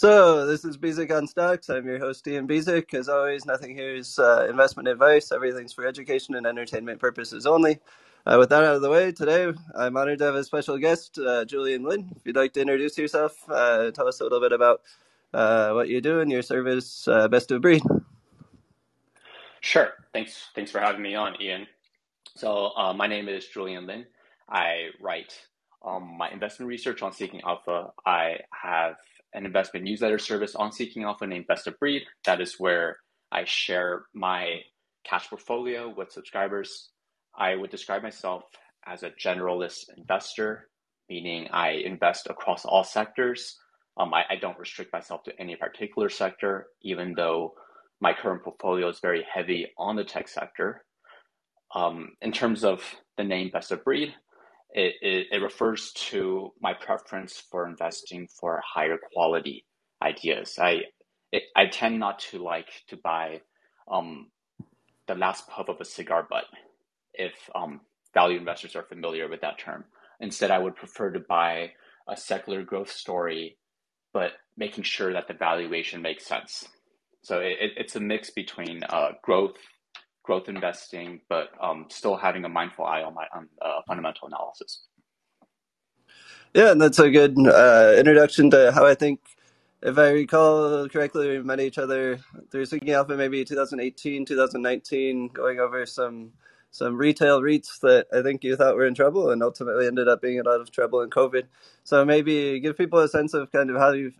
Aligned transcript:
So, 0.00 0.46
this 0.46 0.64
is 0.64 0.78
Bezek 0.78 1.10
on 1.10 1.26
Stocks. 1.26 1.68
I'm 1.68 1.84
your 1.84 1.98
host, 1.98 2.24
Ian 2.28 2.46
Bezek. 2.46 2.94
As 2.94 3.08
always, 3.08 3.44
nothing 3.44 3.74
here 3.74 3.96
is 3.96 4.16
uh, 4.16 4.46
investment 4.48 4.86
advice. 4.86 5.32
Everything's 5.32 5.72
for 5.72 5.84
education 5.84 6.36
and 6.36 6.46
entertainment 6.46 7.00
purposes 7.00 7.46
only. 7.46 7.80
Uh, 8.24 8.36
with 8.38 8.48
that 8.50 8.62
out 8.62 8.76
of 8.76 8.82
the 8.82 8.90
way, 8.90 9.10
today 9.10 9.52
I'm 9.74 9.96
honored 9.96 10.20
to 10.20 10.26
have 10.26 10.36
a 10.36 10.44
special 10.44 10.78
guest, 10.78 11.18
uh, 11.18 11.44
Julian 11.46 11.82
Lin. 11.82 12.12
If 12.14 12.24
you'd 12.24 12.36
like 12.36 12.52
to 12.52 12.60
introduce 12.60 12.96
yourself, 12.96 13.42
uh, 13.48 13.90
tell 13.90 14.06
us 14.06 14.20
a 14.20 14.22
little 14.22 14.38
bit 14.38 14.52
about 14.52 14.82
uh, 15.34 15.72
what 15.72 15.88
you 15.88 16.00
do 16.00 16.20
and 16.20 16.30
your 16.30 16.42
service, 16.42 17.08
uh, 17.08 17.26
best 17.26 17.50
of 17.50 17.60
breed. 17.60 17.82
Sure. 19.62 19.94
Thanks. 20.12 20.50
Thanks 20.54 20.70
for 20.70 20.78
having 20.78 21.02
me 21.02 21.16
on, 21.16 21.42
Ian. 21.42 21.66
So, 22.36 22.70
my 22.94 23.08
name 23.08 23.28
is 23.28 23.48
Julian 23.48 23.88
Lin. 23.88 24.06
I 24.48 24.90
write 25.00 25.34
um, 25.84 26.14
my 26.16 26.30
investment 26.30 26.68
research 26.68 27.02
on 27.02 27.12
Seeking 27.12 27.40
Alpha. 27.40 27.90
I 28.06 28.42
have 28.52 28.94
an 29.34 29.46
investment 29.46 29.84
newsletter 29.84 30.18
service 30.18 30.54
on 30.54 30.72
Seeking 30.72 31.04
Alpha 31.04 31.26
named 31.26 31.46
Best 31.46 31.66
of 31.66 31.78
Breed. 31.78 32.02
That 32.24 32.40
is 32.40 32.54
where 32.58 32.98
I 33.30 33.44
share 33.44 34.04
my 34.14 34.60
cash 35.04 35.28
portfolio 35.28 35.92
with 35.94 36.12
subscribers. 36.12 36.90
I 37.36 37.54
would 37.54 37.70
describe 37.70 38.02
myself 38.02 38.44
as 38.86 39.02
a 39.02 39.10
generalist 39.10 39.84
investor, 39.96 40.68
meaning 41.08 41.48
I 41.52 41.70
invest 41.70 42.26
across 42.28 42.64
all 42.64 42.84
sectors. 42.84 43.56
Um, 43.96 44.14
I, 44.14 44.24
I 44.30 44.36
don't 44.36 44.58
restrict 44.58 44.92
myself 44.92 45.24
to 45.24 45.40
any 45.40 45.56
particular 45.56 46.08
sector, 46.08 46.68
even 46.82 47.14
though 47.16 47.54
my 48.00 48.12
current 48.12 48.44
portfolio 48.44 48.88
is 48.88 49.00
very 49.00 49.24
heavy 49.32 49.72
on 49.76 49.96
the 49.96 50.04
tech 50.04 50.28
sector. 50.28 50.84
Um, 51.74 52.10
in 52.22 52.32
terms 52.32 52.64
of 52.64 52.82
the 53.16 53.24
name 53.24 53.50
Best 53.52 53.72
of 53.72 53.84
Breed, 53.84 54.14
it, 54.72 54.94
it, 55.00 55.26
it, 55.32 55.42
refers 55.42 55.92
to 55.92 56.52
my 56.60 56.74
preference 56.74 57.42
for 57.50 57.66
investing 57.66 58.28
for 58.28 58.62
higher 58.64 58.98
quality 59.12 59.64
ideas. 60.02 60.58
I 60.58 60.82
it, 61.32 61.44
I 61.56 61.66
tend 61.66 61.98
not 61.98 62.18
to 62.30 62.42
like 62.42 62.68
to 62.88 62.96
buy 62.96 63.40
um, 63.90 64.30
the 65.06 65.14
last 65.14 65.48
puff 65.48 65.68
of 65.68 65.80
a 65.80 65.84
cigar 65.84 66.26
butt, 66.28 66.44
if 67.14 67.32
um, 67.54 67.80
value 68.14 68.38
investors 68.38 68.76
are 68.76 68.82
familiar 68.82 69.28
with 69.28 69.40
that 69.40 69.58
term. 69.58 69.84
Instead, 70.20 70.50
I 70.50 70.58
would 70.58 70.76
prefer 70.76 71.10
to 71.10 71.20
buy 71.20 71.72
a 72.08 72.16
secular 72.16 72.62
growth 72.62 72.90
story, 72.90 73.56
but 74.12 74.32
making 74.56 74.84
sure 74.84 75.12
that 75.12 75.28
the 75.28 75.34
valuation 75.34 76.02
makes 76.02 76.26
sense. 76.26 76.66
So 77.22 77.40
it, 77.40 77.72
it's 77.76 77.96
a 77.96 78.00
mix 78.00 78.30
between 78.30 78.82
uh, 78.84 79.10
growth 79.22 79.56
growth 80.28 80.50
investing, 80.50 81.20
but 81.30 81.48
um, 81.58 81.86
still 81.88 82.14
having 82.14 82.44
a 82.44 82.48
mindful 82.50 82.84
eye 82.84 83.02
on 83.02 83.14
my 83.14 83.24
on 83.34 83.48
uh, 83.62 83.80
fundamental 83.88 84.28
analysis. 84.28 84.82
Yeah, 86.52 86.72
and 86.72 86.80
that's 86.80 86.98
a 86.98 87.10
good 87.10 87.34
uh, 87.38 87.94
introduction 87.96 88.50
to 88.50 88.70
how 88.72 88.84
I 88.84 88.94
think, 88.94 89.20
if 89.82 89.96
I 89.96 90.10
recall 90.10 90.86
correctly, 90.90 91.28
we 91.28 91.42
met 91.42 91.60
each 91.60 91.78
other 91.78 92.20
through 92.50 92.66
Seeking 92.66 92.90
Alpha 92.90 93.16
maybe 93.16 93.42
2018, 93.42 94.26
2019, 94.26 95.28
going 95.28 95.60
over 95.60 95.86
some 95.86 96.32
some 96.72 96.96
retail 96.96 97.40
REITs 97.40 97.80
that 97.80 98.08
I 98.12 98.20
think 98.20 98.44
you 98.44 98.54
thought 98.54 98.76
were 98.76 98.86
in 98.86 98.94
trouble 98.94 99.30
and 99.30 99.42
ultimately 99.42 99.86
ended 99.86 100.08
up 100.08 100.20
being 100.20 100.38
a 100.38 100.42
lot 100.42 100.60
of 100.60 100.70
trouble 100.70 101.00
in 101.00 101.08
COVID. 101.08 101.44
So 101.84 102.04
maybe 102.04 102.60
give 102.60 102.76
people 102.76 102.98
a 102.98 103.08
sense 103.08 103.32
of 103.32 103.50
kind 103.50 103.70
of 103.70 103.78
how 103.78 103.92
you've 103.92 104.18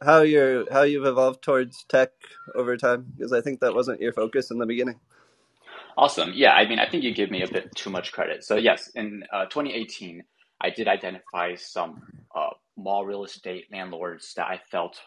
how 0.00 0.22
you're 0.22 0.64
how 0.72 0.82
you've 0.82 1.06
evolved 1.06 1.42
towards 1.42 1.84
tech 1.84 2.12
over 2.54 2.78
time 2.78 3.12
because 3.14 3.34
I 3.34 3.42
think 3.42 3.60
that 3.60 3.74
wasn't 3.74 4.00
your 4.00 4.14
focus 4.14 4.50
in 4.50 4.58
the 4.58 4.64
beginning. 4.64 4.98
Awesome. 5.96 6.32
Yeah, 6.34 6.52
I 6.52 6.66
mean, 6.68 6.78
I 6.78 6.88
think 6.88 7.04
you 7.04 7.14
give 7.14 7.30
me 7.30 7.42
a 7.42 7.48
bit 7.48 7.74
too 7.76 7.90
much 7.90 8.12
credit. 8.12 8.44
So 8.44 8.56
yes, 8.56 8.88
in 8.94 9.24
uh, 9.32 9.46
2018, 9.46 10.22
I 10.60 10.70
did 10.70 10.88
identify 10.88 11.54
some 11.56 12.02
uh, 12.34 12.50
mall 12.76 13.04
real 13.04 13.24
estate 13.24 13.66
landlords 13.72 14.32
that 14.36 14.46
I 14.46 14.60
felt 14.70 14.98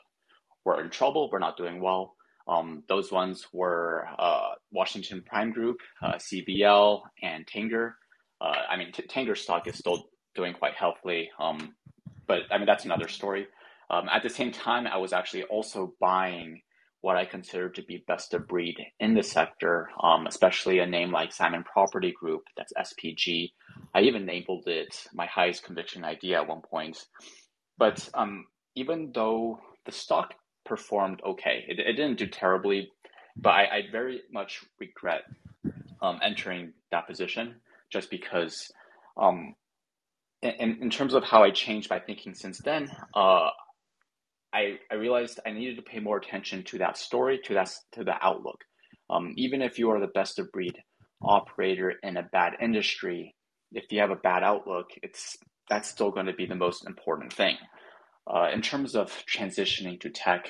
were 0.66 0.82
in 0.84 0.90
trouble, 0.90 1.30
were 1.32 1.40
not 1.40 1.58
doing 1.58 1.82
well. 1.82 2.16
Um, 2.48 2.84
those 2.90 3.12
ones 3.12 3.48
were 3.54 4.08
uh, 4.20 4.52
Washington 4.72 5.24
Prime 5.26 5.52
Group, 5.52 5.78
uh, 6.02 6.16
CBL, 6.16 7.02
and 7.22 7.46
Tanger. 7.48 7.94
Uh, 8.42 8.54
I 8.70 8.78
mean, 8.78 8.92
T- 8.92 9.04
Tanger 9.04 9.38
stock 9.38 9.68
is 9.68 9.78
still 9.78 10.10
doing 10.36 10.54
quite 10.54 10.74
healthily, 10.76 11.30
um, 11.40 11.76
but 12.28 12.42
I 12.52 12.58
mean 12.58 12.66
that's 12.66 12.86
another 12.86 13.08
story. 13.08 13.48
Um, 13.90 14.10
at 14.12 14.24
the 14.24 14.30
same 14.30 14.52
time, 14.52 14.88
I 14.88 14.98
was 14.98 15.14
actually 15.14 15.44
also 15.44 15.94
buying 16.02 16.62
what 17.04 17.18
I 17.18 17.26
consider 17.26 17.68
to 17.68 17.84
be 17.84 18.06
best 18.08 18.34
of 18.34 18.48
breed 18.48 18.78
in 19.02 19.14
the 19.14 19.24
sector, 19.24 19.90
um, 20.02 20.26
especially 20.26 20.80
a 20.80 20.86
name 20.86 21.12
like 21.12 21.34
Simon 21.34 21.66
Property 21.66 22.14
Group, 22.18 22.44
that's 22.56 22.72
SPG. 22.72 23.52
I 23.94 24.04
even 24.04 24.26
labeled 24.26 24.64
it 24.68 25.06
my 25.14 25.26
highest 25.26 25.66
conviction 25.66 26.06
idea 26.06 26.40
at 26.40 26.48
one 26.48 26.62
point. 26.62 26.98
But 27.78 28.08
um, 28.14 28.46
even 28.76 29.12
though 29.14 29.60
the 29.86 29.92
stock 29.92 30.34
performed 30.66 31.22
okay, 31.26 31.66
it, 31.68 31.78
it 31.78 31.94
didn't 31.98 32.20
do 32.20 32.28
terribly, 32.28 32.90
but 33.36 33.50
I, 33.50 33.64
I 33.64 33.82
very 33.92 34.22
much 34.32 34.64
regret 34.80 35.24
um, 36.02 36.22
entering 36.24 36.72
that 36.92 37.06
position 37.06 37.56
just 37.92 38.10
because. 38.10 38.72
Um, 39.18 39.56
in, 40.42 40.80
in 40.82 40.90
terms 40.90 41.14
of 41.14 41.24
how 41.24 41.42
I 41.42 41.52
changed 41.52 41.90
my 41.90 42.00
thinking 42.00 42.34
since 42.36 42.58
then, 42.58 42.90
uh, 43.16 43.50
I, 44.54 44.80
I 44.92 44.96
realized 44.96 45.40
I 45.46 45.52
needed 45.52 45.78
to 45.78 45.82
pay 45.82 46.00
more 46.00 46.18
attention 46.18 46.64
to 46.66 46.78
that 46.80 46.98
story, 46.98 47.40
to 47.46 47.54
that 47.56 47.72
to 47.94 48.04
the 48.04 48.16
outlook. 48.22 48.64
Um, 49.10 49.34
even 49.36 49.62
if 49.62 49.80
you 49.80 49.90
are 49.90 50.00
the 50.00 50.08
best 50.08 50.40
of 50.40 50.52
breed 50.52 50.78
operator 51.22 51.94
in 52.04 52.18
a 52.18 52.24
bad 52.24 52.54
industry, 52.62 53.36
if 53.72 53.86
you 53.92 54.00
have 54.00 54.12
a 54.12 54.16
bad 54.16 54.44
outlook, 54.44 54.92
it's 55.02 55.38
that's 55.70 55.90
still 55.90 56.12
going 56.12 56.28
to 56.28 56.34
be 56.34 56.46
the 56.46 56.56
most 56.56 56.86
important 56.86 57.34
thing. 57.34 57.58
Uh, 58.28 58.50
in 58.54 58.62
terms 58.62 58.96
of 58.96 59.12
transitioning 59.26 60.00
to 60.00 60.10
tech, 60.10 60.48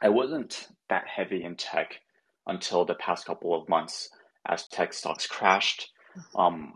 I 0.00 0.08
wasn't 0.08 0.68
that 0.88 1.04
heavy 1.06 1.44
in 1.44 1.56
tech 1.56 2.00
until 2.46 2.84
the 2.84 2.94
past 2.94 3.26
couple 3.26 3.54
of 3.54 3.68
months 3.68 4.08
as 4.48 4.66
tech 4.68 4.92
stocks 4.92 5.26
crashed. 5.26 5.90
Um, 6.34 6.74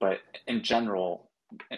but 0.00 0.18
in 0.46 0.62
general, 0.62 1.30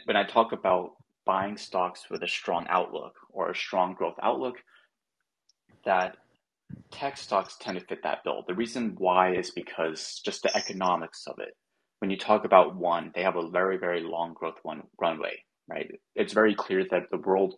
when 0.04 0.16
I 0.16 0.25
talk 0.25 0.52
about 0.52 0.92
buying 1.26 1.56
stocks 1.56 2.10
with 2.10 2.22
a 2.22 2.28
strong 2.28 2.66
outlook 2.68 3.14
or 3.30 3.50
a 3.50 3.56
strong 3.56 3.94
growth 3.94 4.16
outlook, 4.22 4.56
that 5.84 6.16
tech 6.90 7.16
stocks 7.16 7.56
tend 7.60 7.78
to 7.78 7.84
fit 7.86 8.02
that 8.02 8.24
bill. 8.24 8.44
The 8.46 8.54
reason 8.54 8.94
why 8.98 9.34
is 9.34 9.50
because 9.50 10.20
just 10.24 10.42
the 10.42 10.56
economics 10.56 11.26
of 11.26 11.38
it. 11.38 11.54
When 12.00 12.10
you 12.10 12.16
talk 12.16 12.44
about 12.44 12.76
one, 12.76 13.12
they 13.14 13.22
have 13.22 13.36
a 13.36 13.48
very, 13.50 13.78
very 13.78 14.02
long 14.02 14.34
growth 14.34 14.58
one 14.62 14.82
runway, 15.00 15.42
right? 15.68 15.90
It's 16.14 16.32
very 16.32 16.54
clear 16.54 16.84
that 16.90 17.10
the 17.10 17.18
world 17.18 17.54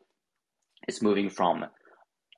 is 0.87 1.03
moving 1.03 1.31
from 1.31 1.65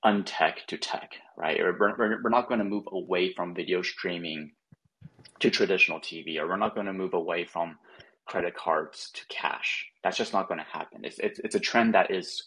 untech 0.05 0.65
to 0.69 0.79
tech, 0.79 1.11
right? 1.37 1.59
We're, 1.59 1.77
we're, 1.79 2.23
we're 2.23 2.31
not 2.31 2.49
going 2.49 2.61
to 2.61 2.65
move 2.65 2.85
away 2.91 3.33
from 3.35 3.55
video 3.55 3.83
streaming 3.83 4.53
to 5.41 5.51
traditional 5.51 6.01
TV, 6.01 6.39
or 6.39 6.49
we're 6.49 6.57
not 6.57 6.75
going 6.75 6.87
to 6.87 6.93
move 6.93 7.15
away 7.15 7.45
from 7.45 7.77
credit 8.29 8.55
cards 8.55 9.11
to 9.15 9.23
cash. 9.29 9.87
That's 10.05 10.17
just 10.17 10.33
not 10.33 10.49
going 10.49 10.61
to 10.61 10.67
happen. 10.79 11.01
It's, 11.05 11.19
it's, 11.19 11.41
it's 11.41 11.55
a 11.55 11.61
trend 11.61 11.95
that 11.95 12.11
is, 12.11 12.45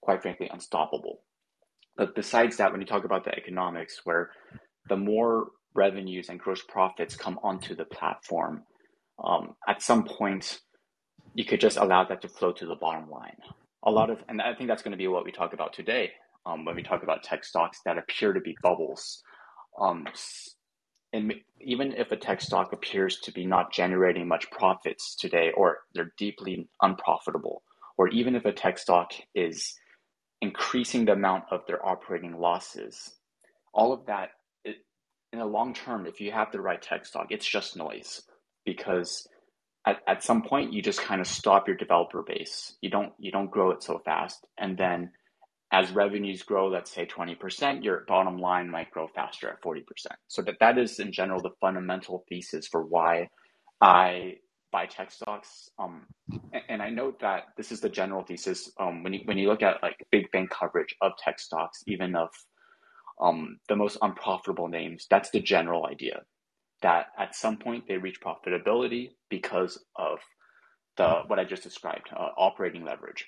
quite 0.00 0.22
frankly, 0.22 0.48
unstoppable. 0.52 1.20
But 1.96 2.14
besides 2.14 2.56
that, 2.56 2.72
when 2.72 2.80
you 2.80 2.86
talk 2.86 3.04
about 3.04 3.24
the 3.24 3.34
economics, 3.34 4.00
where 4.04 4.30
the 4.88 4.96
more 4.96 5.48
revenues 5.74 6.28
and 6.28 6.38
gross 6.38 6.62
profits 6.68 7.16
come 7.16 7.38
onto 7.42 7.74
the 7.74 7.84
platform, 7.84 8.62
um, 9.22 9.54
at 9.66 9.82
some 9.82 10.04
point, 10.04 10.60
you 11.34 11.44
could 11.44 11.60
just 11.60 11.76
allow 11.76 12.04
that 12.04 12.22
to 12.22 12.28
flow 12.28 12.52
to 12.52 12.66
the 12.66 12.76
bottom 12.76 13.10
line. 13.10 13.36
A 13.84 13.90
lot 13.90 14.10
of, 14.10 14.18
and 14.28 14.40
I 14.40 14.54
think 14.54 14.68
that's 14.68 14.82
going 14.82 14.92
to 14.92 14.98
be 14.98 15.08
what 15.08 15.24
we 15.24 15.32
talk 15.32 15.52
about 15.52 15.72
today 15.72 16.12
um, 16.44 16.64
when 16.64 16.76
we 16.76 16.82
talk 16.82 17.02
about 17.02 17.22
tech 17.22 17.44
stocks 17.44 17.80
that 17.84 17.98
appear 17.98 18.32
to 18.32 18.40
be 18.40 18.56
bubbles. 18.62 19.22
Um, 19.80 20.06
and 21.16 21.34
even 21.60 21.92
if 21.92 22.12
a 22.12 22.16
tech 22.16 22.40
stock 22.40 22.72
appears 22.72 23.18
to 23.20 23.32
be 23.32 23.46
not 23.46 23.72
generating 23.72 24.28
much 24.28 24.50
profits 24.50 25.16
today, 25.16 25.50
or 25.56 25.78
they're 25.94 26.12
deeply 26.18 26.68
unprofitable, 26.82 27.62
or 27.96 28.08
even 28.08 28.36
if 28.36 28.44
a 28.44 28.52
tech 28.52 28.78
stock 28.78 29.12
is 29.34 29.74
increasing 30.42 31.06
the 31.06 31.12
amount 31.12 31.44
of 31.50 31.62
their 31.66 31.84
operating 31.84 32.38
losses, 32.38 33.14
all 33.72 33.92
of 33.92 34.06
that, 34.06 34.30
it, 34.64 34.76
in 35.32 35.38
the 35.38 35.46
long 35.46 35.72
term, 35.72 36.06
if 36.06 36.20
you 36.20 36.30
have 36.30 36.52
the 36.52 36.60
right 36.60 36.82
tech 36.82 37.06
stock, 37.06 37.28
it's 37.30 37.48
just 37.48 37.76
noise 37.76 38.22
because 38.64 39.26
at, 39.86 40.00
at 40.06 40.22
some 40.22 40.42
point 40.42 40.72
you 40.72 40.82
just 40.82 41.00
kind 41.00 41.20
of 41.20 41.26
stop 41.26 41.66
your 41.66 41.76
developer 41.76 42.22
base. 42.22 42.76
You 42.82 42.90
don't 42.90 43.12
you 43.18 43.32
don't 43.32 43.50
grow 43.50 43.70
it 43.70 43.82
so 43.82 43.98
fast, 44.04 44.46
and 44.58 44.76
then 44.76 45.12
as 45.72 45.90
revenues 45.90 46.42
grow, 46.42 46.68
let's 46.68 46.92
say 46.92 47.06
20%, 47.06 47.82
your 47.82 48.04
bottom 48.06 48.38
line 48.38 48.70
might 48.70 48.90
grow 48.90 49.08
faster 49.08 49.48
at 49.48 49.62
40%. 49.62 49.82
So 50.28 50.42
that, 50.42 50.56
that 50.60 50.78
is 50.78 51.00
in 51.00 51.12
general 51.12 51.40
the 51.42 51.50
fundamental 51.60 52.24
thesis 52.28 52.68
for 52.68 52.84
why 52.84 53.28
I 53.80 54.36
buy 54.70 54.86
tech 54.86 55.10
stocks. 55.10 55.70
Um, 55.78 56.06
and, 56.52 56.62
and, 56.68 56.82
I 56.82 56.90
note 56.90 57.20
that 57.20 57.44
this 57.56 57.72
is 57.72 57.80
the 57.80 57.88
general 57.88 58.22
thesis 58.22 58.70
um, 58.78 59.02
when 59.02 59.12
you 59.12 59.20
when 59.24 59.38
you 59.38 59.48
look 59.48 59.62
at 59.62 59.82
like 59.82 59.96
big 60.10 60.30
bank 60.32 60.50
coverage 60.50 60.94
of 61.00 61.12
tech 61.18 61.38
stocks, 61.40 61.82
even 61.86 62.14
of 62.14 62.28
um, 63.20 63.58
the 63.68 63.76
most 63.76 63.98
unprofitable 64.02 64.68
names. 64.68 65.06
That's 65.10 65.30
the 65.30 65.40
general 65.40 65.86
idea 65.86 66.22
that 66.82 67.06
at 67.18 67.34
some 67.34 67.56
point 67.56 67.84
they 67.88 67.96
reach 67.96 68.20
profitability 68.20 69.10
because 69.30 69.82
of 69.96 70.18
the 70.96 71.22
what 71.26 71.38
I 71.38 71.44
just 71.44 71.62
described, 71.62 72.08
uh, 72.14 72.28
operating 72.36 72.84
leverage. 72.84 73.26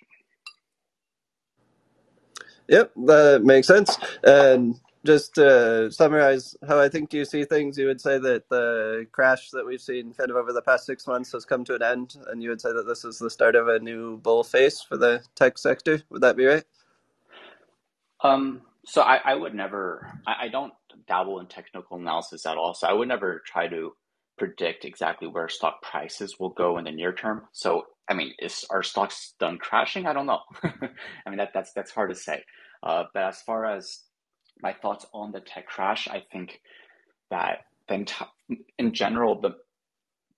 Yep, 2.69 2.93
that 3.06 3.43
makes 3.44 3.69
sense. 3.69 3.99
And 4.25 4.81
just 5.06 5.37
to 5.37 5.93
summarize 5.93 6.56
how 6.69 6.81
I 6.81 6.91
think 6.91 7.15
you 7.15 7.25
see 7.26 7.44
things, 7.44 7.79
you 7.79 7.87
would 7.87 8.03
say 8.03 8.19
that 8.19 8.50
the 8.50 9.06
crash 9.12 9.50
that 9.53 9.67
we've 9.67 9.82
seen 9.82 10.15
kind 10.15 10.31
of 10.32 10.37
over 10.37 10.53
the 10.53 10.62
past 10.62 10.87
six 10.87 11.06
months 11.06 11.32
has 11.32 11.47
come 11.47 11.65
to 11.67 11.76
an 11.76 11.85
end, 11.85 12.17
and 12.29 12.43
you 12.43 12.50
would 12.50 12.62
say 12.62 12.73
that 12.73 12.88
this 12.88 13.05
is 13.06 13.20
the 13.20 13.31
start 13.31 13.56
of 13.56 13.69
a 13.69 13.81
new 13.81 14.19
bull 14.19 14.44
phase 14.44 14.82
for 14.82 14.99
the 14.99 15.23
tech 15.37 15.59
sector. 15.59 16.03
Would 16.11 16.23
that 16.23 16.37
be 16.38 16.47
right? 16.47 16.65
Um, 18.23 18.62
so 18.87 19.03
I, 19.03 19.19
I 19.25 19.37
would 19.37 19.55
never, 19.55 20.09
I, 20.26 20.47
I 20.47 20.49
don't 20.49 20.75
dabble 21.09 21.41
in 21.41 21.47
technical 21.49 21.99
analysis 21.99 22.47
at 22.47 22.59
all. 22.59 22.75
So 22.75 22.88
I 22.88 22.94
would 22.94 23.09
never 23.09 23.43
try 23.47 23.69
to 23.69 23.94
predict 24.38 24.87
exactly 24.87 25.29
where 25.29 25.49
stock 25.50 25.82
prices 25.82 26.37
will 26.41 26.50
go 26.50 26.79
in 26.79 26.87
the 26.87 26.93
near 26.93 27.14
term. 27.14 27.44
So 27.53 27.87
I 28.08 28.14
mean, 28.14 28.32
is 28.38 28.64
our 28.70 28.82
stocks 28.82 29.34
done 29.38 29.58
crashing? 29.58 30.06
I 30.06 30.12
don't 30.12 30.26
know. 30.26 30.40
I 30.62 31.31
mean 31.31 31.38
that 31.38 31.50
that's 31.52 31.72
that's 31.72 31.90
hard 31.90 32.10
to 32.10 32.16
say. 32.16 32.43
Uh, 32.82 33.05
but 33.12 33.25
as 33.25 33.43
far 33.43 33.66
as 33.66 34.00
my 34.60 34.72
thoughts 34.72 35.06
on 35.12 35.32
the 35.32 35.40
tech 35.40 35.66
crash, 35.66 36.08
I 36.08 36.22
think 36.32 36.60
that 37.31 37.58
then 37.88 38.06
in 38.78 38.94
general 38.94 39.40
the 39.40 39.56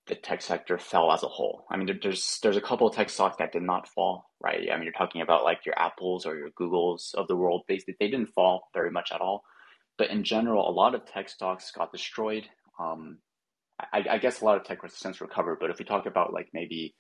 the 0.07 0.15
tech 0.17 0.43
sector 0.43 0.77
fell 0.77 1.13
as 1.13 1.23
a 1.23 1.29
whole. 1.29 1.65
I 1.71 1.77
mean, 1.77 1.99
there's 2.03 2.39
there's 2.43 2.57
a 2.57 2.61
couple 2.61 2.89
of 2.89 2.95
tech 2.95 3.11
stocks 3.11 3.37
that 3.39 3.53
did 3.53 3.63
not 3.63 3.89
fall, 3.89 4.31
right? 4.43 4.69
I 4.71 4.75
mean, 4.75 4.85
you're 4.85 4.93
talking 4.93 5.23
about 5.23 5.45
like 5.45 5.65
your 5.65 5.79
Apples 5.79 6.27
or 6.27 6.37
your 6.37 6.51
Googles 6.51 7.15
of 7.15 7.29
the 7.29 7.37
world. 7.37 7.63
They 7.69 7.79
they 7.87 8.09
didn't 8.09 8.35
fall 8.35 8.69
very 8.75 8.91
much 8.91 9.13
at 9.13 9.21
all, 9.21 9.45
but 9.97 10.11
in 10.11 10.25
general, 10.25 10.69
a 10.69 10.73
lot 10.73 10.95
of 10.95 11.07
tech 11.07 11.29
stocks 11.29 11.71
got 11.71 11.93
destroyed. 11.93 12.49
Um, 12.79 13.19
I, 13.93 14.05
I 14.11 14.19
guess 14.19 14.41
a 14.41 14.45
lot 14.45 14.57
of 14.57 14.65
tech 14.65 14.83
has 14.83 14.95
since 14.95 15.21
recovered, 15.21 15.59
but 15.61 15.71
if 15.71 15.79
we 15.79 15.85
talk 15.85 16.07
about 16.07 16.33
like 16.33 16.49
maybe 16.53 16.95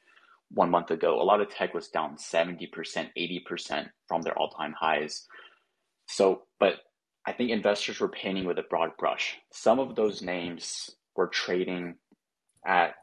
one 0.50 0.70
month 0.70 0.90
ago, 0.90 1.20
a 1.20 1.24
lot 1.24 1.40
of 1.40 1.50
tech 1.50 1.74
was 1.74 1.88
down 1.88 2.16
70%, 2.16 2.68
80% 3.16 3.88
from 4.08 4.22
their 4.22 4.36
all 4.36 4.50
time 4.50 4.74
highs. 4.78 5.26
So, 6.06 6.42
but 6.58 6.74
I 7.26 7.32
think 7.32 7.50
investors 7.50 8.00
were 8.00 8.08
painting 8.08 8.46
with 8.46 8.58
a 8.58 8.64
broad 8.68 8.90
brush. 8.98 9.36
Some 9.52 9.78
of 9.78 9.94
those 9.94 10.22
names 10.22 10.90
were 11.14 11.28
trading 11.28 11.96
at 12.66 12.94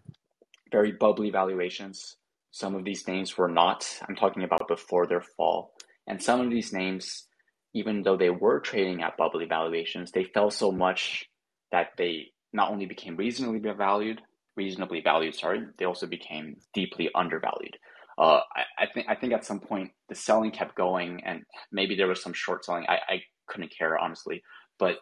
very 0.72 0.92
bubbly 0.92 1.30
valuations. 1.30 2.18
Some 2.52 2.76
of 2.76 2.84
these 2.84 3.08
names 3.08 3.38
were 3.38 3.48
not. 3.48 3.88
I'm 4.08 4.16
talking 4.16 4.44
about 4.44 4.68
before 4.68 5.08
their 5.08 5.22
fall. 5.22 5.74
And 6.08 6.22
some 6.22 6.42
of 6.42 6.50
these 6.50 6.74
names, 6.74 7.28
even 7.74 8.04
though 8.04 8.18
they 8.18 8.30
were 8.30 8.60
trading 8.60 9.04
at 9.04 9.18
bubbly 9.18 9.46
valuations, 9.46 10.12
they 10.12 10.24
fell 10.24 10.50
so 10.52 10.72
much 10.72 11.30
that 11.72 11.90
they 11.98 12.28
not 12.54 12.72
only 12.72 12.86
became 12.86 13.16
reasonably 13.16 13.60
valued, 13.60 14.22
reasonably 14.58 15.02
valued, 15.02 15.36
sorry, 15.36 15.62
they 15.78 15.86
also 15.86 16.08
became 16.08 16.58
deeply 16.74 17.10
undervalued. 17.16 17.78
Uh, 18.18 18.42
I, 18.56 18.84
I, 18.84 18.86
think 18.92 19.08
I 19.08 19.16
think 19.16 19.34
at 19.34 19.46
some 19.46 19.60
point 19.60 19.92
the 20.10 20.16
selling 20.16 20.52
kept 20.52 20.76
going, 20.76 21.22
and 21.24 21.44
maybe 21.72 21.96
there 21.96 22.08
was 22.08 22.22
some 22.22 22.34
short 22.34 22.66
selling. 22.66 22.86
I, 22.90 22.98
I 23.08 23.22
couldn't 23.48 23.74
care 23.78 23.98
honestly, 23.98 24.42
but 24.80 24.98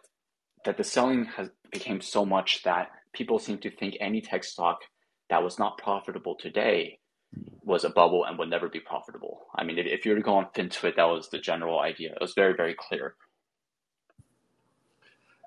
that 0.66 0.76
the 0.76 0.84
selling 0.84 1.24
has 1.36 1.48
became 1.72 2.00
so 2.00 2.26
much 2.26 2.62
that 2.64 2.88
people 3.14 3.38
seem 3.38 3.58
to 3.58 3.70
think 3.70 3.96
any 4.00 4.20
tech 4.20 4.44
stock 4.44 4.78
that 5.30 5.42
was 5.42 5.58
not 5.58 5.78
profitable 5.78 6.36
today 6.38 6.98
was 7.62 7.84
a 7.84 7.90
bubble 7.90 8.24
and 8.24 8.38
would 8.38 8.50
never 8.50 8.68
be 8.68 8.80
profitable. 8.80 9.46
I 9.56 9.64
mean, 9.64 9.78
if, 9.78 9.86
if 9.86 10.04
you 10.04 10.12
were 10.12 10.18
to 10.18 10.22
go 10.22 10.36
on 10.36 10.46
FinTwit, 10.54 10.96
that 10.96 11.04
was 11.04 11.28
the 11.30 11.38
general 11.38 11.80
idea. 11.80 12.12
It 12.12 12.20
was 12.20 12.34
very, 12.34 12.54
very 12.54 12.76
clear. 12.78 13.16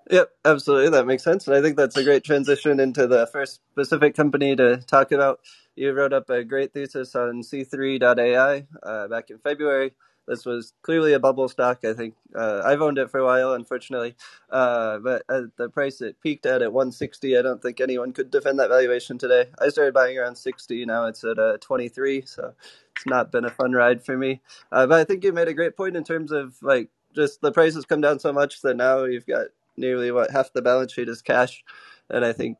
Yep, 0.09 0.31
absolutely. 0.45 0.91
That 0.91 1.07
makes 1.07 1.25
sense. 1.25 1.47
And 1.47 1.57
I 1.57 1.61
think 1.61 1.77
that's 1.77 1.97
a 1.97 2.05
great 2.05 2.23
transition 2.23 2.79
into 2.79 3.07
the 3.07 3.27
first 3.27 3.61
specific 3.73 4.15
company 4.15 4.55
to 4.55 4.77
talk 4.77 5.11
about. 5.11 5.41
You 5.75 5.93
wrote 5.93 6.13
up 6.13 6.31
a 6.31 6.45
great 6.45 6.73
thesis 6.73 7.15
on 7.15 7.43
C3.ai 7.43 8.67
uh, 8.83 9.09
back 9.09 9.31
in 9.31 9.39
February. 9.39 9.93
This 10.29 10.45
was 10.45 10.73
clearly 10.83 11.13
a 11.13 11.19
bubble 11.21 11.49
stock. 11.49 11.85
I 11.85 11.93
think 11.93 12.15
uh, 12.35 12.61
I've 12.65 12.81
owned 12.81 12.99
it 12.99 13.11
for 13.11 13.19
a 13.19 13.25
while, 13.25 13.53
unfortunately. 13.53 14.15
Uh, 14.51 14.99
but 14.99 15.23
at 15.29 15.57
the 15.57 15.69
price 15.69 16.01
it 16.01 16.21
peaked 16.21 16.47
at 16.47 16.63
at 16.63 16.73
160, 16.73 17.37
I 17.37 17.43
don't 17.43 17.61
think 17.63 17.81
anyone 17.81 18.13
could 18.13 18.31
defend 18.31 18.59
that 18.59 18.69
valuation 18.69 19.19
today. 19.19 19.47
I 19.59 19.69
started 19.69 19.95
buying 19.95 20.17
around 20.19 20.37
60. 20.37 20.85
Now 20.85 21.05
it's 21.07 21.23
at 21.25 21.39
uh, 21.39 21.59
23, 21.59 22.23
so 22.23 22.53
it's 22.97 23.07
not 23.07 23.31
been 23.31 23.45
a 23.45 23.51
fun 23.51 23.73
ride 23.73 24.03
for 24.05 24.17
me. 24.17 24.41
Uh, 24.71 24.87
but 24.87 24.99
I 24.99 25.05
think 25.05 25.23
you 25.23 25.33
made 25.33 25.49
a 25.49 25.55
great 25.55 25.77
point 25.77 25.97
in 25.97 26.03
terms 26.05 26.31
of 26.33 26.55
like 26.63 26.89
just 27.15 27.41
the 27.41 27.53
prices 27.53 27.85
come 27.85 28.01
down 28.01 28.19
so 28.19 28.33
much 28.33 28.61
that 28.63 28.77
now 28.77 29.05
you've 29.05 29.27
got 29.27 29.47
nearly 29.79 30.11
what 30.11 30.31
half 30.31 30.53
the 30.53 30.61
balance 30.61 30.93
sheet 30.93 31.09
is 31.09 31.21
cash, 31.21 31.63
and 32.09 32.25
I 32.25 32.33
think 32.33 32.57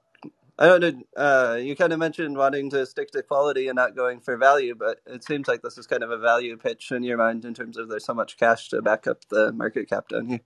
I 0.60 0.66
don't 0.66 0.82
know. 0.82 1.04
Uh, 1.16 1.56
you 1.56 1.74
kind 1.76 1.94
of 1.94 2.00
mentioned 2.00 2.38
wanting 2.38 2.70
to 2.72 2.86
stick 2.86 3.12
to 3.12 3.24
quality 3.24 3.70
and 3.70 3.78
not 3.78 3.96
going 3.96 4.20
for 4.20 4.36
value, 4.36 4.76
but 4.76 5.00
it 5.06 5.24
seems 5.24 5.48
like 5.48 5.62
this 5.62 5.78
is 5.78 5.88
kind 5.88 6.04
of 6.04 6.12
a 6.12 6.18
value 6.18 6.58
pitch 6.58 6.92
in 6.92 7.04
your 7.04 7.18
mind 7.18 7.46
in 7.46 7.54
terms 7.54 7.78
of 7.78 7.88
there's 7.88 8.06
so 8.06 8.14
much 8.14 8.38
cash 8.38 8.68
to 8.70 8.82
back 8.82 9.08
up 9.08 9.24
the 9.30 9.54
market 9.54 9.90
cap 9.90 10.10
down 10.10 10.28
here. 10.28 10.42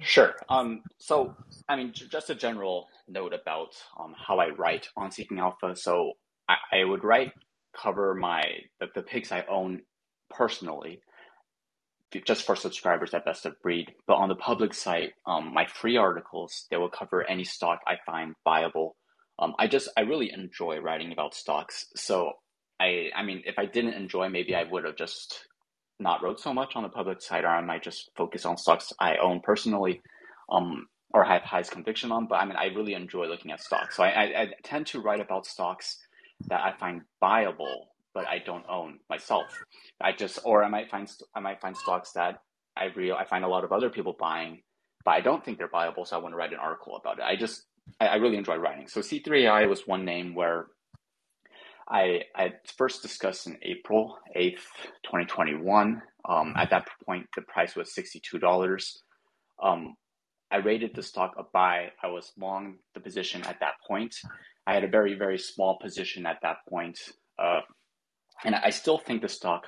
Sure. 0.00 0.34
Um, 0.48 0.82
so, 0.98 1.34
I 1.68 1.76
mean, 1.76 1.92
just 1.94 2.28
a 2.28 2.34
general 2.34 2.88
note 3.08 3.32
about 3.32 3.76
um, 3.98 4.14
how 4.18 4.38
I 4.40 4.48
write 4.50 4.88
on 4.96 5.10
Seeking 5.10 5.38
Alpha. 5.38 5.74
So, 5.76 6.14
I, 6.48 6.56
I 6.72 6.84
would 6.84 7.04
write 7.04 7.32
cover 7.74 8.14
my 8.14 8.42
the, 8.80 8.88
the 8.94 9.02
picks 9.02 9.32
I 9.32 9.44
own 9.48 9.82
personally, 10.28 11.00
just 12.20 12.44
for 12.44 12.56
subscribers 12.56 13.14
at 13.14 13.24
Best 13.24 13.46
of 13.46 13.60
Breed. 13.62 13.92
But 14.06 14.14
on 14.14 14.28
the 14.28 14.34
public 14.34 14.74
site, 14.74 15.12
um, 15.26 15.52
my 15.52 15.66
free 15.66 15.96
articles 15.96 16.66
they 16.70 16.76
will 16.76 16.90
cover 16.90 17.28
any 17.28 17.44
stock 17.44 17.80
I 17.86 17.96
find 18.04 18.34
viable. 18.44 18.96
Um, 19.38 19.54
I 19.58 19.66
just 19.66 19.88
I 19.96 20.02
really 20.02 20.30
enjoy 20.32 20.78
writing 20.78 21.12
about 21.12 21.34
stocks. 21.34 21.86
So 21.96 22.32
I 22.80 23.10
I 23.14 23.22
mean, 23.22 23.42
if 23.46 23.58
I 23.58 23.66
didn't 23.66 23.94
enjoy, 23.94 24.28
maybe 24.28 24.54
I 24.54 24.64
would 24.64 24.84
have 24.84 24.96
just 24.96 25.46
not 25.98 26.22
wrote 26.22 26.40
so 26.40 26.52
much 26.52 26.74
on 26.76 26.82
the 26.82 26.88
public 26.88 27.22
site, 27.22 27.44
or 27.44 27.48
I 27.48 27.60
might 27.60 27.82
just 27.82 28.10
focus 28.16 28.44
on 28.44 28.56
stocks 28.56 28.92
I 28.98 29.16
own 29.16 29.40
personally, 29.40 30.02
um, 30.50 30.86
or 31.14 31.24
have 31.24 31.42
highest 31.42 31.70
conviction 31.70 32.12
on. 32.12 32.26
But 32.26 32.36
I 32.36 32.44
mean, 32.44 32.56
I 32.56 32.66
really 32.66 32.94
enjoy 32.94 33.26
looking 33.26 33.52
at 33.52 33.60
stocks. 33.60 33.96
So 33.96 34.02
I, 34.02 34.08
I, 34.08 34.42
I 34.42 34.48
tend 34.64 34.86
to 34.88 35.00
write 35.00 35.20
about 35.20 35.46
stocks 35.46 35.98
that 36.48 36.60
I 36.60 36.76
find 36.78 37.02
viable 37.20 37.91
but 38.14 38.26
I 38.26 38.38
don't 38.44 38.64
own 38.68 38.98
myself. 39.08 39.46
I 40.00 40.12
just 40.12 40.40
or 40.44 40.64
I 40.64 40.68
might 40.68 40.90
find 40.90 41.10
I 41.34 41.40
might 41.40 41.60
find 41.60 41.76
stocks 41.76 42.12
that 42.12 42.40
I 42.76 42.86
real 42.96 43.16
I 43.16 43.24
find 43.24 43.44
a 43.44 43.48
lot 43.48 43.64
of 43.64 43.72
other 43.72 43.90
people 43.90 44.16
buying, 44.18 44.62
but 45.04 45.12
I 45.12 45.20
don't 45.20 45.44
think 45.44 45.58
they're 45.58 45.68
viable, 45.68 46.04
so 46.04 46.16
I 46.16 46.20
want 46.20 46.32
to 46.32 46.36
write 46.36 46.52
an 46.52 46.58
article 46.58 46.96
about 46.96 47.18
it. 47.18 47.24
I 47.24 47.36
just 47.36 47.64
I, 48.00 48.08
I 48.08 48.14
really 48.16 48.36
enjoy 48.36 48.56
writing. 48.56 48.88
So 48.88 49.00
C3AI 49.00 49.68
was 49.68 49.86
one 49.86 50.04
name 50.04 50.34
where 50.34 50.66
I 51.88 52.22
I 52.36 52.52
first 52.76 53.02
discussed 53.02 53.46
in 53.46 53.58
April 53.62 54.16
eighth, 54.34 54.66
twenty 55.04 55.26
twenty 55.26 55.54
one. 55.54 56.02
Um, 56.28 56.54
at 56.56 56.70
that 56.70 56.86
point, 57.04 57.26
the 57.34 57.42
price 57.42 57.74
was 57.74 57.94
sixty 57.94 58.20
two 58.20 58.38
dollars. 58.38 59.02
Um, 59.62 59.94
I 60.50 60.56
rated 60.56 60.94
the 60.94 61.02
stock 61.02 61.32
a 61.38 61.44
buy. 61.52 61.88
I 62.02 62.08
was 62.08 62.32
long 62.38 62.76
the 62.94 63.00
position 63.00 63.42
at 63.44 63.58
that 63.60 63.74
point. 63.88 64.14
I 64.66 64.74
had 64.74 64.84
a 64.84 64.88
very 64.88 65.14
very 65.14 65.38
small 65.38 65.78
position 65.82 66.26
at 66.26 66.38
that 66.42 66.58
point. 66.68 66.98
Uh, 67.38 67.60
and 68.44 68.54
I 68.54 68.70
still 68.70 68.98
think 68.98 69.22
the 69.22 69.28
stock 69.28 69.66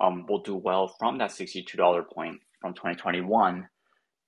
um, 0.00 0.26
will 0.28 0.42
do 0.42 0.56
well 0.56 0.88
from 0.98 1.18
that 1.18 1.30
$62 1.30 2.08
point 2.12 2.40
from 2.60 2.74
2021. 2.74 3.68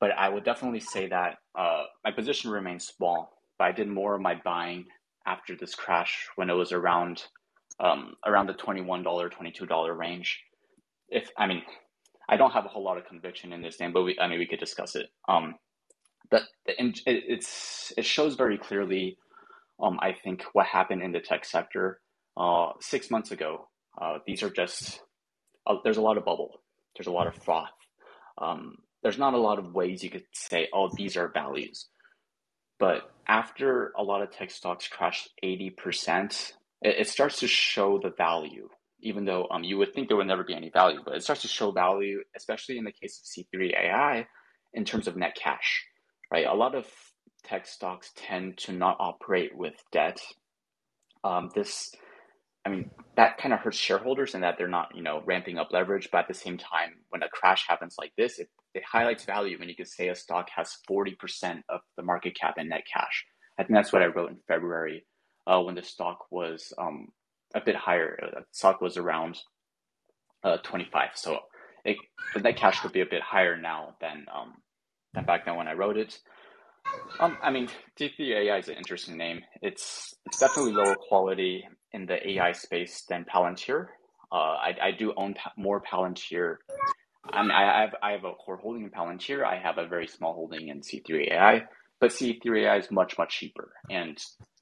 But 0.01 0.11
I 0.19 0.29
would 0.29 0.45
definitely 0.45 0.81
say 0.81 1.09
that 1.09 1.39
uh, 1.59 1.85
my 2.05 2.11
position 2.11 2.51
remains 2.51 2.87
small. 2.87 3.31
But 3.59 3.65
I 3.65 3.73
did 3.73 3.89
more 3.89 4.15
of 4.15 4.21
my 4.21 4.35
buying 4.45 4.85
after 5.27 5.57
this 5.57 5.75
crash 5.75 6.27
when 6.37 6.51
it 6.51 6.55
was 6.55 6.73
around 6.73 7.25
um, 7.81 8.15
around 8.27 8.47
the 8.47 8.55
$21, 8.55 9.03
$22 9.05 9.97
range. 9.97 10.41
If 11.09 11.31
I 11.39 11.47
mean, 11.47 11.63
I 12.29 12.37
don't 12.37 12.53
have 12.53 12.65
a 12.65 12.69
whole 12.69 12.85
lot 12.85 12.99
of 12.99 13.07
conviction 13.07 13.53
in 13.53 13.63
this 13.63 13.81
name, 13.81 13.93
but 13.93 14.03
we, 14.03 14.19
I 14.21 14.29
mean, 14.29 14.39
we 14.39 14.47
could 14.47 14.61
discuss 14.61 14.95
it. 14.95 15.07
Um, 15.29 15.55
but 16.31 16.43
it, 16.67 17.01
it's 17.07 17.93
it 17.97 18.05
shows 18.05 18.35
very 18.35 18.59
clearly, 18.59 19.17
um, 19.83 19.99
I 20.01 20.13
think, 20.13 20.45
what 20.53 20.67
happened 20.67 21.03
in 21.03 21.13
the 21.13 21.21
tech 21.21 21.45
sector 21.45 22.01
uh, 22.37 22.71
six 22.81 23.11
months 23.11 23.31
ago 23.31 23.69
uh, 24.01 24.19
these 24.27 24.43
are 24.43 24.51
just 24.51 25.01
uh, 25.67 25.77
there's 25.85 25.97
a 25.97 26.03
lot 26.03 26.19
of 26.19 26.25
bubble. 26.25 26.63
There's 26.97 27.07
a 27.07 27.13
lot 27.13 27.27
of 27.27 27.35
froth. 27.35 27.71
Um, 28.39 28.77
there's 29.03 29.19
not 29.19 29.35
a 29.35 29.39
lot 29.39 29.59
of 29.59 29.75
ways 29.75 30.03
you 30.03 30.11
could 30.11 30.25
say, 30.33 30.69
oh, 30.73 30.91
these 30.95 31.17
are 31.17 31.29
values. 31.29 31.87
But 32.79 33.11
after 33.27 33.93
a 33.97 34.03
lot 34.03 34.23
of 34.23 34.31
tech 34.31 34.51
stocks 34.51 34.89
crashed 34.89 35.29
80%, 35.45 36.53
it, 36.83 37.01
it 37.01 37.09
starts 37.09 37.41
to 37.41 37.47
show 37.47 37.99
the 38.03 38.11
value, 38.11 38.69
even 39.01 39.25
though 39.25 39.47
um, 39.51 39.65
you 39.65 39.79
would 39.79 39.95
think 39.95 40.09
there 40.09 40.17
would 40.17 40.27
never 40.27 40.45
be 40.45 40.55
any 40.55 40.71
value, 40.71 41.01
but 41.05 41.15
it 41.15 41.23
starts 41.23 41.43
to 41.43 41.49
show 41.49 41.71
value, 41.71 42.23
especially 42.37 42.79
in 42.79 42.85
the 42.85 42.93
case 42.93 43.21
of 43.21 43.45
C3 43.45 43.73
AI, 43.77 44.27
in 44.75 44.85
terms 44.85 45.07
of 45.07 45.17
net 45.17 45.37
cash, 45.37 45.85
right? 46.33 46.47
A 46.47 46.55
lot 46.55 46.75
of 46.75 46.87
tech 47.45 47.67
stocks 47.67 48.13
tend 48.17 48.59
to 48.59 48.73
not 48.73 48.97
operate 49.01 49.57
with 49.57 49.75
debt. 49.93 50.21
Um, 51.25 51.51
this 51.55 51.93
I 52.65 52.69
mean, 52.69 52.91
that 53.17 53.39
kind 53.39 53.53
of 53.53 53.61
hurts 53.61 53.77
shareholders 53.77 54.35
in 54.35 54.43
that 54.43 54.57
they're 54.57 54.69
not, 54.69 54.95
you 54.95 55.03
know, 55.03 55.23
ramping 55.27 55.59
up 55.59 55.69
leverage. 55.73 56.09
But 56.13 56.19
at 56.19 56.29
the 56.29 56.35
same 56.35 56.59
time, 56.59 56.93
when 57.09 57.23
a 57.23 57.29
crash 57.29 57.67
happens 57.69 57.97
like 57.99 58.13
this, 58.17 58.39
it, 58.39 58.49
it 58.75 58.85
highlights 58.91 59.25
value 59.25 59.59
when 59.59 59.69
you 59.69 59.75
could 59.75 59.89
say 59.89 60.09
a 60.09 60.15
stock 60.15 60.49
has 60.55 60.77
40% 60.89 61.63
of 61.69 61.81
the 61.97 62.03
market 62.03 62.37
cap 62.39 62.55
in 62.59 62.69
net 62.69 62.85
cash. 62.93 63.25
I 63.59 63.65
think 63.65 63.75
that's 63.75 63.93
what 63.93 64.03
I 64.03 64.07
wrote 64.07 64.31
in 64.31 64.39
February 64.47 65.05
uh, 65.47 65.61
when 65.61 65.75
the 65.75 65.83
stock 65.83 66.19
was 66.31 66.73
um, 66.79 67.09
a 67.55 67.61
bit 67.61 67.77
higher. 67.77 68.19
Uh, 68.23 68.41
the 68.41 68.47
stock 68.53 68.81
was 68.81 68.97
around 68.97 69.39
uh, 70.45 70.59
25. 70.59 71.11
So 71.15 71.41
it, 71.85 71.97
the 72.35 72.41
net 72.41 72.57
cash 72.57 72.81
could 72.81 72.93
be 72.93 73.01
a 73.01 73.07
bit 73.07 73.23
higher 73.23 73.57
now 73.57 73.97
than 74.01 74.27
um, 74.35 74.55
than 75.15 75.25
back 75.25 75.45
then 75.45 75.57
when 75.57 75.69
I 75.69 75.75
wrote 75.75 75.97
it. 75.97 76.19
Um, 77.21 77.37
I 77.43 77.51
mean, 77.51 77.69
C3.ai 77.99 78.57
is 78.59 78.69
an 78.69 78.77
interesting 78.77 79.17
name. 79.17 79.41
It's 79.61 80.15
it's 80.27 80.39
definitely 80.39 80.73
lower 80.73 80.97
quality 80.97 81.65
in 81.93 82.07
the 82.07 82.31
AI 82.33 82.53
space 82.53 83.05
than 83.09 83.25
Palantir. 83.25 83.87
Uh, 84.31 84.35
I, 84.35 84.77
I 84.83 84.91
do 84.93 85.13
own 85.17 85.35
pa- 85.35 85.53
more 85.57 85.83
Palantir. 85.83 86.57
I 87.33 87.43
mean, 87.43 87.51
I 87.51 87.83
have 87.83 87.95
I 88.03 88.13
have 88.13 88.25
a 88.25 88.33
core 88.33 88.57
holding 88.57 88.85
in 88.85 88.91
Palantir. 88.91 89.45
I 89.45 89.57
have 89.59 89.79
a 89.79 89.87
very 89.87 90.07
small 90.07 90.35
holding 90.35 90.69
in 90.69 90.81
C3AI, 90.81 91.65
but 92.01 92.11
C3AI 92.11 92.81
is 92.81 92.91
much 92.91 93.19
much 93.19 93.39
cheaper. 93.39 93.73
And, 93.91 94.19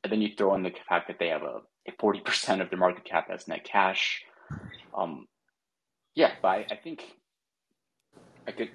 then 0.09 0.23
you 0.23 0.31
throw 0.37 0.55
in 0.55 0.63
the 0.63 0.73
fact 0.89 1.09
that 1.09 1.19
they 1.19 1.29
have 1.29 1.43
a 1.43 1.61
forty 1.99 2.21
percent 2.21 2.63
of 2.63 2.71
their 2.71 2.79
market 2.79 3.05
cap 3.05 3.29
as 3.33 3.49
net 3.49 3.65
cash. 3.65 4.23
Um, 4.97 5.27
yeah, 6.15 6.33
but 6.43 6.49
I, 6.49 6.67
I 6.73 6.77
think 6.83 7.03
I 8.49 8.53
could 8.53 8.71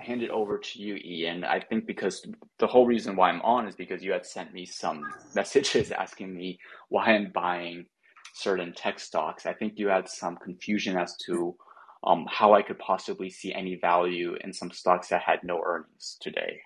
hand 0.00 0.22
it 0.22 0.30
over 0.30 0.58
to 0.58 0.82
you, 0.82 0.96
Ian. 0.96 1.44
I 1.44 1.60
think 1.60 1.86
because 1.86 2.24
the 2.58 2.66
whole 2.66 2.86
reason 2.86 3.16
why 3.16 3.30
I'm 3.30 3.42
on 3.42 3.66
is 3.68 3.76
because 3.76 4.02
you 4.02 4.12
had 4.12 4.26
sent 4.26 4.52
me 4.52 4.66
some 4.66 5.02
messages 5.34 5.92
asking 5.92 6.34
me 6.34 6.58
why 6.88 7.06
I'm 7.12 7.30
buying 7.32 7.86
certain 8.34 8.72
tech 8.74 9.00
stocks. 9.00 9.46
I 9.46 9.52
think 9.52 9.74
you 9.76 9.88
had 9.88 10.08
some 10.08 10.36
confusion 10.36 10.96
as 10.96 11.16
to 11.26 11.56
um, 12.04 12.26
how 12.30 12.54
I 12.54 12.62
could 12.62 12.78
possibly 12.78 13.30
see 13.30 13.52
any 13.52 13.76
value 13.76 14.36
in 14.42 14.52
some 14.52 14.70
stocks 14.70 15.08
that 15.08 15.22
had 15.22 15.40
no 15.42 15.60
earnings 15.64 16.16
today. 16.20 16.60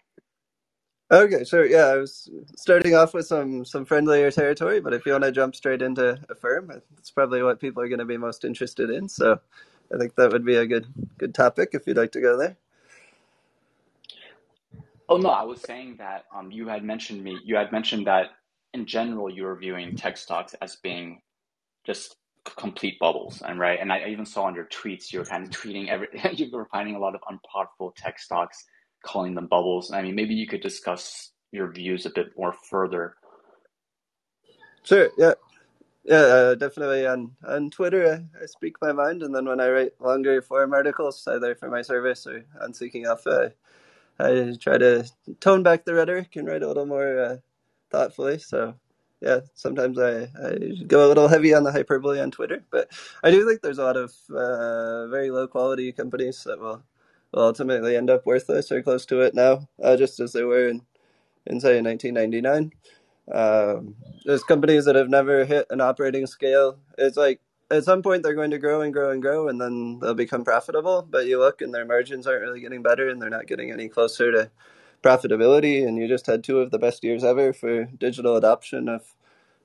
Okay, 1.13 1.45
sure. 1.45 1.67
Yeah, 1.67 1.87
I 1.87 1.97
was 1.97 2.31
starting 2.57 2.95
off 2.95 3.15
with 3.15 3.27
some 3.27 3.65
some 3.65 3.85
friendlier 3.85 4.31
territory, 4.31 4.81
but 4.81 4.95
if 4.95 5.05
you 5.05 5.13
want 5.13 5.25
to 5.25 5.33
jump 5.33 5.55
straight 5.55 5.83
into 5.83 6.19
Affirm, 6.31 6.69
that's 6.69 7.11
probably 7.11 7.43
what 7.43 7.61
people 7.61 7.83
are 7.83 7.89
going 7.89 7.99
to 7.99 8.07
be 8.07 8.17
most 8.17 8.45
interested 8.45 8.91
in. 8.91 9.09
So, 9.09 9.39
I 9.95 9.99
think 9.99 10.15
that 10.17 10.33
would 10.33 10.45
be 10.47 10.57
a 10.57 10.67
good 10.67 10.87
good 11.19 11.35
topic 11.35 11.71
if 11.73 11.87
you'd 11.87 11.99
like 11.99 12.13
to 12.13 12.23
go 12.23 12.39
there. 12.39 12.57
Oh 15.09 15.17
no, 15.17 15.29
I 15.29 15.43
was 15.43 15.61
saying 15.61 15.97
that 15.99 16.25
um, 16.35 16.51
you 16.51 16.69
had 16.69 16.83
mentioned 16.83 17.23
me. 17.23 17.39
You 17.45 17.57
had 17.57 17.73
mentioned 17.73 18.07
that 18.07 18.31
in 18.73 18.87
general 18.87 19.31
you 19.31 19.45
were 19.45 19.57
viewing 19.57 19.97
tech 19.97 20.17
stocks 20.17 20.55
as 20.63 20.77
being 20.77 21.21
just 21.85 22.17
complete 22.45 22.99
bubbles, 22.99 23.43
and 23.43 23.59
right. 23.59 23.79
And 23.81 23.93
I 23.93 24.07
even 24.09 24.25
saw 24.25 24.45
on 24.45 24.55
your 24.55 24.67
tweets 24.67 25.13
you 25.13 25.19
were 25.19 25.25
kind 25.25 25.45
of 25.45 25.51
tweeting 25.51 25.89
every. 25.89 26.09
you 26.33 26.51
were 26.53 26.69
finding 26.71 26.95
a 26.95 26.99
lot 26.99 27.15
of 27.15 27.21
unprofitable 27.29 27.95
tech 27.97 28.19
stocks, 28.19 28.65
calling 29.05 29.35
them 29.35 29.47
bubbles. 29.47 29.93
I 29.93 30.03
mean, 30.03 30.15
maybe 30.15 30.35
you 30.35 30.47
could 30.47 30.63
discuss 30.63 31.33
your 31.53 31.71
views 31.71 32.07
a 32.07 32.11
bit 32.11 32.29
more 32.37 32.55
further. 32.71 33.15
Sure. 34.83 35.11
Yeah. 35.17 35.35
Yeah, 36.07 36.17
uh, 36.17 36.55
definitely 36.55 37.07
on 37.07 37.31
on 37.49 37.71
Twitter, 37.71 38.07
I, 38.07 38.43
I, 38.43 38.45
speak 38.45 38.77
my 38.83 38.93
mind, 38.93 39.23
and 39.23 39.35
then 39.35 39.47
when 39.47 39.59
I 39.59 39.71
write 39.71 39.93
longer 39.99 40.43
form 40.43 40.75
articles, 40.75 41.27
either 41.27 41.55
for 41.55 41.71
my 41.71 41.81
service 41.81 42.27
or 42.27 42.45
on 42.61 42.75
Seeking 42.75 43.07
Alpha, 43.07 43.55
I 44.19 44.55
try 44.61 44.79
to 44.79 45.07
tone 45.41 45.65
back 45.65 45.85
the 45.85 45.95
rhetoric 45.95 46.37
and 46.37 46.49
write 46.49 46.65
a 46.65 46.69
little 46.69 46.87
more 46.87 47.19
uh, 47.21 47.37
thoughtfully. 47.91 48.39
So 48.39 48.77
yeah, 49.23 49.41
sometimes 49.55 49.99
I, 49.99 50.25
I 50.43 50.59
go 50.87 51.07
a 51.07 51.09
little 51.09 51.29
heavy 51.29 51.55
on 51.55 51.65
the 51.65 51.73
hyperbole 51.73 52.21
on 52.21 52.33
Twitter, 52.33 52.65
but 52.71 52.91
I 53.25 53.33
do 53.33 53.47
think 53.49 53.63
there's 53.63 53.79
a 53.79 53.85
lot 53.85 53.99
of 53.99 54.13
uh, 54.31 55.09
very 55.09 55.31
low 55.31 55.49
quality 55.49 55.93
companies 55.93 56.45
that 56.45 56.61
will, 56.61 56.85
will 57.33 57.45
ultimately 57.45 57.97
end 57.97 58.11
up 58.11 58.27
worthless 58.27 58.73
or 58.73 58.83
close 58.83 59.07
to 59.09 59.21
it 59.23 59.35
now, 59.35 59.69
uh, 59.83 59.97
just 59.97 60.21
as 60.21 60.33
they 60.33 60.45
were 60.45 60.69
in, 60.69 60.83
in 61.47 61.61
say 61.61 61.81
1999. 61.83 62.73
Um, 63.33 63.97
there's 64.25 64.45
companies 64.45 64.87
that 64.87 64.97
have 64.97 65.11
never 65.11 65.45
hit 65.47 65.67
an 65.71 65.81
operating 65.81 66.27
scale. 66.27 66.79
It's 66.99 67.17
like 67.17 67.41
at 67.71 67.85
some 67.85 68.03
point 68.03 68.23
they're 68.23 68.35
going 68.35 68.51
to 68.51 68.59
grow 68.59 68.83
and 68.83 68.93
grow 68.93 69.11
and 69.11 69.23
grow 69.23 69.49
and 69.49 69.61
then 69.61 69.99
they'll 70.01 70.15
become 70.15 70.45
profitable. 70.45 71.07
But 71.09 71.27
you 71.27 71.39
look 71.39 71.63
and 71.63 71.75
their 71.75 71.85
margins 71.85 72.27
aren't 72.27 72.43
really 72.43 72.61
getting 72.61 72.83
better 72.83 73.09
and 73.09 73.21
they're 73.21 73.31
not 73.31 73.47
getting 73.47 73.71
any 73.71 73.89
closer 73.89 74.33
to 74.33 74.51
profitability. 75.03 75.87
And 75.87 75.99
you 75.99 76.09
just 76.09 76.27
had 76.27 76.45
two 76.45 76.61
of 76.61 76.71
the 76.71 76.79
best 76.79 77.05
years 77.05 77.25
ever 77.25 77.53
for 77.53 77.85
digital 77.85 78.37
adoption 78.37 78.89
of 78.89 79.15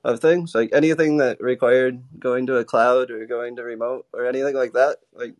of 0.02 0.18
things. 0.18 0.54
Like 0.54 0.70
anything 0.72 1.18
that 1.18 1.40
required 1.42 2.02
going 2.18 2.46
to 2.46 2.56
a 2.56 2.64
cloud 2.64 3.10
or 3.10 3.26
going 3.26 3.56
to 3.56 3.62
remote 3.62 4.06
or 4.14 4.26
anything 4.26 4.54
like 4.54 4.72
that 4.72 4.96
like 5.12 5.34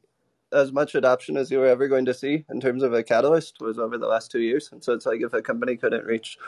as 0.53 0.73
much 0.73 0.95
adoption 0.95 1.37
as 1.37 1.51
you 1.51 1.59
were 1.59 1.67
ever 1.67 1.89
going 1.89 2.05
to 2.05 2.15
see 2.15 2.45
in 2.51 2.61
terms 2.61 2.83
of 2.83 2.93
a 2.93 3.03
catalyst 3.03 3.61
was 3.61 3.79
over 3.79 3.97
the 3.97 4.07
last 4.07 4.31
two 4.31 4.41
years. 4.41 4.71
And 4.73 4.83
so 4.83 4.93
it's 4.93 5.07
like 5.07 5.21
if 5.21 5.33
a 5.33 5.43
company 5.43 5.77
couldn't 5.77 6.05
reach 6.05 6.39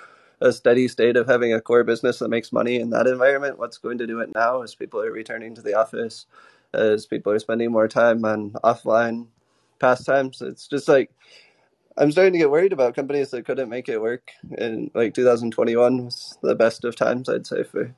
a 0.42 0.52
steady 0.52 0.88
state 0.88 1.16
of 1.16 1.28
having 1.28 1.54
a 1.54 1.61
core 1.61 1.84
business 1.84 2.18
that 2.18 2.28
makes 2.28 2.52
money 2.52 2.76
in 2.76 2.90
that 2.90 3.06
environment. 3.06 3.58
What's 3.58 3.78
going 3.78 3.99
to 3.99 4.06
do 4.06 4.20
it 4.20 4.34
now 4.34 4.62
as 4.62 4.75
people 4.75 5.00
are 5.00 5.12
returning 5.12 5.54
to 5.54 5.62
the 5.62 5.75
office, 5.75 6.26
as 6.75 7.06
people 7.06 7.32
are 7.32 7.38
spending 7.38 7.70
more 7.70 7.88
time 7.88 8.25
on 8.25 8.50
offline 8.64 9.28
pastimes. 9.78 10.42
It's 10.42 10.66
just 10.66 10.88
like 10.88 11.11
I'm 11.96 12.11
starting 12.11 12.32
to 12.32 12.38
get 12.38 12.50
worried 12.50 12.72
about 12.72 12.94
companies 12.94 13.30
that 13.30 13.44
couldn't 13.46 13.68
make 13.68 13.88
it 13.88 14.00
work 14.00 14.30
in 14.58 14.90
like 14.94 15.14
2021 15.14 16.06
was 16.06 16.38
the 16.42 16.54
best 16.54 16.84
of 16.84 16.96
times, 16.96 17.28
I'd 17.28 17.46
say, 17.46 17.62
for 17.62 17.94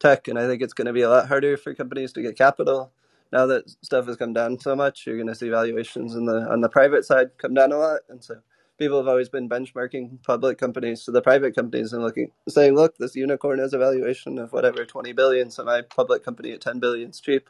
tech. 0.00 0.28
And 0.28 0.38
I 0.38 0.46
think 0.46 0.62
it's 0.62 0.72
going 0.74 0.86
to 0.86 0.92
be 0.92 1.02
a 1.02 1.10
lot 1.10 1.28
harder 1.28 1.56
for 1.56 1.74
companies 1.74 2.12
to 2.14 2.22
get 2.22 2.36
capital 2.36 2.90
now 3.32 3.46
that 3.46 3.68
stuff 3.82 4.06
has 4.06 4.16
come 4.16 4.32
down 4.32 4.58
so 4.60 4.74
much. 4.76 5.06
You're 5.06 5.16
going 5.16 5.28
to 5.28 5.34
see 5.34 5.50
valuations 5.50 6.14
in 6.14 6.24
the 6.26 6.48
on 6.50 6.60
the 6.60 6.68
private 6.68 7.04
side 7.04 7.30
come 7.38 7.54
down 7.54 7.72
a 7.72 7.78
lot, 7.78 8.00
and 8.08 8.22
so 8.22 8.36
people 8.78 8.98
have 8.98 9.08
always 9.08 9.28
been 9.28 9.48
benchmarking 9.48 10.22
public 10.22 10.58
companies 10.58 11.04
to 11.04 11.10
the 11.10 11.22
private 11.22 11.54
companies 11.54 11.92
and 11.92 12.02
looking 12.02 12.30
saying 12.48 12.74
look 12.74 12.96
this 12.98 13.14
unicorn 13.14 13.58
has 13.58 13.72
a 13.72 13.78
valuation 13.78 14.38
of 14.38 14.52
whatever 14.52 14.84
20 14.84 15.12
billion 15.12 15.50
so 15.50 15.64
my 15.64 15.82
public 15.82 16.24
company 16.24 16.52
at 16.52 16.60
10 16.60 16.80
billion 16.80 17.10
is 17.10 17.20
cheap. 17.20 17.48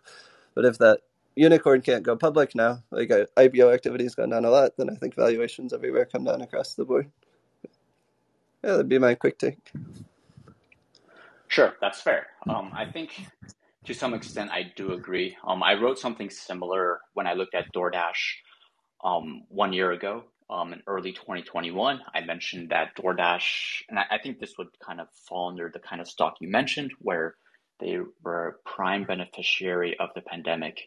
But 0.55 0.65
if 0.65 0.79
that 0.79 1.01
unicorn 1.35 1.81
can't 1.81 2.03
go 2.03 2.17
public 2.17 2.55
now 2.55 2.83
like 2.91 3.11
uh, 3.11 3.27
ipo 3.37 3.73
activity 3.73 4.05
has 4.05 4.15
gone 4.15 4.31
down 4.31 4.45
a 4.45 4.51
lot 4.51 4.77
then 4.77 4.89
i 4.89 4.95
think 4.95 5.15
valuations 5.15 5.73
everywhere 5.73 6.05
come 6.05 6.25
down 6.25 6.43
across 6.43 6.75
the 6.75 6.85
board. 6.85 7.11
Yeah 8.63 8.73
that'd 8.73 8.89
be 8.89 8.99
my 8.99 9.15
quick 9.15 9.39
take. 9.39 9.73
Sure 11.49 11.75
that's 11.81 12.01
fair. 12.01 12.27
Um, 12.49 12.71
i 12.75 12.85
think 12.85 13.27
to 13.85 13.95
some 13.95 14.15
extent 14.15 14.51
i 14.51 14.73
do 14.77 14.93
agree. 14.93 15.37
Um, 15.47 15.63
i 15.63 15.75
wrote 15.75 15.99
something 15.99 16.29
similar 16.29 17.01
when 17.15 17.27
i 17.27 17.33
looked 17.33 17.55
at 17.55 17.73
doordash 17.73 18.35
um, 19.03 19.43
one 19.49 19.73
year 19.73 19.93
ago 19.93 20.25
um, 20.55 20.73
in 20.73 20.83
early 20.87 21.13
2021, 21.13 22.01
I 22.15 22.21
mentioned 22.21 22.71
that 22.71 22.97
DoorDash, 22.97 23.83
and 23.89 23.99
I, 23.99 24.05
I, 24.13 24.19
think 24.23 24.39
this 24.39 24.55
would 24.57 24.69
kind 24.85 25.01
of 25.01 25.09
fall 25.29 25.49
under 25.49 25.69
the 25.73 25.81
kind 25.81 26.01
of 26.01 26.09
stock 26.09 26.35
you 26.41 26.49
mentioned, 26.49 26.93
where 27.01 27.35
they 27.81 27.99
were 28.23 28.61
prime 28.65 29.05
beneficiary 29.05 29.97
of 29.99 30.11
the 30.15 30.21
pandemic, 30.21 30.79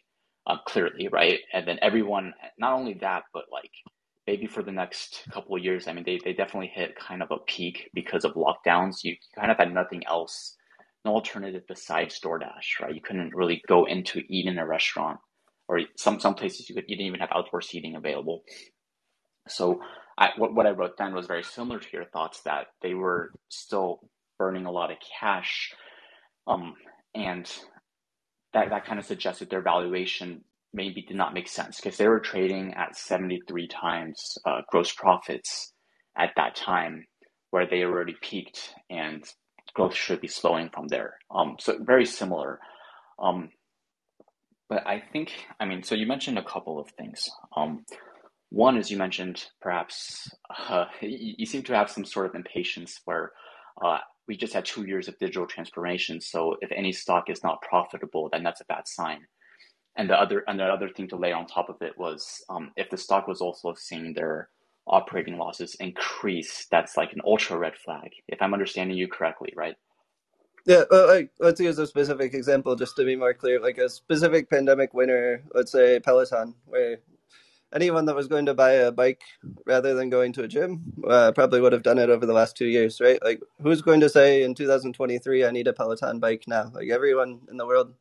uh, 0.46 0.56
clearly, 0.66 1.08
right? 1.08 1.40
And 1.52 1.68
then 1.68 1.78
everyone, 1.82 2.32
not 2.58 2.72
only 2.72 2.94
that, 3.02 3.24
but 3.34 3.44
like 3.52 3.70
maybe 4.26 4.46
for 4.46 4.62
the 4.62 4.72
next 4.72 5.22
couple 5.32 5.54
of 5.54 5.62
years, 5.62 5.86
I 5.86 5.92
mean, 5.92 6.04
they, 6.04 6.18
they 6.24 6.32
definitely 6.32 6.72
hit 6.74 6.98
kind 6.98 7.22
of 7.22 7.30
a 7.30 7.38
peak 7.46 7.90
because 7.92 8.24
of 8.24 8.34
lockdowns. 8.34 9.04
You 9.04 9.16
kind 9.38 9.50
of 9.50 9.58
had 9.58 9.74
nothing 9.74 10.02
else, 10.06 10.56
no 11.04 11.12
alternative 11.12 11.64
besides 11.68 12.20
DoorDash, 12.20 12.80
right? 12.80 12.94
You 12.94 13.02
couldn't 13.02 13.34
really 13.34 13.62
go 13.68 13.84
into 13.84 14.22
eat 14.30 14.46
in 14.46 14.58
a 14.58 14.66
restaurant, 14.66 15.18
or 15.68 15.80
some 15.96 16.20
some 16.20 16.34
places 16.34 16.70
you 16.70 16.74
could 16.74 16.84
you 16.88 16.96
didn't 16.96 17.08
even 17.08 17.20
have 17.20 17.32
outdoor 17.34 17.60
seating 17.60 17.96
available. 17.96 18.44
So 19.48 19.80
I, 20.16 20.30
what, 20.36 20.54
what 20.54 20.66
I 20.66 20.70
wrote 20.70 20.96
then 20.98 21.14
was 21.14 21.26
very 21.26 21.42
similar 21.42 21.78
to 21.78 21.88
your 21.92 22.04
thoughts 22.04 22.42
that 22.42 22.66
they 22.82 22.94
were 22.94 23.32
still 23.48 24.00
burning 24.38 24.66
a 24.66 24.72
lot 24.72 24.90
of 24.90 24.98
cash. 25.20 25.72
Um, 26.46 26.74
and 27.14 27.50
that, 28.54 28.70
that 28.70 28.86
kind 28.86 28.98
of 28.98 29.06
suggested 29.06 29.50
their 29.50 29.62
valuation 29.62 30.42
maybe 30.72 31.02
did 31.02 31.16
not 31.16 31.34
make 31.34 31.48
sense 31.48 31.80
because 31.80 31.96
they 31.96 32.08
were 32.08 32.20
trading 32.20 32.74
at 32.74 32.96
73 32.96 33.68
times 33.68 34.36
uh, 34.44 34.60
gross 34.70 34.92
profits 34.92 35.72
at 36.16 36.30
that 36.36 36.54
time 36.54 37.06
where 37.50 37.66
they 37.66 37.82
already 37.84 38.14
peaked 38.20 38.74
and 38.90 39.24
growth 39.74 39.94
should 39.94 40.20
be 40.20 40.28
slowing 40.28 40.68
from 40.72 40.88
there. 40.88 41.14
Um, 41.34 41.56
so 41.58 41.78
very 41.80 42.04
similar. 42.04 42.58
Um, 43.18 43.50
but 44.68 44.86
I 44.86 45.02
think, 45.12 45.32
I 45.58 45.64
mean, 45.64 45.82
so 45.82 45.94
you 45.94 46.06
mentioned 46.06 46.38
a 46.38 46.44
couple 46.44 46.78
of 46.78 46.90
things. 46.90 47.22
Um, 47.56 47.84
one, 48.50 48.76
as 48.76 48.90
you 48.90 48.96
mentioned, 48.96 49.44
perhaps 49.60 50.30
uh, 50.68 50.86
you, 51.00 51.34
you, 51.38 51.46
seem 51.46 51.62
to 51.64 51.74
have 51.74 51.90
some 51.90 52.04
sort 52.04 52.26
of 52.26 52.34
impatience 52.34 53.00
where 53.04 53.32
uh, 53.84 53.98
we 54.26 54.36
just 54.36 54.54
had 54.54 54.64
two 54.64 54.86
years 54.86 55.08
of 55.08 55.18
digital 55.18 55.46
transformation. 55.46 56.20
So 56.20 56.56
if 56.60 56.70
any 56.72 56.92
stock 56.92 57.28
is 57.28 57.42
not 57.42 57.60
profitable, 57.62 58.28
then 58.32 58.42
that's 58.42 58.60
a 58.60 58.66
bad 58.66 58.86
sign. 58.86 59.20
And 59.96 60.08
the 60.08 60.14
other 60.14 60.44
and 60.46 60.58
the 60.58 60.64
other 60.64 60.88
thing 60.88 61.08
to 61.08 61.16
lay 61.16 61.32
on 61.32 61.46
top 61.46 61.68
of 61.68 61.76
it 61.80 61.98
was 61.98 62.42
um, 62.48 62.70
if 62.76 62.88
the 62.88 62.96
stock 62.96 63.26
was 63.26 63.40
also 63.40 63.74
seeing 63.76 64.14
their 64.14 64.48
operating 64.86 65.36
losses 65.36 65.76
increase, 65.80 66.66
that's 66.70 66.96
like 66.96 67.12
an 67.12 67.20
ultra 67.26 67.58
red 67.58 67.76
flag. 67.76 68.10
If 68.28 68.40
I'm 68.40 68.54
understanding 68.54 68.96
you 68.96 69.08
correctly, 69.08 69.52
right? 69.56 69.74
Yeah, 70.66 70.84
well, 70.90 71.08
like, 71.08 71.30
let's 71.40 71.60
use 71.60 71.78
a 71.78 71.86
specific 71.86 72.34
example 72.34 72.76
just 72.76 72.94
to 72.96 73.04
be 73.04 73.16
more 73.16 73.34
clear. 73.34 73.60
Like 73.60 73.78
a 73.78 73.88
specific 73.88 74.50
pandemic 74.50 74.94
winner, 74.94 75.42
let's 75.54 75.72
say 75.72 75.98
Peloton, 76.00 76.54
where 76.66 76.98
anyone 77.72 78.06
that 78.06 78.16
was 78.16 78.28
going 78.28 78.46
to 78.46 78.54
buy 78.54 78.72
a 78.72 78.92
bike 78.92 79.22
rather 79.66 79.94
than 79.94 80.10
going 80.10 80.32
to 80.32 80.42
a 80.42 80.48
gym 80.48 80.92
uh, 81.08 81.32
probably 81.32 81.60
would 81.60 81.72
have 81.72 81.82
done 81.82 81.98
it 81.98 82.10
over 82.10 82.26
the 82.26 82.32
last 82.32 82.56
two 82.56 82.66
years, 82.66 83.00
right? 83.00 83.22
Like, 83.22 83.40
who's 83.62 83.82
going 83.82 84.00
to 84.00 84.08
say 84.08 84.42
in 84.42 84.54
2023, 84.54 85.44
I 85.44 85.50
need 85.50 85.68
a 85.68 85.72
Peloton 85.72 86.18
bike 86.18 86.44
now? 86.46 86.70
Like, 86.74 86.88
everyone 86.88 87.40
in 87.50 87.56
the 87.56 87.66
world 87.66 87.94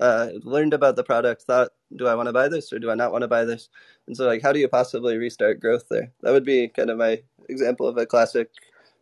uh, 0.00 0.28
learned 0.42 0.74
about 0.74 0.96
the 0.96 1.04
product, 1.04 1.42
thought, 1.42 1.70
do 1.96 2.06
I 2.06 2.14
want 2.14 2.28
to 2.28 2.32
buy 2.32 2.48
this 2.48 2.72
or 2.72 2.78
do 2.78 2.90
I 2.90 2.94
not 2.94 3.12
want 3.12 3.22
to 3.22 3.28
buy 3.28 3.44
this? 3.44 3.68
And 4.06 4.16
so, 4.16 4.26
like, 4.26 4.42
how 4.42 4.52
do 4.52 4.60
you 4.60 4.68
possibly 4.68 5.16
restart 5.16 5.60
growth 5.60 5.88
there? 5.90 6.12
That 6.22 6.32
would 6.32 6.44
be 6.44 6.68
kind 6.68 6.90
of 6.90 6.98
my 6.98 7.22
example 7.48 7.86
of 7.88 7.96
a 7.98 8.06
classic 8.06 8.50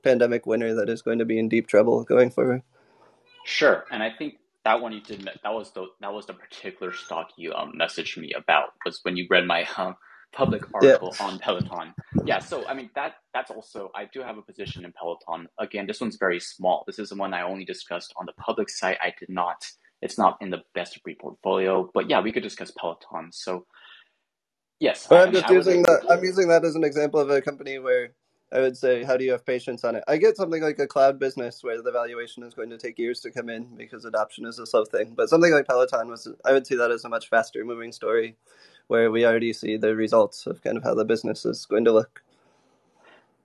pandemic 0.03 0.47
winner 0.47 0.75
that 0.75 0.89
is 0.89 1.03
going 1.03 1.19
to 1.19 1.25
be 1.25 1.39
in 1.39 1.49
deep 1.49 1.67
trouble 1.67 2.05
going 2.05 2.31
forward. 2.31 2.63
Sure, 3.45 3.85
and 3.91 4.03
I 4.03 4.11
think 4.11 4.40
that 4.65 4.81
one 4.81 4.93
you 4.93 5.01
did 5.01 5.29
that 5.43 5.53
was 5.53 5.73
the 5.73 5.87
that 6.01 6.13
was 6.13 6.27
the 6.27 6.35
particular 6.35 6.93
stock 6.93 7.29
you 7.37 7.53
um, 7.55 7.73
messaged 7.81 8.17
me 8.19 8.33
about 8.33 8.71
was 8.85 9.01
when 9.03 9.17
you 9.17 9.27
read 9.31 9.47
my 9.47 9.67
um, 9.77 9.95
public 10.33 10.63
article 10.75 11.15
yeah. 11.19 11.27
on 11.27 11.39
Peloton. 11.39 11.95
Yeah, 12.25 12.39
so 12.39 12.67
I 12.67 12.75
mean 12.75 12.91
that 12.95 13.15
that's 13.35 13.51
also 13.51 13.91
I 13.95 14.09
do 14.13 14.21
have 14.21 14.39
a 14.39 14.43
position 14.43 14.85
in 14.85 14.93
Peloton. 14.93 15.49
Again, 15.59 15.87
this 15.87 16.01
one's 16.01 16.17
very 16.17 16.41
small. 16.41 16.85
This 16.87 16.99
is 16.99 17.11
the 17.11 17.17
one 17.17 17.35
I 17.35 17.43
only 17.43 17.65
discussed 17.65 18.13
on 18.17 18.27
the 18.27 18.33
public 18.33 18.69
site. 18.69 18.99
I 19.01 19.13
did 19.19 19.29
not. 19.29 19.65
It's 20.03 20.19
not 20.19 20.39
in 20.41 20.51
the 20.51 20.63
best 20.75 20.97
of 20.97 21.03
breed 21.03 21.19
portfolio, 21.19 21.91
but 21.93 22.09
yeah, 22.09 22.21
we 22.21 22.33
could 22.33 22.43
discuss 22.43 22.71
Peloton. 22.71 23.31
So 23.33 23.67
yes, 24.79 25.07
but 25.09 25.21
I, 25.21 25.23
I'm 25.25 25.33
just 25.33 25.51
using 25.51 25.83
that. 25.83 26.07
I'm 26.11 26.25
using 26.25 26.49
that 26.49 26.65
as 26.65 26.75
an 26.75 26.85
example 26.85 27.21
of 27.21 27.31
a 27.31 27.43
company 27.43 27.79
where 27.79 28.15
I 28.53 28.61
would 28.61 28.77
say, 28.77 29.05
how 29.05 29.17
do 29.17 29.25
you 29.25 29.31
have 29.33 29.47
patience 29.47 29.85
on 29.85 29.95
it? 29.95 30.05
I 30.09 30.17
get 30.17 30.37
something 30.37 30.63
like 30.63 30.79
a 30.81 30.87
cloud 30.87 31.19
business 31.21 31.63
where 31.63 31.81
the 31.81 31.93
valuation 31.93 32.43
is 32.43 32.55
going 32.55 32.71
to 32.71 32.79
take 32.79 32.99
years 32.99 33.21
to 33.21 33.31
come 33.31 33.49
in 33.49 33.77
because 33.77 34.05
adoption 34.05 34.45
is 34.45 34.59
a 34.59 34.67
slow 34.67 34.85
thing. 34.85 35.15
But 35.17 35.29
something 35.29 35.53
like 35.53 35.69
Peloton 35.69 36.09
was, 36.09 36.29
I 36.45 36.53
would 36.53 36.67
see 36.67 36.75
that 36.77 36.91
as 36.91 37.05
a 37.05 37.09
much 37.09 37.29
faster 37.29 37.65
moving 37.65 37.93
story 37.93 38.37
where 38.89 39.13
we 39.13 39.25
already 39.25 39.53
see 39.53 39.77
the 39.77 39.95
results 39.95 40.47
of 40.47 40.63
kind 40.63 40.77
of 40.77 40.83
how 40.83 40.95
the 40.95 41.05
business 41.05 41.45
is 41.45 41.65
going 41.65 41.85
to 41.85 41.93
look. 41.93 42.23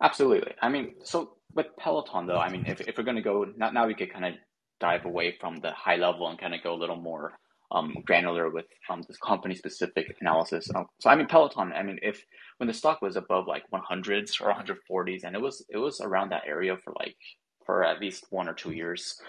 Absolutely. 0.02 0.54
I 0.62 0.70
mean, 0.70 0.96
so 1.04 1.34
with 1.54 1.68
Peloton 1.78 2.26
though, 2.26 2.40
I 2.40 2.50
mean, 2.50 2.66
if, 2.66 2.82
if 2.82 2.98
we're 2.98 3.04
going 3.04 3.16
to 3.16 3.22
go, 3.22 3.46
now, 3.56 3.70
now 3.70 3.86
we 3.86 3.94
could 3.94 4.12
kind 4.12 4.26
of 4.26 4.34
dive 4.80 5.06
away 5.06 5.38
from 5.40 5.58
the 5.58 5.72
high 5.72 5.98
level 5.98 6.28
and 6.28 6.40
kind 6.40 6.56
of 6.56 6.64
go 6.64 6.74
a 6.74 6.76
little 6.76 6.96
more 6.96 7.34
um, 7.76 7.94
granular 8.06 8.50
with 8.50 8.66
um, 8.90 9.04
this 9.08 9.18
company 9.18 9.54
specific 9.54 10.16
analysis. 10.22 10.70
Um, 10.74 10.88
so 11.00 11.10
I 11.10 11.16
mean 11.16 11.28
Peloton. 11.28 11.74
I 11.74 11.84
mean 11.84 12.00
if 12.02 12.24
when 12.58 12.68
the 12.68 12.74
stock 12.74 13.02
was 13.02 13.18
above 13.18 13.48
like 13.48 13.64
100s 13.74 14.42
or 14.42 14.54
140s, 14.54 15.24
and 15.24 15.36
it 15.36 15.42
was 15.42 15.64
it 15.70 15.78
was 15.78 16.00
around 16.02 16.30
that 16.32 16.44
area 16.48 16.78
for 16.84 16.94
like 16.98 17.18
for 17.66 17.84
at 17.84 18.00
least 18.00 18.26
one 18.30 18.48
or 18.48 18.54
two 18.54 18.72
years. 18.72 19.20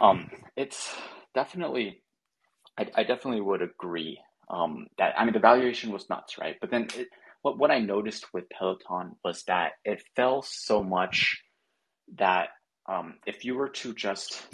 Um, 0.00 0.30
it's 0.56 0.94
definitely, 1.34 2.02
I, 2.78 2.86
I 2.94 3.04
definitely 3.04 3.40
would 3.40 3.62
agree 3.62 4.18
um, 4.50 4.86
that 4.96 5.14
I 5.18 5.24
mean 5.24 5.34
the 5.34 5.40
valuation 5.40 5.92
was 5.92 6.08
nuts, 6.08 6.38
right? 6.38 6.56
But 6.60 6.70
then 6.70 6.88
it, 6.96 7.08
what 7.42 7.58
what 7.58 7.70
I 7.70 7.80
noticed 7.80 8.32
with 8.32 8.48
Peloton 8.50 9.16
was 9.24 9.42
that 9.44 9.72
it 9.84 10.02
fell 10.16 10.42
so 10.42 10.82
much 10.82 11.38
that 12.16 12.48
um, 12.88 13.16
if 13.26 13.44
you 13.44 13.54
were 13.54 13.68
to 13.68 13.94
just 13.94 14.46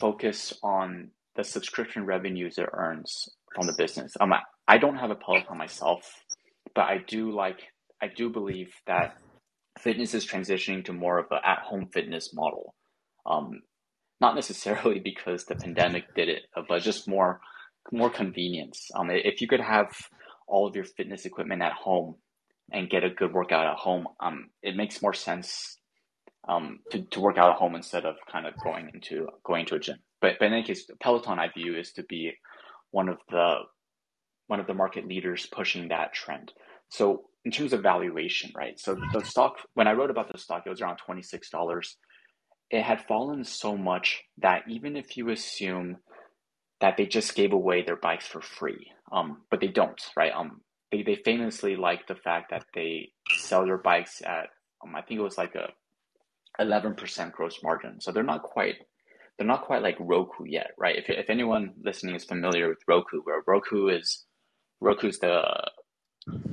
focus 0.00 0.54
on 0.62 1.10
the 1.36 1.44
subscription 1.44 2.06
revenues 2.06 2.58
it 2.58 2.68
earns 2.72 3.28
from 3.54 3.66
the 3.66 3.74
business. 3.76 4.12
Um, 4.20 4.32
I 4.66 4.78
don't 4.78 4.96
have 4.96 5.10
a 5.10 5.14
Peloton 5.14 5.58
myself, 5.58 6.02
but 6.74 6.82
I 6.82 6.98
do 7.06 7.30
like 7.32 7.60
I 8.02 8.08
do 8.14 8.30
believe 8.30 8.72
that 8.86 9.16
fitness 9.78 10.14
is 10.14 10.26
transitioning 10.26 10.84
to 10.84 10.92
more 10.92 11.18
of 11.18 11.26
an 11.30 11.38
at-home 11.44 11.88
fitness 11.92 12.32
model. 12.34 12.74
Um, 13.26 13.62
not 14.20 14.34
necessarily 14.34 15.00
because 15.04 15.44
the 15.44 15.56
pandemic 15.56 16.14
did 16.14 16.28
it, 16.28 16.42
but 16.68 16.82
just 16.82 17.08
more 17.08 17.40
more 17.92 18.10
convenience. 18.10 18.90
Um, 18.94 19.10
if 19.10 19.40
you 19.40 19.48
could 19.48 19.60
have 19.60 19.88
all 20.48 20.66
of 20.66 20.74
your 20.74 20.84
fitness 20.84 21.26
equipment 21.26 21.62
at 21.62 21.72
home 21.72 22.16
and 22.72 22.88
get 22.88 23.04
a 23.04 23.10
good 23.10 23.32
workout 23.32 23.66
at 23.66 23.76
home, 23.76 24.06
um, 24.20 24.48
it 24.62 24.76
makes 24.76 25.02
more 25.02 25.12
sense 25.12 25.78
um, 26.48 26.80
to, 26.90 27.02
to 27.02 27.20
work 27.20 27.38
out 27.38 27.50
at 27.50 27.56
home 27.56 27.74
instead 27.74 28.04
of 28.04 28.16
kind 28.30 28.46
of 28.46 28.54
going 28.62 28.90
into 28.94 29.28
going 29.44 29.66
to 29.66 29.76
a 29.76 29.78
gym 29.78 29.98
but, 30.24 30.36
but 30.38 30.46
in 30.46 30.54
any 30.54 30.62
case, 30.62 30.86
Peloton 31.02 31.38
I 31.38 31.48
view 31.52 31.76
is 31.76 31.92
to 31.92 32.02
be 32.02 32.32
one 32.92 33.10
of 33.10 33.18
the 33.30 33.56
one 34.46 34.58
of 34.58 34.66
the 34.66 34.72
market 34.72 35.06
leaders 35.06 35.46
pushing 35.52 35.88
that 35.88 36.14
trend. 36.14 36.50
So 36.88 37.24
in 37.44 37.50
terms 37.50 37.74
of 37.74 37.82
valuation, 37.82 38.50
right? 38.56 38.80
So 38.80 38.96
the 39.12 39.22
stock 39.22 39.56
when 39.74 39.86
I 39.86 39.92
wrote 39.92 40.08
about 40.08 40.32
the 40.32 40.38
stock, 40.38 40.62
it 40.64 40.70
was 40.70 40.80
around 40.80 40.96
twenty 40.96 41.20
six 41.20 41.50
dollars. 41.50 41.98
It 42.70 42.82
had 42.82 43.06
fallen 43.06 43.44
so 43.44 43.76
much 43.76 44.22
that 44.38 44.62
even 44.66 44.96
if 44.96 45.18
you 45.18 45.28
assume 45.28 45.98
that 46.80 46.96
they 46.96 47.04
just 47.04 47.34
gave 47.34 47.52
away 47.52 47.82
their 47.82 47.96
bikes 47.96 48.26
for 48.26 48.40
free, 48.40 48.92
um, 49.12 49.42
but 49.50 49.60
they 49.60 49.68
don't, 49.68 50.00
right? 50.16 50.32
Um, 50.34 50.62
they 50.90 51.02
they 51.02 51.16
famously 51.16 51.76
like 51.76 52.06
the 52.06 52.14
fact 52.16 52.48
that 52.50 52.64
they 52.74 53.10
sell 53.36 53.66
their 53.66 53.76
bikes 53.76 54.22
at 54.22 54.48
um, 54.82 54.94
I 54.96 55.02
think 55.02 55.20
it 55.20 55.24
was 55.24 55.36
like 55.36 55.54
a 55.54 55.68
eleven 56.58 56.94
percent 56.94 57.32
gross 57.32 57.62
margin. 57.62 58.00
So 58.00 58.12
they're 58.12 58.22
not 58.22 58.42
quite 58.42 58.76
they're 59.36 59.46
not 59.46 59.64
quite 59.64 59.82
like 59.82 59.96
Roku 59.98 60.44
yet, 60.46 60.70
right? 60.78 60.96
If, 60.96 61.06
if 61.08 61.28
anyone 61.28 61.74
listening 61.82 62.14
is 62.14 62.24
familiar 62.24 62.68
with 62.68 62.78
Roku, 62.86 63.20
where 63.24 63.42
Roku 63.46 63.88
is 63.88 64.24
Roku's 64.80 65.18
the 65.18 65.42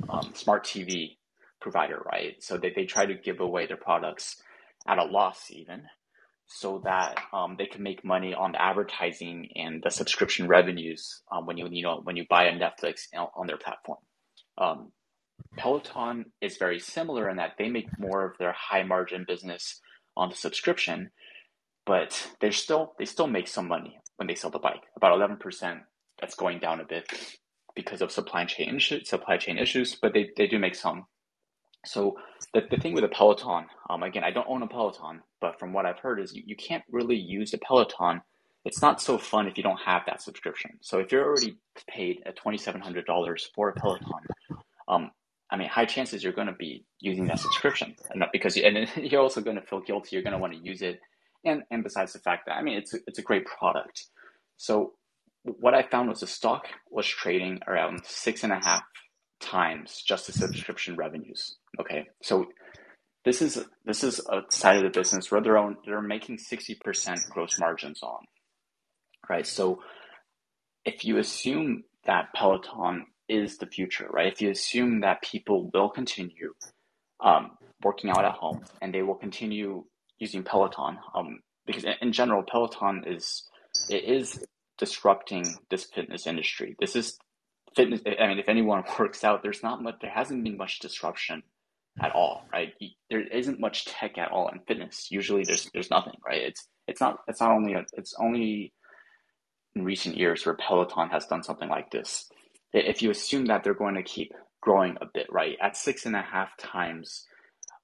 um, 0.08 0.32
smart 0.34 0.64
TV 0.64 1.16
provider, 1.60 2.02
right? 2.04 2.34
So 2.40 2.58
they, 2.58 2.72
they 2.74 2.84
try 2.84 3.06
to 3.06 3.14
give 3.14 3.40
away 3.40 3.66
their 3.66 3.76
products 3.76 4.36
at 4.86 4.98
a 4.98 5.04
loss 5.04 5.50
even 5.50 5.82
so 6.46 6.82
that 6.84 7.18
um, 7.32 7.54
they 7.56 7.66
can 7.66 7.82
make 7.82 8.04
money 8.04 8.34
on 8.34 8.52
the 8.52 8.62
advertising 8.62 9.48
and 9.54 9.82
the 9.82 9.90
subscription 9.90 10.48
revenues 10.48 11.22
um, 11.30 11.46
when 11.46 11.56
you 11.56 11.68
you 11.70 11.82
know 11.82 12.00
when 12.02 12.16
you 12.16 12.26
buy 12.28 12.44
a 12.44 12.52
Netflix 12.52 13.06
on 13.14 13.46
their 13.46 13.56
platform. 13.56 13.98
Um, 14.58 14.92
Peloton 15.56 16.26
is 16.40 16.56
very 16.56 16.78
similar 16.78 17.28
in 17.28 17.36
that 17.36 17.52
they 17.58 17.68
make 17.68 17.98
more 17.98 18.24
of 18.24 18.38
their 18.38 18.52
high 18.52 18.82
margin 18.82 19.24
business 19.26 19.80
on 20.16 20.28
the 20.30 20.36
subscription, 20.36 21.10
but 21.86 22.28
they're 22.40 22.52
still 22.52 22.94
they 22.98 23.04
still 23.04 23.26
make 23.26 23.48
some 23.48 23.68
money 23.68 23.98
when 24.16 24.28
they 24.28 24.34
sell 24.34 24.50
the 24.50 24.58
bike. 24.58 24.82
About 24.96 25.12
eleven 25.12 25.36
percent. 25.36 25.80
That's 26.20 26.36
going 26.36 26.60
down 26.60 26.80
a 26.80 26.84
bit 26.84 27.10
because 27.74 28.00
of 28.00 28.12
supply 28.12 28.44
chain 28.44 28.78
supply 29.04 29.38
chain 29.38 29.58
issues, 29.58 29.96
but 30.00 30.12
they, 30.12 30.30
they 30.36 30.46
do 30.46 30.58
make 30.58 30.76
some. 30.76 31.06
So 31.84 32.16
the, 32.54 32.62
the 32.70 32.76
thing 32.76 32.94
with 32.94 33.02
a 33.02 33.08
Peloton, 33.08 33.66
um, 33.90 34.04
again, 34.04 34.22
I 34.22 34.30
don't 34.30 34.46
own 34.48 34.62
a 34.62 34.68
Peloton, 34.68 35.22
but 35.40 35.58
from 35.58 35.72
what 35.72 35.84
I've 35.84 35.98
heard 35.98 36.20
is 36.20 36.32
you, 36.32 36.44
you 36.46 36.54
can't 36.54 36.84
really 36.92 37.16
use 37.16 37.52
a 37.54 37.58
Peloton. 37.58 38.20
It's 38.64 38.80
not 38.80 39.02
so 39.02 39.18
fun 39.18 39.48
if 39.48 39.56
you 39.56 39.64
don't 39.64 39.80
have 39.84 40.02
that 40.06 40.22
subscription. 40.22 40.78
So 40.80 41.00
if 41.00 41.10
you're 41.10 41.24
already 41.24 41.56
paid 41.88 42.22
at 42.24 42.36
twenty 42.36 42.58
seven 42.58 42.80
hundred 42.80 43.06
dollars 43.06 43.50
for 43.52 43.70
a 43.70 43.72
Peloton, 43.72 44.06
um, 44.86 45.10
I 45.52 45.56
mean, 45.56 45.68
high 45.68 45.84
chances 45.84 46.24
you're 46.24 46.32
going 46.32 46.48
to 46.48 46.54
be 46.54 46.84
using 46.98 47.26
that 47.26 47.38
subscription, 47.38 47.94
and 48.10 48.24
because 48.32 48.56
you, 48.56 48.64
and 48.64 48.88
you're 49.12 49.20
also 49.20 49.40
going 49.40 49.56
to 49.56 49.66
feel 49.66 49.80
guilty. 49.80 50.16
You're 50.16 50.22
going 50.22 50.32
to 50.32 50.38
want 50.38 50.54
to 50.54 50.58
use 50.58 50.82
it 50.82 50.98
and 51.44 51.62
and 51.70 51.82
besides 51.82 52.12
the 52.12 52.18
fact 52.18 52.46
that 52.46 52.56
I 52.56 52.62
mean 52.62 52.78
it's 52.78 52.94
a, 52.94 52.98
it's 53.06 53.18
a 53.18 53.22
great 53.22 53.46
product. 53.46 54.06
So 54.56 54.92
what 55.44 55.74
I 55.74 55.82
found 55.82 56.08
was 56.08 56.20
the 56.20 56.26
stock 56.26 56.66
was 56.90 57.06
trading 57.06 57.60
around 57.66 58.02
six 58.04 58.44
and 58.44 58.52
a 58.52 58.60
half 58.62 58.82
times 59.40 60.02
just 60.06 60.28
the 60.28 60.32
subscription 60.32 60.96
revenues. 60.96 61.56
Okay, 61.80 62.06
so 62.22 62.46
this 63.24 63.42
is 63.42 63.64
this 63.84 64.04
is 64.04 64.20
a 64.20 64.42
side 64.50 64.76
of 64.76 64.92
the 64.92 64.98
business 64.98 65.30
where 65.30 65.40
they're 65.40 65.58
on, 65.58 65.76
they're 65.84 66.00
making 66.00 66.38
sixty 66.38 66.76
percent 66.82 67.20
gross 67.30 67.58
margins 67.58 68.02
on, 68.02 68.24
right? 69.28 69.46
So 69.46 69.80
if 70.84 71.04
you 71.04 71.18
assume 71.18 71.84
that 72.06 72.32
Peloton 72.34 73.06
is 73.32 73.58
the 73.58 73.66
future, 73.66 74.08
right? 74.10 74.32
If 74.32 74.40
you 74.40 74.50
assume 74.50 75.00
that 75.00 75.22
people 75.22 75.70
will 75.72 75.88
continue 75.88 76.54
um, 77.20 77.52
working 77.82 78.10
out 78.10 78.24
at 78.24 78.32
home 78.32 78.62
and 78.80 78.92
they 78.92 79.02
will 79.02 79.14
continue 79.14 79.84
using 80.18 80.42
Peloton 80.42 80.98
um, 81.14 81.40
because 81.66 81.84
in 82.00 82.12
general, 82.12 82.42
Peloton 82.42 83.04
is 83.06 83.44
it 83.88 84.04
is 84.04 84.44
disrupting 84.78 85.44
this 85.70 85.84
fitness 85.84 86.26
industry. 86.26 86.76
This 86.80 86.96
is 86.96 87.18
fitness. 87.76 88.00
I 88.06 88.26
mean, 88.26 88.38
if 88.38 88.48
anyone 88.48 88.84
works 88.98 89.24
out, 89.24 89.42
there's 89.42 89.62
not 89.62 89.82
much. 89.82 89.96
There 90.00 90.10
hasn't 90.10 90.44
been 90.44 90.56
much 90.56 90.80
disruption 90.80 91.42
at 92.00 92.12
all, 92.14 92.44
right? 92.52 92.72
There 93.10 93.20
isn't 93.20 93.60
much 93.60 93.84
tech 93.84 94.18
at 94.18 94.30
all 94.30 94.48
in 94.48 94.60
fitness. 94.66 95.08
Usually, 95.10 95.44
there's 95.44 95.70
there's 95.72 95.90
nothing, 95.90 96.14
right? 96.26 96.42
It's 96.42 96.66
it's 96.88 97.00
not 97.00 97.18
it's 97.28 97.40
not 97.40 97.52
only 97.52 97.74
a, 97.74 97.84
it's 97.94 98.14
only 98.18 98.72
in 99.74 99.84
recent 99.84 100.16
years 100.16 100.44
where 100.44 100.56
Peloton 100.56 101.10
has 101.10 101.26
done 101.26 101.42
something 101.42 101.68
like 101.68 101.90
this. 101.90 102.30
If 102.72 103.02
you 103.02 103.10
assume 103.10 103.46
that 103.46 103.64
they're 103.64 103.74
going 103.74 103.96
to 103.96 104.02
keep 104.02 104.32
growing 104.60 104.96
a 105.00 105.06
bit, 105.12 105.26
right, 105.30 105.56
at 105.60 105.76
six 105.76 106.06
and 106.06 106.16
a 106.16 106.22
half 106.22 106.56
times 106.56 107.26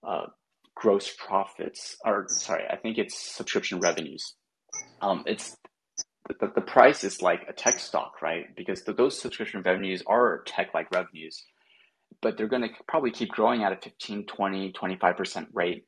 uh, 0.07 0.27
gross 0.75 1.15
profits, 1.19 1.97
or 2.05 2.27
sorry, 2.29 2.65
I 2.71 2.77
think 2.77 2.99
it's 2.99 3.19
subscription 3.19 3.81
revenues. 3.81 4.35
Um, 5.03 5.25
it's 5.27 5.57
the, 6.29 6.51
the 6.55 6.61
price 6.61 7.05
is 7.05 7.23
like 7.23 7.43
a 7.49 7.53
tech 7.53 7.79
stock, 7.79 8.23
right? 8.23 8.45
Because 8.57 8.83
the, 8.85 8.93
those 8.93 9.21
subscription 9.21 9.63
revenues 9.63 10.03
are 10.07 10.43
tech 10.47 10.75
like 10.75 10.91
revenues, 10.93 11.43
but 12.23 12.37
they're 12.37 12.49
going 12.49 12.63
to 12.63 12.71
probably 12.87 13.11
keep 13.11 13.31
growing 13.31 13.63
at 13.63 13.73
a 13.73 13.77
15, 13.77 14.27
20, 14.27 14.73
25% 14.73 15.47
rate. 15.53 15.85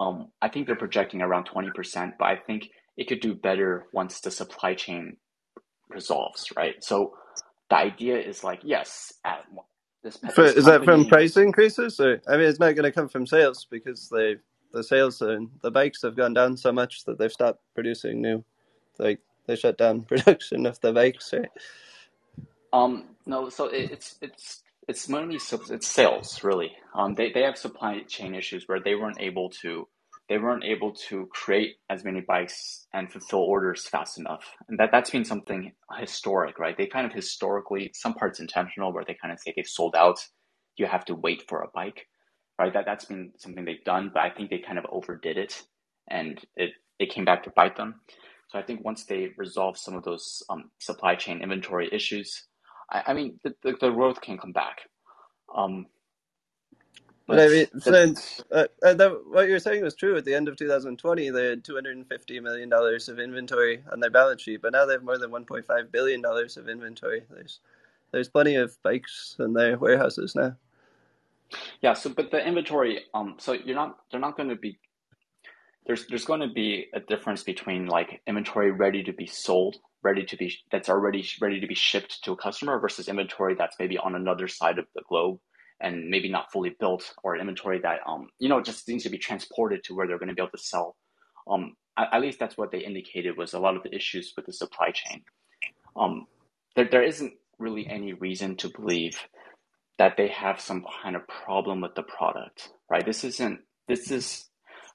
Um, 0.00 0.28
I 0.40 0.48
think 0.48 0.66
they're 0.66 0.76
projecting 0.76 1.22
around 1.22 1.48
20%, 1.48 2.12
but 2.18 2.24
I 2.24 2.36
think 2.36 2.68
it 2.96 3.08
could 3.08 3.20
do 3.20 3.34
better 3.34 3.86
once 3.92 4.20
the 4.20 4.30
supply 4.30 4.74
chain 4.74 5.16
resolves, 5.88 6.52
right? 6.56 6.74
So 6.80 7.14
the 7.72 7.78
idea 7.78 8.18
is 8.18 8.44
like, 8.44 8.60
yes, 8.64 9.14
at 9.24 9.46
this, 10.02 10.18
For, 10.34 10.44
is 10.44 10.66
that 10.66 10.84
from 10.84 11.06
price 11.06 11.38
increases? 11.38 11.98
Or 12.00 12.20
I 12.28 12.32
mean, 12.36 12.46
it's 12.46 12.60
not 12.60 12.74
going 12.76 12.84
to 12.84 12.92
come 12.92 13.08
from 13.08 13.26
sales 13.26 13.66
because 13.70 14.10
they 14.10 14.36
the 14.72 14.84
sales 14.84 15.22
and 15.22 15.48
the 15.62 15.70
bikes 15.70 16.02
have 16.02 16.16
gone 16.16 16.34
down 16.34 16.58
so 16.58 16.70
much 16.70 17.04
that 17.06 17.18
they've 17.18 17.32
stopped 17.32 17.62
producing 17.74 18.20
new. 18.20 18.44
Like 18.98 19.20
they 19.46 19.56
shut 19.56 19.78
down 19.78 20.02
production 20.10 20.66
of 20.66 20.80
the 20.82 20.92
bikes, 20.92 21.32
right? 21.32 21.48
Um, 22.74 23.16
no, 23.26 23.48
so 23.48 23.66
it, 23.66 23.92
it's 23.92 24.16
it's 24.20 24.62
it's 24.88 25.08
mainly 25.08 25.36
it's 25.36 25.88
sales 25.88 26.44
really. 26.44 26.72
Um, 26.94 27.14
they 27.14 27.32
they 27.32 27.42
have 27.44 27.58
supply 27.58 28.00
chain 28.02 28.34
issues 28.34 28.68
where 28.68 28.80
they 28.80 28.94
weren't 28.96 29.20
able 29.20 29.50
to 29.62 29.88
they 30.32 30.38
weren't 30.38 30.64
able 30.64 30.94
to 30.94 31.28
create 31.30 31.76
as 31.90 32.04
many 32.04 32.22
bikes 32.22 32.86
and 32.94 33.12
fulfill 33.12 33.40
orders 33.40 33.86
fast 33.86 34.18
enough, 34.18 34.56
and 34.66 34.78
that 34.78 34.88
that's 34.90 35.10
been 35.10 35.26
something 35.26 35.72
historic, 36.00 36.58
right? 36.58 36.74
They 36.74 36.86
kind 36.86 37.04
of 37.04 37.12
historically 37.12 37.90
some 37.92 38.14
parts 38.14 38.40
intentional 38.40 38.94
where 38.94 39.04
they 39.06 39.14
kind 39.20 39.30
of 39.30 39.38
say 39.38 39.52
they 39.54 39.62
sold 39.62 39.94
out. 39.94 40.20
You 40.78 40.86
have 40.86 41.04
to 41.04 41.14
wait 41.14 41.44
for 41.50 41.60
a 41.60 41.68
bike, 41.74 42.06
right? 42.58 42.72
That 42.72 42.86
that's 42.86 43.04
been 43.04 43.32
something 43.36 43.66
they've 43.66 43.84
done, 43.84 44.10
but 44.14 44.22
I 44.22 44.30
think 44.30 44.48
they 44.48 44.60
kind 44.60 44.78
of 44.78 44.86
overdid 44.90 45.36
it, 45.36 45.64
and 46.08 46.40
it 46.56 46.70
it 46.98 47.10
came 47.10 47.26
back 47.26 47.42
to 47.42 47.52
bite 47.54 47.76
them. 47.76 48.00
So 48.48 48.58
I 48.58 48.62
think 48.62 48.82
once 48.82 49.04
they 49.04 49.32
resolve 49.36 49.76
some 49.76 49.96
of 49.96 50.02
those 50.02 50.42
um, 50.48 50.70
supply 50.78 51.14
chain 51.14 51.42
inventory 51.42 51.90
issues, 51.92 52.46
I, 52.90 53.02
I 53.08 53.12
mean, 53.12 53.38
the, 53.44 53.52
the, 53.62 53.76
the, 53.78 53.90
growth 53.90 54.22
can 54.22 54.38
come 54.38 54.52
back. 54.52 54.78
Um, 55.54 55.88
but, 57.26 57.36
but 57.36 57.40
I 57.40 57.48
mean, 57.48 57.66
since 57.80 58.42
uh, 58.52 58.66
uh, 58.84 58.94
what 59.30 59.48
you're 59.48 59.58
saying 59.58 59.82
was 59.82 59.94
true. 59.94 60.16
At 60.16 60.24
the 60.24 60.34
end 60.34 60.48
of 60.48 60.56
2020, 60.56 61.30
they 61.30 61.46
had 61.46 61.64
250 61.64 62.40
million 62.40 62.68
dollars 62.68 63.08
of 63.08 63.18
inventory 63.18 63.82
on 63.92 64.00
their 64.00 64.10
balance 64.10 64.42
sheet, 64.42 64.62
but 64.62 64.72
now 64.72 64.86
they 64.86 64.94
have 64.94 65.04
more 65.04 65.18
than 65.18 65.30
1.5 65.30 65.92
billion 65.92 66.22
dollars 66.22 66.56
of 66.56 66.68
inventory. 66.68 67.22
There's 67.30 67.60
there's 68.12 68.28
plenty 68.28 68.56
of 68.56 68.76
bikes 68.82 69.36
in 69.38 69.54
their 69.54 69.78
warehouses 69.78 70.34
now. 70.34 70.56
Yeah. 71.82 71.94
So, 71.94 72.10
but 72.10 72.30
the 72.30 72.46
inventory, 72.46 73.00
um, 73.14 73.36
so 73.38 73.52
you're 73.52 73.76
not 73.76 73.98
they're 74.10 74.20
not 74.20 74.36
going 74.36 74.50
to 74.50 74.56
be 74.56 74.78
there's 75.86 76.06
there's 76.06 76.24
going 76.24 76.40
to 76.40 76.48
be 76.48 76.86
a 76.94 77.00
difference 77.00 77.42
between 77.42 77.86
like 77.86 78.20
inventory 78.26 78.70
ready 78.70 79.02
to 79.04 79.12
be 79.12 79.26
sold, 79.26 79.76
ready 80.02 80.24
to 80.24 80.36
be 80.36 80.54
that's 80.70 80.88
already 80.88 81.26
ready 81.40 81.60
to 81.60 81.66
be 81.66 81.74
shipped 81.74 82.24
to 82.24 82.32
a 82.32 82.36
customer 82.36 82.78
versus 82.80 83.08
inventory 83.08 83.54
that's 83.54 83.76
maybe 83.78 83.98
on 83.98 84.14
another 84.14 84.48
side 84.48 84.78
of 84.78 84.86
the 84.94 85.02
globe 85.08 85.38
and 85.82 86.08
maybe 86.08 86.28
not 86.28 86.52
fully 86.52 86.74
built 86.78 87.12
or 87.22 87.36
inventory 87.36 87.80
that 87.80 88.00
um 88.06 88.28
you 88.38 88.48
know 88.48 88.62
just 88.62 88.88
needs 88.88 89.04
to 89.04 89.10
be 89.10 89.18
transported 89.18 89.84
to 89.84 89.94
where 89.94 90.06
they're 90.06 90.18
going 90.18 90.28
to 90.28 90.34
be 90.34 90.42
able 90.42 90.50
to 90.50 90.58
sell. 90.58 90.96
Um, 91.48 91.74
at, 91.98 92.08
at 92.14 92.20
least 92.22 92.38
that's 92.38 92.56
what 92.56 92.70
they 92.70 92.78
indicated 92.78 93.36
was 93.36 93.52
a 93.52 93.58
lot 93.58 93.76
of 93.76 93.82
the 93.82 93.94
issues 93.94 94.32
with 94.36 94.46
the 94.46 94.52
supply 94.52 94.92
chain. 94.92 95.22
Um, 95.96 96.26
there 96.76 96.88
there 96.90 97.02
isn't 97.02 97.34
really 97.58 97.86
any 97.86 98.12
reason 98.12 98.56
to 98.56 98.70
believe 98.70 99.18
that 99.98 100.16
they 100.16 100.28
have 100.28 100.60
some 100.60 100.84
kind 101.02 101.16
of 101.16 101.26
problem 101.28 101.80
with 101.80 101.94
the 101.94 102.02
product, 102.02 102.70
right? 102.90 103.04
This 103.04 103.24
isn't 103.24 103.60
this 103.88 104.10
is 104.10 104.48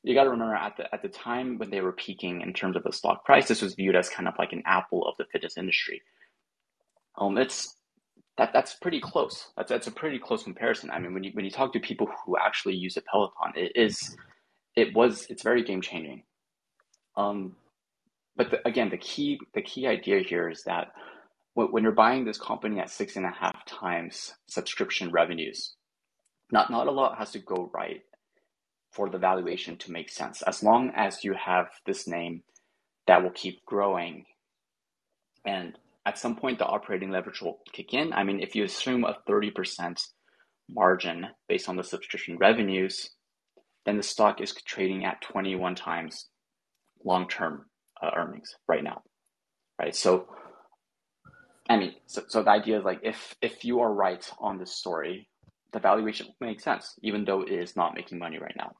you 0.04 0.16
got 0.16 0.24
to 0.24 0.30
remember 0.30 0.56
at 0.56 0.78
the 0.78 0.94
at 0.94 1.02
the 1.02 1.10
time 1.10 1.58
when 1.58 1.70
they 1.70 1.82
were 1.82 1.92
peaking 1.92 2.42
in 2.42 2.54
terms 2.54 2.76
of 2.76 2.84
the 2.84 2.92
stock 2.92 3.26
price, 3.26 3.48
this 3.48 3.62
was 3.62 3.76
viewed 3.76 3.96
as 3.96 4.10
kind 4.10 4.28
of 4.28 4.36
like 4.40 4.54
an 4.54 4.64
Apple 4.66 5.08
of 5.08 5.16
the 5.18 5.26
fitness 5.32 5.58
industry. 5.58 6.02
Um, 7.18 7.38
it's 7.38 7.77
that 8.38 8.54
that's 8.54 8.76
pretty 8.76 9.00
close. 9.00 9.48
That's 9.58 9.70
that's 9.70 9.88
a 9.88 9.92
pretty 9.92 10.20
close 10.20 10.44
comparison. 10.44 10.92
I 10.92 11.00
mean, 11.00 11.14
when 11.14 11.24
you 11.24 11.32
when 11.34 11.46
you 11.46 11.52
talk 11.52 11.74
to 11.74 11.80
people 11.80 12.08
who 12.26 12.38
actually 12.38 12.76
use 12.76 12.98
a 12.98 13.02
Peloton, 13.02 13.54
it 13.56 13.72
is 13.76 14.16
it 14.76 14.96
was 14.96 15.26
it's 15.30 15.44
very 15.44 15.64
game 15.64 15.82
changing. 15.82 16.24
Um, 17.16 17.56
but 18.36 18.52
the, 18.52 18.68
again, 18.68 18.90
the 18.90 18.98
key 18.98 19.40
the 19.54 19.62
key 19.62 19.88
idea 19.88 20.20
here 20.22 20.50
is 20.50 20.64
that 20.66 20.90
when, 21.56 21.68
when 21.72 21.84
you're 21.84 21.92
buying 21.92 22.26
this 22.26 22.38
company 22.38 22.80
at 22.80 22.92
six 22.92 23.16
and 23.16 23.26
a 23.26 23.32
half 23.32 23.66
times 23.66 24.34
subscription 24.48 25.12
revenues, 25.12 25.76
not 26.52 26.70
not 26.70 26.88
a 26.88 26.92
lot 26.92 27.18
has 27.18 27.32
to 27.32 27.40
go 27.40 27.72
right 27.74 28.02
for 28.92 29.10
the 29.10 29.18
valuation 29.18 29.78
to 29.78 29.92
make 29.92 30.10
sense. 30.10 30.44
As 30.44 30.64
long 30.64 30.92
as 30.96 31.24
you 31.24 31.34
have 31.34 31.68
this 31.86 32.08
name 32.08 32.44
that 33.08 33.24
will 33.24 33.32
keep 33.32 33.66
growing 33.66 34.26
and 35.46 35.78
at 36.08 36.18
some 36.18 36.38
point 36.38 36.58
the 36.58 36.66
operating 36.66 37.12
leverage 37.12 37.42
will 37.42 37.60
kick 37.74 37.94
in. 37.94 38.14
I 38.14 38.24
mean, 38.24 38.40
if 38.40 38.56
you 38.56 38.64
assume 38.64 39.04
a 39.04 39.18
30% 39.30 40.02
margin 40.70 41.28
based 41.50 41.68
on 41.68 41.76
the 41.76 41.84
subscription 41.84 42.38
revenues, 42.38 43.10
then 43.86 43.98
the 43.98 44.04
stock 44.04 44.40
is 44.40 44.54
trading 44.54 45.04
at 45.04 45.22
21 45.22 45.76
times 45.76 46.30
long-term 47.04 47.66
uh, 48.02 48.12
earnings 48.16 48.56
right 48.70 48.84
now, 48.84 49.02
right? 49.80 49.94
So, 49.94 50.28
I 51.70 51.76
mean, 51.76 51.94
so, 52.06 52.24
so 52.30 52.42
the 52.42 52.52
idea 52.52 52.80
is 52.80 52.86
like 52.86 53.02
if 53.04 53.36
if 53.42 53.66
you 53.66 53.82
are 53.82 53.94
right 53.94 54.26
on 54.40 54.58
this 54.58 54.74
story, 54.78 55.28
the 55.74 55.80
valuation 55.80 56.28
makes 56.40 56.64
sense, 56.64 56.94
even 57.04 57.26
though 57.26 57.42
it 57.42 57.52
is 57.52 57.76
not 57.76 57.96
making 57.96 58.20
money 58.20 58.40
right 58.40 58.56
now. 58.58 58.72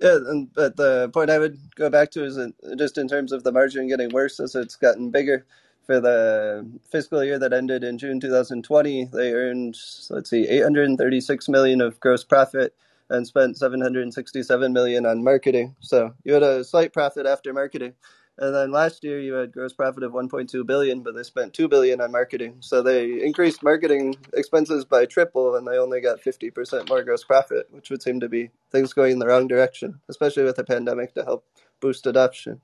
Yeah, 0.00 0.16
and 0.16 0.52
but 0.54 0.76
the 0.76 1.10
point 1.12 1.30
I 1.30 1.38
would 1.38 1.58
go 1.74 1.90
back 1.90 2.10
to 2.12 2.24
is 2.24 2.38
just 2.78 2.98
in 2.98 3.08
terms 3.08 3.32
of 3.32 3.44
the 3.44 3.52
margin 3.52 3.88
getting 3.88 4.10
worse 4.10 4.40
as 4.40 4.54
it's 4.54 4.76
gotten 4.76 5.10
bigger. 5.10 5.46
For 5.86 6.00
the 6.00 6.68
fiscal 6.90 7.24
year 7.24 7.38
that 7.38 7.54
ended 7.54 7.84
in 7.84 7.96
June 7.98 8.20
2020, 8.20 9.06
they 9.12 9.32
earned 9.32 9.76
let's 10.10 10.30
see, 10.30 10.46
836 10.48 11.48
million 11.48 11.80
of 11.80 11.98
gross 12.00 12.24
profit 12.24 12.74
and 13.08 13.26
spent 13.26 13.56
767 13.56 14.72
million 14.72 15.06
on 15.06 15.24
marketing. 15.24 15.76
So 15.80 16.14
you 16.24 16.34
had 16.34 16.42
a 16.42 16.64
slight 16.64 16.92
profit 16.92 17.26
after 17.26 17.54
marketing. 17.54 17.94
And 18.38 18.54
then 18.54 18.70
last 18.70 19.02
year 19.02 19.20
you 19.20 19.34
had 19.34 19.52
gross 19.52 19.72
profit 19.72 20.04
of 20.04 20.12
1.2 20.12 20.64
billion, 20.64 21.02
but 21.02 21.16
they 21.16 21.24
spent 21.24 21.54
2 21.54 21.66
billion 21.66 22.00
on 22.00 22.12
marketing. 22.12 22.58
So 22.60 22.82
they 22.82 23.24
increased 23.24 23.64
marketing 23.64 24.16
expenses 24.32 24.84
by 24.84 25.06
triple 25.06 25.56
and 25.56 25.66
they 25.66 25.76
only 25.76 26.00
got 26.00 26.20
50% 26.20 26.88
more 26.88 27.02
gross 27.02 27.24
profit, 27.24 27.66
which 27.70 27.90
would 27.90 28.02
seem 28.02 28.20
to 28.20 28.28
be 28.28 28.50
things 28.70 28.92
going 28.92 29.12
in 29.12 29.18
the 29.18 29.26
wrong 29.26 29.48
direction, 29.48 30.00
especially 30.08 30.44
with 30.44 30.56
the 30.56 30.64
pandemic 30.64 31.14
to 31.14 31.24
help 31.24 31.44
boost 31.80 32.06
adoption. 32.06 32.60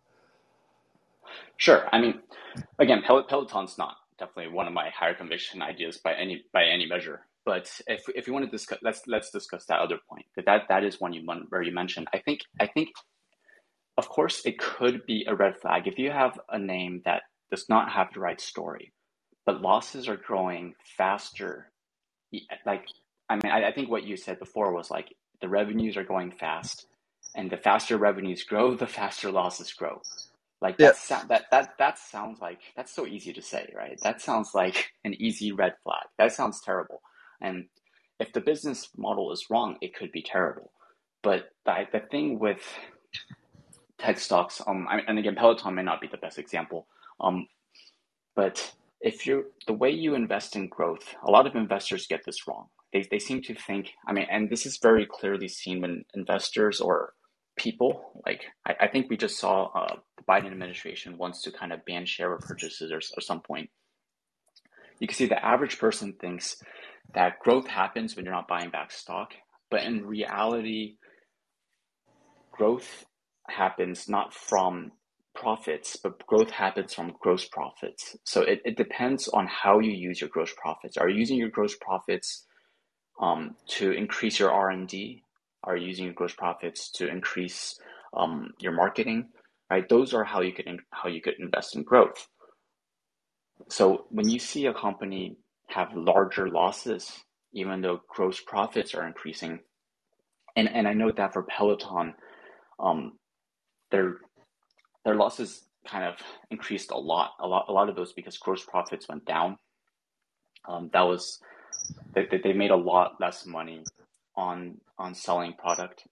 Sure. 1.56 1.88
I 1.92 2.00
mean, 2.00 2.20
again, 2.78 3.02
Pel- 3.04 3.24
Peloton's 3.24 3.76
not 3.76 3.96
definitely 4.18 4.52
one 4.52 4.66
of 4.66 4.72
my 4.72 4.90
higher 4.90 5.14
conviction 5.14 5.62
ideas 5.62 5.98
by 5.98 6.14
any 6.14 6.44
by 6.52 6.64
any 6.64 6.86
measure. 6.86 7.26
But 7.44 7.80
if 7.86 8.08
if 8.14 8.26
you 8.26 8.32
want 8.32 8.44
to 8.44 8.50
discuss, 8.50 8.78
let's 8.82 9.02
let's 9.06 9.30
discuss 9.30 9.66
that 9.66 9.80
other 9.80 9.98
point. 10.08 10.26
That 10.36 10.62
that 10.68 10.84
is 10.84 11.00
one 11.00 11.12
you 11.12 11.22
where 11.48 11.62
you 11.62 11.72
mentioned. 11.72 12.08
I 12.12 12.18
think 12.18 12.40
I 12.60 12.66
think 12.66 12.90
of 13.96 14.08
course, 14.08 14.42
it 14.44 14.58
could 14.58 15.06
be 15.06 15.24
a 15.28 15.34
red 15.34 15.58
flag 15.60 15.86
if 15.86 15.98
you 15.98 16.10
have 16.10 16.38
a 16.48 16.58
name 16.58 17.02
that 17.04 17.22
does 17.50 17.68
not 17.68 17.90
have 17.92 18.08
the 18.12 18.20
right 18.20 18.40
story, 18.40 18.92
but 19.46 19.62
losses 19.62 20.08
are 20.08 20.16
growing 20.16 20.74
faster. 20.96 21.70
Like, 22.66 22.86
I 23.28 23.36
mean, 23.36 23.52
I, 23.52 23.68
I 23.68 23.72
think 23.72 23.90
what 23.90 24.04
you 24.04 24.16
said 24.16 24.38
before 24.40 24.72
was 24.72 24.90
like 24.90 25.14
the 25.40 25.48
revenues 25.48 25.96
are 25.96 26.04
going 26.04 26.32
fast, 26.32 26.86
and 27.36 27.50
the 27.50 27.56
faster 27.56 27.96
revenues 27.98 28.42
grow, 28.44 28.74
the 28.74 28.86
faster 28.86 29.30
losses 29.30 29.72
grow. 29.72 30.02
Like 30.60 30.78
that, 30.78 30.96
that 31.28 31.44
that 31.50 31.70
that 31.78 31.98
sounds 31.98 32.40
like 32.40 32.60
that's 32.76 32.94
so 32.94 33.06
easy 33.06 33.32
to 33.34 33.42
say, 33.42 33.72
right? 33.76 33.98
That 34.02 34.22
sounds 34.22 34.52
like 34.54 34.92
an 35.04 35.14
easy 35.20 35.52
red 35.52 35.74
flag. 35.84 36.04
That 36.18 36.32
sounds 36.32 36.60
terrible. 36.62 37.02
And 37.40 37.66
if 38.18 38.32
the 38.32 38.40
business 38.40 38.88
model 38.96 39.32
is 39.32 39.46
wrong, 39.50 39.76
it 39.82 39.94
could 39.94 40.12
be 40.12 40.22
terrible. 40.22 40.72
But 41.22 41.50
the, 41.66 41.86
the 41.92 42.00
thing 42.00 42.38
with 42.38 42.62
tech 43.98 44.18
stocks, 44.18 44.60
um, 44.66 44.86
and 45.06 45.18
again, 45.18 45.34
Peloton 45.36 45.74
may 45.74 45.82
not 45.82 46.00
be 46.00 46.08
the 46.08 46.16
best 46.16 46.38
example, 46.38 46.86
um, 47.20 47.46
but 48.34 48.72
if 49.00 49.26
you're 49.26 49.44
the 49.66 49.72
way 49.72 49.90
you 49.90 50.14
invest 50.14 50.56
in 50.56 50.68
growth, 50.68 51.14
a 51.26 51.30
lot 51.30 51.46
of 51.46 51.54
investors 51.54 52.06
get 52.06 52.24
this 52.24 52.48
wrong. 52.48 52.66
They, 52.92 53.06
they 53.10 53.18
seem 53.18 53.42
to 53.42 53.54
think, 53.54 53.90
I 54.06 54.12
mean, 54.12 54.26
and 54.30 54.48
this 54.48 54.66
is 54.66 54.78
very 54.82 55.06
clearly 55.06 55.48
seen 55.48 55.80
when 55.80 56.04
investors 56.14 56.80
or 56.80 57.12
people, 57.56 58.22
like 58.26 58.42
I, 58.66 58.74
I 58.80 58.88
think 58.88 59.10
we 59.10 59.16
just 59.16 59.38
saw 59.38 59.66
uh, 59.74 59.96
the 60.16 60.22
Biden 60.24 60.46
administration 60.46 61.18
wants 61.18 61.42
to 61.42 61.52
kind 61.52 61.72
of 61.72 61.84
ban 61.84 62.06
share 62.06 62.36
repurchases 62.36 62.90
or, 62.90 62.98
or 62.98 63.20
some 63.20 63.40
point. 63.40 63.70
You 65.00 65.06
can 65.06 65.16
see 65.16 65.26
the 65.26 65.44
average 65.44 65.78
person 65.78 66.14
thinks 66.20 66.56
that 67.14 67.40
growth 67.40 67.66
happens 67.66 68.16
when 68.16 68.24
you're 68.24 68.34
not 68.34 68.48
buying 68.48 68.70
back 68.70 68.90
stock, 68.90 69.32
but 69.70 69.82
in 69.82 70.06
reality, 70.06 70.96
growth 72.52 73.04
happens 73.48 74.08
not 74.08 74.32
from 74.32 74.92
profits, 75.34 75.96
but 75.96 76.24
growth 76.26 76.50
happens 76.50 76.94
from 76.94 77.14
gross 77.20 77.46
profits. 77.46 78.16
So 78.24 78.42
it, 78.42 78.62
it 78.64 78.76
depends 78.76 79.28
on 79.28 79.46
how 79.46 79.80
you 79.80 79.90
use 79.92 80.20
your 80.20 80.30
gross 80.30 80.52
profits. 80.56 80.96
Are 80.96 81.08
you 81.08 81.18
using 81.18 81.38
your 81.38 81.50
gross 81.50 81.74
profits 81.76 82.46
um, 83.20 83.56
to 83.68 83.92
increase 83.92 84.38
your 84.38 84.52
R 84.52 84.70
and 84.70 84.88
D? 84.88 85.22
Are 85.64 85.76
you 85.76 85.88
using 85.88 86.04
your 86.06 86.14
gross 86.14 86.34
profits 86.34 86.90
to 86.92 87.08
increase 87.08 87.78
um, 88.16 88.50
your 88.60 88.72
marketing? 88.72 89.28
Right, 89.70 89.88
those 89.88 90.14
are 90.14 90.24
how 90.24 90.40
you 90.42 90.52
could 90.52 90.66
how 90.90 91.08
you 91.08 91.20
could 91.20 91.34
invest 91.38 91.74
in 91.74 91.82
growth. 91.82 92.28
So 93.68 94.06
when 94.10 94.28
you 94.28 94.38
see 94.38 94.66
a 94.66 94.74
company 94.74 95.36
have 95.68 95.94
larger 95.94 96.48
losses, 96.48 97.10
even 97.52 97.80
though 97.80 98.02
gross 98.08 98.40
profits 98.40 98.94
are 98.94 99.06
increasing, 99.06 99.60
and 100.54 100.68
and 100.68 100.86
I 100.86 100.92
know 100.92 101.10
that 101.12 101.32
for 101.32 101.42
Peloton, 101.44 102.14
um, 102.78 103.12
their 103.94 104.16
their 105.04 105.14
losses 105.14 105.62
kind 105.86 106.04
of 106.04 106.16
increased 106.50 106.90
a 106.90 106.98
lot. 106.98 107.32
A 107.40 107.46
lot 107.46 107.66
a 107.68 107.72
lot 107.72 107.88
of 107.88 107.94
those 107.96 108.12
because 108.12 108.36
gross 108.38 108.64
profits 108.64 109.08
went 109.08 109.24
down. 109.24 109.56
Um, 110.68 110.90
that 110.92 111.02
was 111.02 111.40
they, 112.14 112.26
they 112.42 112.52
made 112.52 112.70
a 112.70 112.76
lot 112.76 113.12
less 113.20 113.46
money 113.46 113.84
on 114.36 114.78
on 114.98 115.14
selling 115.14 115.54
product. 115.54 116.06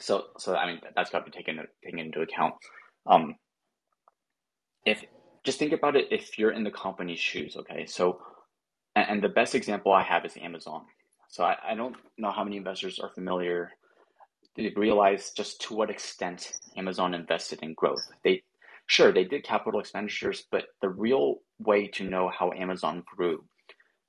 So 0.00 0.24
so 0.38 0.56
I 0.56 0.66
mean 0.66 0.80
that's 0.96 1.10
got 1.10 1.20
to 1.24 1.30
be 1.30 1.36
taken 1.36 1.60
taken 1.84 1.98
into 1.98 2.22
account. 2.22 2.54
Um, 3.06 3.34
if 4.86 5.04
just 5.44 5.58
think 5.58 5.72
about 5.72 5.96
it 5.96 6.06
if 6.10 6.38
you're 6.38 6.52
in 6.52 6.64
the 6.64 6.70
company's 6.70 7.20
shoes, 7.20 7.54
okay? 7.56 7.84
So, 7.84 8.20
and, 8.96 9.06
and 9.10 9.22
the 9.22 9.28
best 9.28 9.54
example 9.54 9.92
I 9.92 10.02
have 10.02 10.24
is 10.24 10.38
Amazon. 10.38 10.82
So 11.28 11.44
I, 11.44 11.56
I 11.70 11.74
don't 11.74 11.96
know 12.16 12.30
how 12.30 12.44
many 12.44 12.56
investors 12.56 12.98
are 12.98 13.10
familiar. 13.10 13.72
They 14.56 14.72
realized 14.76 15.36
just 15.36 15.60
to 15.62 15.74
what 15.74 15.90
extent 15.90 16.52
Amazon 16.76 17.14
invested 17.14 17.60
in 17.62 17.74
growth. 17.74 18.06
They 18.22 18.42
sure 18.86 19.12
they 19.12 19.24
did 19.24 19.44
capital 19.44 19.80
expenditures, 19.80 20.44
but 20.50 20.64
the 20.80 20.88
real 20.88 21.36
way 21.58 21.88
to 21.88 22.04
know 22.04 22.30
how 22.36 22.52
Amazon 22.52 23.02
grew 23.16 23.44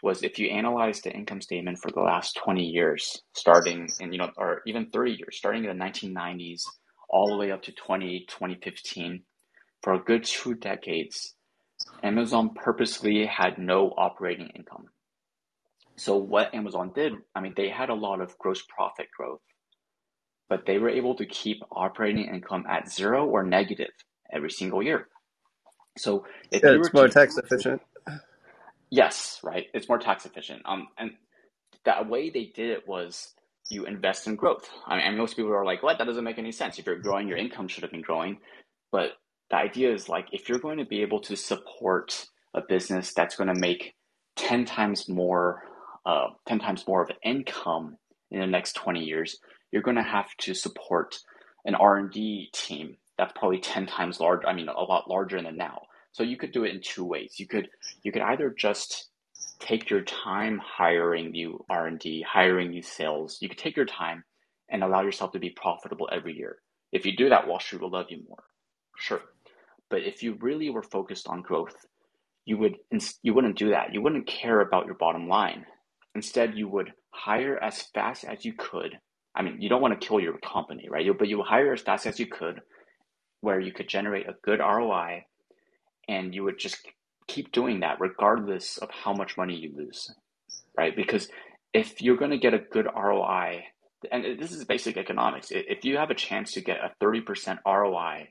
was 0.04 0.22
if 0.22 0.38
you 0.38 0.50
analyze 0.50 1.02
the 1.02 1.12
income 1.12 1.42
statement 1.42 1.80
for 1.80 1.90
the 1.92 2.02
last 2.02 2.38
20 2.44 2.64
years, 2.64 3.24
starting 3.34 3.90
in, 4.00 4.12
you 4.12 4.20
know, 4.20 4.30
or 4.38 4.62
even 4.68 4.90
30 4.92 5.12
years, 5.12 5.38
starting 5.38 5.66
in 5.66 5.78
the 5.78 5.84
1990s, 5.84 6.62
all 7.10 7.30
the 7.30 7.38
way 7.38 7.52
up 7.52 7.64
to 7.64 7.72
20, 7.72 8.26
2015, 8.28 9.24
for 9.82 9.94
a 9.94 10.00
good 10.00 10.24
two 10.24 10.54
decades, 10.56 11.36
Amazon 12.04 12.52
purposely 12.54 13.26
had 13.26 13.58
no 13.58 13.94
operating 13.98 14.50
income. 14.56 14.86
So 15.96 16.18
what 16.18 16.54
Amazon 16.54 16.92
did, 16.94 17.14
I 17.34 17.42
mean, 17.42 17.54
they 17.56 17.70
had 17.70 17.90
a 17.90 17.96
lot 17.96 18.22
of 18.22 18.38
gross 18.38 18.64
profit 18.68 19.08
growth, 19.18 19.42
but 20.50 20.66
they 20.66 20.78
were 20.78 20.90
able 20.90 21.16
to 21.16 21.26
keep 21.26 21.62
operating 21.72 22.26
income 22.26 22.66
at 22.70 22.90
zero 22.92 23.26
or 23.26 23.44
negative 23.44 23.92
every 24.32 24.52
single 24.52 24.84
year. 24.84 25.08
So 25.98 26.26
if 26.52 26.64
Yeah, 26.64 26.72
it's 26.72 26.94
more 26.94 27.08
to 27.08 27.10
tax 27.10 27.38
efficient. 27.38 27.82
Yes, 28.90 29.40
right. 29.44 29.68
It's 29.74 29.90
more 29.90 30.00
tax 30.00 30.26
efficient. 30.26 30.62
Um, 30.66 30.88
and 30.98 31.12
that 31.86 32.10
way 32.10 32.30
they 32.30 32.52
did 32.56 32.70
it 32.72 32.88
was 32.88 33.34
you 33.70 33.86
invest 33.86 34.28
in 34.28 34.36
growth. 34.36 34.70
I 34.88 34.98
mean, 34.98 35.18
most 35.18 35.36
people 35.36 35.54
are 35.54 35.66
like, 35.66 35.84
"What? 35.84 35.98
That 35.98 36.06
doesn't 36.06 36.24
make 36.24 36.38
any 36.40 36.52
sense. 36.52 36.80
If 36.80 36.86
you're 36.86 37.00
growing, 37.00 37.28
your 37.28 37.38
income 37.38 37.68
should 37.68 37.84
have 37.84 37.92
been 37.92 38.02
growing." 38.02 38.40
But 38.92 39.14
the 39.50 39.58
idea 39.58 39.94
is 39.94 40.10
like, 40.10 40.28
if 40.32 40.50
you're 40.50 40.60
going 40.60 40.78
to 40.80 40.86
be 40.86 41.02
able 41.02 41.22
to 41.22 41.36
support 41.36 42.28
a 42.56 42.62
business 42.68 43.14
that's 43.14 43.36
going 43.36 43.54
to 43.54 43.60
make 43.60 43.96
ten 44.38 44.66
times 44.66 45.10
more, 45.10 45.64
uh, 46.06 46.28
ten 46.48 46.60
times 46.60 46.86
more 46.88 47.04
of 47.04 47.12
income 47.24 47.98
in 48.32 48.40
the 48.40 48.48
next 48.48 48.74
twenty 48.74 49.04
years, 49.04 49.40
you're 49.76 49.84
going 49.84 49.98
to 49.98 50.04
have 50.04 50.30
to 50.38 50.54
support 50.54 51.20
an 51.66 51.76
R 51.76 51.98
and 51.98 52.10
D 52.10 52.50
team 52.54 52.96
that's 53.18 53.34
probably 53.36 53.60
ten 53.60 53.86
times 53.86 54.22
larger. 54.22 54.48
I 54.48 54.54
mean, 54.54 54.70
a 54.70 54.72
lot 54.72 55.10
larger 55.10 55.42
than 55.42 55.58
now. 55.58 55.82
So 56.14 56.24
you 56.24 56.38
could 56.38 56.54
do 56.54 56.64
it 56.64 56.74
in 56.74 56.80
two 56.82 57.04
ways. 57.04 57.34
You 57.38 57.46
could 57.46 57.68
you 58.02 58.14
could 58.14 58.22
either 58.22 58.56
just 58.58 59.10
take 59.60 59.90
your 59.90 60.02
time 60.02 60.62
hiring 60.64 61.32
new 61.32 61.66
R&D, 61.70 62.26
hiring 62.26 62.70
new 62.70 62.82
sales. 62.82 63.38
You 63.42 63.50
could 63.50 63.58
take 63.58 63.76
your 63.76 63.86
time 63.86 64.24
and 64.70 64.82
allow 64.82 65.02
yourself 65.02 65.34
to 65.34 65.40
be 65.40 65.50
profitable 65.50 66.08
every 66.10 66.38
year. 66.38 66.56
If 66.94 67.06
you 67.06 67.14
do 67.18 67.28
that, 67.28 67.46
Wall 67.46 67.60
Street 67.60 67.82
will 67.82 67.92
love 67.92 68.08
you 68.08 68.24
more. 68.30 68.46
Sure. 68.98 69.22
But 69.90 70.04
if 70.04 70.24
you 70.24 70.38
really 70.40 70.70
were 70.70 70.84
focused 70.84 71.28
on 71.28 71.42
growth, 71.42 71.76
you 72.46 72.58
would 72.60 72.78
you 73.24 73.34
wouldn't 73.34 73.58
do 73.58 73.72
that. 73.72 73.94
You 73.94 74.02
wouldn't 74.02 74.26
care 74.26 74.62
about 74.62 74.86
your 74.86 74.96
bottom 74.96 75.28
line. 75.28 75.66
Instead, 76.16 76.58
you 76.58 76.70
would 76.70 76.94
hire 77.10 77.62
as 77.62 77.82
fast 77.94 78.24
as 78.24 78.46
you 78.46 78.54
could. 78.54 79.00
I 79.36 79.41
mean, 79.41 79.62
you 79.62 79.69
don't 79.69 79.82
want 79.82 80.00
to 80.00 80.08
kill 80.08 80.19
your 80.19 80.38
company, 80.38 80.88
right? 80.89 81.06
But 81.17 81.28
you 81.28 81.43
hire 81.43 81.74
as 81.74 81.82
fast 81.82 82.06
as 82.08 82.19
you 82.19 82.28
could 82.28 82.62
where 83.41 83.60
you 83.60 83.74
could 83.74 83.88
generate 83.88 84.28
a 84.28 84.36
good 84.41 84.60
ROI 84.60 85.26
and 86.08 86.34
you 86.34 86.43
would 86.43 86.58
just 86.58 86.78
keep 87.28 87.52
doing 87.52 87.82
that 87.82 88.00
regardless 88.00 88.78
of 88.78 88.89
how 88.89 89.13
much 89.13 89.38
money 89.38 89.56
you 89.56 89.74
lose, 89.76 90.13
right? 90.78 90.95
Because 90.95 91.28
if 91.74 92.02
you're 92.02 92.17
going 92.17 92.32
to 92.32 92.38
get 92.38 92.54
a 92.54 92.60
good 92.60 92.86
ROI, 92.86 93.63
and 94.12 94.39
this 94.39 94.52
is 94.52 94.63
basic 94.63 94.98
economics, 94.98 95.48
if 95.52 95.84
you 95.84 95.98
have 95.98 96.12
a 96.12 96.15
chance 96.15 96.54
to 96.54 96.62
get 96.62 96.78
a 96.78 96.91
30% 97.04 97.60
ROI 97.65 98.30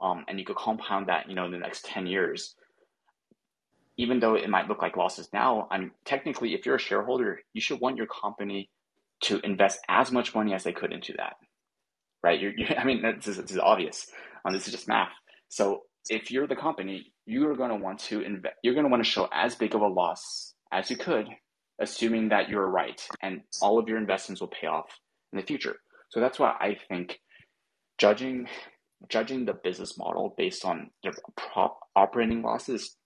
um, 0.00 0.24
and 0.28 0.38
you 0.38 0.44
could 0.44 0.56
compound 0.56 1.08
that, 1.08 1.28
you 1.28 1.34
know, 1.34 1.44
in 1.44 1.52
the 1.52 1.58
next 1.58 1.84
10 1.84 2.06
years, 2.06 2.54
even 3.96 4.20
though 4.20 4.34
it 4.34 4.48
might 4.48 4.68
look 4.68 4.80
like 4.80 4.96
losses 4.96 5.28
now, 5.32 5.66
I'm 5.70 5.90
technically, 6.04 6.54
if 6.54 6.64
you're 6.64 6.76
a 6.76 6.80
shareholder, 6.80 7.40
you 7.52 7.60
should 7.60 7.80
want 7.80 7.96
your 7.96 8.06
company 8.06 8.70
to 9.22 9.40
invest 9.40 9.80
as 9.88 10.12
much 10.12 10.34
money 10.34 10.54
as 10.54 10.64
they 10.64 10.72
could 10.72 10.92
into 10.92 11.14
that, 11.16 11.34
right? 12.22 12.40
You're, 12.40 12.52
you're 12.56 12.78
I 12.78 12.84
mean, 12.84 13.02
this 13.02 13.26
is, 13.26 13.36
this 13.36 13.52
is 13.52 13.58
obvious. 13.58 14.06
Um, 14.44 14.52
this 14.52 14.66
is 14.66 14.72
just 14.72 14.88
math. 14.88 15.12
So 15.48 15.82
if 16.08 16.30
you're 16.30 16.46
the 16.46 16.56
company, 16.56 17.12
you 17.26 17.48
are 17.48 17.56
going 17.56 17.70
to 17.70 17.76
want 17.76 18.00
to 18.00 18.20
invest. 18.20 18.54
You're 18.62 18.74
going 18.74 18.86
to 18.86 18.90
want 18.90 19.04
to 19.04 19.10
show 19.10 19.28
as 19.32 19.54
big 19.54 19.74
of 19.74 19.80
a 19.80 19.86
loss 19.86 20.54
as 20.72 20.90
you 20.90 20.96
could, 20.96 21.26
assuming 21.80 22.30
that 22.30 22.48
you're 22.48 22.66
right 22.66 23.00
and 23.22 23.42
all 23.60 23.78
of 23.78 23.88
your 23.88 23.98
investments 23.98 24.40
will 24.40 24.48
pay 24.48 24.66
off 24.66 24.90
in 25.32 25.38
the 25.38 25.46
future. 25.46 25.76
So 26.10 26.20
that's 26.20 26.38
why 26.38 26.54
I 26.58 26.76
think 26.88 27.18
judging 27.98 28.48
judging 29.08 29.44
the 29.44 29.54
business 29.54 29.96
model 29.96 30.34
based 30.36 30.64
on 30.64 30.90
their 31.04 31.12
prop 31.36 31.78
operating 31.94 32.42
losses 32.42 32.96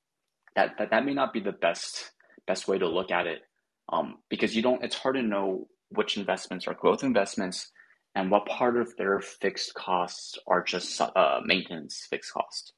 that, 0.56 0.70
that 0.78 0.90
that 0.90 1.04
may 1.04 1.12
not 1.12 1.32
be 1.32 1.40
the 1.40 1.52
best 1.52 2.12
best 2.46 2.66
way 2.66 2.78
to 2.78 2.88
look 2.88 3.10
at 3.10 3.26
it 3.26 3.40
um, 3.92 4.16
because 4.30 4.56
you 4.56 4.62
don't 4.62 4.82
it's 4.82 4.96
hard 4.96 5.16
to 5.16 5.22
know 5.22 5.66
which 5.94 6.16
investments 6.18 6.66
are 6.68 6.74
growth 6.74 7.04
investments 7.04 7.72
and 8.14 8.30
what 8.30 8.46
part 8.46 8.76
of 8.78 8.96
their 8.96 9.20
fixed 9.20 9.74
costs 9.74 10.38
are 10.46 10.62
just 10.62 11.00
uh, 11.00 11.40
maintenance 11.44 12.06
fixed 12.10 12.32
costs 12.32 12.72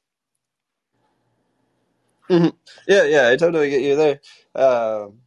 hmm 2.28 2.48
Yeah, 2.88 3.04
yeah, 3.04 3.28
I 3.30 3.36
totally 3.36 3.70
get 3.70 3.82
you 3.82 3.96
there. 3.96 4.20
Um, 4.54 5.20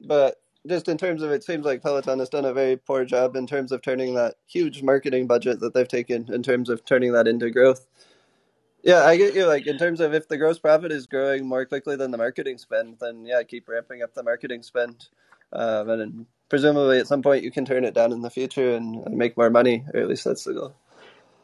but 0.00 0.36
just 0.68 0.88
in 0.88 0.98
terms 0.98 1.22
of 1.22 1.30
it 1.32 1.44
seems 1.44 1.64
like 1.66 1.82
Peloton 1.82 2.20
has 2.20 2.30
done 2.30 2.44
a 2.46 2.54
very 2.54 2.76
poor 2.76 3.04
job 3.04 3.36
in 3.36 3.46
terms 3.46 3.72
of 3.72 3.82
turning 3.82 4.14
that 4.14 4.36
huge 4.48 4.82
marketing 4.82 5.26
budget 5.26 5.60
that 5.60 5.74
they've 5.74 5.88
taken 5.88 6.32
in 6.32 6.42
terms 6.42 6.70
of 6.70 6.84
turning 6.84 7.12
that 7.12 7.28
into 7.28 7.50
growth. 7.50 7.86
Yeah, 8.82 9.04
I 9.04 9.18
get 9.18 9.34
you. 9.34 9.46
Like 9.46 9.66
in 9.68 9.78
terms 9.78 10.00
of 10.00 10.14
if 10.14 10.28
the 10.28 10.38
gross 10.38 10.58
profit 10.58 10.92
is 10.92 11.06
growing 11.06 11.46
more 11.46 11.66
quickly 11.66 11.96
than 11.96 12.12
the 12.12 12.18
marketing 12.18 12.58
spend, 12.58 12.98
then 13.00 13.26
yeah, 13.26 13.42
keep 13.44 13.68
ramping 13.68 14.02
up 14.02 14.14
the 14.14 14.24
marketing 14.24 14.62
spend, 14.62 15.08
um, 15.52 15.90
and 15.90 16.26
presumably 16.52 16.98
at 17.00 17.08
some 17.08 17.22
point 17.22 17.44
you 17.44 17.50
can 17.50 17.64
turn 17.64 17.86
it 17.86 17.94
down 17.94 18.12
in 18.12 18.20
the 18.20 18.30
future 18.30 18.76
and, 18.76 19.06
and 19.06 19.16
make 19.16 19.38
more 19.38 19.50
money, 19.50 19.86
or 19.94 20.00
at 20.00 20.08
least 20.08 20.26
that's 20.26 20.44
the 20.44 20.54
goal. 20.54 20.74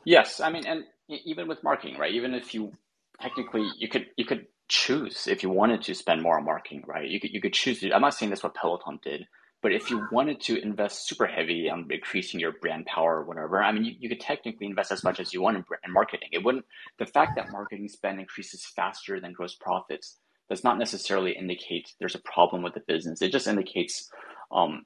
yes 0.05 0.41
i 0.41 0.51
mean 0.51 0.67
and 0.67 0.85
even 1.09 1.49
with 1.49 1.65
marketing 1.65 1.99
right 1.99 2.15
even 2.15 2.35
if 2.35 2.55
you 2.55 2.73
technically 3.21 3.69
you 3.79 3.89
could 3.89 4.07
you 4.19 4.27
could 4.27 4.47
choose 4.69 5.27
if 5.27 5.43
you 5.43 5.51
wanted 5.51 5.83
to 5.83 5.95
spend 5.95 6.23
more 6.23 6.39
on 6.39 6.45
marketing, 6.45 6.85
right? 6.87 7.09
You 7.09 7.21
could 7.21 7.33
you 7.33 7.41
could 7.41 7.55
choose 7.55 7.81
to. 7.81 7.93
I'm 7.93 8.03
not 8.03 8.15
saying 8.15 8.31
that's 8.31 8.43
what 8.43 8.55
Peloton 8.55 9.01
did, 9.03 9.27
but 9.63 9.73
if 9.73 9.91
you 9.91 10.07
wanted 10.13 10.41
to 10.43 10.63
invest 10.63 11.09
super 11.09 11.27
heavy 11.27 11.71
on 11.71 11.87
increasing 11.91 12.41
your 12.41 12.53
brand 12.53 12.87
power 12.87 13.21
or 13.21 13.25
whatever, 13.25 13.63
I 13.63 13.73
mean, 13.73 13.85
you, 13.85 13.95
you 13.99 14.09
could 14.09 14.21
technically 14.21 14.67
invest 14.67 14.93
as 14.93 15.05
much 15.05 15.21
as 15.21 15.33
you 15.33 15.43
want 15.43 15.57
in, 15.57 15.65
in 15.85 15.93
marketing. 15.93 16.29
It 16.33 16.45
wouldn't. 16.45 16.67
The 16.99 17.07
fact 17.07 17.37
that 17.37 17.51
marketing 17.51 17.89
spend 17.89 18.21
increases 18.21 18.65
faster 18.65 19.21
than 19.21 19.33
gross 19.33 19.55
profits 19.55 20.19
does 20.49 20.65
not 20.65 20.79
necessarily 20.79 21.33
indicate 21.33 21.93
there's 21.99 22.15
a 22.15 22.21
problem 22.21 22.63
with 22.63 22.75
the 22.75 22.83
business. 22.87 23.23
It 23.23 23.33
just 23.33 23.49
indicates. 23.49 24.11
Um, 24.51 24.85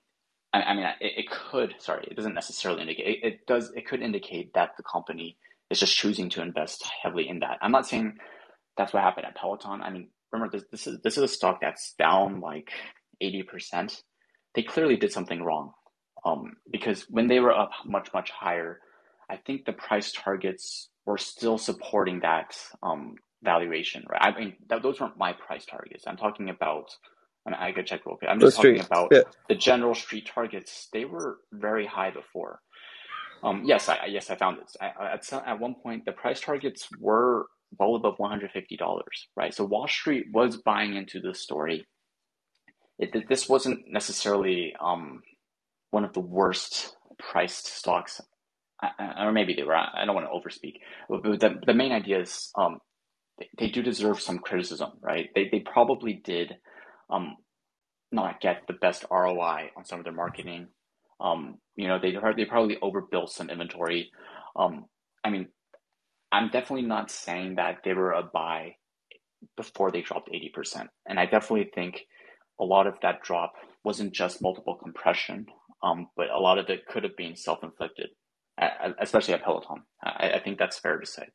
I, 0.52 0.62
I 0.62 0.74
mean, 0.74 0.84
it, 1.00 1.12
it, 1.18 1.30
could. 1.30 1.74
Sorry, 1.78 2.06
it 2.10 2.16
doesn't 2.16 2.34
necessarily 2.34 2.82
indicate. 2.82 3.06
It, 3.06 3.26
it 3.26 3.46
does. 3.46 3.72
It 3.74 3.86
could 3.86 4.02
indicate 4.02 4.54
that 4.54 4.76
the 4.76 4.82
company 4.82 5.36
is 5.70 5.80
just 5.80 5.96
choosing 5.96 6.28
to 6.30 6.42
invest 6.42 6.84
heavily 7.02 7.28
in 7.28 7.40
that. 7.40 7.58
I'm 7.62 7.72
not 7.72 7.86
saying 7.86 8.18
that's 8.76 8.92
what 8.92 9.02
happened 9.02 9.26
at 9.26 9.36
Peloton. 9.36 9.82
I 9.82 9.90
mean, 9.90 10.08
remember 10.32 10.58
this, 10.58 10.66
this 10.70 10.86
is 10.86 11.00
this 11.02 11.16
is 11.16 11.22
a 11.22 11.28
stock 11.28 11.60
that's 11.60 11.94
down 11.98 12.40
like 12.40 12.70
eighty 13.20 13.42
percent. 13.42 14.02
They 14.54 14.62
clearly 14.62 14.96
did 14.96 15.12
something 15.12 15.42
wrong, 15.42 15.72
um, 16.24 16.56
because 16.70 17.06
when 17.08 17.28
they 17.28 17.40
were 17.40 17.56
up 17.56 17.70
much 17.86 18.10
much 18.12 18.30
higher, 18.30 18.80
I 19.30 19.36
think 19.36 19.64
the 19.64 19.72
price 19.72 20.12
targets 20.12 20.88
were 21.06 21.18
still 21.18 21.58
supporting 21.58 22.20
that 22.20 22.56
um, 22.82 23.16
valuation. 23.42 24.04
Right? 24.10 24.22
I 24.22 24.38
mean, 24.38 24.54
that, 24.68 24.82
those 24.82 25.00
weren't 25.00 25.16
my 25.16 25.32
price 25.32 25.64
targets. 25.64 26.04
I'm 26.06 26.16
talking 26.18 26.50
about. 26.50 26.90
I, 27.46 27.50
mean, 27.50 27.58
I 27.60 27.72
could 27.72 27.86
check 27.86 28.06
real 28.06 28.16
quick. 28.16 28.30
I'm 28.30 28.40
just 28.40 28.56
talking 28.56 28.80
about 28.80 29.08
yeah. 29.10 29.22
the 29.48 29.54
general 29.54 29.94
street 29.94 30.30
targets. 30.32 30.88
They 30.92 31.04
were 31.04 31.38
very 31.52 31.86
high 31.86 32.10
before. 32.10 32.60
Um, 33.42 33.62
yes, 33.64 33.88
I 33.88 34.06
yes 34.06 34.30
I 34.30 34.36
found 34.36 34.58
this. 34.58 34.76
I, 34.80 35.14
at 35.14 35.24
some, 35.24 35.42
at 35.44 35.58
one 35.58 35.74
point, 35.74 36.04
the 36.04 36.12
price 36.12 36.40
targets 36.40 36.88
were 37.00 37.46
well 37.78 37.96
above 37.96 38.18
$150, 38.18 39.00
right? 39.36 39.54
So 39.54 39.64
Wall 39.64 39.88
Street 39.88 40.26
was 40.32 40.58
buying 40.58 40.94
into 40.94 41.20
this 41.20 41.40
story. 41.40 41.86
It, 42.98 43.28
this 43.28 43.48
wasn't 43.48 43.90
necessarily 43.90 44.74
um, 44.80 45.22
one 45.90 46.04
of 46.04 46.12
the 46.12 46.20
worst 46.20 46.94
priced 47.18 47.66
stocks, 47.66 48.20
or 48.98 49.32
maybe 49.32 49.54
they 49.54 49.62
were. 49.62 49.74
I 49.74 50.04
don't 50.04 50.14
want 50.14 50.26
to 50.26 50.32
overspeak, 50.32 50.74
but 51.08 51.40
the, 51.40 51.60
the 51.66 51.74
main 51.74 51.92
idea 51.92 52.20
is 52.20 52.50
um, 52.56 52.78
they, 53.38 53.48
they, 53.58 53.68
do 53.68 53.82
deserve 53.82 54.20
some 54.20 54.38
criticism, 54.38 54.92
right? 55.00 55.30
They, 55.34 55.48
they 55.50 55.60
probably 55.60 56.12
did 56.12 56.56
um, 57.12 57.36
not 58.10 58.40
get 58.40 58.62
the 58.66 58.74
best 58.74 59.04
ROI 59.10 59.70
on 59.76 59.84
some 59.84 59.98
of 59.98 60.04
their 60.04 60.12
marketing. 60.12 60.68
Um, 61.20 61.58
you 61.76 61.88
know, 61.88 61.98
they 62.00 62.16
they 62.36 62.44
probably 62.44 62.78
overbuilt 62.82 63.30
some 63.30 63.50
inventory. 63.50 64.10
Um, 64.56 64.86
I 65.24 65.30
mean, 65.30 65.48
I'm 66.32 66.48
definitely 66.48 66.86
not 66.86 67.10
saying 67.10 67.56
that 67.56 67.78
they 67.84 67.92
were 67.92 68.12
a 68.12 68.22
buy 68.22 68.76
before 69.56 69.90
they 69.90 70.02
dropped 70.02 70.30
80%. 70.30 70.88
And 71.06 71.18
I 71.18 71.26
definitely 71.26 71.70
think 71.74 72.02
a 72.60 72.64
lot 72.64 72.86
of 72.86 72.94
that 73.02 73.22
drop 73.22 73.52
wasn't 73.84 74.14
just 74.14 74.42
multiple 74.42 74.76
compression, 74.76 75.46
um, 75.82 76.08
but 76.16 76.30
a 76.30 76.38
lot 76.38 76.58
of 76.58 76.68
it 76.70 76.86
could 76.86 77.02
have 77.02 77.16
been 77.16 77.36
self 77.36 77.62
inflicted, 77.62 78.08
especially 79.00 79.34
at 79.34 79.44
Peloton. 79.44 79.82
I, 80.02 80.32
I, 80.34 80.40
think 80.40 80.58
that's 80.58 80.78
fair 80.78 80.98
to 80.98 81.06
say. 81.06 81.26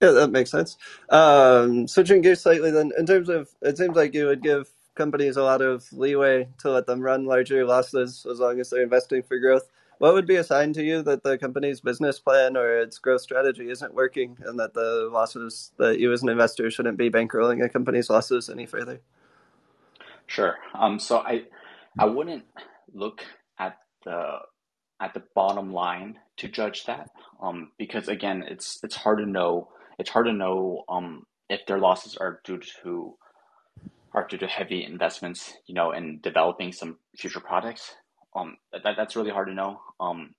Yeah, 0.00 0.12
that 0.12 0.30
makes 0.30 0.50
sense. 0.50 0.78
Um, 1.10 1.88
switching 1.88 2.22
gears 2.22 2.42
slightly, 2.42 2.70
then, 2.70 2.92
in 2.98 3.06
terms 3.06 3.28
of, 3.28 3.50
it 3.62 3.78
seems 3.78 3.96
like 3.96 4.14
you 4.14 4.26
would 4.26 4.42
give 4.42 4.70
companies 4.94 5.36
a 5.36 5.42
lot 5.44 5.62
of 5.62 5.92
leeway 5.92 6.48
to 6.58 6.70
let 6.70 6.86
them 6.86 7.00
run 7.00 7.26
larger 7.26 7.64
losses 7.66 8.26
as 8.30 8.40
long 8.40 8.60
as 8.60 8.70
they're 8.70 8.82
investing 8.82 9.22
for 9.22 9.38
growth. 9.38 9.68
What 9.98 10.14
would 10.14 10.26
be 10.26 10.36
a 10.36 10.44
sign 10.44 10.72
to 10.74 10.82
you 10.82 11.02
that 11.02 11.24
the 11.24 11.38
company's 11.38 11.80
business 11.80 12.18
plan 12.18 12.56
or 12.56 12.78
its 12.78 12.98
growth 12.98 13.22
strategy 13.22 13.70
isn't 13.70 13.94
working 13.94 14.38
and 14.46 14.58
that 14.58 14.74
the 14.74 15.10
losses 15.12 15.72
that 15.78 15.98
you 15.98 16.12
as 16.12 16.22
an 16.22 16.30
investor 16.30 16.70
shouldn't 16.70 16.98
be 16.98 17.10
bankrolling 17.10 17.62
a 17.64 17.68
company's 17.68 18.08
losses 18.10 18.48
any 18.48 18.66
further? 18.66 19.00
Sure. 20.26 20.56
Um, 20.74 20.98
so 20.98 21.18
I 21.18 21.44
I 21.98 22.06
wouldn't 22.06 22.44
look 22.94 23.22
at 23.58 23.76
the 24.04 24.38
at 25.00 25.14
the 25.14 25.22
bottom 25.34 25.72
line 25.72 26.18
to 26.38 26.48
judge 26.48 26.84
that 26.86 27.10
um, 27.42 27.72
because 27.78 28.08
again 28.08 28.44
it's 28.48 28.80
it's 28.82 28.96
hard 28.96 29.18
to 29.18 29.26
know 29.26 29.68
it's 30.00 30.10
hard 30.10 30.26
to 30.26 30.32
know 30.32 30.82
um, 30.88 31.24
if 31.50 31.60
their 31.66 31.78
losses 31.78 32.16
are 32.16 32.40
due 32.44 32.58
to 32.82 33.16
are 34.12 34.26
due 34.26 34.38
to 34.38 34.46
heavy 34.46 34.82
investments, 34.84 35.52
you 35.66 35.74
know, 35.74 35.92
in 35.92 36.18
developing 36.20 36.72
some 36.72 36.96
future 37.16 37.38
products. 37.38 37.94
Um, 38.34 38.56
that, 38.72 38.82
that's 38.96 39.14
really 39.14 39.30
hard 39.30 39.48
to 39.48 39.54
know. 39.54 39.80
Um, 40.00 40.34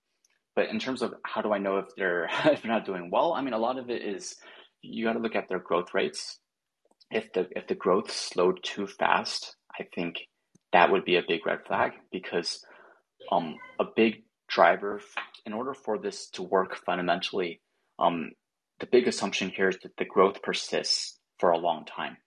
but 0.55 0.67
in 0.69 0.79
terms 0.79 1.01
of 1.01 1.13
how 1.23 1.41
do 1.41 1.53
I 1.53 1.59
know 1.59 1.77
if 1.77 1.85
they're 1.95 2.25
if 2.45 2.63
they're 2.63 2.71
not 2.71 2.85
doing 2.85 3.09
well, 3.11 3.33
I 3.33 3.41
mean, 3.41 3.53
a 3.53 3.59
lot 3.59 3.77
of 3.77 3.89
it 3.89 4.01
is 4.01 4.35
you 4.81 5.05
got 5.05 5.13
to 5.13 5.19
look 5.19 5.35
at 5.35 5.47
their 5.47 5.59
growth 5.59 5.93
rates. 5.93 6.39
If 7.11 7.31
the 7.33 7.47
if 7.51 7.67
the 7.67 7.75
growth 7.75 8.11
slowed 8.11 8.61
too 8.63 8.87
fast, 8.87 9.55
I 9.79 9.85
think 9.93 10.15
that 10.73 10.91
would 10.91 11.05
be 11.05 11.17
a 11.17 11.23
big 11.27 11.45
red 11.45 11.59
flag 11.67 11.91
because 12.11 12.65
um, 13.31 13.57
a 13.79 13.85
big 13.95 14.23
driver 14.49 15.01
in 15.45 15.53
order 15.53 15.75
for 15.75 15.99
this 15.99 16.29
to 16.31 16.41
work 16.41 16.77
fundamentally, 16.85 17.61
um, 17.99 18.31
the 18.81 18.87
big 18.91 19.07
assumption 19.07 19.49
here 19.49 19.69
is 19.69 19.77
that 19.83 19.95
the 19.97 20.05
growth 20.05 20.41
persists 20.41 21.19
for 21.39 21.51
a 21.51 21.57
long 21.57 21.85
time. 21.85 22.17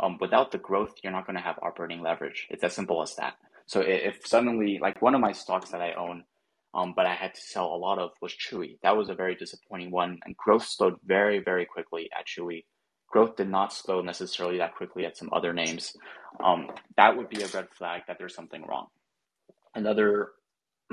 Um, 0.00 0.18
without 0.20 0.50
the 0.50 0.58
growth, 0.58 0.94
you're 1.02 1.12
not 1.12 1.26
going 1.26 1.36
to 1.36 1.42
have 1.42 1.58
operating 1.62 2.02
leverage. 2.02 2.46
It's 2.50 2.64
as 2.64 2.72
simple 2.72 3.02
as 3.02 3.14
that. 3.16 3.34
So 3.66 3.80
if 3.80 4.26
suddenly, 4.26 4.78
like 4.80 5.00
one 5.00 5.14
of 5.14 5.20
my 5.20 5.32
stocks 5.32 5.70
that 5.70 5.80
I 5.80 5.92
own, 5.92 6.24
um, 6.74 6.94
but 6.96 7.06
I 7.06 7.14
had 7.14 7.34
to 7.34 7.40
sell 7.40 7.66
a 7.66 7.76
lot 7.76 7.98
of 7.98 8.10
was 8.20 8.34
Chewy. 8.34 8.78
That 8.82 8.96
was 8.96 9.08
a 9.08 9.14
very 9.14 9.36
disappointing 9.36 9.92
one, 9.92 10.18
and 10.24 10.36
growth 10.36 10.66
slowed 10.66 10.96
very, 11.04 11.38
very 11.38 11.64
quickly 11.64 12.10
at 12.18 12.26
Chewy. 12.26 12.64
Growth 13.08 13.36
did 13.36 13.48
not 13.48 13.72
slow 13.72 14.00
necessarily 14.00 14.58
that 14.58 14.74
quickly 14.74 15.06
at 15.06 15.16
some 15.16 15.30
other 15.32 15.52
names. 15.52 15.92
Um, 16.42 16.68
that 16.96 17.16
would 17.16 17.28
be 17.28 17.42
a 17.42 17.46
red 17.48 17.68
flag 17.78 18.02
that 18.08 18.16
there's 18.18 18.34
something 18.34 18.64
wrong. 18.66 18.88
Another 19.76 20.30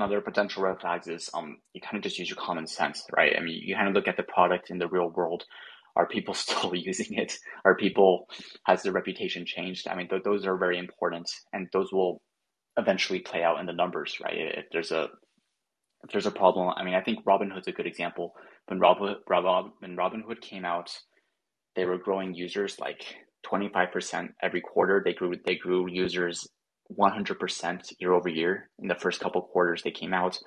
another 0.02 0.20
potential 0.20 0.64
red 0.64 0.80
flags 0.80 1.06
is 1.06 1.30
um, 1.32 1.58
you 1.74 1.80
kind 1.80 1.96
of 1.96 2.02
just 2.02 2.18
use 2.18 2.28
your 2.28 2.36
common 2.36 2.66
sense, 2.66 3.04
right? 3.16 3.34
I 3.36 3.40
mean, 3.40 3.60
you 3.62 3.76
kind 3.76 3.88
of 3.88 3.94
look 3.94 4.08
at 4.08 4.16
the 4.16 4.24
product 4.24 4.70
in 4.70 4.78
the 4.78 4.88
real 4.88 5.10
world. 5.10 5.44
Are 5.94 6.08
people 6.08 6.34
still 6.44 6.74
using 6.74 7.18
it? 7.18 7.34
Are 7.64 7.76
people 7.76 8.26
has 8.66 8.82
their 8.82 8.92
reputation 8.92 9.46
changed? 9.46 9.86
I 9.86 9.94
mean, 9.94 10.08
th- 10.08 10.24
those 10.24 10.44
are 10.46 10.56
very 10.56 10.78
important, 10.78 11.30
and 11.52 11.68
those 11.72 11.92
will 11.92 12.20
eventually 12.76 13.20
play 13.20 13.44
out 13.44 13.60
in 13.60 13.66
the 13.66 13.72
numbers, 13.72 14.16
right? 14.22 14.34
If 14.36 14.64
there's 14.72 14.90
a 14.90 15.08
if 16.04 16.10
there's 16.10 16.26
a 16.26 16.32
problem, 16.32 16.74
I 16.76 16.82
mean, 16.82 16.94
I 16.94 17.00
think 17.00 17.24
Robinhood's 17.24 17.68
a 17.68 17.72
good 17.72 17.86
example. 17.86 18.34
When 18.66 18.80
Robin 18.80 19.14
when 19.78 19.96
Robinhood 19.96 20.40
came 20.40 20.64
out, 20.64 20.90
they 21.76 21.84
were 21.84 21.98
growing 21.98 22.34
users 22.34 22.80
like 22.80 23.04
25% 23.46 24.30
every 24.42 24.62
quarter. 24.62 25.00
They 25.04 25.12
grew 25.12 25.34
they 25.46 25.56
grew 25.56 25.88
users 25.88 26.48
100% 26.98 27.92
year 27.98 28.12
over 28.12 28.28
year 28.28 28.70
in 28.78 28.88
the 28.88 28.94
first 28.94 29.20
couple 29.20 29.42
quarters 29.42 29.82
they 29.82 29.90
came 29.90 30.14
out, 30.14 30.38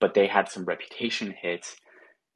but 0.00 0.14
they 0.14 0.26
had 0.26 0.48
some 0.48 0.64
reputation 0.64 1.34
hits, 1.40 1.76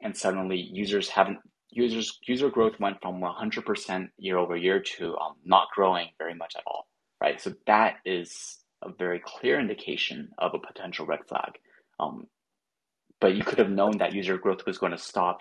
and 0.03 0.17
suddenly 0.17 0.59
users 0.59 1.09
haven't 1.09 1.38
users 1.71 2.19
user 2.27 2.51
growth 2.51 2.79
went 2.79 3.01
from 3.03 3.21
100% 3.21 4.09
year 4.19 4.38
over 4.38 4.57
year 4.57 4.81
to 4.81 5.17
um, 5.17 5.35
not 5.45 5.69
growing 5.75 6.09
very 6.19 6.35
much 6.35 6.55
at 6.57 6.62
all, 6.67 6.87
right? 7.21 7.40
So 7.40 7.53
that 7.67 7.97
is 8.05 8.59
a 8.83 8.90
very 8.97 9.21
clear 9.25 9.59
indication 9.59 10.29
of 10.38 10.53
a 10.55 10.64
potential 10.64 11.07
red 11.07 11.21
flag. 11.29 11.53
Um, 11.99 12.27
but 13.21 13.35
you 13.35 13.43
could 13.43 13.59
have 13.59 13.71
known 13.71 13.99
that 13.99 14.14
user 14.14 14.38
growth 14.38 14.67
was 14.67 14.79
going 14.79 14.93
to 14.93 14.99
stop 14.99 15.40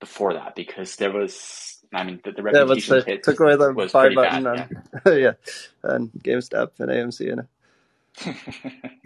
before 0.00 0.34
that 0.34 0.54
because 0.56 0.96
there 0.96 1.12
was 1.12 1.78
I 1.92 2.04
mean, 2.04 2.20
the, 2.24 2.32
the 2.32 2.42
reputation 2.42 2.96
yeah, 2.96 3.02
hit 3.04 3.22
took 3.22 3.40
away 3.40 3.56
the 3.56 3.72
was 3.72 3.92
buy 3.92 4.14
button 4.14 4.44
bad. 4.44 4.68
and 5.04 5.20
yeah. 5.20 5.32
and 5.82 6.10
GameStop 6.18 6.70
and 6.78 6.90
AMC 6.90 7.32
and 7.32 7.46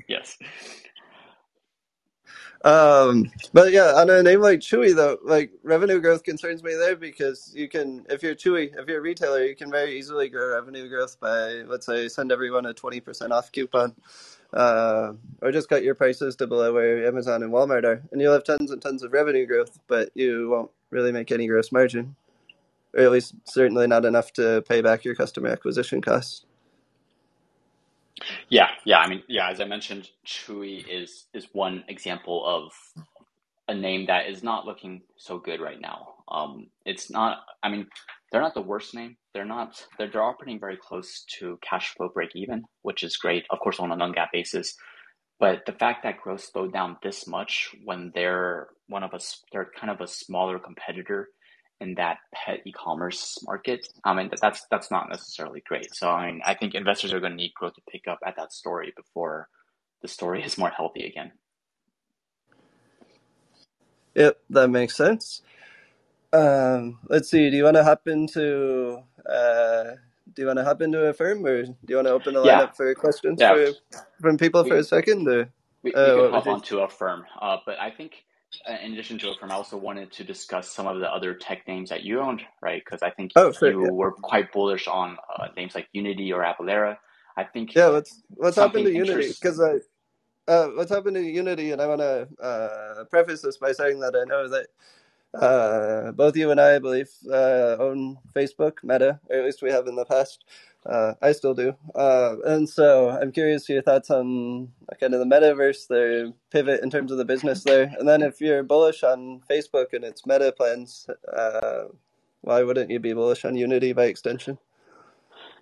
yes. 0.09 0.39
Um, 2.65 3.31
but 3.53 3.73
yeah, 3.73 3.93
on 3.95 4.11
a 4.11 4.23
name 4.23 4.41
like 4.41 4.61
Chewy 4.61 4.95
though, 4.95 5.19
like 5.23 5.53
revenue 5.63 6.01
growth 6.01 6.25
concerns 6.25 6.63
me 6.63 6.75
there 6.75 6.97
because 6.97 7.53
you 7.55 7.69
can, 7.69 8.05
if 8.09 8.23
you're 8.23 8.35
Chewy, 8.35 8.73
if 8.77 8.89
you're 8.89 8.99
a 8.99 9.03
retailer, 9.03 9.45
you 9.45 9.55
can 9.55 9.71
very 9.71 9.97
easily 9.97 10.29
grow 10.29 10.55
revenue 10.55 10.89
growth 10.89 11.19
by, 11.21 11.63
let's 11.67 11.87
say, 11.87 12.09
send 12.09 12.33
everyone 12.33 12.67
a 12.67 12.75
twenty 12.75 13.01
percent 13.01 13.33
off 13.33 13.53
coupon, 13.53 13.95
uh, 14.53 15.13
or 15.43 15.53
just 15.53 15.69
cut 15.69 15.85
your 15.85 15.95
prices 15.95 16.35
to 16.37 16.47
below 16.47 16.73
where 16.73 17.07
Amazon 17.07 17.43
and 17.43 17.53
Walmart 17.53 17.85
are, 17.85 18.03
and 18.11 18.21
you'll 18.21 18.33
have 18.33 18.45
tons 18.45 18.71
and 18.71 18.83
tons 18.83 19.03
of 19.05 19.13
revenue 19.13 19.47
growth, 19.47 19.79
but 19.87 20.11
you 20.15 20.49
won't 20.51 20.71
really 20.91 21.13
make 21.13 21.31
any 21.31 21.47
gross 21.47 21.71
margin 21.71 22.17
or 22.97 23.03
at 23.03 23.13
least 23.13 23.35
certainly 23.45 23.87
not 23.87 24.05
enough 24.05 24.33
to 24.35 24.63
pay 24.69 24.81
back 24.81 25.05
your 25.05 25.15
customer 25.15 25.49
acquisition 25.49 26.01
costs. 26.01 26.47
Yeah, 28.49 28.69
yeah. 28.85 28.99
I 28.99 29.09
mean, 29.09 29.23
yeah. 29.29 29.51
As 29.51 29.61
I 29.61 29.65
mentioned, 29.65 30.09
Chewy 30.27 30.85
is 30.89 31.27
is 31.35 31.49
one 31.53 31.85
example 31.89 32.45
of 32.47 32.73
a 33.69 33.75
name 33.75 34.07
that 34.07 34.29
is 34.29 34.43
not 34.43 34.65
looking 34.65 35.03
so 35.17 35.39
good 35.39 35.61
right 35.61 35.81
now. 35.81 36.15
Um, 36.29 36.69
it's 36.87 37.11
not. 37.11 37.41
I 37.63 37.69
mean, 37.69 37.87
they're 38.33 38.41
not 38.41 38.55
the 38.55 38.63
worst 38.63 38.95
name. 38.95 39.17
They're 39.35 39.45
not. 39.45 39.85
They're, 39.99 40.11
they're 40.11 40.23
operating 40.23 40.59
very 40.59 40.79
close 40.79 41.25
to 41.39 41.59
cash 41.63 41.95
flow 41.95 42.09
break 42.09 42.31
even, 42.35 42.65
which 42.83 43.03
is 43.03 43.17
great. 43.19 43.45
Of 43.51 43.61
course, 43.61 43.79
on 43.79 43.93
a 43.93 43.97
non-GAAP 43.97 44.29
basis. 44.33 44.75
But 45.39 45.67
the 45.67 45.73
fact 45.73 46.03
that 46.05 46.17
growth 46.23 46.41
slowed 46.41 46.73
down 46.73 46.97
this 47.03 47.27
much 47.27 47.75
when 47.85 48.11
they're 48.15 48.69
one 48.89 49.03
of 49.03 49.13
us, 49.13 49.43
they're 49.53 49.71
kind 49.79 49.91
of 49.91 50.01
a 50.01 50.07
smaller 50.07 50.59
competitor 50.59 51.29
in 51.81 51.95
that 51.95 52.19
pet 52.35 52.61
e-commerce 52.65 53.39
market. 53.45 53.89
I 54.05 54.15
mean, 54.15 54.31
that's 54.41 54.67
that's 54.71 54.91
not 54.91 55.09
necessarily 55.09 55.63
great. 55.67 55.95
So 55.95 56.09
I 56.09 56.27
mean, 56.27 56.41
I 56.45 56.55
think 56.55 56.75
investors 56.75 57.13
are 57.13 57.21
going 57.21 57.33
to 57.33 57.37
need 57.37 57.55
growth 57.55 57.75
to 57.75 57.83
pick 57.91 58.09
up 58.09 58.19
at 58.27 58.37
that 58.37 58.53
story 58.53 58.93
before 58.97 59.49
the 60.03 60.09
story 60.09 60.43
is 60.43 60.59
more 60.59 60.71
healthy 60.71 61.07
again. 61.07 61.33
Yep, 64.15 64.39
that 64.51 64.69
makes 64.69 64.97
sense. 64.97 65.43
Um, 66.33 66.99
let's 67.09 67.31
see. 67.31 67.51
Do 67.51 67.57
you 67.57 67.65
want 67.65 67.77
to 67.77 67.85
hop 67.85 68.09
into? 68.09 69.03
Uh, 69.29 69.85
do 70.33 70.43
you 70.43 70.47
want 70.47 70.59
to 70.59 70.65
hop 70.65 70.83
into 70.83 71.07
Affirm, 71.07 71.45
or 71.45 71.63
do 71.65 71.75
you 71.89 71.97
want 71.97 72.09
to 72.09 72.13
open 72.13 72.35
the 72.35 72.41
lineup 72.41 72.47
yeah. 72.47 72.71
for 72.73 72.95
questions 72.95 73.41
yeah. 73.41 73.55
for, 73.55 74.01
from 74.21 74.39
people 74.39 74.63
we, 74.65 74.71
for 74.71 74.77
a 74.77 74.85
second? 74.85 75.29
Or, 75.29 75.51
we, 75.83 75.91
we 75.91 75.95
uh, 75.95 76.15
can 76.15 76.31
hop 76.33 76.47
on 76.47 76.61
to 76.63 76.81
Affirm, 76.81 77.25
uh, 77.41 77.59
but 77.65 77.79
I 77.79 77.91
think 77.91 78.25
in 78.83 78.93
addition 78.93 79.19
to 79.19 79.31
Affirm, 79.31 79.51
I 79.51 79.55
also 79.55 79.77
wanted 79.77 80.13
to 80.13 80.25
discuss 80.25 80.71
some 80.71 80.87
of 80.87 81.01
the 81.01 81.13
other 81.13 81.35
tech 81.35 81.67
names 81.67 81.91
that 81.91 82.03
you 82.05 82.21
owned, 82.21 82.43
right? 82.61 82.83
Because 82.85 83.03
I 83.03 83.11
think 83.11 83.33
oh, 83.37 83.53
sure, 83.53 83.71
you 83.71 83.85
yeah. 83.85 83.91
were 83.91 84.13
quite 84.13 84.53
bullish 84.53 84.87
on 84.89 85.17
uh, 85.39 85.49
names 85.57 85.75
like 85.75 85.89
Unity 85.93 86.33
or 86.33 86.43
Avalara. 86.43 86.97
I 87.37 87.45
think 87.45 87.75
yeah. 87.75 87.91
What's 87.91 88.23
what's 88.29 88.57
happened 88.57 88.87
to 88.87 88.93
Unity? 88.93 89.29
Because 89.29 89.61
I 89.61 89.79
uh, 90.51 90.69
what's 90.69 90.91
happened 90.91 91.17
to 91.17 91.23
Unity, 91.23 91.73
and 91.73 91.83
I 91.83 91.87
want 91.87 92.01
to 92.01 92.29
uh, 92.43 93.05
preface 93.05 93.43
this 93.43 93.59
by 93.59 93.73
saying 93.73 94.01
that 94.01 94.15
I 94.15 94.25
know 94.25 94.49
that 94.49 94.67
uh, 95.35 96.13
both 96.13 96.37
you 96.37 96.51
and 96.51 96.61
I, 96.61 96.77
I 96.77 96.79
believe, 96.79 97.11
uh, 97.31 97.77
own 97.79 98.19
Facebook, 98.35 98.83
Meta, 98.83 99.21
or 99.29 99.37
at 99.37 99.45
least 99.45 99.63
we 99.63 99.71
have 99.71 99.87
in 99.87 99.97
the 99.97 100.05
past. 100.05 100.45
Uh, 100.89 101.15
I 101.21 101.33
still 101.33 101.55
do. 101.55 101.75
Uh, 101.95 102.37
and 102.45 102.69
so 102.69 103.11
I'm 103.11 103.33
curious 103.33 103.69
your 103.69 103.83
thoughts 103.83 104.11
on 104.11 104.69
kind 105.01 105.15
of 105.15 105.21
the 105.21 105.27
metaverse, 105.27 105.89
the 105.89 106.33
pivot 106.51 106.83
in 106.83 106.91
terms 106.91 107.11
of 107.11 107.19
the 107.19 107.25
business 107.25 107.65
there. 107.65 107.93
And 107.99 108.09
then 108.09 108.23
if 108.23 108.41
you're 108.41 108.63
bullish 108.63 109.03
on 109.03 109.41
Facebook 109.51 109.93
and 109.93 110.05
its 110.05 110.27
meta 110.27 110.53
plans, 110.53 111.07
uh, 111.33 111.85
why 112.43 112.63
wouldn't 112.63 112.91
you 112.91 113.01
be 113.01 113.13
bullish 113.13 113.45
on 113.45 113.57
Unity 113.57 113.93
by 113.93 114.05
extension? 114.05 114.59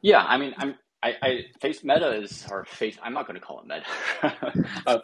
Yeah, 0.03 0.23
I 0.23 0.37
mean, 0.37 0.55
I'm. 0.59 0.75
I, 1.03 1.17
I 1.21 1.41
face 1.61 1.85
Meta 1.85 2.13
is 2.13 2.47
or 2.51 2.65
face. 2.65 2.97
I'm 3.03 3.13
not 3.13 3.27
going 3.27 3.39
to 3.39 3.47
call 3.47 3.61
it 3.61 3.67
Meta. 3.67 4.67
uh, 4.87 4.99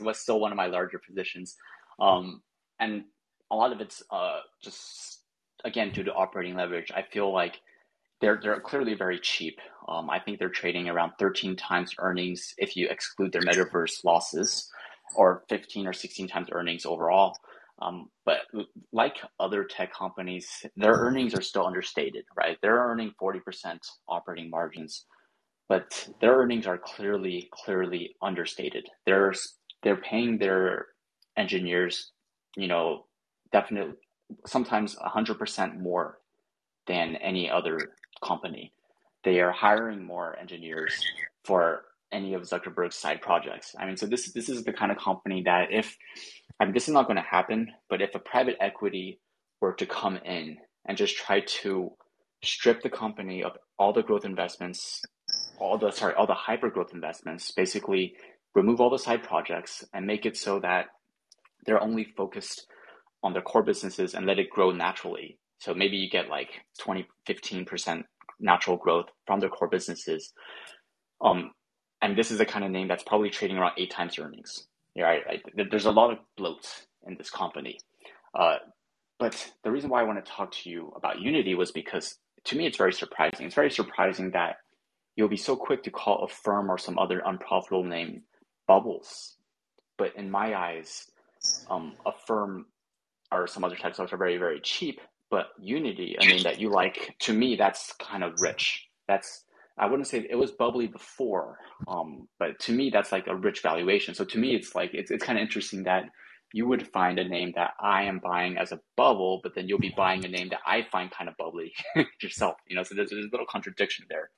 was 0.00 0.18
still 0.18 0.38
one 0.38 0.52
of 0.52 0.56
my 0.56 0.66
larger 0.66 1.00
positions, 1.00 1.56
um, 1.98 2.40
and 2.78 3.04
a 3.50 3.56
lot 3.56 3.72
of 3.72 3.80
it's 3.80 4.00
uh, 4.10 4.40
just 4.62 5.20
again 5.64 5.90
due 5.92 6.04
to 6.04 6.12
operating 6.12 6.54
leverage. 6.54 6.92
I 6.94 7.02
feel 7.02 7.32
like 7.32 7.60
they're 8.20 8.38
they're 8.42 8.60
clearly 8.60 8.94
very 8.94 9.18
cheap. 9.18 9.58
Um, 9.88 10.08
I 10.08 10.18
think 10.18 10.38
they're 10.38 10.48
trading 10.48 10.88
around 10.88 11.12
13 11.18 11.56
times 11.56 11.94
earnings 11.98 12.54
if 12.58 12.76
you 12.76 12.88
exclude 12.88 13.32
their 13.32 13.42
metaverse 13.42 14.04
losses, 14.04 14.70
or 15.14 15.44
15 15.48 15.86
or 15.86 15.92
16 15.92 16.28
times 16.28 16.48
earnings 16.52 16.86
overall. 16.86 17.36
Um, 17.82 18.08
but 18.24 18.38
like 18.92 19.16
other 19.40 19.64
tech 19.64 19.92
companies, 19.92 20.48
their 20.76 20.94
earnings 20.94 21.34
are 21.34 21.42
still 21.42 21.66
understated, 21.66 22.24
right? 22.36 22.56
They're 22.62 22.78
earning 22.78 23.12
40% 23.20 23.40
operating 24.08 24.48
margins, 24.48 25.06
but 25.68 26.08
their 26.20 26.36
earnings 26.36 26.66
are 26.66 26.78
clearly 26.78 27.48
clearly 27.52 28.14
understated. 28.22 28.88
They're 29.06 29.34
they're 29.82 29.96
paying 29.96 30.38
their 30.38 30.86
engineers, 31.36 32.12
you 32.56 32.68
know, 32.68 33.06
definitely 33.52 33.94
sometimes 34.46 34.96
100% 34.96 35.80
more 35.80 36.18
than 36.86 37.16
any 37.16 37.50
other 37.50 37.78
company. 38.24 38.72
They 39.24 39.40
are 39.40 39.52
hiring 39.52 40.04
more 40.04 40.38
engineers 40.38 41.02
for 41.44 41.82
any 42.12 42.34
of 42.34 42.42
Zuckerberg's 42.42 42.96
side 42.96 43.20
projects. 43.20 43.74
I 43.78 43.86
mean, 43.86 43.96
so 43.96 44.06
this 44.06 44.32
this 44.32 44.48
is 44.48 44.64
the 44.64 44.72
kind 44.72 44.92
of 44.92 44.98
company 44.98 45.42
that 45.44 45.68
if 45.70 45.96
I 46.60 46.64
mean 46.64 46.74
this 46.74 46.88
is 46.88 46.94
not 46.94 47.06
going 47.06 47.16
to 47.16 47.22
happen, 47.22 47.72
but 47.88 48.02
if 48.02 48.14
a 48.14 48.18
private 48.18 48.56
equity 48.60 49.20
were 49.60 49.74
to 49.74 49.86
come 49.86 50.16
in 50.18 50.58
and 50.86 50.96
just 50.96 51.16
try 51.16 51.40
to 51.40 51.92
strip 52.42 52.82
the 52.82 52.90
company 52.90 53.42
of 53.42 53.52
all 53.78 53.92
the 53.92 54.02
growth 54.02 54.24
investments, 54.24 55.02
all 55.58 55.78
the 55.78 55.90
sorry, 55.90 56.14
all 56.14 56.26
the 56.26 56.34
hyper 56.34 56.70
growth 56.70 56.92
investments, 56.94 57.50
basically 57.50 58.14
remove 58.54 58.80
all 58.80 58.90
the 58.90 58.98
side 58.98 59.22
projects 59.22 59.84
and 59.92 60.06
make 60.06 60.26
it 60.26 60.36
so 60.36 60.60
that 60.60 60.86
they're 61.66 61.82
only 61.82 62.04
focused 62.16 62.66
on 63.22 63.32
their 63.32 63.42
core 63.42 63.62
businesses 63.62 64.14
and 64.14 64.26
let 64.26 64.38
it 64.38 64.50
grow 64.50 64.70
naturally. 64.70 65.38
So 65.58 65.74
maybe 65.74 65.96
you 65.96 66.10
get 66.10 66.28
like 66.28 66.50
20, 66.78 67.06
15% 67.26 68.04
natural 68.40 68.76
growth 68.76 69.06
from 69.26 69.40
their 69.40 69.48
core 69.48 69.68
businesses. 69.68 70.32
Um, 71.20 71.52
and 72.02 72.16
this 72.16 72.30
is 72.30 72.38
the 72.38 72.46
kind 72.46 72.64
of 72.64 72.70
name 72.70 72.88
that's 72.88 73.02
probably 73.02 73.30
trading 73.30 73.56
around 73.56 73.72
eight 73.78 73.90
times 73.90 74.18
earnings. 74.18 74.66
Right. 74.96 75.42
There's 75.70 75.86
a 75.86 75.90
lot 75.90 76.12
of 76.12 76.18
bloat 76.36 76.66
in 77.06 77.16
this 77.16 77.30
company. 77.30 77.78
Uh, 78.38 78.56
but 79.18 79.52
the 79.62 79.70
reason 79.70 79.90
why 79.90 80.00
I 80.00 80.04
want 80.04 80.24
to 80.24 80.30
talk 80.30 80.52
to 80.52 80.70
you 80.70 80.92
about 80.96 81.20
Unity 81.20 81.54
was 81.54 81.72
because 81.72 82.18
to 82.44 82.56
me 82.56 82.66
it's 82.66 82.76
very 82.76 82.92
surprising. 82.92 83.46
It's 83.46 83.54
very 83.54 83.70
surprising 83.70 84.32
that 84.32 84.56
you'll 85.16 85.28
be 85.28 85.36
so 85.36 85.56
quick 85.56 85.82
to 85.84 85.90
call 85.90 86.24
Affirm 86.24 86.70
or 86.70 86.78
some 86.78 86.98
other 86.98 87.22
unprofitable 87.24 87.84
name 87.84 88.22
bubbles. 88.66 89.36
But 89.96 90.16
in 90.16 90.30
my 90.30 90.54
eyes, 90.54 91.06
um, 91.70 91.94
firm 92.26 92.66
or 93.32 93.46
some 93.46 93.64
other 93.64 93.76
tech 93.76 93.94
stocks 93.94 94.12
are 94.12 94.16
very, 94.16 94.36
very 94.36 94.60
cheap. 94.60 95.00
But 95.34 95.48
Unity, 95.58 96.16
I 96.20 96.26
mean, 96.28 96.44
that 96.44 96.60
you 96.60 96.70
like, 96.70 97.16
to 97.22 97.32
me, 97.32 97.56
that's 97.56 97.92
kind 97.94 98.22
of 98.22 98.34
rich. 98.40 98.86
That's 99.08 99.42
I 99.76 99.86
wouldn't 99.86 100.06
say 100.06 100.24
it 100.30 100.36
was 100.36 100.52
bubbly 100.52 100.86
before, 100.86 101.58
um, 101.88 102.28
but 102.38 102.60
to 102.60 102.72
me, 102.72 102.88
that's 102.88 103.10
like 103.10 103.26
a 103.26 103.34
rich 103.34 103.60
valuation. 103.60 104.14
So 104.14 104.24
to 104.26 104.38
me, 104.38 104.54
it's 104.54 104.76
like 104.76 104.90
it's 104.94 105.10
it's 105.10 105.24
kind 105.24 105.36
of 105.36 105.42
interesting 105.42 105.82
that 105.82 106.04
you 106.52 106.68
would 106.68 106.86
find 106.86 107.18
a 107.18 107.26
name 107.26 107.52
that 107.56 107.72
I 107.80 108.04
am 108.04 108.20
buying 108.22 108.58
as 108.58 108.70
a 108.70 108.78
bubble, 108.96 109.40
but 109.42 109.56
then 109.56 109.66
you'll 109.66 109.80
be 109.80 109.92
buying 109.96 110.24
a 110.24 110.28
name 110.28 110.50
that 110.50 110.60
I 110.64 110.86
find 110.92 111.10
kind 111.10 111.28
of 111.28 111.36
bubbly 111.36 111.72
yourself. 112.22 112.54
You 112.68 112.76
know, 112.76 112.84
so 112.84 112.94
there's, 112.94 113.10
there's 113.10 113.24
a 113.24 113.30
little 113.32 113.46
contradiction 113.50 114.06
there. 114.08 114.30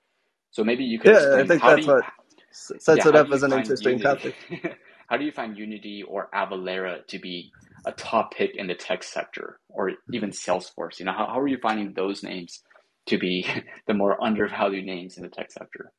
So 0.51 0.64
maybe 0.64 0.84
you 0.84 0.99
could. 0.99 1.12
Yeah, 1.12 1.36
I 1.36 1.47
think 1.47 1.61
that's 1.61 1.86
you, 1.86 1.92
what 1.92 2.05
sets 2.53 2.88
yeah, 2.88 3.09
it 3.09 3.16
up 3.16 3.30
as 3.30 3.42
an 3.42 3.53
interesting 3.53 3.99
Unity, 3.99 4.32
topic. 4.51 4.78
how 5.09 5.18
do 5.18 5.26
you 5.26 5.32
find 5.32 5.59
Unity 5.59 6.05
or 6.09 6.30
Avalara 6.34 7.07
to 7.09 7.18
be 7.18 7.53
a 7.87 7.93
top 7.93 8.34
pick 8.34 8.57
in 8.57 8.66
the 8.66 8.74
tech 8.74 9.05
sector, 9.05 9.61
or 9.70 9.93
even 10.12 10.30
Salesforce? 10.30 10.99
You 10.99 11.07
know, 11.07 11.12
how, 11.12 11.26
how 11.26 11.41
are 11.41 11.49
you 11.49 11.59
finding 11.62 11.95
those 11.95 12.22
names 12.22 12.62
to 13.07 13.18
be 13.18 13.47
the 13.87 13.95
more 13.95 14.22
undervalued 14.22 14.84
names 14.84 15.16
in 15.16 15.22
the 15.22 15.30
tech 15.30 15.53
sector? 15.53 15.93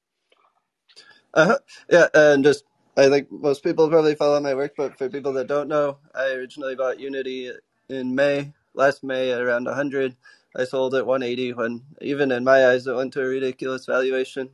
Uh-huh. 1.33 1.59
Yeah, 1.89 2.07
and 2.13 2.43
just 2.43 2.63
I 2.97 3.09
think 3.09 3.31
most 3.31 3.63
people 3.63 3.89
probably 3.89 4.15
follow 4.15 4.39
my 4.39 4.55
work, 4.55 4.73
but 4.75 4.97
for 4.97 5.09
people 5.09 5.33
that 5.33 5.47
don't 5.47 5.69
know, 5.69 5.99
I 6.15 6.31
originally 6.31 6.75
bought 6.75 6.99
Unity 6.99 7.51
in 7.89 8.15
May, 8.15 8.53
last 8.73 9.03
May 9.03 9.31
at 9.31 9.41
around 9.41 9.65
100. 9.65 10.15
I 10.55 10.63
sold 10.63 10.95
at 10.95 11.05
180 11.05 11.53
when, 11.53 11.83
even 12.01 12.31
in 12.31 12.43
my 12.43 12.67
eyes, 12.67 12.87
it 12.87 12.95
went 12.95 13.13
to 13.13 13.21
a 13.21 13.27
ridiculous 13.27 13.85
valuation. 13.85 14.49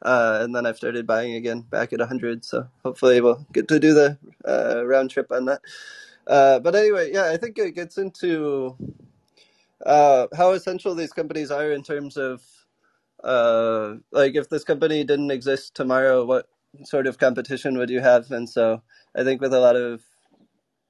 Uh, 0.00 0.38
and 0.42 0.54
then 0.54 0.64
I've 0.64 0.76
started 0.76 1.08
buying 1.08 1.34
again 1.34 1.62
back 1.62 1.92
at 1.92 1.98
100. 1.98 2.44
So 2.44 2.68
hopefully 2.84 3.20
we'll 3.20 3.44
get 3.52 3.66
to 3.68 3.80
do 3.80 3.92
the 3.94 4.18
uh, 4.46 4.86
round 4.86 5.10
trip 5.10 5.32
on 5.32 5.46
that. 5.46 5.60
Uh, 6.28 6.60
but 6.60 6.76
anyway, 6.76 7.12
yeah, 7.12 7.26
I 7.30 7.38
think 7.38 7.58
it 7.58 7.74
gets 7.76 7.98
into 7.98 8.76
uh, 9.86 10.28
how 10.36 10.52
essential 10.52 10.94
these 10.94 11.12
companies 11.12 11.50
are 11.50 11.72
in 11.72 11.82
terms 11.84 12.16
of 12.18 12.42
uh, 13.24 13.94
like 14.12 14.36
if 14.36 14.48
this 14.48 14.64
company 14.64 15.04
didn't 15.04 15.30
exist 15.30 15.74
tomorrow, 15.74 16.24
what 16.24 16.46
sort 16.84 17.06
of 17.06 17.18
competition 17.18 17.78
would 17.78 17.90
you 17.90 18.00
have? 18.00 18.30
And 18.32 18.48
so 18.48 18.82
I 19.16 19.24
think 19.24 19.40
with 19.40 19.54
a 19.54 19.60
lot 19.60 19.76
of, 19.76 20.02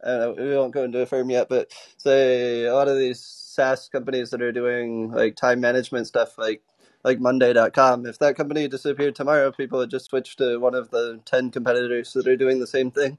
uh, 0.05 0.35
we 0.37 0.57
won't 0.57 0.75
go 0.75 0.85
into 0.85 1.01
Affirm 1.01 1.31
yet, 1.31 1.49
but 1.49 1.73
say 1.99 2.65
a 2.67 2.75
lot 2.75 2.89
of 2.89 2.99
these 2.99 3.21
SaaS 3.21 3.89
companies 3.91 4.31
that 4.31 4.43
are 4.43 4.53
doing 4.53 5.11
like 5.13 5.37
time 5.37 5.61
management 5.61 6.07
stuff, 6.09 6.39
like 6.39 6.63
like 7.05 7.21
Monday.com, 7.21 8.07
if 8.07 8.19
that 8.21 8.37
company 8.37 8.69
disappeared 8.69 9.15
tomorrow, 9.17 9.53
people 9.53 9.79
would 9.79 9.91
just 9.91 10.07
switch 10.07 10.37
to 10.37 10.59
one 10.59 10.75
of 10.75 10.91
the 10.91 11.21
ten 11.25 11.51
competitors 11.51 12.13
that 12.15 12.29
are 12.29 12.37
doing 12.37 12.61
the 12.61 12.67
same 12.67 12.91
thing. 12.91 13.19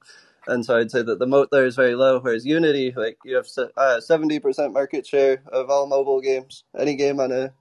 And 0.49 0.65
so 0.65 0.77
I'd 0.77 0.91
say 0.91 1.03
that 1.03 1.19
the 1.19 1.27
moat 1.27 1.49
there 1.51 1.65
is 1.67 1.77
very 1.77 1.95
low, 1.95 2.19
whereas 2.19 2.45
Unity, 2.45 2.93
like 2.95 3.19
you 3.25 3.37
have 3.37 3.47
uh, 3.77 4.01
seventy 4.01 4.39
percent 4.39 4.73
market 4.73 5.07
share 5.07 5.43
of 5.53 5.69
all 5.69 5.87
mobile 5.87 6.21
games, 6.21 6.65
any 6.77 6.95
game 6.95 7.19
on 7.21 7.31
a 7.31 7.53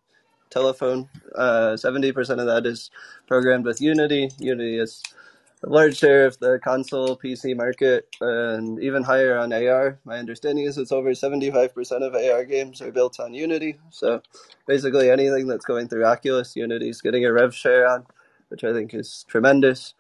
telephone. 0.51 1.09
Uh, 1.35 1.77
seventy 1.77 2.13
percent 2.13 2.41
of 2.41 2.47
that 2.47 2.67
is 2.67 2.91
programmed 3.29 3.67
with 3.67 3.81
Unity. 3.81 4.31
Unity 4.39 4.79
is 4.79 5.03
a 5.65 5.69
large 5.69 5.99
share 5.99 6.27
of 6.27 6.39
the 6.41 6.59
console 6.65 7.17
PC 7.17 7.57
market, 7.57 8.09
and 8.21 8.83
even 8.83 9.03
higher 9.05 9.37
on 9.39 9.53
AR. 9.53 9.99
My 10.05 10.19
understanding 10.19 10.65
is 10.65 10.79
it's 10.79 10.93
over 10.93 11.15
seventy-five 11.15 11.75
percent 11.75 12.05
of 12.05 12.15
AR 12.15 12.45
games 12.45 12.81
are 12.83 12.93
built 12.93 13.21
on 13.21 13.35
Unity. 13.35 13.79
So 13.91 14.23
basically, 14.67 15.11
anything 15.11 15.49
that's 15.49 15.67
going 15.67 15.89
through 15.89 16.07
Oculus, 16.07 16.57
Unity 16.57 16.91
is 16.91 17.03
getting 17.03 17.25
a 17.27 17.33
rev 17.33 17.55
share 17.55 17.89
on, 17.89 18.07
which 18.49 18.65
I 18.65 18.73
think 18.73 18.95
is 18.95 19.25
tremendous. 19.29 19.95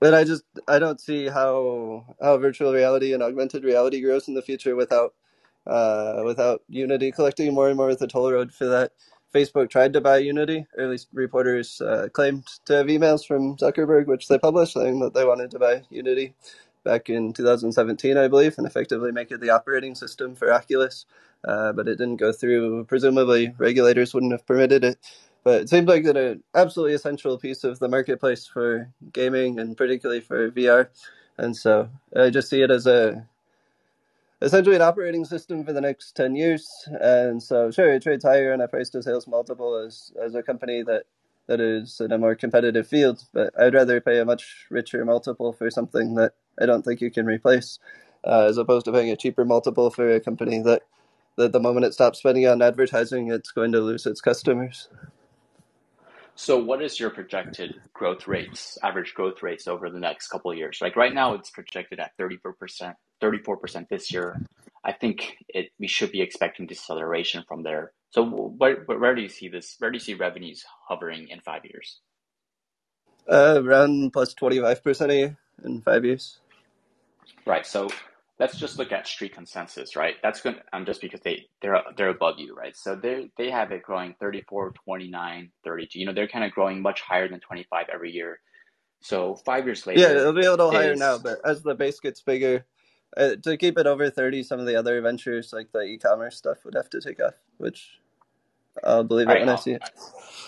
But 0.00 0.14
I 0.14 0.24
just 0.24 0.44
I 0.68 0.78
don't 0.78 1.00
see 1.00 1.28
how 1.28 2.16
how 2.22 2.38
virtual 2.38 2.72
reality 2.74 3.14
and 3.14 3.22
augmented 3.22 3.64
reality 3.64 4.00
grows 4.02 4.28
in 4.28 4.34
the 4.34 4.42
future 4.42 4.76
without 4.76 5.14
uh, 5.66 6.22
without 6.24 6.62
Unity 6.68 7.12
collecting 7.12 7.54
more 7.54 7.68
and 7.68 7.78
more 7.78 7.90
of 7.90 7.98
the 8.00 8.08
toll 8.08 8.32
road 8.32 8.54
for 8.54 8.66
that. 8.66 8.92
Facebook 9.34 9.70
tried 9.70 9.92
to 9.94 10.00
buy 10.02 10.18
Unity, 10.18 10.66
or 10.78 10.84
at 10.84 10.90
least 10.90 11.08
reporters 11.12 11.82
uh, 11.82 12.08
claimed 12.14 12.46
to 12.66 12.74
have 12.74 12.86
emails 12.86 13.26
from 13.26 13.56
Zuckerberg, 13.58 14.06
which 14.06 14.28
they 14.28 14.38
published, 14.38 14.74
saying 14.74 15.00
that 15.00 15.14
they 15.14 15.26
wanted 15.26 15.52
to 15.52 15.60
buy 15.60 15.82
Unity 15.90 16.34
back 16.84 17.10
in 17.10 17.34
2017, 17.34 18.16
I 18.16 18.28
believe, 18.28 18.56
and 18.58 18.66
effectively 18.66 19.12
make 19.12 19.30
it 19.32 19.40
the 19.42 19.50
operating 19.50 19.94
system 19.96 20.36
for 20.36 20.52
Oculus. 20.54 21.06
Uh, 21.44 21.72
but 21.74 21.88
it 21.88 21.98
didn't 21.98 22.16
go 22.16 22.32
through. 22.32 22.84
Presumably, 22.86 23.54
regulators 23.58 24.14
wouldn't 24.14 24.32
have 24.32 24.46
permitted 24.46 24.84
it. 24.84 24.98
But 25.44 25.62
it 25.62 25.68
seems 25.68 25.88
like 25.88 26.04
an 26.04 26.42
absolutely 26.54 26.94
essential 26.94 27.38
piece 27.38 27.64
of 27.64 27.78
the 27.78 27.88
marketplace 27.88 28.46
for 28.46 28.90
gaming 29.12 29.58
and 29.58 29.76
particularly 29.76 30.20
for 30.20 30.50
VR. 30.50 30.88
And 31.38 31.56
so 31.56 31.88
I 32.14 32.30
just 32.30 32.50
see 32.50 32.62
it 32.62 32.70
as 32.70 32.86
a 32.86 33.26
essentially 34.40 34.76
an 34.76 34.82
operating 34.82 35.24
system 35.24 35.64
for 35.64 35.72
the 35.72 35.80
next 35.80 36.12
10 36.12 36.36
years. 36.36 36.68
And 37.00 37.42
so, 37.42 37.70
sure, 37.70 37.92
it 37.92 38.02
trades 38.02 38.24
higher 38.24 38.52
on 38.52 38.60
a 38.60 38.68
price 38.68 38.90
to 38.90 39.02
sales 39.02 39.26
multiple 39.26 39.76
as, 39.76 40.12
as 40.22 40.34
a 40.34 40.42
company 40.42 40.82
that, 40.82 41.04
that 41.46 41.60
is 41.60 42.00
in 42.00 42.12
a 42.12 42.18
more 42.18 42.34
competitive 42.34 42.86
field. 42.86 43.24
But 43.32 43.58
I'd 43.58 43.74
rather 43.74 44.00
pay 44.00 44.18
a 44.18 44.24
much 44.24 44.66
richer 44.70 45.04
multiple 45.04 45.52
for 45.52 45.70
something 45.70 46.14
that 46.14 46.34
I 46.60 46.66
don't 46.66 46.84
think 46.84 47.00
you 47.00 47.10
can 47.10 47.26
replace, 47.26 47.78
uh, 48.24 48.46
as 48.48 48.58
opposed 48.58 48.84
to 48.86 48.92
paying 48.92 49.10
a 49.10 49.16
cheaper 49.16 49.44
multiple 49.44 49.90
for 49.90 50.14
a 50.14 50.20
company 50.20 50.60
that, 50.62 50.82
that 51.36 51.52
the 51.52 51.60
moment 51.60 51.86
it 51.86 51.94
stops 51.94 52.18
spending 52.18 52.46
on 52.46 52.62
advertising, 52.62 53.30
it's 53.30 53.50
going 53.50 53.72
to 53.72 53.80
lose 53.80 54.06
its 54.06 54.20
customers. 54.20 54.88
So 56.40 56.56
what 56.56 56.80
is 56.80 57.00
your 57.00 57.10
projected 57.10 57.80
growth 57.92 58.28
rates, 58.28 58.78
average 58.84 59.12
growth 59.12 59.42
rates 59.42 59.66
over 59.66 59.90
the 59.90 59.98
next 59.98 60.28
couple 60.28 60.52
of 60.52 60.56
years? 60.56 60.78
Like 60.80 60.94
right 60.94 61.12
now, 61.12 61.34
it's 61.34 61.50
projected 61.50 61.98
at 61.98 62.12
34%, 62.16 62.94
34% 63.20 63.88
this 63.88 64.12
year. 64.12 64.40
I 64.84 64.92
think 64.92 65.36
it, 65.48 65.70
we 65.80 65.88
should 65.88 66.12
be 66.12 66.20
expecting 66.20 66.68
deceleration 66.68 67.42
from 67.48 67.64
there. 67.64 67.90
So 68.10 68.24
where, 68.24 68.84
where 68.86 69.16
do 69.16 69.20
you 69.20 69.28
see 69.28 69.48
this? 69.48 69.74
Where 69.80 69.90
do 69.90 69.96
you 69.96 70.00
see 70.00 70.14
revenues 70.14 70.64
hovering 70.88 71.26
in 71.26 71.40
five 71.40 71.64
years? 71.64 71.98
Uh, 73.28 73.60
around 73.60 74.12
plus 74.12 74.32
25% 74.32 75.10
a 75.10 75.16
year 75.16 75.36
in 75.64 75.82
five 75.82 76.04
years. 76.04 76.38
Right. 77.46 77.66
So 77.66 77.88
let's 78.38 78.56
just 78.58 78.78
look 78.78 78.92
at 78.92 79.06
street 79.06 79.34
consensus, 79.34 79.96
right? 79.96 80.14
That's 80.22 80.40
good. 80.40 80.60
Um, 80.72 80.86
just 80.86 81.00
because 81.00 81.20
they 81.20 81.46
they're 81.60 81.82
they're 81.96 82.08
above 82.08 82.38
you, 82.38 82.54
right? 82.54 82.76
So 82.76 82.94
they 82.94 83.30
they 83.36 83.50
have 83.50 83.72
it 83.72 83.82
growing 83.82 84.14
34, 84.20 84.72
29, 84.84 85.50
32. 85.64 85.98
You 85.98 86.06
know, 86.06 86.12
they're 86.12 86.28
kind 86.28 86.44
of 86.44 86.52
growing 86.52 86.80
much 86.80 87.00
higher 87.00 87.28
than 87.28 87.40
25 87.40 87.86
every 87.92 88.12
year. 88.12 88.40
So 89.00 89.36
five 89.44 89.64
years 89.66 89.86
later, 89.86 90.00
yeah, 90.00 90.10
it'll 90.10 90.32
be 90.32 90.44
a 90.44 90.50
little 90.50 90.70
is, 90.70 90.74
higher 90.74 90.94
now, 90.96 91.18
but 91.18 91.40
as 91.44 91.62
the 91.62 91.74
base 91.74 92.00
gets 92.00 92.20
bigger, 92.20 92.66
uh, 93.16 93.36
to 93.42 93.56
keep 93.56 93.78
it 93.78 93.86
over 93.86 94.10
30, 94.10 94.42
some 94.42 94.60
of 94.60 94.66
the 94.66 94.76
other 94.76 95.00
ventures 95.00 95.52
like 95.52 95.70
the 95.72 95.82
e-commerce 95.82 96.36
stuff 96.36 96.64
would 96.64 96.74
have 96.74 96.90
to 96.90 97.00
take 97.00 97.20
off, 97.22 97.34
which 97.58 98.00
I'll 98.82 99.04
believe 99.04 99.28
it 99.28 99.32
right, 99.32 99.40
when 99.40 99.48
I 99.48 99.56
see 99.56 99.72
it. 99.72 99.82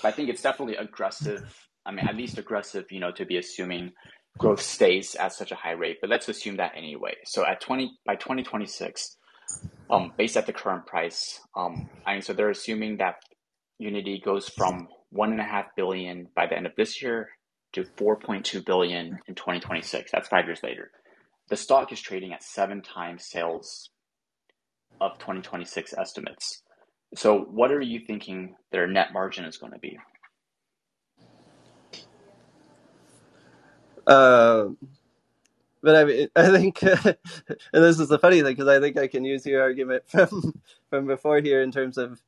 I 0.04 0.10
think 0.10 0.28
it's 0.28 0.42
definitely 0.42 0.76
aggressive. 0.76 1.68
I 1.86 1.92
mean, 1.92 2.06
at 2.06 2.16
least 2.16 2.38
aggressive, 2.38 2.90
you 2.90 3.00
know, 3.00 3.12
to 3.12 3.24
be 3.24 3.38
assuming 3.38 3.92
growth 4.38 4.62
stays 4.62 5.14
at 5.16 5.32
such 5.32 5.52
a 5.52 5.56
high 5.56 5.72
rate, 5.72 5.98
but 6.00 6.10
let's 6.10 6.28
assume 6.28 6.56
that 6.58 6.72
anyway. 6.76 7.14
So 7.24 7.46
at 7.46 7.60
20 7.60 7.92
by 8.06 8.16
2026, 8.16 9.16
um, 9.90 10.12
based 10.18 10.36
at 10.36 10.46
the 10.46 10.52
current 10.52 10.86
price, 10.86 11.40
um, 11.56 11.90
I 12.06 12.14
mean, 12.14 12.22
so 12.22 12.32
they're 12.34 12.50
assuming 12.50 12.98
that 12.98 13.16
Unity 13.78 14.20
goes 14.24 14.48
from 14.48 14.88
one 15.10 15.32
and 15.32 15.40
a 15.40 15.44
half 15.44 15.66
billion 15.76 16.28
by 16.36 16.46
the 16.46 16.56
end 16.56 16.66
of 16.66 16.72
this 16.76 17.02
year 17.02 17.28
to 17.74 17.84
4.2 17.84 18.64
billion 18.66 19.18
in 19.28 19.34
2026. 19.36 20.10
That's 20.12 20.28
five 20.28 20.46
years 20.46 20.62
later. 20.62 20.90
The 21.50 21.56
stock 21.56 21.92
is 21.92 22.00
trading 22.00 22.32
at 22.32 22.42
seven 22.44 22.82
times 22.82 23.26
sales. 23.28 23.90
of 25.00 25.18
2026 25.18 25.94
estimates. 25.98 26.62
So, 27.16 27.40
what 27.40 27.72
are 27.72 27.80
you 27.82 28.00
thinking 28.06 28.56
their 28.72 28.86
net 28.86 29.08
margin 29.12 29.44
is 29.46 29.58
going 29.58 29.72
to 29.74 29.80
be? 29.80 29.98
Uh, 34.10 34.70
but 35.82 35.96
I 35.96 36.04
mean, 36.04 36.28
I 36.36 36.50
think, 36.50 36.82
and 36.84 37.16
this 37.72 38.00
is 38.00 38.08
the 38.08 38.20
funny 38.20 38.42
thing 38.42 38.54
because 38.56 38.68
I 38.68 38.80
think 38.80 38.98
I 38.98 39.08
can 39.08 39.24
use 39.24 39.46
your 39.46 39.62
argument 39.62 40.04
from 40.08 40.60
from 40.90 41.06
before 41.06 41.40
here 41.40 41.62
in 41.62 41.72
terms 41.72 41.98
of 41.98 42.22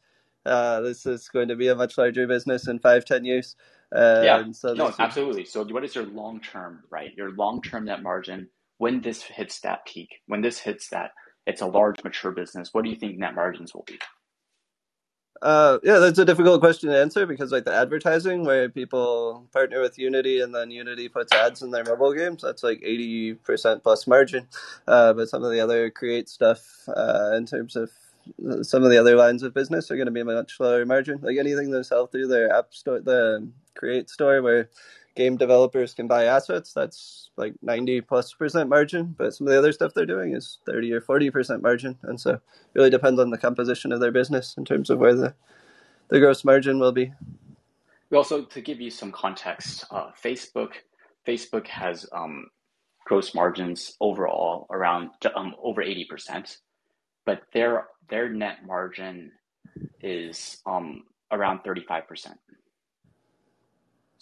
uh, 0.47 0.81
this 0.83 1.07
is 1.07 1.29
going 1.31 1.49
to 1.49 1.57
be 1.57 1.69
a 1.69 1.77
much 1.77 1.99
larger 1.99 2.27
business 2.29 2.69
in 2.69 2.81
five, 2.81 3.05
ten 3.07 3.25
years. 3.27 3.57
Uh, 3.95 4.23
yeah, 4.23 4.45
so 4.53 4.75
no, 4.75 4.95
absolutely. 4.99 5.45
So, 5.47 5.65
what 5.65 5.85
is 5.85 5.95
your 5.95 6.07
long 6.07 6.41
term, 6.41 6.85
right? 6.91 7.15
Your 7.17 7.33
long 7.33 7.63
term 7.63 7.87
net 7.87 8.03
margin 8.03 8.49
when 8.79 9.01
this 9.03 9.23
hits 9.23 9.61
that 9.61 9.87
peak, 9.87 10.21
when 10.27 10.43
this 10.43 10.59
hits 10.61 10.91
that, 10.91 11.13
it's 11.47 11.63
a 11.63 11.67
large 11.67 12.05
mature 12.05 12.33
business. 12.33 12.71
What 12.73 12.85
do 12.85 12.91
you 12.91 12.97
think 12.97 13.19
net 13.19 13.35
margins 13.35 13.75
will 13.75 13.85
be? 13.87 13.99
Uh, 15.43 15.79
yeah, 15.85 15.99
that's 15.99 16.21
a 16.21 16.27
difficult 16.27 16.61
question 16.61 16.91
to 16.91 17.01
answer 17.01 17.27
because, 17.27 17.53
like 17.53 17.65
the 17.65 17.75
advertising, 17.75 18.45
where 18.45 18.71
people 18.71 19.49
partner 19.53 19.83
with 19.83 19.99
Unity 19.99 20.43
and 20.43 20.55
then 20.55 20.71
Unity 20.71 21.09
puts 21.09 21.33
ads 21.33 21.63
in 21.63 21.73
their 21.73 21.85
mobile 21.85 22.15
games, 22.15 22.43
that's 22.43 22.65
like 22.65 22.81
eighty 22.85 23.35
percent 23.35 23.85
plus 23.85 24.07
margin. 24.09 24.49
Uh, 24.89 25.15
but 25.15 25.31
some 25.31 25.45
of 25.45 25.53
the 25.53 25.61
other 25.61 25.91
create 25.91 26.29
stuff, 26.29 26.89
uh, 26.89 27.33
in 27.37 27.47
terms 27.47 27.77
of 27.77 27.91
some 28.63 28.85
of 28.85 28.91
the 28.91 28.99
other 28.99 29.17
lines 29.17 29.45
of 29.45 29.55
business, 29.55 29.91
are 29.91 29.97
going 29.97 30.07
to 30.07 30.13
be 30.13 30.23
a 30.23 30.27
much 30.27 30.61
lower 30.61 30.87
margin. 30.87 31.21
Like 31.23 31.39
anything 31.39 31.73
they 31.73 31.85
sell 31.85 32.09
through 32.09 32.29
their 32.29 32.53
app 32.53 32.75
store, 32.75 33.01
the 33.01 33.49
create 33.77 34.11
store, 34.11 34.43
where 34.43 34.71
game 35.15 35.37
developers 35.37 35.95
can 35.95 36.07
buy 36.07 36.25
assets, 36.25 36.73
that's 36.73 37.31
like 37.37 37.55
90 37.63 38.03
plus 38.03 38.33
percent 38.33 38.69
margin. 38.69 39.15
But 39.17 39.35
some 39.35 39.47
of 39.47 39.53
the 39.53 39.59
other 39.59 39.73
stuff 39.73 39.93
they're 39.95 40.07
doing 40.07 40.35
is 40.35 40.59
30 40.67 40.93
or 40.93 41.01
40 41.01 41.31
percent 41.31 41.63
margin. 41.63 41.99
And 42.03 42.21
so 42.21 42.31
it 42.33 42.41
really 42.75 42.91
depends 42.91 43.21
on 43.21 43.31
the 43.31 43.39
composition 43.39 43.93
of 43.93 44.01
their 44.01 44.13
business 44.13 44.55
in 44.57 44.65
terms 44.65 44.91
of 44.91 44.99
where 44.99 45.15
the, 45.15 45.35
the 46.09 46.21
gross 46.21 46.45
margin 46.45 46.79
will 46.79 46.93
be. 46.93 47.13
We 48.11 48.19
also, 48.19 48.45
to 48.45 48.61
give 48.61 48.81
you 48.81 48.91
some 48.91 49.11
context, 49.11 49.85
uh, 49.91 50.11
Facebook 50.23 50.73
Facebook 51.27 51.67
has 51.69 52.07
um, 52.13 52.47
gross 53.07 53.35
margins 53.35 53.97
overall 54.01 54.67
around 54.71 55.11
um, 55.35 55.55
over 55.63 55.83
80 55.83 56.05
percent, 56.07 56.59
but 57.25 57.43
their 57.53 57.87
their 58.09 58.29
net 58.29 58.67
margin 58.67 59.33
is 60.01 60.59
um, 60.67 61.05
around 61.31 61.61
35 61.65 62.07
percent. 62.07 62.39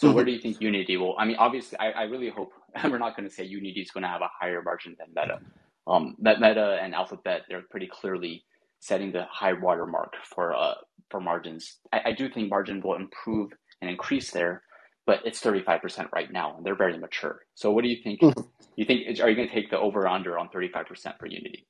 So 0.01 0.07
mm-hmm. 0.07 0.17
where 0.17 0.25
do 0.25 0.33
you 0.33 0.41
think 0.41 0.63
Unity 0.63 0.97
will? 0.97 1.15
I 1.19 1.27
mean, 1.27 1.37
obviously, 1.37 1.79
I, 1.79 1.91
I 1.91 2.03
really 2.05 2.31
hope 2.31 2.53
we're 2.85 2.97
not 2.97 3.17
going 3.17 3.29
to 3.29 3.35
say 3.35 3.45
Unity 3.45 3.83
is 3.83 3.91
going 3.91 4.03
to 4.03 4.09
have 4.09 4.23
a 4.23 4.31
higher 4.41 4.63
margin 4.63 4.97
than 4.99 5.09
Meta. 5.15 5.41
Um, 5.87 6.17
Meta 6.19 6.79
and 6.83 6.95
Alphabet, 6.95 7.43
they're 7.51 7.65
pretty 7.71 7.87
clearly 7.87 8.45
setting 8.79 9.13
the 9.13 9.25
high 9.31 9.53
watermark 9.53 10.15
for 10.25 10.55
uh, 10.55 10.75
for 11.11 11.21
margins. 11.21 11.77
I, 11.93 12.01
I 12.07 12.13
do 12.13 12.31
think 12.31 12.49
margin 12.49 12.81
will 12.81 12.95
improve 12.95 13.51
and 13.83 13.91
increase 13.91 14.31
there, 14.31 14.63
but 15.05 15.21
it's 15.27 15.43
35% 15.43 16.11
right 16.13 16.33
now, 16.33 16.57
and 16.57 16.65
they're 16.65 16.77
very 16.77 16.97
mature. 16.97 17.41
So 17.55 17.71
what 17.71 17.85
do 17.85 17.91
you 17.91 18.03
think? 18.03 18.23
Mm-hmm. 18.23 18.41
You 18.77 18.87
think 18.87 19.21
are 19.21 19.29
you 19.29 19.37
going 19.37 19.49
to 19.49 19.55
take 19.55 19.69
the 19.69 19.79
over 19.79 20.09
under 20.09 20.39
on 20.39 20.49
35% 20.49 21.19
for 21.19 21.27
Unity? 21.27 21.67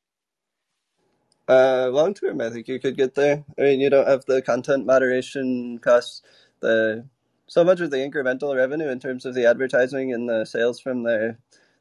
Uh, 1.49 1.89
long 1.91 2.14
term, 2.14 2.41
I 2.41 2.51
think 2.51 2.68
you 2.68 2.78
could 2.78 2.97
get 2.97 3.16
there. 3.16 3.45
I 3.59 3.62
mean, 3.62 3.81
you 3.81 3.91
don't 3.91 4.07
have 4.07 4.24
the 4.26 4.41
content 4.41 4.87
moderation 4.87 5.81
costs, 5.81 6.22
the 6.61 7.09
so 7.51 7.64
much 7.64 7.80
of 7.80 7.90
the 7.90 7.96
incremental 7.96 8.55
revenue 8.55 8.88
in 8.88 9.01
terms 9.01 9.26
of 9.26 9.34
the 9.34 9.44
advertising 9.44 10.14
and 10.14 10.28
the 10.28 10.44
sales 10.44 10.78
from 10.78 11.03
their 11.03 11.36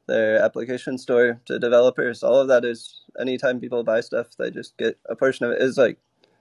their 0.07 0.41
application 0.41 0.97
store 0.97 1.39
to 1.45 1.59
developers. 1.59 2.23
All 2.23 2.37
of 2.37 2.47
that 2.47 2.65
is 2.65 3.01
anytime 3.19 3.59
people 3.59 3.83
buy 3.83 4.01
stuff, 4.01 4.29
they 4.39 4.49
just 4.49 4.75
get 4.77 4.97
a 5.07 5.15
portion 5.15 5.45
of 5.45 5.51
it. 5.51 5.61
Is 5.61 5.77
like 5.77 5.99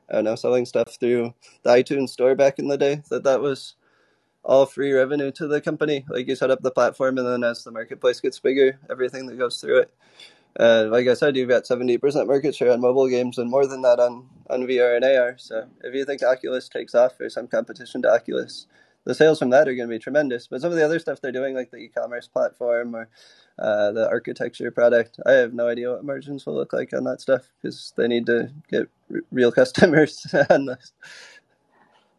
I 0.08 0.14
don't 0.14 0.24
know, 0.24 0.34
selling 0.34 0.64
stuff 0.64 0.96
through 0.98 1.34
the 1.62 1.70
iTunes 1.70 2.08
store 2.08 2.34
back 2.34 2.58
in 2.58 2.68
the 2.68 2.78
day. 2.78 3.02
That 3.10 3.24
that 3.24 3.42
was 3.42 3.74
all 4.42 4.64
free 4.64 4.92
revenue 4.92 5.30
to 5.32 5.46
the 5.46 5.60
company. 5.60 6.06
Like 6.08 6.26
you 6.26 6.34
set 6.34 6.50
up 6.50 6.62
the 6.62 6.70
platform, 6.70 7.18
and 7.18 7.26
then 7.26 7.44
as 7.44 7.64
the 7.64 7.70
marketplace 7.70 8.20
gets 8.20 8.40
bigger, 8.40 8.78
everything 8.88 9.26
that 9.26 9.38
goes 9.38 9.60
through 9.60 9.80
it. 9.80 9.94
Uh, 10.58 10.88
like 10.90 11.06
I 11.06 11.12
said, 11.12 11.36
you've 11.36 11.50
got 11.50 11.66
seventy 11.66 11.98
percent 11.98 12.28
market 12.28 12.54
share 12.54 12.72
on 12.72 12.80
mobile 12.80 13.08
games, 13.08 13.36
and 13.36 13.50
more 13.50 13.66
than 13.66 13.82
that 13.82 14.00
on 14.00 14.26
on 14.48 14.62
VR 14.62 14.96
and 14.96 15.04
AR. 15.04 15.34
So 15.36 15.68
if 15.84 15.94
you 15.94 16.06
think 16.06 16.22
Oculus 16.22 16.70
takes 16.70 16.94
off, 16.94 17.20
or 17.20 17.28
some 17.28 17.46
competition 17.46 18.00
to 18.02 18.10
Oculus, 18.10 18.66
the 19.08 19.14
sales 19.14 19.38
from 19.38 19.48
that 19.48 19.66
are 19.66 19.74
going 19.74 19.88
to 19.88 19.94
be 19.94 19.98
tremendous. 19.98 20.46
But 20.46 20.60
some 20.60 20.70
of 20.70 20.76
the 20.76 20.84
other 20.84 20.98
stuff 20.98 21.18
they're 21.22 21.32
doing, 21.32 21.54
like 21.54 21.70
the 21.70 21.78
e-commerce 21.78 22.28
platform 22.28 22.94
or 22.94 23.08
uh, 23.58 23.90
the 23.92 24.06
architecture 24.06 24.70
product, 24.70 25.18
I 25.24 25.32
have 25.32 25.54
no 25.54 25.66
idea 25.66 25.90
what 25.90 26.04
margins 26.04 26.44
will 26.44 26.54
look 26.54 26.74
like 26.74 26.92
on 26.92 27.04
that 27.04 27.22
stuff 27.22 27.50
because 27.62 27.94
they 27.96 28.06
need 28.06 28.26
to 28.26 28.52
get 28.70 28.88
r- 29.10 29.22
real 29.32 29.50
customers 29.60 30.26
on 30.50 30.66
this. 30.66 30.92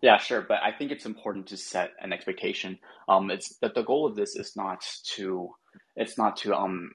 Yeah, 0.01 0.17
sure, 0.17 0.41
but 0.41 0.63
I 0.63 0.71
think 0.71 0.91
it's 0.91 1.05
important 1.05 1.45
to 1.47 1.57
set 1.57 1.91
an 2.01 2.11
expectation. 2.11 2.79
Um, 3.07 3.29
it's 3.29 3.57
that 3.59 3.75
the 3.75 3.83
goal 3.83 4.07
of 4.07 4.15
this 4.15 4.35
is 4.35 4.55
not 4.55 4.83
to, 5.15 5.51
it's 5.95 6.17
not 6.17 6.37
to 6.37 6.55
um, 6.55 6.91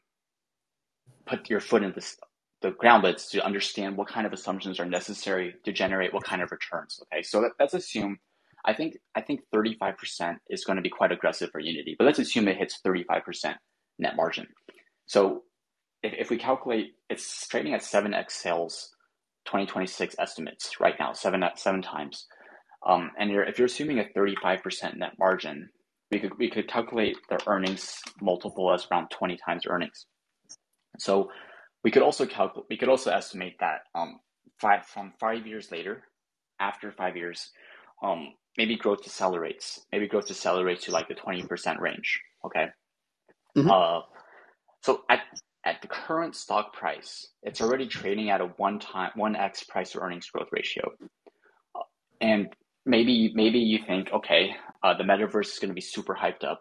put 1.24 1.49
your 1.49 1.61
foot 1.61 1.84
in 1.84 1.92
this 1.92 2.16
the 2.62 2.72
ground, 2.72 3.03
but 3.03 3.12
it's 3.12 3.30
to 3.30 3.45
understand 3.45 3.97
what 3.97 4.09
kind 4.09 4.26
of 4.26 4.32
assumptions 4.32 4.80
are 4.80 4.86
necessary 4.86 5.55
to 5.64 5.72
generate 5.72 6.12
what 6.12 6.24
kind 6.24 6.42
of 6.42 6.51
returns. 6.51 6.99
Okay, 7.12 7.22
so 7.22 7.38
let, 7.40 7.53
let's 7.61 7.74
assume 7.74 8.18
I 8.64 8.72
think 8.72 8.96
I 9.14 9.20
think 9.20 9.40
35% 9.54 10.36
is 10.48 10.64
going 10.64 10.76
to 10.76 10.82
be 10.82 10.90
quite 10.90 11.12
aggressive 11.12 11.50
for 11.50 11.60
Unity, 11.60 11.96
but 11.98 12.04
let's 12.04 12.18
assume 12.18 12.48
it 12.48 12.56
hits 12.56 12.80
35% 12.86 13.54
net 13.98 14.16
margin. 14.16 14.46
So 15.06 15.42
if, 16.02 16.14
if 16.18 16.30
we 16.30 16.38
calculate, 16.38 16.92
it's 17.10 17.46
trading 17.46 17.74
at 17.74 17.82
7x 17.82 18.30
sales 18.30 18.90
2026 19.46 20.16
estimates 20.18 20.80
right 20.80 20.94
now, 20.98 21.12
seven 21.12 21.44
seven 21.56 21.82
times. 21.82 22.26
Um, 22.86 23.10
and 23.18 23.30
you're, 23.30 23.44
if 23.44 23.58
you're 23.58 23.66
assuming 23.66 23.98
a 23.98 24.04
35% 24.16 24.96
net 24.96 25.12
margin, 25.18 25.70
we 26.10 26.20
could 26.20 26.38
we 26.38 26.50
could 26.50 26.68
calculate 26.68 27.16
the 27.28 27.40
earnings 27.46 27.98
multiple 28.20 28.72
as 28.72 28.86
around 28.90 29.08
20 29.10 29.38
times 29.44 29.64
earnings. 29.66 30.06
So 30.98 31.30
we 31.82 31.90
could 31.90 32.02
also 32.02 32.26
calculate 32.26 32.66
we 32.70 32.76
could 32.76 32.88
also 32.88 33.10
estimate 33.10 33.56
that 33.60 33.80
um, 33.94 34.20
five 34.60 34.86
from 34.86 35.12
five 35.18 35.46
years 35.46 35.70
later, 35.70 36.04
after 36.60 36.92
five 36.92 37.16
years, 37.16 37.50
um, 38.02 38.34
maybe 38.57 38.76
growth 38.76 39.02
decelerates. 39.02 39.80
Maybe 39.92 40.07
growth 40.07 40.28
decelerates 40.28 40.82
to 40.82 40.92
like 40.92 41.09
the 41.09 41.14
20% 41.14 41.80
range. 41.80 42.20
Okay. 42.44 42.66
Mm-hmm. 43.57 43.70
Uh, 43.70 44.00
so 44.82 45.02
at, 45.11 45.20
at 45.64 45.82
the 45.82 45.88
current 45.88 46.34
stock 46.36 46.72
price, 46.72 47.28
it's 47.42 47.61
already 47.61 47.86
trading 47.86 48.30
at 48.30 48.40
a 48.40 48.46
one 48.57 48.78
time, 48.78 49.11
one 49.14 49.36
X 49.36 49.64
price 49.64 49.92
to 49.92 50.00
earnings 50.00 50.28
growth 50.28 50.48
ratio. 50.52 50.90
Uh, 51.74 51.80
and 52.20 52.48
maybe, 52.84 53.32
maybe 53.34 53.59
you 53.59 53.80
think, 53.86 54.09
okay, 54.12 54.55
uh, 54.82 54.94
the 54.96 55.05
metaverse 55.05 55.52
is 55.52 55.59
going 55.59 55.70
to 55.70 55.74
be 55.74 55.80
super 55.80 56.14
hyped 56.14 56.44
up. 56.44 56.61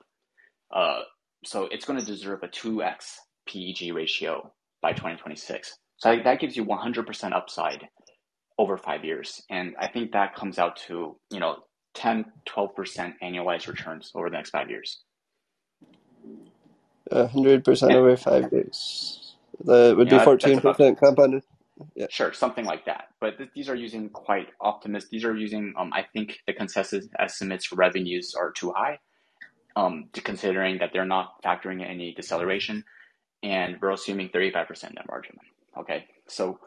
Uh, 0.74 1.02
so 1.46 1.68
it's 1.72 1.86
going 1.86 2.00
to 2.00 2.06
deserve 2.06 2.42
a 2.44 2.48
2X 2.48 3.16
PEG 3.48 3.94
ratio 3.94 4.52
by 4.82 4.92
2026. 4.92 5.78
So 5.98 6.18
that 6.24 6.40
gives 6.40 6.56
you 6.56 6.66
100% 6.66 7.34
upside 7.34 7.88
over 8.58 8.78
five 8.78 9.04
years. 9.04 9.42
And 9.50 9.76
I 9.80 9.88
think 9.88 10.12
that 10.12 10.36
comes 10.36 10.60
out 10.60 10.78
to, 10.88 11.18
you 11.32 11.40
know, 11.40 11.58
10, 11.96 12.26
12% 12.48 13.14
annualized 13.24 13.68
returns 13.68 14.12
over 14.16 14.30
the 14.30 14.36
next 14.38 14.52
five 14.52 14.70
years. 14.70 15.04
hundred 17.12 17.64
percent 17.66 17.94
over 17.94 18.16
five 18.18 18.52
years. 18.52 19.36
That 19.66 19.96
would 19.98 20.10
be 20.10 20.20
fourteen 20.20 20.62
percent 20.62 21.00
compounded. 21.00 21.44
Yeah. 21.96 22.08
Sure, 22.10 22.34
something 22.34 22.66
like 22.66 22.86
that. 22.86 23.10
But 23.22 23.38
th- 23.38 23.50
these 23.56 23.70
are 23.70 23.76
using 23.76 24.10
quite 24.10 24.48
optimistic. 24.62 25.12
These 25.12 25.26
are 25.26 25.36
using. 25.36 25.74
Um, 25.78 25.92
I 25.94 26.04
think 26.14 26.40
the 26.48 26.54
consensus 26.54 27.08
estimates 27.20 27.66
for 27.66 27.76
revenues 27.76 28.36
are 28.38 28.52
too 28.52 28.74
high. 28.76 29.00
Um, 29.76 30.10
to 30.14 30.22
considering 30.22 30.80
that 30.80 30.92
they're 30.94 31.06
not 31.06 31.42
factoring 31.44 31.82
in 31.82 31.88
any 31.88 32.14
deceleration, 32.14 32.86
and 33.44 33.78
we're 33.82 33.92
assuming 33.92 34.30
thirty 34.30 34.52
five 34.52 34.68
percent 34.68 34.96
net 34.96 35.06
margin. 35.10 35.38
Okay, 35.78 36.06
so 36.28 36.60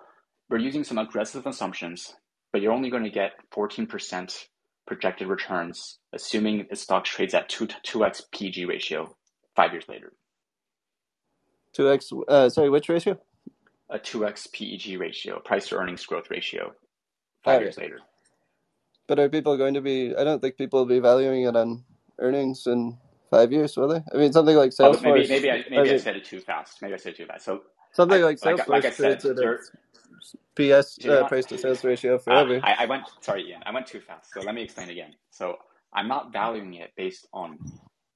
we're 0.50 0.58
using 0.58 0.84
some 0.84 0.98
aggressive 0.98 1.46
assumptions, 1.46 2.14
but 2.52 2.62
you're 2.62 2.72
only 2.72 2.90
going 2.90 3.04
to 3.04 3.10
get 3.10 3.32
fourteen 3.52 3.86
percent 3.86 4.48
projected 4.86 5.28
returns, 5.28 5.98
assuming 6.12 6.66
the 6.70 6.76
stock 6.76 7.04
trades 7.04 7.34
at 7.34 7.48
2, 7.48 7.66
2x 7.66 8.22
PEG 8.32 8.68
ratio 8.68 9.16
five 9.54 9.72
years 9.72 9.84
later. 9.88 10.12
2x, 11.76 12.22
uh, 12.28 12.48
sorry, 12.48 12.70
which 12.70 12.88
ratio? 12.88 13.18
A 13.90 13.98
2x 13.98 14.52
PEG 14.52 14.98
ratio, 14.98 15.40
price 15.40 15.68
to 15.68 15.76
earnings 15.76 16.04
growth 16.06 16.30
ratio, 16.30 16.72
five 17.44 17.60
years 17.60 17.78
later. 17.78 18.00
But 19.06 19.18
are 19.18 19.28
people 19.28 19.56
going 19.56 19.74
to 19.74 19.80
be, 19.80 20.14
I 20.16 20.24
don't 20.24 20.40
think 20.40 20.56
people 20.56 20.80
will 20.80 20.86
be 20.86 20.98
valuing 20.98 21.42
it 21.44 21.54
on 21.54 21.84
earnings 22.18 22.66
in 22.66 22.98
five 23.30 23.52
years, 23.52 23.76
will 23.76 23.88
they? 23.88 24.02
I 24.12 24.16
mean, 24.16 24.32
something 24.32 24.56
like 24.56 24.70
Salesforce. 24.70 25.04
Oh, 25.04 25.14
maybe 25.14 25.28
maybe, 25.28 25.50
I, 25.50 25.64
maybe 25.70 25.90
I 25.92 25.96
said 25.98 26.16
it 26.16 26.24
too 26.24 26.40
fast. 26.40 26.82
Maybe 26.82 26.94
I 26.94 26.96
said 26.96 27.12
it 27.12 27.16
too 27.18 27.26
fast. 27.26 27.44
So 27.44 27.62
something 27.96 28.22
I, 28.22 28.24
like 28.24 28.38
Salesforce 28.38 28.58
like, 28.58 28.68
like 28.68 28.84
I 28.84 28.90
said, 28.90 29.20
PS 30.54 31.04
uh, 31.06 31.26
price 31.28 31.46
to 31.46 31.58
sales 31.58 31.84
ratio 31.84 32.18
forever. 32.18 32.60
I, 32.62 32.84
I, 32.84 32.86
went 32.86 33.04
sorry, 33.20 33.48
Ian. 33.48 33.62
I 33.66 33.72
went 33.72 33.86
too 33.86 34.00
fast. 34.00 34.32
So 34.32 34.40
let 34.40 34.54
me 34.54 34.62
explain 34.62 34.90
again. 34.90 35.14
So 35.30 35.56
I'm 35.92 36.08
not 36.08 36.32
valuing 36.32 36.74
it 36.74 36.92
based 36.96 37.26
on 37.32 37.58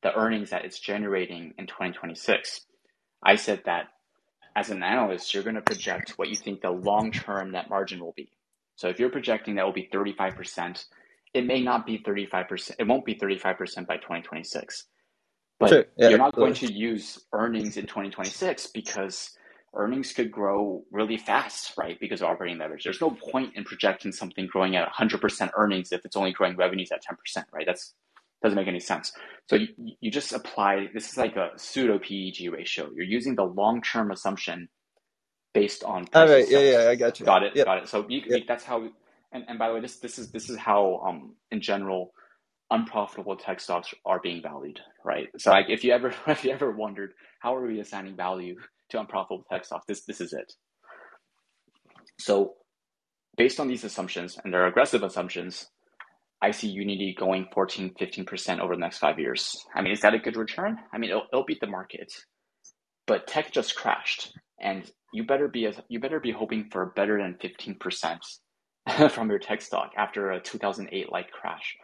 the 0.02 0.14
earnings 0.14 0.50
that 0.50 0.64
it's 0.64 0.78
generating 0.78 1.54
in 1.58 1.66
2026. 1.66 2.62
I 3.22 3.36
said 3.36 3.62
that 3.66 3.88
as 4.56 4.70
an 4.70 4.82
analyst, 4.82 5.34
you're 5.34 5.42
going 5.42 5.56
to 5.56 5.62
project 5.62 6.12
what 6.16 6.28
you 6.28 6.36
think 6.36 6.62
the 6.62 6.70
long 6.70 7.12
term 7.12 7.52
net 7.52 7.68
margin 7.68 8.00
will 8.00 8.14
be. 8.16 8.30
So 8.76 8.88
if 8.88 8.98
you're 8.98 9.10
projecting 9.10 9.56
that 9.56 9.64
will 9.64 9.72
be 9.72 9.88
35%, 9.92 10.84
it 11.34 11.46
may 11.46 11.62
not 11.62 11.86
be 11.86 11.98
35%. 11.98 12.76
It 12.78 12.86
won't 12.86 13.04
be 13.04 13.14
35% 13.14 13.86
by 13.86 13.96
2026. 13.96 14.86
But 15.58 15.68
sure. 15.68 15.84
yeah, 15.96 16.08
you're 16.08 16.18
not 16.18 16.34
going 16.34 16.54
to 16.54 16.72
use 16.72 17.20
earnings 17.32 17.76
in 17.76 17.84
2026 17.86 18.68
because 18.68 19.36
earnings 19.74 20.12
could 20.12 20.30
grow 20.30 20.84
really 20.90 21.16
fast, 21.16 21.74
right? 21.78 21.98
Because 22.00 22.22
of 22.22 22.28
operating 22.28 22.58
leverage. 22.58 22.84
There's 22.84 23.00
no 23.00 23.10
point 23.10 23.54
in 23.56 23.64
projecting 23.64 24.12
something 24.12 24.46
growing 24.46 24.76
at 24.76 24.90
100% 24.92 25.50
earnings 25.56 25.92
if 25.92 26.04
it's 26.04 26.16
only 26.16 26.32
growing 26.32 26.56
revenues 26.56 26.90
at 26.92 27.02
10%, 27.04 27.44
right? 27.52 27.66
That's 27.66 27.94
doesn't 28.42 28.56
make 28.56 28.68
any 28.68 28.80
sense. 28.80 29.12
So 29.48 29.56
you, 29.56 29.68
you 30.00 30.10
just 30.10 30.32
apply 30.32 30.88
this 30.94 31.10
is 31.10 31.18
like 31.18 31.36
a 31.36 31.50
pseudo 31.56 31.98
PEG 31.98 32.50
ratio. 32.50 32.90
You're 32.94 33.04
using 33.04 33.34
the 33.34 33.44
long 33.44 33.82
term 33.82 34.10
assumption 34.10 34.68
based 35.52 35.84
on. 35.84 36.06
All 36.14 36.26
right. 36.26 36.48
Yeah, 36.48 36.60
yeah, 36.60 36.88
I 36.88 36.94
got 36.94 37.20
you. 37.20 37.26
Got 37.26 37.42
it. 37.42 37.52
Yep. 37.54 37.66
Got 37.66 37.78
it. 37.78 37.88
So 37.88 38.06
you, 38.08 38.22
yep. 38.26 38.42
that's 38.48 38.64
how. 38.64 38.88
And, 39.32 39.44
and 39.46 39.58
by 39.58 39.68
the 39.68 39.74
way, 39.74 39.80
this 39.80 39.96
this 39.98 40.18
is 40.18 40.30
this 40.32 40.48
is 40.48 40.56
how 40.56 41.02
um 41.06 41.34
in 41.50 41.60
general 41.60 42.12
unprofitable 42.70 43.36
tech 43.36 43.60
stocks 43.60 43.92
are 44.06 44.20
being 44.20 44.42
valued, 44.42 44.80
right? 45.04 45.28
So 45.38 45.50
like 45.50 45.66
if 45.68 45.84
you 45.84 45.92
ever 45.92 46.14
if 46.26 46.44
you 46.44 46.50
ever 46.52 46.70
wondered 46.70 47.12
how 47.40 47.54
are 47.54 47.66
we 47.66 47.80
assigning 47.80 48.16
value 48.16 48.56
to 48.90 49.00
unprofitable 49.00 49.44
tech 49.50 49.64
stocks, 49.64 49.84
this 49.86 50.04
this 50.04 50.20
is 50.20 50.32
it. 50.32 50.52
So 52.18 52.54
based 53.36 53.60
on 53.60 53.68
these 53.68 53.84
assumptions 53.84 54.38
and 54.42 54.52
their 54.52 54.66
aggressive 54.66 55.02
assumptions, 55.02 55.66
I 56.42 56.50
see 56.52 56.68
Unity 56.68 57.14
going 57.18 57.46
14, 57.52 57.94
15% 58.00 58.60
over 58.60 58.74
the 58.74 58.80
next 58.80 58.98
five 58.98 59.18
years. 59.18 59.56
I 59.74 59.82
mean, 59.82 59.92
is 59.92 60.00
that 60.00 60.14
a 60.14 60.18
good 60.18 60.36
return? 60.36 60.78
I 60.92 60.98
mean, 60.98 61.10
it'll, 61.10 61.26
it'll 61.32 61.44
beat 61.44 61.60
the 61.60 61.66
market, 61.66 62.12
but 63.06 63.26
tech 63.26 63.52
just 63.52 63.76
crashed, 63.76 64.32
and 64.60 64.90
you 65.12 65.24
better 65.24 65.48
be 65.48 65.70
you 65.88 66.00
better 66.00 66.20
be 66.20 66.32
hoping 66.32 66.68
for 66.70 66.92
better 66.96 67.18
than 67.20 67.38
15% 67.42 68.18
from 69.10 69.28
your 69.28 69.38
tech 69.38 69.60
stock 69.60 69.92
after 69.96 70.30
a 70.30 70.40
2008 70.40 71.12
like 71.12 71.30
crash. 71.30 71.76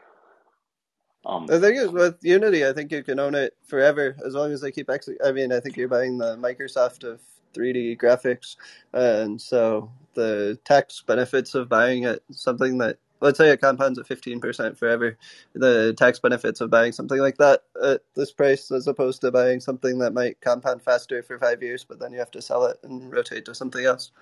Um, 1.27 1.47
the 1.47 1.61
thing 1.61 1.77
is 1.77 1.91
with 1.91 2.19
Unity, 2.23 2.67
I 2.67 2.75
think 2.75 2.93
you 2.93 3.05
can 3.05 3.21
own 3.21 3.37
it 3.37 3.57
forever 3.67 4.17
as 4.27 4.35
long 4.35 4.53
as 4.53 4.63
they 4.63 4.73
keep 4.73 4.91
ex- 4.91 5.11
I 5.25 5.33
mean, 5.33 5.53
I 5.53 5.61
think 5.61 5.77
you're 5.77 5.89
buying 5.89 6.19
the 6.19 6.37
Microsoft 6.39 7.05
of 7.05 7.21
3D 7.55 7.99
graphics, 8.01 8.57
and 8.95 9.41
so 9.43 9.93
the 10.15 10.59
tax 10.65 11.03
benefits 11.07 11.55
of 11.57 11.69
buying 11.71 12.05
it 12.05 12.25
something 12.33 12.79
that 12.79 12.99
let's 13.23 13.39
say 13.39 13.51
it 13.51 13.61
compounds 13.63 13.99
at 13.99 14.07
15% 14.07 14.79
forever 14.79 15.19
the 15.55 15.95
tax 15.99 16.21
benefits 16.21 16.61
of 16.61 16.71
buying 16.71 16.93
something 16.93 17.21
like 17.21 17.39
that 17.39 17.63
at 17.85 18.03
this 18.17 18.33
price 18.33 18.73
as 18.73 18.89
opposed 18.89 19.23
to 19.23 19.33
buying 19.33 19.61
something 19.61 19.99
that 20.01 20.15
might 20.15 20.41
compound 20.43 20.83
faster 20.83 21.23
for 21.23 21.39
five 21.39 21.63
years 21.63 21.85
but 21.85 22.01
then 22.01 22.13
you 22.13 22.19
have 22.21 22.33
to 22.33 22.43
sell 22.43 22.67
it 22.67 22.79
and 22.85 23.13
rotate 23.13 23.47
to 23.47 23.55
something 23.55 23.87
else. 23.87 24.13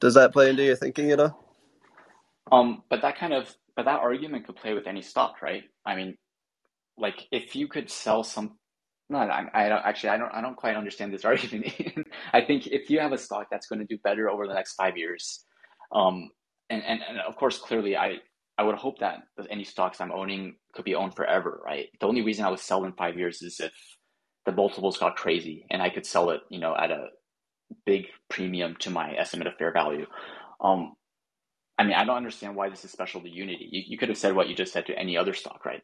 Does 0.00 0.14
that 0.14 0.32
play 0.32 0.50
into 0.50 0.64
your 0.64 0.76
thinking 0.76 1.12
at 1.12 1.20
all? 1.20 1.44
Um 2.52 2.84
but 2.90 3.02
that 3.02 3.18
kind 3.18 3.34
of 3.34 3.54
but 3.80 3.86
that 3.86 4.00
argument 4.00 4.46
could 4.46 4.56
play 4.56 4.74
with 4.74 4.86
any 4.86 5.00
stock 5.00 5.40
right 5.40 5.62
i 5.86 5.94
mean 5.94 6.14
like 6.98 7.26
if 7.32 7.56
you 7.56 7.66
could 7.66 7.90
sell 7.90 8.22
some 8.22 8.58
no, 9.10 9.18
I, 9.18 9.46
I 9.52 9.68
don't 9.68 9.84
actually. 9.84 10.10
I 10.10 10.18
don't. 10.18 10.32
I 10.32 10.40
don't 10.40 10.56
quite 10.56 10.76
understand 10.76 11.12
this 11.12 11.24
argument. 11.26 11.74
I 12.32 12.42
think 12.42 12.68
if 12.68 12.88
you 12.88 13.00
have 13.00 13.12
a 13.12 13.18
stock 13.18 13.48
that's 13.50 13.66
going 13.66 13.80
to 13.80 13.84
do 13.84 13.98
better 14.04 14.30
over 14.30 14.46
the 14.46 14.54
next 14.54 14.74
five 14.74 14.96
years, 14.96 15.44
um, 15.92 16.30
and, 16.70 16.82
and, 16.84 17.00
and 17.08 17.18
of 17.18 17.34
course, 17.34 17.58
clearly, 17.58 17.96
I, 17.96 18.18
I 18.56 18.62
would 18.62 18.76
hope 18.76 19.00
that 19.00 19.22
any 19.50 19.64
stocks 19.64 20.00
I'm 20.00 20.12
owning 20.12 20.54
could 20.74 20.84
be 20.84 20.94
owned 20.94 21.16
forever, 21.16 21.60
right? 21.64 21.88
The 21.98 22.06
only 22.06 22.22
reason 22.22 22.44
I 22.44 22.50
would 22.50 22.60
sell 22.60 22.84
in 22.84 22.92
five 22.92 23.18
years 23.18 23.42
is 23.42 23.58
if 23.58 23.72
the 24.46 24.52
multiples 24.52 24.98
got 24.98 25.16
crazy 25.16 25.66
and 25.70 25.82
I 25.82 25.90
could 25.90 26.06
sell 26.06 26.30
it, 26.30 26.42
you 26.48 26.60
know, 26.60 26.76
at 26.76 26.92
a 26.92 27.08
big 27.84 28.06
premium 28.28 28.76
to 28.80 28.90
my 28.90 29.14
estimate 29.16 29.48
of 29.48 29.54
fair 29.58 29.72
value. 29.72 30.06
Um, 30.60 30.92
I 31.80 31.84
mean, 31.84 31.94
I 31.94 32.04
don't 32.04 32.18
understand 32.18 32.56
why 32.56 32.68
this 32.68 32.84
is 32.84 32.90
special 32.92 33.22
to 33.22 33.30
Unity. 33.30 33.68
You, 33.72 33.82
you 33.88 33.98
could 33.98 34.10
have 34.10 34.18
said 34.18 34.34
what 34.36 34.50
you 34.50 34.54
just 34.54 34.72
said 34.72 34.86
to 34.86 34.98
any 34.98 35.16
other 35.16 35.32
stock, 35.32 35.64
right? 35.64 35.82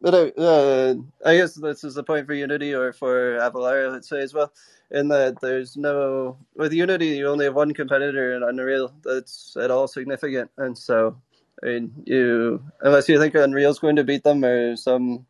But 0.00 0.14
I, 0.14 0.40
uh, 0.42 0.94
I 1.24 1.36
guess 1.36 1.54
this 1.54 1.84
is 1.84 1.94
the 1.94 2.02
point 2.02 2.26
for 2.26 2.34
Unity 2.34 2.74
or 2.74 2.92
for 2.92 3.38
Avalara, 3.38 3.90
let's 3.90 4.08
say 4.10 4.20
as 4.20 4.34
well, 4.34 4.52
in 4.90 5.08
that 5.08 5.40
there's 5.40 5.76
no 5.76 6.36
with 6.54 6.74
Unity 6.74 7.06
you 7.08 7.28
only 7.28 7.46
have 7.46 7.54
one 7.54 7.72
competitor 7.72 8.36
in 8.36 8.42
Unreal 8.42 8.92
that's 9.02 9.56
at 9.58 9.70
all 9.70 9.88
significant, 9.88 10.50
and 10.58 10.76
so 10.76 11.16
I 11.62 11.66
mean 11.66 11.92
you 12.04 12.62
unless 12.82 13.08
you 13.08 13.18
think 13.18 13.34
Unreal's 13.34 13.78
going 13.78 13.96
to 13.96 14.04
beat 14.04 14.24
them 14.24 14.44
or 14.44 14.76
some 14.76 15.26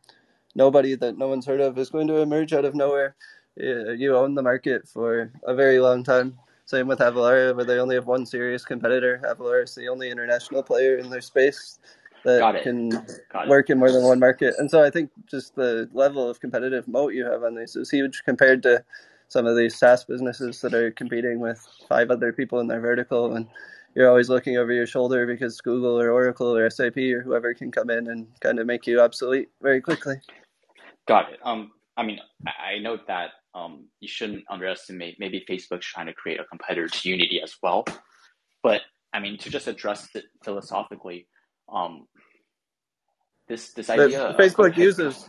nobody 0.56 0.96
that 0.96 1.18
no 1.18 1.28
one's 1.28 1.46
heard 1.46 1.60
of 1.60 1.78
is 1.78 1.90
going 1.90 2.08
to 2.08 2.18
emerge 2.18 2.52
out 2.52 2.64
of 2.64 2.74
nowhere, 2.74 3.14
you 3.56 4.16
own 4.16 4.34
the 4.34 4.42
market 4.42 4.88
for 4.88 5.32
a 5.44 5.54
very 5.54 5.78
long 5.78 6.02
time. 6.04 6.38
Same 6.66 6.86
with 6.86 7.00
Avalara, 7.00 7.54
where 7.54 7.64
they 7.64 7.78
only 7.78 7.94
have 7.94 8.06
one 8.06 8.24
serious 8.24 8.64
competitor. 8.64 9.20
Avalara 9.24 9.64
is 9.64 9.74
the 9.74 9.88
only 9.88 10.10
international 10.10 10.62
player 10.62 10.96
in 10.96 11.10
their 11.10 11.20
space 11.20 11.78
that 12.24 12.62
can 12.62 12.90
work 13.46 13.68
in 13.68 13.78
more 13.78 13.92
than 13.92 14.02
one 14.02 14.18
market. 14.18 14.54
And 14.58 14.70
so 14.70 14.82
I 14.82 14.88
think 14.90 15.10
just 15.26 15.54
the 15.54 15.88
level 15.92 16.28
of 16.28 16.40
competitive 16.40 16.88
moat 16.88 17.12
you 17.12 17.26
have 17.26 17.42
on 17.42 17.54
these 17.54 17.76
is 17.76 17.90
huge 17.90 18.22
compared 18.24 18.62
to 18.62 18.82
some 19.28 19.46
of 19.46 19.56
these 19.56 19.76
SaaS 19.76 20.04
businesses 20.04 20.60
that 20.62 20.74
are 20.74 20.90
competing 20.90 21.40
with 21.40 21.66
five 21.88 22.10
other 22.10 22.32
people 22.32 22.60
in 22.60 22.66
their 22.66 22.80
vertical 22.80 23.34
and 23.34 23.46
you're 23.94 24.08
always 24.08 24.28
looking 24.28 24.56
over 24.56 24.72
your 24.72 24.86
shoulder 24.86 25.26
because 25.26 25.60
Google 25.60 26.00
or 26.00 26.10
Oracle 26.10 26.56
or 26.56 26.68
SAP 26.68 26.96
or 26.96 27.22
whoever 27.22 27.54
can 27.54 27.70
come 27.70 27.90
in 27.90 28.08
and 28.08 28.26
kind 28.40 28.58
of 28.58 28.66
make 28.66 28.86
you 28.86 29.00
obsolete 29.00 29.50
very 29.62 29.80
quickly. 29.80 30.16
Got 31.06 31.32
it. 31.32 31.38
Um, 31.44 31.72
I 31.96 32.02
mean, 32.02 32.18
I 32.46 32.78
note 32.80 33.06
that 33.06 33.30
um, 33.54 33.88
you 34.00 34.08
shouldn't 34.08 34.44
underestimate 34.50 35.16
maybe 35.18 35.44
Facebook's 35.48 35.86
trying 35.86 36.06
to 36.06 36.12
create 36.12 36.40
a 36.40 36.44
competitor 36.44 36.88
to 36.88 37.08
Unity 37.08 37.40
as 37.42 37.54
well. 37.62 37.84
But 38.62 38.82
I 39.12 39.20
mean, 39.20 39.38
to 39.38 39.50
just 39.50 39.68
address 39.68 40.08
it 40.14 40.24
philosophically, 40.42 41.28
um, 41.72 42.06
this 43.48 43.72
this 43.72 43.90
idea. 43.90 44.34
Facebook 44.38 44.76
uses 44.76 45.28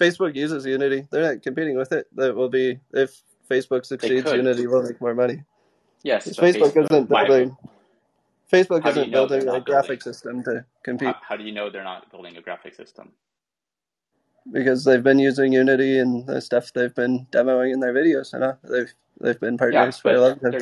Facebook 0.00 0.34
uses 0.34 0.66
Unity. 0.66 1.06
They're 1.10 1.34
not 1.34 1.42
competing 1.42 1.76
with 1.76 1.92
it. 1.92 2.06
That 2.16 2.34
will 2.34 2.48
be 2.48 2.80
if 2.92 3.22
Facebook 3.48 3.84
succeeds, 3.84 4.32
Unity 4.32 4.66
will 4.66 4.82
make 4.82 5.00
more 5.00 5.14
money. 5.14 5.42
Yes, 6.02 6.26
Facebook, 6.26 6.72
Facebook, 6.72 6.84
isn't 6.84 7.08
building. 7.08 7.56
Facebook 8.52 8.86
isn't 8.86 9.10
building 9.10 9.48
a 9.48 9.60
graphic 9.60 10.02
system 10.02 10.42
to 10.44 10.64
compete. 10.82 11.08
How, 11.08 11.20
how 11.28 11.36
do 11.36 11.44
you 11.44 11.52
know 11.52 11.70
they're 11.70 11.84
not 11.84 12.10
building 12.10 12.36
a 12.36 12.42
graphic 12.42 12.74
system? 12.74 13.12
Because 14.50 14.84
they've 14.84 15.02
been 15.02 15.18
using 15.18 15.52
Unity 15.52 15.98
and 15.98 16.26
the 16.26 16.40
stuff 16.40 16.72
they've 16.72 16.94
been 16.94 17.26
demoing 17.30 17.72
in 17.72 17.80
their 17.80 17.94
videos. 17.94 18.32
You 18.32 18.40
know, 18.40 18.56
they've 18.64 18.92
they've 19.20 19.40
been 19.40 19.56
partners 19.56 19.96
yeah, 19.96 20.00
for 20.02 20.14
a 20.16 20.20
long 20.20 20.38
time. 20.40 20.50
They're 20.52 20.60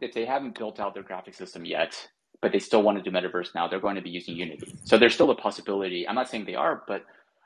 if 0.00 0.12
they 0.14 0.24
haven't 0.24 0.58
built 0.58 0.78
out 0.78 0.94
their 0.94 1.02
graphic 1.02 1.34
system 1.34 1.64
yet, 1.64 2.08
but 2.40 2.52
they 2.52 2.58
still 2.58 2.82
want 2.82 3.02
to 3.02 3.02
do 3.02 3.10
metaverse 3.10 3.54
now, 3.54 3.66
they're 3.66 3.80
going 3.80 3.96
to 3.96 4.02
be 4.02 4.10
using 4.10 4.36
Unity. 4.36 4.74
So 4.84 4.96
there's 4.96 5.14
still 5.14 5.30
a 5.30 5.34
possibility. 5.34 6.06
I'm 6.08 6.14
not 6.14 6.28
saying 6.28 6.44
they 6.44 6.54
are, 6.54 6.82
but 6.86 7.02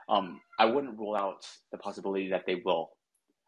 um, 0.09 0.41
I 0.59 0.67
wouldn't 0.67 0.99
rule 0.99 1.17
out 1.17 1.47
the 1.71 1.79
possibility 1.79 2.29
that 2.31 2.45
they 2.47 2.61
will 2.65 2.91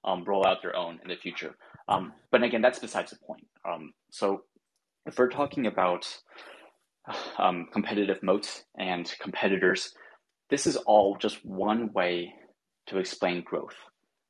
um, 0.04 0.24
roll 0.24 0.46
out 0.46 0.62
their 0.62 0.76
own 0.76 1.00
in 1.02 1.08
the 1.08 1.16
future. 1.16 1.56
Um, 1.88 2.12
but 2.30 2.42
again, 2.42 2.62
that's 2.62 2.78
besides 2.78 3.10
the 3.10 3.18
point. 3.26 3.46
Um, 3.68 3.92
so 4.10 4.42
if 5.06 5.18
we're 5.18 5.28
talking 5.28 5.66
about 5.66 6.06
um, 7.38 7.68
competitive 7.72 8.22
moats 8.22 8.64
and 8.78 9.12
competitors, 9.20 9.92
this 10.54 10.68
is 10.68 10.76
all 10.76 11.16
just 11.16 11.44
one 11.44 11.92
way 11.92 12.32
to 12.86 12.98
explain 12.98 13.42
growth, 13.44 13.74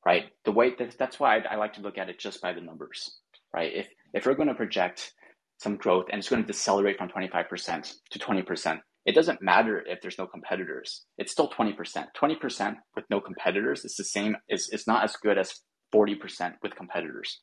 right? 0.06 0.24
The 0.46 0.52
way 0.52 0.74
that, 0.78 0.96
that's 0.98 1.20
why 1.20 1.36
I, 1.36 1.52
I 1.52 1.56
like 1.56 1.74
to 1.74 1.82
look 1.82 1.98
at 1.98 2.08
it 2.08 2.18
just 2.18 2.40
by 2.40 2.54
the 2.54 2.62
numbers, 2.62 3.18
right? 3.52 3.70
If 3.74 3.88
if 4.14 4.24
we're 4.24 4.32
going 4.32 4.48
to 4.48 4.54
project 4.54 5.12
some 5.58 5.76
growth 5.76 6.06
and 6.10 6.18
it's 6.18 6.30
going 6.30 6.40
to 6.42 6.46
decelerate 6.46 6.96
from 6.96 7.10
25% 7.10 7.92
to 8.10 8.18
20%. 8.18 8.78
It 9.04 9.14
doesn't 9.14 9.42
matter 9.42 9.84
if 9.86 10.00
there's 10.00 10.16
no 10.18 10.26
competitors. 10.26 11.04
It's 11.18 11.30
still 11.30 11.50
20%. 11.50 11.76
20% 12.16 12.74
with 12.96 13.04
no 13.10 13.20
competitors 13.20 13.84
is 13.84 13.94
the 13.96 14.04
same, 14.04 14.34
is, 14.48 14.70
it's 14.72 14.86
not 14.86 15.04
as 15.04 15.16
good 15.16 15.36
as 15.36 15.60
40% 15.94 16.54
with 16.62 16.74
competitors. 16.74 17.40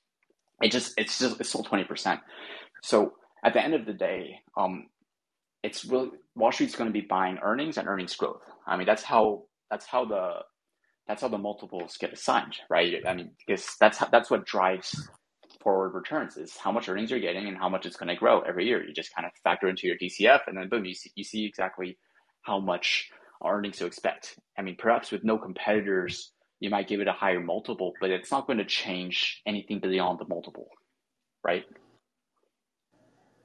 It 0.60 0.72
just, 0.72 0.94
it's 0.98 1.20
just, 1.20 1.40
it's 1.40 1.50
still 1.50 1.64
20%. 1.64 2.20
So 2.82 3.14
at 3.46 3.54
the 3.54 3.64
end 3.64 3.76
of 3.76 3.86
the 3.86 3.94
day, 3.94 4.40
um, 4.58 4.88
it's 5.64 5.86
really, 5.86 6.10
Wall 6.36 6.52
Street's 6.52 6.76
going 6.76 6.90
to 6.90 6.94
be 6.94 7.06
buying 7.08 7.38
earnings 7.42 7.78
and 7.78 7.88
earnings 7.88 8.16
growth. 8.16 8.42
I 8.66 8.78
mean, 8.78 8.86
that's 8.86 9.04
how, 9.04 9.44
that's 9.70 9.86
how 9.86 10.06
the, 10.06 10.40
that's 11.08 11.22
how 11.22 11.28
the 11.28 11.38
multiples 11.38 11.98
get 11.98 12.14
assigned, 12.14 12.56
right? 12.70 13.02
I 13.08 13.14
mean, 13.14 13.32
because 13.46 13.66
that's 13.80 13.98
how, 13.98 14.08
that's 14.08 14.30
what 14.30 14.46
drives 14.46 15.10
forward 15.62 15.94
returns 15.94 16.38
is 16.38 16.58
how 16.58 16.72
much 16.72 16.90
earnings 16.90 17.12
you're 17.12 17.20
getting 17.20 17.48
and 17.48 17.58
how 17.58 17.70
much 17.70 17.86
it's 17.86 17.96
going 17.96 18.10
to 18.10 18.16
grow 18.16 18.42
every 18.42 18.66
year. 18.66 18.84
You 18.86 18.94
just 18.94 19.14
kind 19.16 19.26
of 19.26 19.32
factor 19.44 19.68
into 19.68 19.88
your 19.88 19.98
DCF 19.98 20.42
and 20.48 20.58
then 20.58 20.70
boom, 20.70 20.86
you 20.86 20.94
see, 20.94 21.12
you 21.16 21.24
see 21.24 21.46
exactly 21.46 21.98
how 22.42 22.60
much 22.60 23.10
earnings 23.46 23.78
to 23.78 23.86
expect. 23.86 24.36
I 24.58 24.62
mean, 24.62 24.76
perhaps 24.78 25.12
with 25.12 25.24
no 25.24 25.38
competitors, 25.38 26.32
you 26.60 26.70
might 26.70 26.88
give 26.88 27.02
it 27.02 27.08
a 27.08 27.14
higher 27.14 27.40
multiple, 27.40 27.94
but 28.00 28.12
it's 28.12 28.32
not 28.32 28.48
going 28.48 28.60
to 28.60 28.66
change 28.66 29.42
anything 29.46 29.80
beyond 29.80 30.20
the 30.20 30.28
multiple, 30.28 30.68
right? 31.44 31.64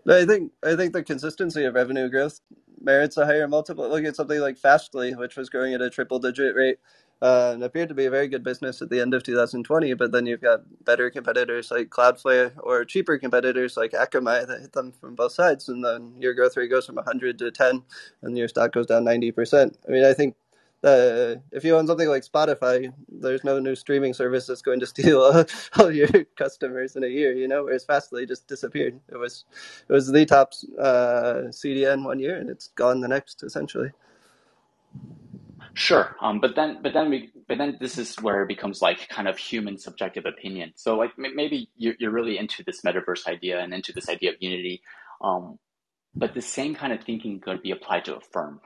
I 0.09 0.25
think 0.25 0.53
I 0.65 0.77
think 0.77 0.93
the 0.93 1.03
consistency 1.03 1.65
of 1.65 1.75
revenue 1.75 2.09
growth 2.09 2.41
merits 2.81 3.17
a 3.17 3.27
higher 3.27 3.49
multiple. 3.49 3.89
Look 3.89 4.05
at 4.05 4.17
something 4.17 4.41
like 4.41 4.59
Fastly, 4.59 5.15
which 5.15 5.37
was 5.37 5.49
growing 5.49 5.75
at 5.75 5.83
a 5.83 5.91
triple 5.91 6.19
digit 6.19 6.55
rate 6.55 6.79
uh, 7.23 7.53
and 7.55 7.65
appeared 7.65 7.89
to 7.89 7.95
be 7.95 8.05
a 8.07 8.11
very 8.11 8.29
good 8.29 8.45
business 8.45 8.83
at 8.83 8.91
the 8.91 9.01
end 9.01 9.15
of 9.15 9.23
2020. 9.23 9.95
But 9.95 10.13
then 10.13 10.27
you've 10.27 10.43
got 10.43 10.63
better 10.85 11.11
competitors 11.11 11.71
like 11.71 11.89
Cloudflare 11.89 12.53
or 12.59 12.85
cheaper 12.85 13.19
competitors 13.19 13.77
like 13.77 13.93
Akamai 13.93 14.47
that 14.47 14.61
hit 14.61 14.73
them 14.73 14.93
from 14.93 15.15
both 15.15 15.33
sides, 15.33 15.69
and 15.69 15.85
then 15.85 16.15
your 16.21 16.35
growth 16.35 16.57
rate 16.57 16.71
goes 16.71 16.87
from 16.87 16.97
100 16.97 17.39
to 17.39 17.51
10, 17.51 17.83
and 18.23 18.39
your 18.39 18.49
stock 18.49 18.73
goes 18.73 18.87
down 18.87 19.05
90%. 19.05 19.75
I 19.89 19.91
mean, 19.91 20.05
I 20.05 20.13
think 20.13 20.37
uh, 20.85 21.37
if 21.53 21.65
you 21.65 21.77
own 21.77 21.87
something 21.87 22.09
like 22.09 22.25
Spotify, 22.25 22.93
there's 23.09 23.45
no 23.45 23.59
new 23.59 23.75
streaming 23.75 24.15
service 24.15 24.47
that's 24.47 24.63
going 24.63 24.81
to 24.81 24.87
steal 24.95 25.21
all, 25.21 25.45
all, 25.79 25.91
your 25.91 26.09
customers 26.37 26.97
in 26.97 27.05
a 27.05 27.09
year, 27.09 27.33
you 27.33 27.49
know. 27.49 27.65
Whereas 27.65 27.85
Fastly 27.85 28.27
just 28.27 28.47
disappeared. 28.47 29.01
It 29.09 29.17
was 29.17 29.45
it 29.89 29.93
was 29.93 30.11
the 30.13 30.27
top 30.27 30.53
uh, 30.79 31.49
CDN 31.49 32.05
one 32.05 32.19
year, 32.19 32.37
and 32.37 32.51
it's 32.51 32.69
gone 32.69 33.01
the 33.01 33.09
next, 33.09 33.43
essentially. 33.43 33.91
Sure, 35.75 36.17
um, 36.23 36.41
but 36.41 36.55
then 36.57 36.79
but 36.83 36.95
then 36.95 37.11
we 37.11 37.31
but 37.49 37.59
then 37.59 37.77
this 37.81 37.99
is 37.99 38.17
where 38.17 38.43
it 38.43 38.49
becomes 38.49 38.81
like 38.81 39.09
kind 39.09 39.29
of 39.29 39.37
human 39.37 39.79
subjective 39.79 40.25
opinion. 40.25 40.73
So 40.75 40.97
like 40.97 41.13
maybe 41.19 41.69
you're, 41.77 41.95
you're 41.99 42.11
really 42.11 42.39
into 42.39 42.63
this 42.65 42.83
metaverse 42.83 43.27
idea 43.27 43.61
and 43.61 43.75
into 43.75 43.93
this 43.93 44.09
idea 44.09 44.31
of 44.31 44.37
unity, 44.41 44.83
um, 45.21 45.59
but 46.15 46.33
the 46.33 46.41
same 46.41 46.75
kind 46.75 46.93
of 46.95 47.05
thinking 47.05 47.41
could 47.41 47.63
be 47.63 47.73
applied 47.73 48.07
to 48.07 48.17
Affirm 48.17 48.61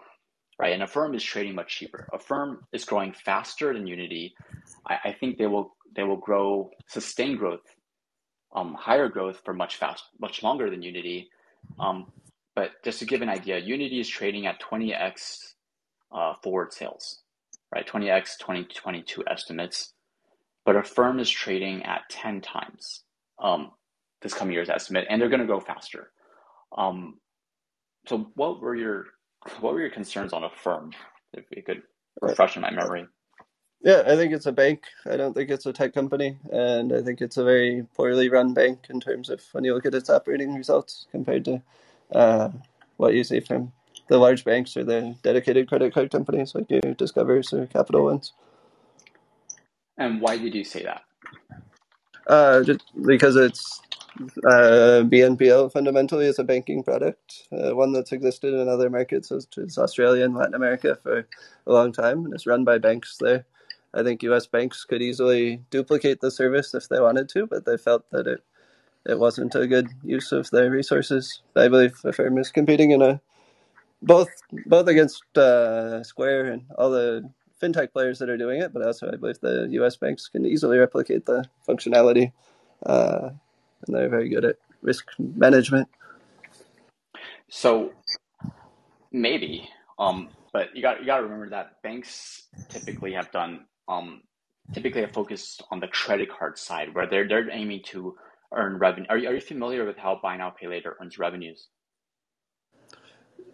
right? 0.60 0.74
And 0.74 0.82
Affirm 0.82 1.14
is 1.14 1.24
trading 1.24 1.54
much 1.54 1.74
cheaper. 1.74 2.06
Affirm 2.12 2.66
is 2.70 2.84
growing 2.84 3.14
faster 3.14 3.72
than 3.72 3.86
Unity. 3.86 4.34
I, 4.86 4.98
I 5.06 5.12
think 5.12 5.38
they 5.38 5.46
will 5.46 5.74
they 5.96 6.02
will 6.02 6.18
grow 6.18 6.70
sustained 6.86 7.38
growth, 7.38 7.64
um, 8.54 8.74
higher 8.74 9.08
growth 9.08 9.40
for 9.42 9.54
much 9.54 9.76
fast, 9.76 10.04
much 10.20 10.42
longer 10.42 10.68
than 10.68 10.82
Unity. 10.82 11.30
Um, 11.78 12.12
but 12.54 12.72
just 12.84 12.98
to 12.98 13.06
give 13.06 13.22
an 13.22 13.30
idea, 13.30 13.58
Unity 13.58 14.00
is 14.00 14.08
trading 14.08 14.46
at 14.46 14.60
20x 14.60 15.54
uh, 16.12 16.34
forward 16.42 16.74
sales, 16.74 17.22
right? 17.74 17.88
20x 17.88 18.36
2022 18.38 19.24
estimates, 19.26 19.94
but 20.66 20.76
Affirm 20.76 21.20
is 21.20 21.30
trading 21.30 21.84
at 21.84 22.02
10 22.10 22.42
times 22.42 23.02
um, 23.42 23.70
this 24.20 24.34
coming 24.34 24.52
year's 24.52 24.68
estimate, 24.68 25.06
and 25.08 25.22
they're 25.22 25.30
going 25.30 25.40
to 25.40 25.46
go 25.46 25.58
faster. 25.58 26.10
Um, 26.76 27.18
so, 28.06 28.30
what 28.34 28.60
were 28.60 28.76
your 28.76 29.06
what 29.60 29.74
were 29.74 29.80
your 29.80 29.90
concerns 29.90 30.32
on 30.32 30.44
Affirm? 30.44 30.92
If 31.32 31.44
you 31.54 31.62
could 31.62 31.82
refresh 32.20 32.56
in 32.56 32.62
my 32.62 32.70
memory. 32.70 33.06
Yeah, 33.82 34.02
I 34.06 34.14
think 34.16 34.34
it's 34.34 34.46
a 34.46 34.52
bank. 34.52 34.84
I 35.06 35.16
don't 35.16 35.32
think 35.32 35.48
it's 35.48 35.64
a 35.64 35.72
tech 35.72 35.94
company, 35.94 36.38
and 36.52 36.92
I 36.92 37.00
think 37.00 37.22
it's 37.22 37.38
a 37.38 37.44
very 37.44 37.86
poorly 37.94 38.28
run 38.28 38.52
bank 38.52 38.86
in 38.90 39.00
terms 39.00 39.30
of 39.30 39.42
when 39.52 39.64
you 39.64 39.72
look 39.72 39.86
at 39.86 39.94
its 39.94 40.10
operating 40.10 40.54
results 40.54 41.06
compared 41.10 41.46
to 41.46 41.62
uh, 42.12 42.50
what 42.98 43.14
you 43.14 43.24
see 43.24 43.40
from 43.40 43.72
the 44.08 44.18
large 44.18 44.44
banks 44.44 44.76
or 44.76 44.84
the 44.84 45.16
dedicated 45.22 45.68
credit 45.68 45.94
card 45.94 46.10
companies 46.10 46.54
like 46.54 46.68
your 46.68 46.80
Discovers 46.80 47.54
or 47.54 47.66
Capital 47.66 48.04
Ones. 48.04 48.32
And 49.96 50.20
why 50.20 50.36
did 50.36 50.54
you 50.54 50.64
say 50.64 50.82
that? 50.82 51.02
Uh, 52.26 52.62
just 52.62 52.82
because 53.02 53.36
it's 53.36 53.80
uh, 54.18 55.02
BNPL 55.06 55.72
fundamentally 55.72 56.26
is 56.26 56.38
a 56.38 56.44
banking 56.44 56.82
product, 56.82 57.48
uh, 57.52 57.74
one 57.74 57.92
that's 57.92 58.12
existed 58.12 58.54
in 58.54 58.68
other 58.68 58.90
markets, 58.90 59.28
such 59.28 59.58
as 59.58 59.78
Australia 59.78 60.24
and 60.24 60.34
Latin 60.34 60.54
America, 60.54 60.98
for 61.02 61.26
a 61.66 61.72
long 61.72 61.92
time, 61.92 62.24
and 62.24 62.34
it's 62.34 62.46
run 62.46 62.64
by 62.64 62.78
banks 62.78 63.16
there. 63.20 63.46
I 63.92 64.02
think 64.02 64.22
U.S. 64.22 64.46
banks 64.46 64.84
could 64.84 65.02
easily 65.02 65.62
duplicate 65.70 66.20
the 66.20 66.30
service 66.30 66.74
if 66.74 66.88
they 66.88 67.00
wanted 67.00 67.28
to, 67.30 67.46
but 67.46 67.64
they 67.64 67.76
felt 67.76 68.08
that 68.10 68.26
it 68.26 68.44
it 69.06 69.18
wasn't 69.18 69.54
a 69.54 69.66
good 69.66 69.88
use 70.04 70.30
of 70.30 70.50
their 70.50 70.70
resources. 70.70 71.40
I 71.56 71.68
believe 71.68 71.94
Affirm 72.04 72.36
is 72.38 72.50
competing 72.52 72.90
in 72.90 73.02
a 73.02 73.20
both 74.02 74.28
both 74.66 74.88
against 74.88 75.22
uh, 75.36 76.02
Square 76.04 76.52
and 76.52 76.62
all 76.76 76.90
the 76.90 77.30
fintech 77.60 77.92
players 77.92 78.18
that 78.18 78.30
are 78.30 78.36
doing 78.36 78.60
it, 78.60 78.72
but 78.72 78.86
also 78.86 79.10
I 79.10 79.16
believe 79.16 79.40
the 79.40 79.68
U.S. 79.72 79.96
banks 79.96 80.28
can 80.28 80.46
easily 80.46 80.78
replicate 80.78 81.26
the 81.26 81.44
functionality. 81.68 82.32
Uh, 82.84 83.30
and 83.86 83.96
they're 83.96 84.08
very 84.08 84.28
good 84.28 84.44
at 84.44 84.56
risk 84.82 85.06
management. 85.18 85.88
So 87.48 87.92
maybe, 89.12 89.68
um, 89.98 90.28
but 90.52 90.74
you 90.74 90.82
got 90.82 91.00
you 91.00 91.06
got 91.06 91.18
to 91.18 91.24
remember 91.24 91.50
that 91.50 91.82
banks 91.82 92.48
typically 92.68 93.12
have 93.12 93.30
done 93.32 93.66
um, 93.88 94.22
typically 94.72 95.00
have 95.00 95.12
focused 95.12 95.62
on 95.70 95.80
the 95.80 95.88
credit 95.88 96.28
card 96.30 96.58
side 96.58 96.94
where 96.94 97.06
they're 97.06 97.26
they're 97.26 97.50
aiming 97.50 97.82
to 97.86 98.16
earn 98.54 98.78
revenue. 98.78 99.06
Are 99.08 99.18
you, 99.18 99.28
are 99.28 99.34
you 99.34 99.40
familiar 99.40 99.84
with 99.84 99.96
how 99.96 100.18
buy 100.22 100.36
now 100.36 100.50
pay 100.50 100.66
later 100.66 100.96
earns 101.00 101.18
revenues? 101.18 101.68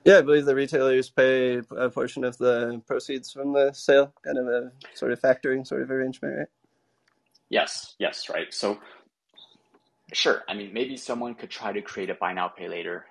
Yeah, 0.05 0.19
I 0.19 0.23
believe 0.23 0.45
the 0.45 0.55
retailers 0.55 1.11
pay 1.11 1.61
a 1.77 1.91
portion 1.91 2.23
of 2.23 2.39
the 2.39 2.81
proceeds 2.87 3.33
from 3.33 3.53
the 3.53 3.73
sale, 3.73 4.15
kind 4.25 4.39
of 4.39 4.47
a 4.47 4.71
sort 4.95 5.11
of 5.11 5.21
factoring 5.21 5.67
sort 5.67 5.83
of 5.83 5.91
arrangement, 5.91 6.39
right? 6.39 6.47
Yes, 7.49 7.97
yes, 7.99 8.29
right. 8.29 8.53
So 8.55 8.79
Sure. 10.13 10.43
I 10.49 10.55
mean, 10.55 10.73
maybe 10.73 10.97
someone 10.97 11.35
could 11.35 11.51
try 11.51 11.73
to 11.73 11.83
create 11.83 12.11
a 12.11 12.15
buy 12.15 12.33
now, 12.33 12.49
pay 12.49 12.69
later 12.69 13.07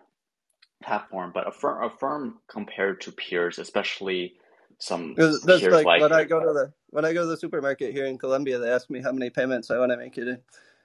platform, 0.83 1.31
but 1.33 1.47
Affirm, 1.47 1.83
a 1.83 1.89
firm 1.89 2.35
compared 2.47 3.01
to 3.01 3.11
peers, 3.11 3.59
especially 3.59 4.33
some 4.79 5.15
that's 5.15 5.43
like, 5.45 5.85
like 5.85 6.01
when 6.01 6.11
I 6.11 6.25
go 6.25 6.39
to 6.39 6.53
the 6.53 6.73
when 6.89 7.05
I 7.05 7.13
go 7.13 7.21
to 7.21 7.27
the 7.27 7.37
supermarket 7.37 7.93
here 7.93 8.05
in 8.05 8.17
Colombia, 8.17 8.59
they 8.59 8.69
ask 8.69 8.89
me 8.89 9.01
how 9.01 9.11
many 9.11 9.29
payments 9.29 9.71
I 9.71 9.77
want 9.79 9.91
to 9.91 9.97
make 9.97 10.17
it 10.17 10.27
in, 10.27 10.39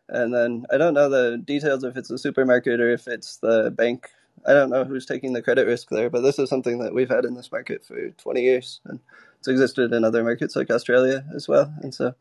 and 0.09 0.35
then 0.35 0.67
I 0.73 0.79
don't 0.79 0.95
know 0.95 1.09
the 1.09 1.39
details 1.39 1.85
if 1.85 1.97
it's 1.97 2.09
the 2.09 2.19
supermarket 2.19 2.81
or 2.81 2.91
if 2.91 3.09
it's 3.09 3.37
the 3.39 3.71
bank. 3.71 4.09
I 4.47 4.55
don't 4.55 4.71
know 4.71 4.85
who's 4.85 5.07
taking 5.07 5.33
the 5.33 5.43
credit 5.43 5.67
risk 5.67 5.89
there, 5.91 6.09
but 6.09 6.23
this 6.23 6.39
is 6.39 6.49
something 6.49 6.79
that 6.79 6.95
we've 6.95 7.11
had 7.11 7.25
in 7.27 7.35
this 7.35 7.53
market 7.53 7.85
for 7.85 8.11
20 8.11 8.41
years, 8.43 8.81
and 8.87 9.01
it's 9.39 9.49
existed 9.49 9.93
in 9.93 10.05
other 10.05 10.25
markets 10.25 10.57
like 10.57 10.71
Australia 10.71 11.25
as 11.35 11.49
well. 11.49 11.73
And 11.83 11.93
so, 11.95 12.15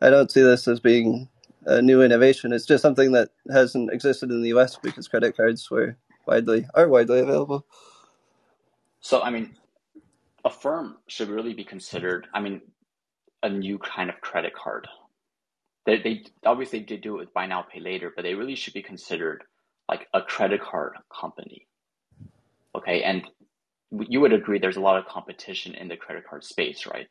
I 0.00 0.10
don't 0.10 0.30
see 0.30 0.42
this 0.42 0.66
as 0.68 0.80
being 0.80 1.28
a 1.66 1.82
new 1.82 2.02
innovation. 2.02 2.52
It's 2.52 2.66
just 2.66 2.82
something 2.82 3.12
that 3.12 3.30
hasn't 3.52 3.92
existed 3.92 4.30
in 4.30 4.42
the 4.42 4.48
U.S. 4.50 4.78
because 4.82 5.08
credit 5.08 5.36
cards 5.36 5.70
were 5.70 5.96
widely 6.26 6.66
are 6.74 6.88
widely 6.88 7.20
available. 7.20 7.66
So, 9.00 9.22
I 9.22 9.30
mean, 9.30 9.56
Affirm 10.44 10.98
should 11.08 11.28
really 11.28 11.54
be 11.54 11.64
considered. 11.64 12.26
I 12.34 12.40
mean, 12.40 12.62
a 13.42 13.48
new 13.48 13.78
kind 13.78 14.10
of 14.10 14.20
credit 14.20 14.54
card. 14.54 14.88
They, 15.86 16.00
they 16.02 16.24
obviously 16.46 16.80
did 16.80 17.02
do 17.02 17.16
it 17.16 17.20
with 17.20 17.34
buy 17.34 17.46
now 17.46 17.62
pay 17.62 17.80
later, 17.80 18.12
but 18.14 18.22
they 18.22 18.34
really 18.34 18.56
should 18.56 18.74
be 18.74 18.82
considered 18.82 19.44
like 19.88 20.08
a 20.14 20.22
credit 20.22 20.62
card 20.62 20.94
company. 21.20 21.66
Okay, 22.76 23.02
and 23.02 23.22
you 23.92 24.20
would 24.20 24.32
agree 24.32 24.58
there's 24.58 24.76
a 24.76 24.80
lot 24.80 24.98
of 24.98 25.06
competition 25.06 25.74
in 25.74 25.88
the 25.88 25.96
credit 25.96 26.24
card 26.28 26.44
space, 26.44 26.86
right? 26.86 27.06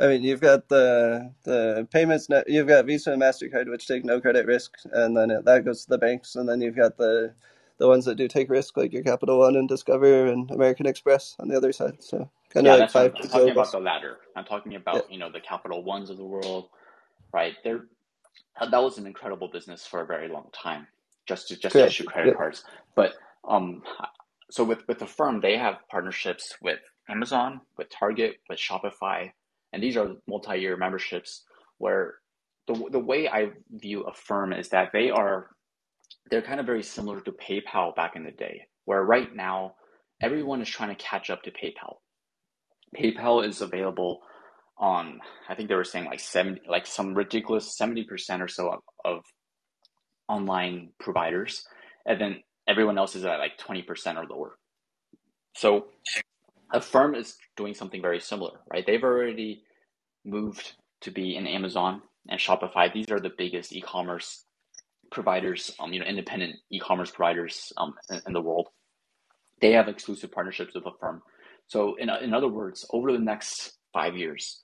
I 0.00 0.06
mean, 0.06 0.22
you've 0.22 0.40
got 0.40 0.68
the 0.68 1.32
the 1.44 1.86
payments. 1.92 2.28
Net, 2.28 2.48
you've 2.48 2.66
got 2.66 2.86
Visa 2.86 3.12
and 3.12 3.20
Mastercard, 3.20 3.68
which 3.68 3.86
take 3.86 4.04
no 4.04 4.20
credit 4.20 4.46
risk, 4.46 4.72
and 4.92 5.14
then 5.16 5.30
it, 5.30 5.44
that 5.44 5.64
goes 5.64 5.84
to 5.84 5.90
the 5.90 5.98
banks. 5.98 6.36
And 6.36 6.48
then 6.48 6.62
you've 6.62 6.76
got 6.76 6.96
the 6.96 7.34
the 7.76 7.86
ones 7.86 8.06
that 8.06 8.14
do 8.14 8.26
take 8.26 8.48
risk, 8.48 8.76
like 8.76 8.92
your 8.92 9.02
Capital 9.02 9.38
One 9.38 9.56
and 9.56 9.68
Discover 9.68 10.26
and 10.26 10.50
American 10.50 10.86
Express 10.86 11.36
on 11.38 11.48
the 11.48 11.56
other 11.56 11.72
side. 11.72 12.02
So 12.02 12.30
kind 12.48 12.66
of 12.66 12.72
yeah, 12.72 12.80
like 12.80 12.90
five. 12.90 13.14
I'm 13.14 13.28
talking 13.28 13.50
about 13.50 13.72
the 13.72 13.80
latter. 13.80 14.18
I'm 14.36 14.44
talking 14.44 14.74
about 14.74 14.94
yeah. 14.94 15.02
you 15.10 15.18
know 15.18 15.30
the 15.30 15.40
Capital 15.40 15.84
Ones 15.84 16.08
of 16.08 16.16
the 16.16 16.24
world, 16.24 16.70
right? 17.32 17.54
They're 17.62 17.84
that 18.60 18.82
was 18.82 18.96
an 18.96 19.06
incredible 19.06 19.48
business 19.48 19.86
for 19.86 20.00
a 20.00 20.06
very 20.06 20.28
long 20.28 20.48
time, 20.52 20.86
just 21.26 21.48
to 21.48 21.56
just 21.56 21.74
to 21.74 21.86
issue 21.86 22.04
credit 22.04 22.30
yeah. 22.30 22.36
cards. 22.36 22.64
But 22.94 23.14
um, 23.46 23.82
so 24.50 24.64
with 24.64 24.86
with 24.88 24.98
the 24.98 25.06
firm, 25.06 25.40
they 25.40 25.58
have 25.58 25.76
partnerships 25.90 26.56
with 26.62 26.80
Amazon, 27.08 27.60
with 27.76 27.90
Target, 27.90 28.36
with 28.48 28.58
Shopify, 28.58 29.32
and 29.72 29.82
these 29.82 29.96
are 29.96 30.16
multi-year 30.26 30.76
memberships 30.76 31.44
where 31.78 32.14
the, 32.66 32.88
the 32.90 32.98
way 32.98 33.28
I 33.28 33.50
view 33.70 34.02
Affirm 34.02 34.52
is 34.52 34.68
that 34.70 34.90
they 34.92 35.10
are 35.10 35.48
they're 36.30 36.42
kind 36.42 36.60
of 36.60 36.66
very 36.66 36.82
similar 36.82 37.20
to 37.20 37.32
PayPal 37.32 37.94
back 37.94 38.16
in 38.16 38.24
the 38.24 38.30
day, 38.30 38.66
where 38.84 39.02
right 39.02 39.34
now 39.34 39.74
everyone 40.22 40.60
is 40.60 40.68
trying 40.68 40.94
to 40.94 41.02
catch 41.02 41.30
up 41.30 41.42
to 41.42 41.50
PayPal. 41.50 41.96
PayPal 42.96 43.46
is 43.46 43.60
available 43.60 44.20
on 44.78 45.20
I 45.48 45.54
think 45.54 45.68
they 45.68 45.74
were 45.74 45.84
saying 45.84 46.06
like 46.06 46.20
seventy 46.20 46.60
like 46.68 46.86
some 46.86 47.14
ridiculous 47.14 47.76
seventy 47.76 48.04
percent 48.04 48.42
or 48.42 48.48
so 48.48 48.70
of, 48.70 48.80
of 49.04 49.22
online 50.28 50.90
providers, 50.98 51.64
and 52.06 52.20
then 52.20 52.42
everyone 52.68 52.98
else 52.98 53.14
is 53.14 53.24
at 53.24 53.38
like 53.38 53.58
twenty 53.58 53.82
percent 53.82 54.18
or 54.18 54.24
lower. 54.28 54.56
So 55.56 55.86
Affirm 56.72 57.14
is 57.14 57.36
doing 57.56 57.74
something 57.74 58.02
very 58.02 58.20
similar, 58.20 58.60
right? 58.72 58.86
They've 58.86 59.02
already 59.02 59.62
moved 60.24 60.72
to 61.02 61.10
be 61.10 61.36
in 61.36 61.46
Amazon 61.46 62.02
and 62.28 62.38
Shopify. 62.38 62.92
These 62.92 63.10
are 63.10 63.20
the 63.20 63.32
biggest 63.36 63.72
e-commerce 63.72 64.44
providers, 65.10 65.72
um, 65.80 65.92
you 65.92 66.00
know, 66.00 66.06
independent 66.06 66.56
e-commerce 66.70 67.10
providers 67.10 67.72
um, 67.76 67.94
in, 68.10 68.20
in 68.28 68.32
the 68.32 68.40
world. 68.40 68.68
They 69.60 69.72
have 69.72 69.88
exclusive 69.88 70.32
partnerships 70.32 70.74
with 70.74 70.86
Affirm. 70.86 71.22
So, 71.66 71.96
in, 71.96 72.10
in 72.10 72.34
other 72.34 72.48
words, 72.48 72.86
over 72.92 73.12
the 73.12 73.18
next 73.18 73.78
five 73.92 74.16
years, 74.16 74.62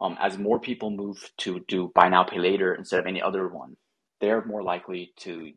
um, 0.00 0.16
as 0.20 0.38
more 0.38 0.60
people 0.60 0.90
move 0.90 1.30
to 1.38 1.60
do 1.68 1.90
buy 1.94 2.08
now, 2.08 2.24
pay 2.24 2.38
later 2.38 2.74
instead 2.74 3.00
of 3.00 3.06
any 3.06 3.22
other 3.22 3.48
one, 3.48 3.76
they're 4.20 4.44
more 4.44 4.62
likely 4.62 5.12
to 5.20 5.52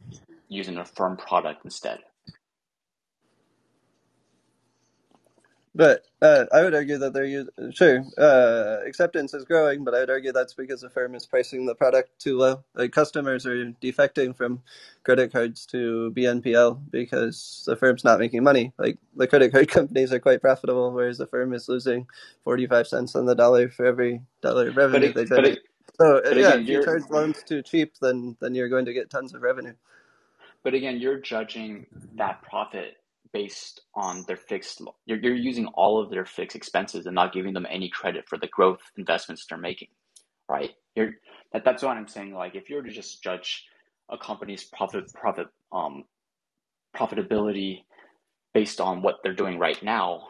use 0.48 0.68
an 0.68 0.78
Affirm 0.78 1.18
product 1.18 1.66
instead. 1.66 2.00
But 5.76 6.06
uh, 6.22 6.46
I 6.54 6.64
would 6.64 6.76
argue 6.76 6.98
that 6.98 7.14
they're 7.14 7.46
sure 7.72 8.04
uh, 8.18 8.80
acceptance 8.88 9.34
is 9.36 9.46
growing, 9.46 9.84
but 9.84 9.94
I 9.96 10.00
would 10.00 10.10
argue 10.10 10.32
that's 10.32 10.54
because 10.56 10.82
the 10.82 10.90
firm 10.90 11.16
is 11.16 11.28
pricing 11.28 11.66
the 11.66 11.76
product 11.76 12.20
too 12.20 12.38
low. 12.38 12.64
Like 12.76 12.92
customers 12.92 13.46
are 13.46 13.72
defecting 13.82 14.36
from 14.36 14.64
credit 15.04 15.32
cards 15.32 15.66
to 15.68 16.12
BNPL 16.18 16.82
because 16.92 17.64
the 17.68 17.76
firm's 17.76 18.04
not 18.04 18.20
making 18.20 18.44
money. 18.44 18.74
Like 18.80 18.98
the 19.16 19.28
credit 19.28 19.52
card 19.54 19.68
companies 19.72 20.12
are 20.12 20.20
quite 20.20 20.42
profitable, 20.42 20.92
whereas 20.92 21.20
the 21.20 21.28
firm 21.28 21.54
is 21.54 21.70
losing 21.70 22.08
forty 22.44 22.68
five 22.68 22.88
cents 22.88 23.16
on 23.16 23.26
the 23.26 23.36
dollar 23.36 23.70
for 23.70 23.86
every 23.86 24.22
dollar 24.42 24.70
of 24.70 24.78
revenue 24.78 25.12
it, 25.12 25.16
they 25.16 25.26
generate. 25.26 25.60
So 26.02 26.18
uh, 26.18 26.22
but 26.30 26.38
yeah, 26.38 26.56
again, 26.56 26.64
if 26.64 26.68
you 26.68 26.80
charge 26.80 27.04
loans 27.12 27.44
too 27.44 27.62
cheap, 27.62 27.94
then 28.02 28.38
then 28.42 28.56
you're 28.56 28.70
going 28.70 28.86
to 28.86 28.94
get 28.94 29.10
tons 29.12 29.34
of 29.36 29.42
revenue. 29.44 29.76
but 30.64 30.74
again 30.74 31.00
you're 31.00 31.20
judging 31.20 31.86
that 32.16 32.42
profit 32.42 32.96
based 33.34 33.82
on 33.96 34.24
their 34.28 34.38
fixed. 34.38 34.82
You're 35.06 35.20
you're 35.20 35.36
using 35.36 35.68
all 35.68 36.02
of 36.02 36.10
their 36.10 36.26
fixed 36.26 36.56
expenses 36.56 37.06
and 37.06 37.16
not 37.16 37.34
giving 37.34 37.54
them 37.54 37.68
any 37.70 37.90
credit 37.90 38.26
for 38.28 38.38
the 38.38 38.48
growth 38.48 38.82
investments 38.98 39.46
they're 39.48 39.58
making, 39.58 39.90
right? 40.50 40.72
You're 40.96 41.14
that, 41.54 41.66
that's 41.66 41.84
what 41.84 41.98
I'm 41.98 42.08
saying. 42.08 42.34
Like 42.34 42.56
if 42.56 42.70
you 42.70 42.78
were 42.78 42.84
to 42.84 42.92
just 42.92 43.24
judge 43.24 43.66
a 44.10 44.18
company's 44.18 44.64
profit 44.66 45.14
profit 45.14 45.48
um 45.72 46.04
profitability 46.96 47.84
based 48.54 48.82
on 48.82 49.02
what 49.02 49.18
they're 49.24 49.34
doing 49.34 49.60
right 49.60 49.82
now, 49.84 50.28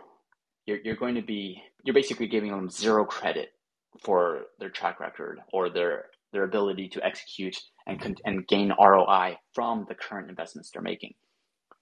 you're 0.65 0.79
you're 0.83 0.95
going 0.95 1.15
to 1.15 1.21
be 1.21 1.61
you're 1.83 1.95
basically 1.95 2.27
giving 2.27 2.51
them 2.51 2.69
zero 2.69 3.05
credit 3.05 3.49
for 4.03 4.43
their 4.59 4.69
track 4.69 4.99
record 4.99 5.39
or 5.53 5.69
their 5.69 6.05
their 6.33 6.43
ability 6.43 6.89
to 6.89 7.05
execute 7.05 7.57
and 7.87 8.21
and 8.25 8.47
gain 8.47 8.73
ROI 8.79 9.37
from 9.53 9.85
the 9.89 9.95
current 9.95 10.29
investments 10.29 10.71
they're 10.71 10.81
making, 10.81 11.13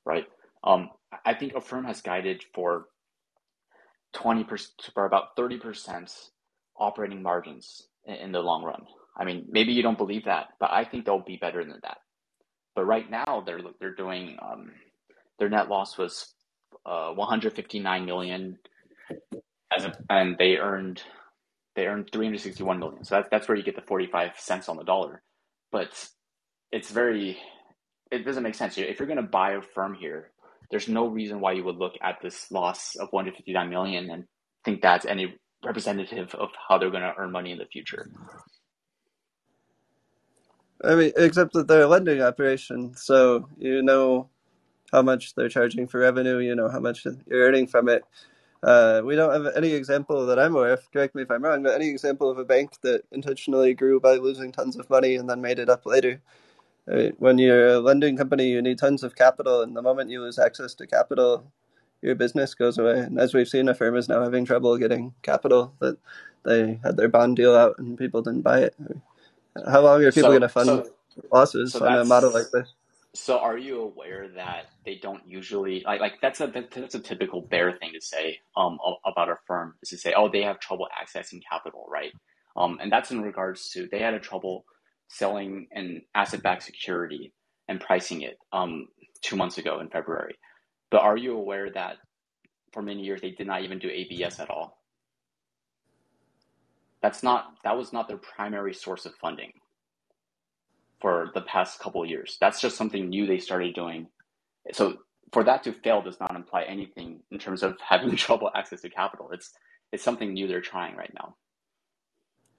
right? 0.05 0.26
Um, 0.68 0.89
I 1.26 1.34
think 1.34 1.53
Affirm 1.55 1.86
has 1.86 2.01
guided 2.01 2.43
for 2.53 2.88
twenty 4.13 4.43
percent 4.43 4.74
for 4.93 5.05
about 5.05 5.36
thirty 5.38 5.57
percent 5.57 6.11
operating 6.78 7.24
margins 7.24 7.88
in, 8.05 8.15
in 8.15 8.32
the 8.32 8.41
long 8.41 8.63
run. 8.63 8.84
I 9.18 9.24
mean, 9.24 9.45
maybe 9.49 9.72
you 9.72 9.82
don't 9.82 9.97
believe 9.97 10.26
that, 10.26 10.47
but 10.59 10.70
I 10.72 10.84
think 10.84 11.05
they'll 11.05 11.24
be 11.24 11.38
better 11.38 11.63
than 11.63 11.80
that. 11.84 11.97
But 12.76 12.86
right 12.86 13.09
now, 13.09 13.43
they're 13.45 13.61
they're 13.80 13.95
doing 13.95 14.38
um, 14.41 14.72
their 15.39 15.49
net 15.49 15.70
loss 15.70 15.97
was 15.97 16.34
uh, 16.86 17.11
159 17.13 18.05
million 18.05 18.57
as 19.76 19.86
a, 19.86 19.93
and 20.09 20.38
they 20.38 20.57
earned 20.57 21.01
they 21.76 21.88
earned 21.88 22.09
361 22.11 22.80
million. 22.80 23.05
So 23.05 23.15
that's 23.15 23.30
that's 23.30 23.47
where 23.47 23.57
you 23.57 23.63
get 23.63 23.76
the 23.76 23.82
45 23.82 24.32
cents 24.38 24.68
on 24.68 24.76
the 24.76 24.84
dollar. 24.84 25.22
But 25.72 25.89
it's 26.72 26.91
very 26.91 27.38
it 28.11 28.26
doesn't 28.26 28.43
make 28.43 28.55
sense. 28.55 28.78
If 28.78 28.99
you're 28.99 29.07
going 29.07 29.18
to 29.18 29.24
buy 29.24 29.53
Affirm 29.53 29.93
here, 29.93 30.32
there's 30.72 30.88
no 30.88 31.07
reason 31.07 31.39
why 31.41 31.53
you 31.53 31.63
would 31.63 31.78
look 31.78 31.93
at 32.01 32.18
this 32.22 32.51
loss 32.51 32.95
of 32.95 33.09
159 33.11 33.70
million 33.70 34.09
and 34.11 34.26
think 34.65 34.82
that's 34.82 35.05
any 35.05 35.36
representative 35.65 36.36
of 36.36 36.49
how 36.68 36.78
they're 36.78 36.91
going 36.91 37.03
to 37.03 37.13
earn 37.18 37.32
money 37.32 37.51
in 37.51 37.57
the 37.57 37.65
future. 37.65 38.09
I 40.84 40.95
mean, 40.95 41.11
except 41.18 41.53
that 41.53 41.68
they're 41.68 41.84
a 41.84 41.88
lending 41.88 42.22
operation, 42.22 42.95
so 42.95 43.49
you 43.57 43.82
know 43.84 44.30
how 44.91 45.01
much 45.01 45.36
they're 45.36 45.49
charging 45.49 45.88
for 45.88 45.99
revenue. 45.99 46.39
You 46.39 46.55
know 46.55 46.70
how 46.70 46.80
much 46.80 47.05
you're 47.05 47.18
earning 47.47 47.68
from 47.68 47.89
it. 47.89 48.03
Uh, 48.63 49.01
we 49.05 49.15
don't 49.15 49.34
have 49.34 49.53
any 49.55 49.74
example 49.74 50.26
that 50.28 50.39
I'm 50.39 50.55
aware 50.55 50.74
of. 50.74 50.91
Correct 50.91 51.15
me 51.15 51.24
if 51.24 51.32
I'm 51.32 51.43
wrong, 51.43 51.63
but 51.63 51.76
any 51.76 51.89
example 51.89 52.30
of 52.30 52.38
a 52.38 52.45
bank 52.45 52.72
that 52.82 53.03
intentionally 53.11 53.74
grew 53.74 53.99
by 53.99 54.15
losing 54.15 54.51
tons 54.51 54.78
of 54.78 54.89
money 54.89 55.15
and 55.15 55.30
then 55.30 55.41
made 55.41 55.59
it 55.59 55.70
up 55.70 55.86
later. 55.86 56.22
When 57.17 57.38
you're 57.38 57.67
a 57.67 57.79
lending 57.79 58.17
company, 58.17 58.49
you 58.49 58.61
need 58.61 58.79
tons 58.79 59.03
of 59.03 59.15
capital, 59.15 59.61
and 59.61 59.75
the 59.75 59.81
moment 59.81 60.09
you 60.09 60.21
lose 60.21 60.39
access 60.39 60.73
to 60.75 60.88
capital, 60.88 61.51
your 62.01 62.15
business 62.15 62.55
goes 62.55 62.77
away. 62.77 62.99
And 62.99 63.19
as 63.19 63.33
we've 63.33 63.47
seen, 63.47 63.69
Affirm 63.69 63.97
is 63.97 64.09
now 64.09 64.23
having 64.23 64.45
trouble 64.45 64.77
getting 64.77 65.13
capital 65.21 65.73
that 65.79 65.97
they 66.45 66.79
had 66.83 66.97
their 66.97 67.09
bond 67.09 67.35
deal 67.35 67.55
out 67.55 67.77
and 67.79 67.97
people 67.97 68.21
didn't 68.21 68.43
buy 68.43 68.61
it. 68.61 68.75
How 69.69 69.81
long 69.81 70.03
are 70.03 70.11
people 70.11 70.29
going 70.31 70.41
to 70.41 70.49
fund 70.49 70.69
so 70.69 70.91
losses 71.31 71.73
so 71.73 71.85
on 71.85 71.95
a 71.95 72.05
model 72.05 72.31
like 72.31 72.51
this? 72.51 72.73
so 73.13 73.39
are 73.39 73.57
you 73.57 73.81
aware 73.81 74.29
that 74.35 74.67
they 74.85 74.95
don't 74.95 75.27
usually 75.27 75.83
like 75.85 75.99
like 75.99 76.21
that's 76.21 76.41
a 76.41 76.47
that's 76.73 76.95
a 76.95 76.99
typical 76.99 77.41
bear 77.41 77.73
thing 77.73 77.91
to 77.93 78.01
say 78.01 78.39
um 78.55 78.77
about 79.05 79.29
a 79.29 79.35
firm 79.47 79.75
is 79.83 79.89
to 79.89 79.97
say 79.97 80.13
oh 80.15 80.29
they 80.29 80.43
have 80.43 80.59
trouble 80.59 80.88
accessing 81.01 81.41
capital 81.49 81.85
right 81.89 82.13
um 82.57 82.77
and 82.81 82.91
that's 82.91 83.11
in 83.11 83.21
regards 83.21 83.69
to 83.71 83.89
they 83.91 83.99
had 83.99 84.13
a 84.13 84.19
trouble 84.19 84.65
selling 85.09 85.67
an 85.73 86.01
asset-backed 86.15 86.63
security 86.63 87.33
and 87.69 87.81
pricing 87.81 88.21
it 88.21 88.37
um 88.53 88.87
two 89.21 89.35
months 89.35 89.57
ago 89.57 89.79
in 89.79 89.89
February 89.89 90.35
but 90.91 91.01
are 91.01 91.17
you 91.17 91.37
aware 91.37 91.71
that 91.71 91.97
for 92.73 92.81
many 92.81 93.03
years 93.03 93.21
they 93.21 93.31
did 93.31 93.47
not 93.47 93.63
even 93.63 93.79
do 93.79 93.89
ABS 93.89 94.39
at 94.39 94.49
all 94.49 94.79
that's 97.01 97.23
not 97.23 97.53
that 97.63 97.77
was 97.77 97.93
not 97.93 98.07
their 98.07 98.17
primary 98.17 98.73
source 98.73 99.05
of 99.05 99.15
funding 99.15 99.51
for 101.01 101.31
the 101.33 101.41
past 101.41 101.79
couple 101.79 102.05
years. 102.05 102.37
That's 102.41 102.61
just 102.61 102.77
something 102.77 103.09
new 103.09 103.25
they 103.27 103.39
started 103.39 103.75
doing. 103.75 104.07
So 104.73 104.97
for 105.33 105.43
that 105.45 105.63
to 105.63 105.73
fail 105.73 106.01
does 106.01 106.19
not 106.19 106.35
imply 106.35 106.63
anything 106.63 107.21
in 107.31 107.39
terms 107.39 107.63
of 107.63 107.77
having 107.87 108.15
trouble 108.17 108.51
access 108.55 108.81
to 108.81 108.89
capital. 108.89 109.29
It's 109.33 109.51
it's 109.91 110.03
something 110.03 110.33
new 110.33 110.47
they're 110.47 110.61
trying 110.61 110.95
right 110.97 111.13
now. 111.15 111.35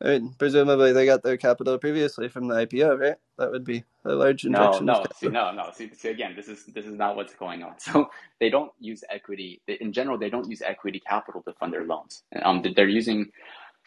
I 0.02 0.08
mean, 0.10 0.34
presumably 0.38 0.92
they 0.92 1.06
got 1.06 1.22
their 1.24 1.36
capital 1.38 1.78
previously 1.78 2.28
from 2.28 2.48
the 2.48 2.54
IPO, 2.66 3.00
right? 3.00 3.16
That 3.38 3.52
would 3.52 3.64
be 3.64 3.84
a 4.04 4.14
large 4.14 4.44
No, 4.46 4.80
injection 4.80 4.88
of 4.90 4.96
no, 4.96 5.08
see, 5.14 5.28
no, 5.28 5.52
no. 5.52 5.70
See, 5.74 5.90
see, 5.94 6.10
again, 6.10 6.34
this 6.36 6.48
is 6.48 6.66
this 6.66 6.86
is 6.86 6.94
not 6.94 7.16
what's 7.16 7.34
going 7.34 7.62
on. 7.62 7.74
So 7.80 8.10
they 8.40 8.50
don't 8.50 8.72
use 8.80 9.04
equity 9.10 9.62
in 9.68 9.92
general. 9.92 10.18
They 10.18 10.30
don't 10.30 10.48
use 10.50 10.62
equity 10.62 11.00
capital 11.00 11.42
to 11.44 11.54
fund 11.54 11.72
their 11.72 11.84
loans. 11.84 12.24
Um, 12.42 12.62
they're 12.76 12.88
using 12.88 13.26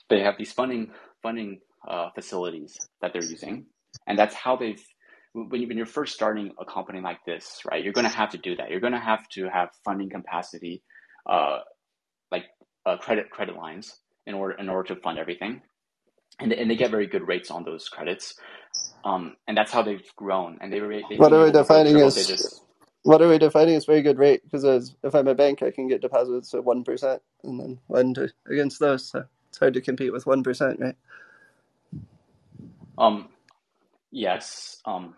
they 0.09 0.21
have 0.21 0.35
these 0.37 0.51
funding 0.53 0.91
funding 1.23 1.59
uh, 1.87 2.09
facilities 2.15 2.81
that 3.01 3.13
they're 3.13 3.23
using, 3.25 3.65
and 4.07 4.19
that's 4.19 4.35
how 4.35 4.55
they've 4.57 4.83
when, 5.33 5.61
you, 5.61 5.67
when 5.67 5.77
you're 5.77 5.85
first 5.87 6.13
starting 6.13 6.51
a 6.59 6.65
company 6.65 7.01
like 7.01 7.19
this 7.25 7.61
right 7.69 7.83
you're 7.83 7.93
going 7.93 8.09
to 8.09 8.15
have 8.15 8.29
to 8.31 8.37
do 8.37 8.55
that 8.55 8.69
you're 8.71 8.79
going 8.81 8.93
to 8.93 8.99
have 8.99 9.27
to 9.29 9.49
have 9.49 9.69
funding 9.85 10.09
capacity 10.09 10.83
uh, 11.29 11.59
like 12.31 12.45
uh, 12.85 12.97
credit 12.97 13.29
credit 13.31 13.55
lines 13.55 13.97
in 14.27 14.35
order 14.35 14.55
in 14.59 14.69
order 14.69 14.93
to 14.93 15.01
fund 15.01 15.19
everything 15.19 15.61
and, 16.41 16.53
and 16.53 16.71
they 16.71 16.77
get 16.77 16.91
very 16.91 17.07
good 17.07 17.27
rates 17.27 17.51
on 17.51 17.65
those 17.65 17.89
credits 17.89 18.35
um, 19.05 19.35
and 19.47 19.57
that's 19.57 19.71
how 19.71 19.83
they've 19.83 20.03
grown 20.17 20.59
and 20.61 20.73
they 20.73 20.81
were, 20.81 21.01
they've 21.09 21.21
What 21.21 21.33
are 21.33 21.45
we 21.45 21.51
able 21.51 21.55
to 21.55 21.61
grow 21.61 21.69
defining 21.69 21.99
as 22.01 22.61
what 23.03 23.21
are 23.21 23.29
we 23.29 23.37
defining 23.39 23.75
as 23.75 23.85
very 23.85 24.01
good 24.01 24.19
rate? 24.19 24.43
Because 24.43 24.95
if 25.03 25.15
I'm 25.15 25.27
a 25.27 25.35
bank, 25.35 25.63
I 25.63 25.71
can 25.71 25.87
get 25.87 26.01
deposits 26.01 26.53
at 26.53 26.63
one 26.65 26.83
percent 26.83 27.21
and 27.43 27.59
then 27.59 27.79
lend 27.89 28.19
against 28.49 28.79
those. 28.79 29.09
So 29.09 29.25
it's 29.49 29.59
hard 29.59 29.75
to 29.75 29.81
compete 29.81 30.13
with 30.13 30.27
one 30.27 30.43
percent, 30.43 30.79
right? 30.79 30.95
um, 32.97 33.29
yes 34.11 34.77
um, 34.85 35.15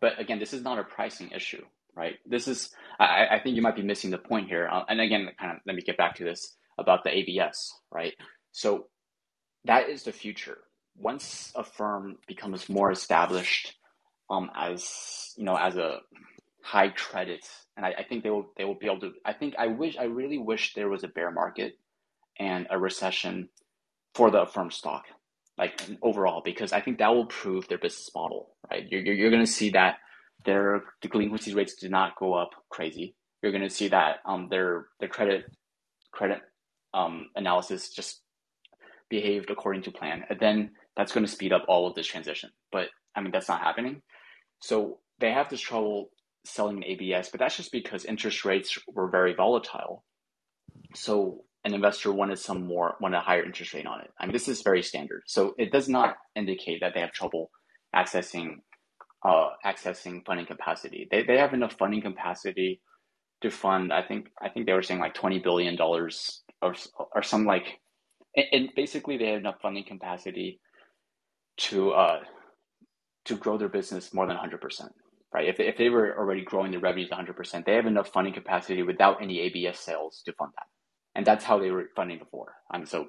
but 0.00 0.20
again 0.20 0.38
this 0.38 0.54
is 0.54 0.62
not 0.62 0.78
a 0.78 0.84
pricing 0.84 1.30
issue 1.30 1.64
right 1.96 2.16
this 2.26 2.48
is 2.48 2.70
i, 3.00 3.26
I 3.32 3.40
think 3.40 3.56
you 3.56 3.62
might 3.62 3.76
be 3.76 3.82
missing 3.82 4.10
the 4.10 4.18
point 4.18 4.48
here 4.48 4.68
uh, 4.72 4.84
and 4.88 5.00
again 5.00 5.30
kind 5.40 5.52
of 5.52 5.58
let 5.66 5.76
me 5.76 5.82
get 5.82 5.96
back 5.96 6.16
to 6.16 6.24
this 6.24 6.56
about 6.78 7.04
the 7.04 7.10
abs 7.10 7.72
right 7.92 8.14
so 8.52 8.86
that 9.64 9.88
is 9.88 10.04
the 10.04 10.12
future. 10.12 10.58
Once 10.96 11.52
Affirm 11.56 12.18
becomes 12.26 12.68
more 12.68 12.90
established 12.90 13.74
um, 14.30 14.50
as 14.56 15.34
you 15.36 15.44
know 15.44 15.56
as 15.56 15.76
a 15.76 16.00
high 16.62 16.88
credit 16.90 17.46
and 17.76 17.86
I, 17.86 17.94
I 17.98 18.04
think 18.04 18.22
they 18.24 18.30
will 18.30 18.52
they 18.56 18.64
will 18.64 18.74
be 18.74 18.86
able 18.86 19.00
to 19.00 19.12
i 19.24 19.32
think 19.32 19.54
i 19.58 19.66
wish 19.68 19.96
i 19.98 20.04
really 20.04 20.38
wish 20.38 20.74
there 20.74 20.90
was 20.90 21.04
a 21.04 21.08
bear 21.08 21.30
market 21.30 21.78
and 22.38 22.66
a 22.70 22.78
recession 22.78 23.48
for 24.14 24.30
the 24.30 24.46
firm 24.46 24.70
stock 24.70 25.04
like 25.58 25.80
overall 26.02 26.42
because 26.44 26.72
i 26.72 26.80
think 26.80 26.98
that 26.98 27.14
will 27.14 27.26
prove 27.26 27.68
their 27.68 27.78
business 27.78 28.10
model 28.14 28.50
right? 28.70 28.86
You're, 28.90 29.02
you're, 29.02 29.14
you're 29.14 29.30
going 29.30 29.44
to 29.44 29.50
see 29.50 29.70
that 29.70 29.98
their 30.44 30.82
delinquency 31.02 31.54
rates 31.54 31.74
do 31.74 31.88
not 31.88 32.16
go 32.18 32.34
up 32.34 32.50
crazy. 32.70 33.14
You're 33.42 33.52
going 33.52 33.64
to 33.64 33.70
see 33.74 33.88
that 33.88 34.18
um, 34.26 34.48
their 34.50 34.86
their 35.00 35.08
credit 35.08 35.44
credit 36.12 36.40
um, 36.94 37.28
analysis 37.36 37.90
just 37.90 38.20
behaved 39.10 39.50
according 39.50 39.82
to 39.82 39.90
plan 39.90 40.24
and 40.30 40.38
then 40.40 40.70
that's 40.96 41.12
going 41.12 41.26
to 41.26 41.30
speed 41.30 41.52
up 41.52 41.64
all 41.68 41.86
of 41.86 41.94
this 41.94 42.06
transition 42.06 42.50
but 42.72 42.88
i 43.16 43.20
mean 43.20 43.32
that's 43.32 43.48
not 43.48 43.60
happening 43.60 44.00
so 44.60 44.98
they 45.18 45.32
have 45.32 45.48
this 45.50 45.60
trouble 45.60 46.10
selling 46.44 46.82
an 46.82 47.14
abs 47.14 47.28
but 47.28 47.40
that's 47.40 47.56
just 47.56 47.72
because 47.72 48.04
interest 48.04 48.44
rates 48.44 48.78
were 48.88 49.10
very 49.10 49.34
volatile 49.34 50.04
so 50.94 51.44
an 51.64 51.74
investor 51.74 52.12
wanted 52.12 52.38
some 52.38 52.66
more, 52.66 52.96
wanted 53.00 53.18
a 53.18 53.20
higher 53.20 53.44
interest 53.44 53.74
rate 53.74 53.86
on 53.86 54.00
it. 54.00 54.10
I 54.18 54.26
mean, 54.26 54.32
this 54.32 54.48
is 54.48 54.62
very 54.62 54.82
standard. 54.82 55.22
So 55.26 55.54
it 55.58 55.70
does 55.70 55.88
not 55.88 56.16
indicate 56.34 56.80
that 56.80 56.94
they 56.94 57.00
have 57.00 57.12
trouble 57.12 57.50
accessing 57.94 58.56
uh, 59.22 59.50
accessing 59.66 60.24
funding 60.24 60.46
capacity. 60.46 61.06
They 61.10 61.22
they 61.24 61.36
have 61.36 61.52
enough 61.52 61.76
funding 61.78 62.00
capacity 62.00 62.80
to 63.42 63.50
fund. 63.50 63.92
I 63.92 64.02
think 64.02 64.28
I 64.40 64.48
think 64.48 64.64
they 64.64 64.72
were 64.72 64.82
saying 64.82 65.00
like 65.00 65.12
twenty 65.12 65.38
billion 65.38 65.76
dollars 65.76 66.42
or 66.62 66.74
or 67.14 67.22
some 67.22 67.44
like, 67.44 67.80
and, 68.36 68.46
and 68.52 68.68
basically 68.76 69.18
they 69.18 69.26
have 69.28 69.40
enough 69.40 69.60
funding 69.62 69.84
capacity 69.84 70.60
to 71.58 71.92
uh 71.92 72.20
to 73.26 73.36
grow 73.36 73.58
their 73.58 73.68
business 73.70 74.14
more 74.14 74.26
than 74.26 74.36
hundred 74.36 74.60
percent. 74.62 74.92
right? 75.34 75.48
If, 75.48 75.60
if 75.60 75.76
they 75.76 75.90
were 75.90 76.16
already 76.18 76.42
growing 76.44 76.70
their 76.72 76.80
revenues 76.80 77.10
100%, 77.10 77.64
they 77.66 77.74
have 77.74 77.86
enough 77.86 78.08
funding 78.12 78.34
capacity 78.34 78.82
without 78.82 79.22
any 79.22 79.40
ABS 79.40 79.78
sales 79.78 80.22
to 80.26 80.32
fund 80.34 80.52
that. 80.56 80.66
And 81.16 81.26
that's 81.26 81.44
how 81.44 81.58
they 81.58 81.70
were 81.70 81.86
funding 81.96 82.18
before. 82.18 82.54
Um, 82.72 82.86
so 82.86 83.08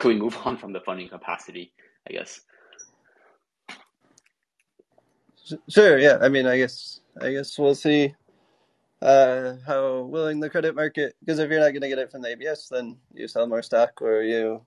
could 0.00 0.08
we 0.08 0.20
move 0.20 0.36
on 0.44 0.56
from 0.58 0.72
the 0.72 0.80
funding 0.80 1.08
capacity, 1.08 1.72
I 2.08 2.12
guess? 2.14 2.40
Sure. 5.68 5.98
Yeah. 5.98 6.18
I 6.22 6.28
mean, 6.28 6.46
I 6.46 6.58
guess 6.58 7.00
I 7.20 7.32
guess 7.32 7.58
we'll 7.58 7.74
see 7.74 8.14
uh, 9.02 9.56
how 9.66 10.02
willing 10.02 10.40
the 10.40 10.50
credit 10.50 10.76
market. 10.76 11.16
Because 11.20 11.40
if 11.40 11.50
you're 11.50 11.60
not 11.60 11.70
going 11.72 11.82
to 11.82 11.88
get 11.90 11.98
it 12.00 12.12
from 12.12 12.22
the 12.22 12.30
ABS, 12.30 12.68
then 12.70 12.98
you 13.14 13.28
sell 13.28 13.48
more 13.48 13.62
stock 13.62 14.02
or 14.02 14.22
you 14.22 14.62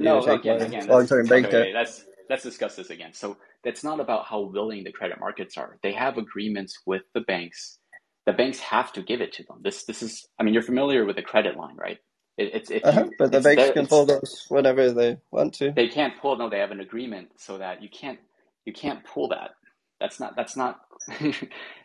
you 0.00 0.06
No, 0.06 0.20
take 0.20 0.42
again, 0.42 0.60
again, 0.62 0.88
long 0.88 1.06
let's 1.06 1.08
term 1.08 1.26
okay, 1.26 1.28
bank 1.28 1.50
debt. 1.50 1.68
let's 1.74 2.04
let's 2.30 2.44
discuss 2.44 2.76
this 2.76 2.90
again. 2.90 3.14
So 3.14 3.38
that's 3.64 3.84
not 3.84 4.00
about 4.00 4.26
how 4.26 4.40
willing 4.42 4.84
the 4.84 4.92
credit 4.92 5.20
markets 5.20 5.58
are. 5.58 5.78
They 5.82 5.92
have 5.94 6.18
agreements 6.18 6.80
with 6.86 7.02
the 7.14 7.22
banks. 7.22 7.78
The 8.26 8.34
banks 8.34 8.60
have 8.60 8.92
to 8.94 9.02
give 9.02 9.22
it 9.22 9.32
to 9.34 9.44
them. 9.44 9.60
This 9.64 9.84
this 9.86 10.02
is, 10.02 10.28
I 10.38 10.44
mean, 10.44 10.54
you're 10.54 10.64
familiar 10.64 11.06
with 11.06 11.16
the 11.16 11.22
credit 11.22 11.56
line, 11.56 11.76
right? 11.76 11.98
It, 12.38 12.54
it's 12.54 12.70
if 12.70 12.84
Uh-huh. 12.84 13.10
But 13.18 13.32
the 13.32 13.40
banks 13.40 13.70
can 13.70 13.86
pull 13.88 14.06
those 14.06 14.46
whenever 14.48 14.92
they 14.92 15.18
want 15.30 15.54
to. 15.54 15.76
they 15.76 15.88
can't 15.88 16.14
pull. 16.20 16.36
No, 16.38 16.50
they 16.50 16.60
have 16.60 16.72
an 16.72 16.80
agreement 16.80 17.30
so 17.38 17.58
that 17.58 17.82
you 17.82 17.88
can't 17.90 18.20
you 18.66 18.72
can't 18.74 19.04
pull 19.04 19.28
that. 19.30 19.52
That's 20.00 20.18
not 20.20 20.34
that's 20.36 20.56
not 20.56 20.80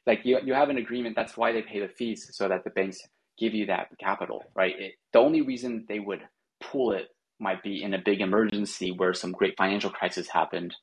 like 0.08 0.22
you 0.24 0.40
you 0.44 0.54
have 0.54 0.70
an 0.70 0.78
agreement. 0.78 1.16
That's 1.16 1.38
why 1.38 1.52
they 1.52 1.62
pay 1.62 1.80
the 1.80 1.90
fees 1.90 2.30
so 2.32 2.48
that 2.48 2.64
the 2.64 2.70
banks 2.70 2.98
give 3.38 3.54
you 3.54 3.66
that 3.68 3.88
capital, 4.00 4.44
right? 4.56 4.74
It, 4.78 4.94
the 5.14 5.20
only 5.20 5.42
reason 5.42 5.86
they 5.88 6.00
would 6.00 6.22
pull 6.62 6.92
it 6.94 7.08
might 7.40 7.62
be 7.64 7.84
in 7.84 7.94
a 7.94 8.02
big 8.04 8.22
emergency 8.22 8.92
where 8.92 9.14
some 9.14 9.32
great 9.32 9.56
financial 9.58 9.90
crisis 9.90 10.30
happened, 10.30 10.74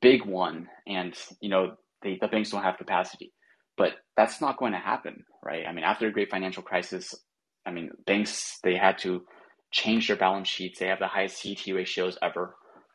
big 0.00 0.24
one, 0.24 0.68
and 0.86 1.14
you 1.40 1.50
know 1.50 1.74
they, 2.02 2.18
the 2.20 2.28
banks 2.28 2.50
don't 2.50 2.62
have 2.62 2.78
capacity. 2.78 3.32
But 3.76 3.92
that's 4.16 4.40
not 4.40 4.56
going 4.58 4.72
to 4.72 4.78
happen, 4.78 5.24
right? 5.44 5.64
I 5.68 5.72
mean, 5.72 5.84
after 5.84 6.06
a 6.06 6.12
great 6.12 6.30
financial 6.30 6.62
crisis, 6.62 7.14
I 7.66 7.72
mean, 7.72 7.90
banks 8.06 8.58
they 8.62 8.76
had 8.76 8.98
to 8.98 9.22
change 9.72 10.06
their 10.06 10.16
balance 10.16 10.48
sheets. 10.48 10.78
They 10.78 10.86
have 10.86 11.00
the 11.00 11.08
highest 11.08 11.42
CET 11.42 11.66
ratios 11.74 12.16
ever, 12.22 12.54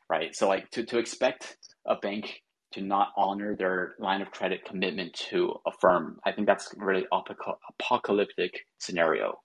right? 0.10 0.36
So 0.36 0.48
like 0.48 0.70
to, 0.72 0.86
to 0.86 0.98
expect 0.98 1.58
a 1.86 1.96
bank 1.98 2.42
to 2.74 2.82
not 2.82 3.10
honor 3.18 3.56
their 3.56 3.96
line 4.00 4.22
of 4.22 4.32
credit 4.32 4.66
commitment 4.66 5.14
to 5.14 5.56
a 5.66 5.72
firm, 5.72 6.20
I 6.26 6.32
think 6.32 6.48
that's 6.48 6.74
a 6.74 6.84
really 6.86 7.06
apocalyptic 7.12 8.66
scenario. 8.78 9.40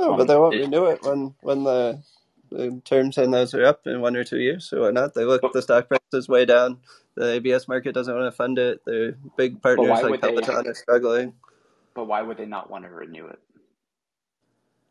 Oh, 0.00 0.14
but 0.14 0.22
Um, 0.22 0.26
they 0.26 0.36
won't 0.36 0.56
it, 0.56 0.62
renew 0.62 0.86
it 0.86 1.02
when 1.02 1.34
when 1.42 1.64
the, 1.64 2.02
the 2.50 2.80
terms 2.84 3.18
and 3.18 3.32
those 3.34 3.54
are 3.54 3.64
up 3.64 3.86
in 3.86 4.00
one 4.00 4.16
or 4.16 4.24
two 4.24 4.38
years 4.38 4.72
or 4.72 4.80
whatnot. 4.80 5.14
They 5.14 5.24
look 5.24 5.42
but 5.42 5.52
the 5.52 5.62
stock 5.62 5.88
price 5.88 6.00
is 6.12 6.28
way 6.28 6.44
down. 6.44 6.78
The 7.16 7.32
ABS 7.34 7.68
market 7.68 7.94
doesn't 7.94 8.14
want 8.14 8.26
to 8.26 8.36
fund 8.36 8.58
it. 8.58 8.84
Their 8.86 9.12
big 9.36 9.60
partners 9.62 9.88
like 10.02 10.10
would 10.10 10.22
they? 10.22 10.36
Are 10.36 10.74
struggling 10.74 11.34
But 11.94 12.06
why 12.06 12.22
would 12.22 12.36
they 12.38 12.46
not 12.46 12.70
want 12.70 12.84
to 12.84 12.90
renew 12.90 13.26
it? 13.26 13.38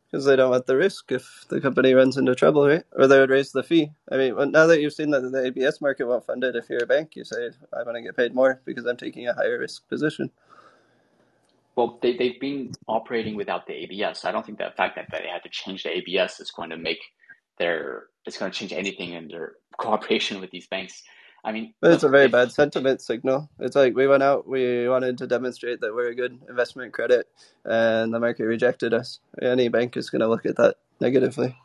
Because 0.10 0.26
they 0.26 0.36
don't 0.36 0.52
want 0.52 0.66
the 0.66 0.78
risk 0.78 1.12
if 1.12 1.46
the 1.50 1.60
company 1.60 1.94
runs 1.94 2.18
into 2.18 2.34
trouble, 2.34 2.68
right? 2.68 2.84
Or 2.94 3.08
they 3.08 3.20
would 3.20 3.30
raise 3.30 3.52
the 3.52 3.64
fee. 3.64 3.92
I 4.10 4.18
mean, 4.18 4.52
now 4.52 4.66
that 4.68 4.80
you've 4.82 4.94
seen 4.94 5.12
that 5.12 5.22
the 5.22 5.46
ABS 5.46 5.82
market 5.82 6.08
won't 6.08 6.26
fund 6.26 6.44
it, 6.44 6.56
if 6.56 6.70
you're 6.70 6.84
a 6.84 6.88
bank, 6.88 7.16
you 7.16 7.26
say, 7.26 7.50
I 7.74 7.84
want 7.84 7.98
to 7.98 8.02
get 8.02 8.16
paid 8.16 8.34
more 8.34 8.62
because 8.66 8.86
I'm 8.86 8.98
taking 8.98 9.28
a 9.28 9.34
higher 9.34 9.60
risk 9.60 9.88
position. 9.90 10.32
Well, 11.76 12.00
they, 12.02 12.16
they've 12.16 12.40
been 12.40 12.72
operating 12.88 13.36
without 13.36 13.68
the 13.68 13.74
ABS. 13.74 14.26
I 14.26 14.32
don't 14.32 14.46
think 14.46 14.58
the 14.58 14.72
fact 14.76 14.96
that 14.96 15.10
they 15.12 15.28
had 15.32 15.44
to 15.44 15.50
change 15.50 15.84
the 15.84 15.96
ABS 15.98 16.40
is 16.40 16.52
going 16.52 16.72
to 16.72 16.78
make 16.78 17.00
their, 17.60 18.06
it's 18.26 18.38
going 18.38 18.52
to 18.52 18.58
change 18.58 18.74
anything 18.74 19.12
in 19.14 19.28
their 19.28 19.54
cooperation 19.78 20.40
with 20.40 20.52
these 20.52 20.68
banks. 20.68 21.04
I 21.44 21.52
mean, 21.52 21.74
But 21.80 21.94
it's 21.94 22.04
look, 22.04 22.10
a 22.10 22.12
very 22.12 22.26
if, 22.26 22.32
bad 22.32 22.52
sentiment 22.52 23.02
signal. 23.02 23.50
It's 23.60 23.76
like 23.76 23.96
we 23.96 24.08
went 24.08 24.24
out, 24.24 24.48
we 24.48 24.88
wanted 24.90 25.18
to 25.20 25.28
demonstrate 25.28 25.82
that 25.82 25.94
we're 25.94 26.10
a 26.10 26.16
good 26.16 26.40
investment 26.50 26.94
credit, 26.94 27.28
and 27.64 28.14
the 28.14 28.20
market 28.20 28.46
rejected 28.46 28.94
us. 28.94 29.20
Any 29.42 29.70
bank 29.70 29.96
is 29.98 30.10
going 30.10 30.22
to 30.22 30.28
look 30.28 30.46
at 30.46 30.58
that 30.58 30.76
negatively. 31.00 31.56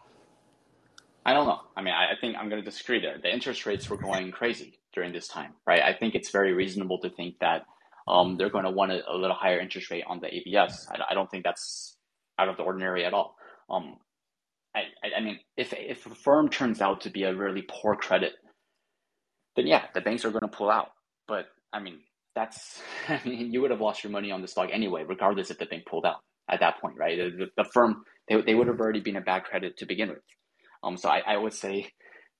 I 1.25 1.33
don't 1.33 1.47
know. 1.47 1.61
I 1.77 1.83
mean, 1.83 1.95
I, 1.95 2.12
I 2.12 2.14
think 2.20 2.37
I'm 2.37 2.49
going 2.49 2.62
to 2.62 2.68
disagree 2.68 3.01
there. 3.01 3.18
The 3.23 3.33
interest 3.33 3.64
rates 3.66 3.89
were 3.89 3.97
going 3.97 4.31
crazy 4.33 4.79
during 4.93 5.12
this 5.12 5.29
time, 5.29 5.53
right? 5.66 5.83
I 5.83 5.95
think 5.95 6.14
it's 6.14 6.31
very 6.31 6.53
reasonable 6.53 6.99
to 6.99 7.11
think 7.11 7.39
that 7.41 7.64
um, 8.09 8.37
they're 8.37 8.51
going 8.51 8.64
to 8.64 8.70
want 8.70 8.93
a, 8.93 9.03
a 9.09 9.16
little 9.16 9.37
higher 9.37 9.61
interest 9.61 9.91
rate 9.91 10.05
on 10.07 10.20
the 10.20 10.35
ABS. 10.35 10.89
I, 10.91 10.99
I 11.11 11.14
don't 11.14 11.31
think 11.31 11.45
that's 11.45 11.97
out 12.39 12.49
of 12.49 12.57
the 12.57 12.62
ordinary 12.62 13.05
at 13.05 13.14
all. 13.14 13.37
Um, 13.70 13.97
I, 14.75 14.81
I, 15.05 15.18
I 15.18 15.20
mean, 15.20 15.39
if 15.57 15.73
if 15.73 16.07
a 16.07 16.14
firm 16.14 16.49
turns 16.49 16.81
out 16.81 17.03
to 17.03 17.11
be 17.11 17.25
a 17.25 17.35
really 17.35 17.64
poor 17.68 17.95
credit, 17.95 18.33
then 19.57 19.66
yeah, 19.66 19.84
the 19.94 20.00
banks 20.00 20.24
are 20.24 20.30
going 20.30 20.42
to 20.42 20.48
pull 20.48 20.70
out. 20.70 20.90
But 21.28 21.46
I 21.72 21.80
mean, 21.80 22.00
that's 22.34 22.80
I 23.09 23.20
mean, 23.24 23.53
you 23.53 23.61
would 23.61 23.70
have 23.70 23.80
lost 23.80 24.05
your 24.05 24.12
money 24.12 24.30
on 24.30 24.42
the 24.42 24.48
stock 24.48 24.70
anyway, 24.72 25.05
regardless 25.07 25.50
if 25.50 25.59
the 25.59 25.66
bank 25.66 25.84
pulled 25.86 26.07
out 26.07 26.20
at 26.50 26.61
that 26.61 26.80
point, 26.80 26.96
right? 26.98 27.16
The, 27.16 27.46
the, 27.57 27.64
firm 27.72 28.05
they 28.28 28.40
they 28.42 28.55
would 28.55 28.66
have 28.66 28.80
already 28.80 29.00
been 29.00 29.16
a 29.16 29.20
bad 29.20 29.44
credit 29.44 29.76
to 29.78 29.86
begin 29.86 30.11
with. 30.11 30.18
Um, 30.82 30.96
so 30.96 31.09
I, 31.09 31.22
I 31.26 31.36
would 31.36 31.53
say 31.53 31.90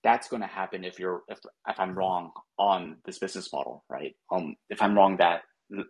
that's 0.03 0.29
going 0.29 0.43
to 0.43 0.49
happen 0.49 0.85
if 0.85 0.99
you're 0.99 1.23
if 1.29 1.39
if 1.69 1.79
I'm 1.79 1.97
wrong 1.97 2.33
on 2.59 2.97
this 3.05 3.19
business 3.19 3.53
model, 3.53 3.85
right? 3.89 4.15
Um, 4.31 4.57
if 4.69 4.83
I'm 4.83 4.97
wrong 4.97 5.19
that 5.19 5.43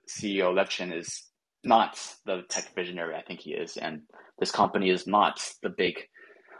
CEO 0.09 0.55
Levchin 0.55 0.97
is 0.97 1.25
not 1.65 1.99
the 2.27 2.43
tech 2.49 2.75
visionary 2.75 3.15
I 3.17 3.23
think 3.23 3.41
he 3.41 3.53
is, 3.53 3.77
and 3.77 4.03
this 4.39 4.51
company 4.51 4.91
is 4.91 5.07
not 5.07 5.41
the 5.63 5.71
big 5.71 5.95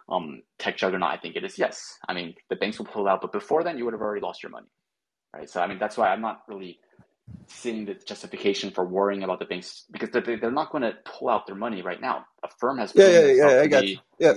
um 0.09 0.43
tech 0.59 0.77
juggernaut 0.77 1.11
I 1.11 1.17
think 1.17 1.37
it 1.37 1.45
is. 1.45 1.59
Yes, 1.59 1.99
I 2.09 2.15
mean 2.15 2.35
the 2.51 2.57
banks 2.57 2.79
will 2.79 2.87
pull 2.87 3.09
out, 3.09 3.21
but 3.21 3.33
before 3.33 3.65
then 3.65 3.79
you 3.79 3.85
would 3.85 3.95
have 3.95 4.01
already 4.01 4.21
lost 4.23 4.43
your 4.43 4.51
money, 4.51 4.69
right? 5.35 5.49
So 5.49 5.61
I 5.61 5.67
mean 5.67 5.79
that's 5.79 5.97
why 5.97 6.09
I'm 6.13 6.21
not 6.21 6.43
really 6.49 6.79
seeing 7.49 7.85
the 7.85 7.95
justification 7.95 8.71
for 8.71 8.85
worrying 8.85 9.23
about 9.23 9.39
the 9.39 9.45
banks 9.45 9.85
because 9.91 10.11
they're, 10.11 10.23
they're 10.23 10.51
not 10.51 10.71
going 10.71 10.83
to 10.83 10.95
pull 11.05 11.29
out 11.29 11.47
their 11.47 11.57
money 11.57 11.83
right 11.83 12.01
now. 12.01 12.25
A 12.43 12.49
firm 12.59 12.79
has 12.79 12.93
Yeah, 12.95 13.09
yeah, 13.09 13.27
yeah. 13.33 13.61
I 13.61 13.67
got 13.67 13.83
be 13.83 13.89
you. 13.89 13.99
Yeah, 14.19 14.33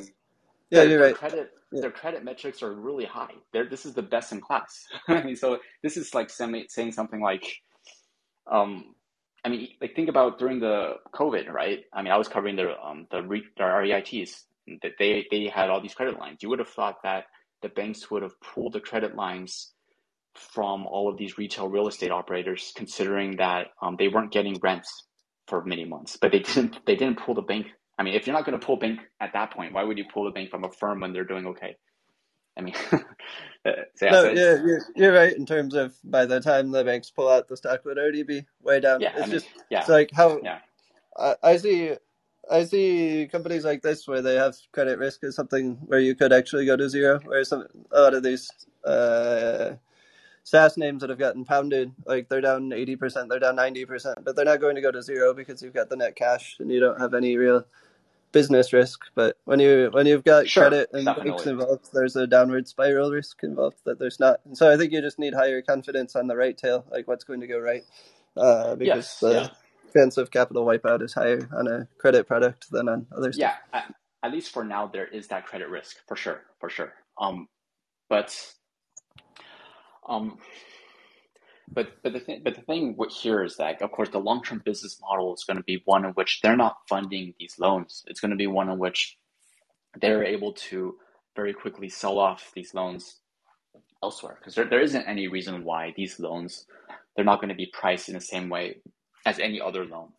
yeah. 0.69 0.79
their 0.79 0.89
You're 0.89 0.99
their 0.99 1.07
right. 1.07 1.15
credit 1.15 1.51
Yeah. 1.71 1.81
their 1.81 1.91
credit 1.91 2.23
metrics 2.23 2.61
are 2.63 2.73
really 2.73 3.05
high. 3.05 3.33
They're, 3.51 3.67
this 3.67 3.85
is 3.85 3.93
the 3.93 4.01
best 4.01 4.31
in 4.31 4.41
class. 4.41 4.85
so 5.35 5.59
this 5.83 5.97
is 5.97 6.13
like 6.13 6.29
semi, 6.29 6.67
saying 6.69 6.91
something 6.93 7.21
like, 7.21 7.43
um, 8.49 8.95
I 9.43 9.49
mean, 9.49 9.69
like 9.81 9.95
think 9.95 10.09
about 10.09 10.39
during 10.39 10.59
the 10.59 10.95
COVID, 11.13 11.49
right? 11.51 11.83
I 11.93 12.01
mean, 12.01 12.11
I 12.11 12.17
was 12.17 12.27
covering 12.27 12.55
the 12.55 12.79
um 12.81 13.07
the 13.11 13.21
re, 13.21 13.43
the 13.57 13.63
REITs 13.63 14.43
that 14.83 14.93
they 14.99 15.25
they 15.31 15.45
had 15.47 15.69
all 15.69 15.81
these 15.81 15.95
credit 15.95 16.19
lines. 16.19 16.39
You 16.41 16.49
would 16.49 16.59
have 16.59 16.69
thought 16.69 16.97
that 17.03 17.25
the 17.63 17.69
banks 17.69 18.11
would 18.11 18.23
have 18.23 18.39
pulled 18.41 18.73
the 18.73 18.81
credit 18.81 19.15
lines 19.15 19.73
from 20.35 20.87
all 20.87 21.09
of 21.09 21.17
these 21.17 21.37
retail 21.37 21.69
real 21.69 21.87
estate 21.87 22.11
operators, 22.11 22.73
considering 22.75 23.37
that 23.37 23.67
um, 23.81 23.97
they 23.99 24.09
weren't 24.09 24.31
getting 24.33 24.59
rents 24.63 25.05
for 25.47 25.63
many 25.65 25.85
months, 25.85 26.17
but 26.21 26.31
they 26.31 26.39
didn't 26.39 26.79
they 26.87 26.95
didn't 26.95 27.19
pull 27.19 27.35
the 27.35 27.43
bank. 27.43 27.67
I 27.99 28.03
mean, 28.03 28.15
if 28.15 28.27
you're 28.27 28.35
not 28.35 28.45
going 28.45 28.59
to 28.59 28.65
pull 28.65 28.77
bank 28.77 28.99
at 29.21 29.33
that 29.33 29.51
point, 29.53 29.73
why 29.73 29.83
would 29.83 29.97
you 29.97 30.05
pull 30.13 30.25
the 30.25 30.31
bank 30.31 30.51
from 30.51 30.65
a 30.65 30.71
firm 30.71 31.01
when 31.01 31.13
they're 31.13 31.25
doing 31.25 31.47
okay? 31.47 31.77
I 32.57 32.61
mean, 32.61 32.75
so 32.91 32.95
yeah, 34.01 34.15
No, 34.15 34.17
so 34.17 34.35
yeah, 34.35 34.57
you're, 34.65 34.81
you're 34.95 35.13
right 35.13 35.35
in 35.35 35.45
terms 35.47 35.75
of 35.75 35.95
by 36.03 36.25
the 36.27 36.41
time 36.41 36.71
the 36.71 36.83
banks 36.83 37.11
pull 37.11 37.29
out, 37.29 37.47
the 37.47 37.57
stock 37.57 37.85
would 37.85 37.97
already 37.97 38.23
be 38.23 38.45
way 38.61 38.79
down. 38.81 39.07
yeah, 39.07 39.13
I 39.21 39.25
It's 39.25 39.27
mean, 39.27 39.41
just, 39.41 39.49
yeah, 39.69 39.83
it's 39.83 39.89
like 39.89 40.11
how 40.13 40.41
yeah, 40.41 40.59
I, 41.17 41.35
I 41.43 41.57
see, 41.57 41.93
I 42.51 42.65
see 42.65 43.27
companies 43.31 43.65
like 43.65 43.81
this 43.81 44.07
where 44.07 44.21
they 44.21 44.35
have 44.35 44.55
credit 44.71 44.99
risk 44.99 45.23
as 45.23 45.35
something 45.35 45.75
where 45.85 45.99
you 45.99 46.15
could 46.15 46.33
actually 46.33 46.65
go 46.65 46.77
to 46.77 46.89
zero. 46.89 47.19
Where 47.25 47.43
some 47.43 47.67
a 47.91 48.01
lot 48.01 48.13
of 48.13 48.23
these 48.23 48.49
uh, 48.85 49.75
SaaS 50.43 50.77
names 50.77 51.01
that 51.01 51.09
have 51.09 51.19
gotten 51.19 51.45
pounded, 51.45 51.93
like 52.05 52.29
they're 52.29 52.41
down 52.41 52.73
eighty 52.73 52.95
percent, 52.95 53.29
they're 53.29 53.39
down 53.39 53.55
ninety 53.55 53.85
percent, 53.85 54.19
but 54.23 54.35
they're 54.35 54.45
not 54.45 54.61
going 54.61 54.75
to 54.75 54.81
go 54.81 54.91
to 54.91 55.01
zero 55.01 55.33
because 55.33 55.61
you've 55.63 55.73
got 55.73 55.89
the 55.89 55.97
net 55.97 56.15
cash 56.15 56.57
and 56.59 56.71
you 56.71 56.79
don't 56.79 56.99
have 57.01 57.13
any 57.13 57.37
real 57.37 57.65
business 58.31 58.73
risk. 58.73 59.01
But 59.15 59.37
when 59.45 59.59
you 59.59 59.89
when 59.91 60.05
you've 60.05 60.23
got 60.23 60.47
sure, 60.47 60.63
credit 60.63 60.89
and 60.93 61.05
banks 61.05 61.45
involved, 61.47 61.89
there's 61.93 62.15
a 62.15 62.27
downward 62.27 62.67
spiral 62.67 63.11
risk 63.11 63.43
involved 63.43 63.77
that 63.85 63.99
there's 63.99 64.19
not. 64.19 64.41
And 64.45 64.57
so 64.57 64.71
I 64.71 64.77
think 64.77 64.93
you 64.93 65.01
just 65.01 65.19
need 65.19 65.33
higher 65.33 65.61
confidence 65.61 66.15
on 66.15 66.27
the 66.27 66.35
right 66.35 66.57
tail, 66.57 66.85
like 66.91 67.07
what's 67.07 67.23
going 67.23 67.41
to 67.41 67.47
go 67.47 67.59
right, 67.59 67.83
uh, 68.37 68.75
because 68.75 69.19
Yes, 69.21 69.21
yeah, 69.21 69.47
the 69.47 69.64
of 69.95 70.31
capital 70.31 70.65
wipeout 70.65 71.01
is 71.01 71.13
higher 71.13 71.47
on 71.55 71.67
a 71.67 71.87
credit 71.97 72.27
product 72.27 72.67
than 72.71 72.89
on 72.89 73.07
other 73.15 73.31
stuff. 73.33 73.53
yeah. 73.73 73.79
At, 73.79 73.93
at 74.23 74.31
least 74.31 74.51
for 74.51 74.63
now, 74.63 74.87
there 74.87 75.07
is 75.07 75.27
that 75.27 75.45
credit 75.45 75.69
risk 75.69 75.97
for 76.07 76.15
sure, 76.15 76.41
for 76.59 76.69
sure. 76.69 76.93
Um, 77.19 77.47
but 78.09 78.35
um, 80.07 80.39
but 81.73 81.89
but 82.03 82.13
the 82.13 82.19
thing 82.19 82.41
but 82.43 82.55
the 82.55 82.61
thing 82.61 82.97
here 83.09 83.43
is 83.43 83.57
that 83.57 83.81
of 83.81 83.91
course 83.91 84.09
the 84.09 84.19
long 84.19 84.43
term 84.43 84.61
business 84.65 84.99
model 85.01 85.33
is 85.33 85.43
going 85.45 85.57
to 85.57 85.63
be 85.63 85.81
one 85.85 86.05
in 86.05 86.11
which 86.11 86.41
they're 86.41 86.57
not 86.57 86.77
funding 86.89 87.33
these 87.39 87.55
loans. 87.59 88.03
It's 88.07 88.19
going 88.19 88.31
to 88.31 88.37
be 88.37 88.47
one 88.47 88.69
in 88.69 88.79
which 88.79 89.17
they're 90.01 90.23
able 90.23 90.53
to 90.53 90.95
very 91.35 91.53
quickly 91.53 91.89
sell 91.89 92.19
off 92.19 92.51
these 92.55 92.73
loans 92.73 93.21
elsewhere 94.03 94.37
because 94.39 94.55
there, 94.55 94.65
there 94.65 94.81
isn't 94.81 95.03
any 95.07 95.27
reason 95.27 95.63
why 95.63 95.93
these 95.97 96.19
loans 96.19 96.65
they're 97.15 97.25
not 97.25 97.39
going 97.39 97.49
to 97.49 97.55
be 97.55 97.71
priced 97.73 98.09
in 98.09 98.15
the 98.15 98.21
same 98.21 98.49
way 98.49 98.77
as 99.25 99.39
any 99.39 99.61
other 99.61 99.85
loan, 99.85 100.09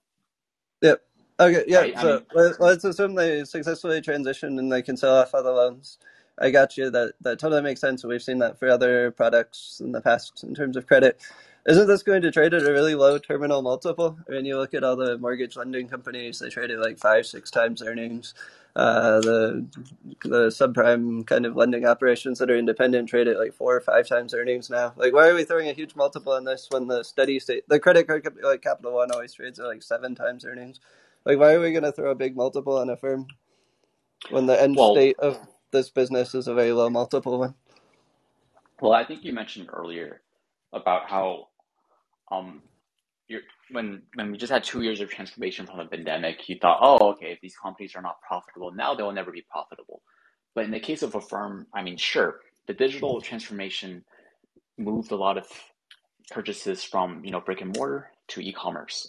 Yep. 0.82 1.02
Okay. 1.40 1.64
Yeah. 1.66 1.78
right? 1.80 1.96
I 1.96 2.02
So 2.02 2.06
mean, 2.06 2.26
let- 2.34 2.60
let's 2.60 2.84
assume 2.84 3.14
they 3.14 3.44
successfully 3.44 4.00
transition 4.00 4.58
and 4.58 4.72
they 4.72 4.82
can 4.82 4.96
sell 4.96 5.16
off 5.16 5.34
other 5.34 5.50
loans. 5.52 5.98
I 6.40 6.50
got 6.50 6.76
you. 6.76 6.90
That 6.90 7.14
that 7.22 7.38
totally 7.38 7.62
makes 7.62 7.80
sense. 7.80 8.04
We've 8.04 8.22
seen 8.22 8.38
that 8.38 8.58
for 8.58 8.68
other 8.68 9.10
products 9.10 9.80
in 9.84 9.92
the 9.92 10.00
past 10.00 10.44
in 10.44 10.54
terms 10.54 10.76
of 10.76 10.86
credit. 10.86 11.20
Isn't 11.66 11.88
this 11.88 12.02
going 12.02 12.22
to 12.22 12.32
trade 12.32 12.54
at 12.54 12.64
a 12.64 12.72
really 12.72 12.96
low 12.96 13.18
terminal 13.18 13.62
multiple? 13.62 14.18
I 14.28 14.32
mean, 14.32 14.46
you 14.46 14.58
look 14.58 14.74
at 14.74 14.84
all 14.84 14.96
the 14.96 15.18
mortgage 15.18 15.56
lending 15.56 15.88
companies; 15.88 16.40
they 16.40 16.50
trade 16.50 16.72
at 16.72 16.80
like 16.80 16.98
five, 16.98 17.26
six 17.26 17.50
times 17.52 17.82
earnings. 17.82 18.34
Uh, 18.76 19.20
the 19.20 19.68
the 20.24 20.48
subprime 20.48 21.26
kind 21.26 21.46
of 21.46 21.56
lending 21.56 21.86
operations 21.86 22.40
that 22.40 22.50
are 22.50 22.58
independent 22.58 23.08
trade 23.08 23.28
at 23.28 23.38
like 23.38 23.54
four 23.54 23.76
or 23.76 23.80
five 23.82 24.08
times 24.08 24.34
earnings 24.34 24.70
now. 24.70 24.94
Like, 24.96 25.12
why 25.14 25.28
are 25.28 25.34
we 25.36 25.44
throwing 25.44 25.68
a 25.68 25.74
huge 25.74 25.96
multiple 25.96 26.32
on 26.32 26.44
this 26.44 26.68
when 26.70 26.88
the 26.88 27.04
steady 27.04 27.40
state, 27.40 27.68
the 27.68 27.80
credit 27.80 28.08
card 28.08 28.24
company 28.24 28.44
like 28.46 28.62
Capital 28.62 28.94
One 28.94 29.12
always 29.12 29.34
trades 29.34 29.60
at 29.60 29.66
like 29.66 29.84
seven 29.84 30.16
times 30.16 30.44
earnings? 30.44 30.80
Like, 31.26 31.38
why 31.38 31.54
are 31.54 31.60
we 31.60 31.72
going 31.72 31.84
to 31.84 31.92
throw 31.92 32.10
a 32.10 32.16
big 32.16 32.36
multiple 32.36 32.78
on 32.78 32.90
Affirm 32.90 33.28
when 34.30 34.46
the 34.46 34.60
end 34.60 34.78
Well, 34.78 34.80
state 34.80 35.18
of 35.20 35.38
this 35.72 35.90
business 35.90 36.34
is 36.34 36.48
a 36.48 36.54
very 36.54 36.72
low 36.72 36.90
multiple 36.90 37.38
one? 37.38 37.54
well, 38.80 38.92
I 38.92 39.04
think 39.04 39.24
you 39.24 39.32
mentioned 39.32 39.70
earlier 39.72 40.22
about 40.72 41.10
how 41.10 41.48
um 42.30 42.62
you're 43.28 43.42
when 43.70 44.02
when 44.14 44.30
we 44.30 44.38
just 44.38 44.52
had 44.52 44.64
two 44.64 44.82
years 44.82 45.00
of 45.00 45.10
transformation 45.10 45.66
from 45.66 45.78
the 45.78 45.84
pandemic, 45.86 46.48
you 46.48 46.56
thought, 46.60 46.78
oh, 46.80 47.10
okay, 47.10 47.32
if 47.32 47.40
these 47.40 47.56
companies 47.56 47.96
are 47.96 48.02
not 48.02 48.20
profitable, 48.20 48.72
now 48.72 48.94
they'll 48.94 49.12
never 49.12 49.32
be 49.32 49.44
profitable. 49.50 50.02
But 50.54 50.64
in 50.64 50.70
the 50.70 50.80
case 50.80 51.02
of 51.02 51.14
Affirm, 51.14 51.66
I 51.74 51.82
mean, 51.82 51.96
sure, 51.96 52.40
the 52.66 52.74
digital 52.74 53.20
transformation 53.20 54.04
moved 54.78 55.10
a 55.10 55.16
lot 55.16 55.38
of 55.38 55.46
purchases 56.30 56.84
from 56.84 57.24
you 57.24 57.30
know 57.30 57.40
brick 57.40 57.60
and 57.60 57.76
mortar 57.76 58.10
to 58.28 58.40
e-commerce, 58.40 59.08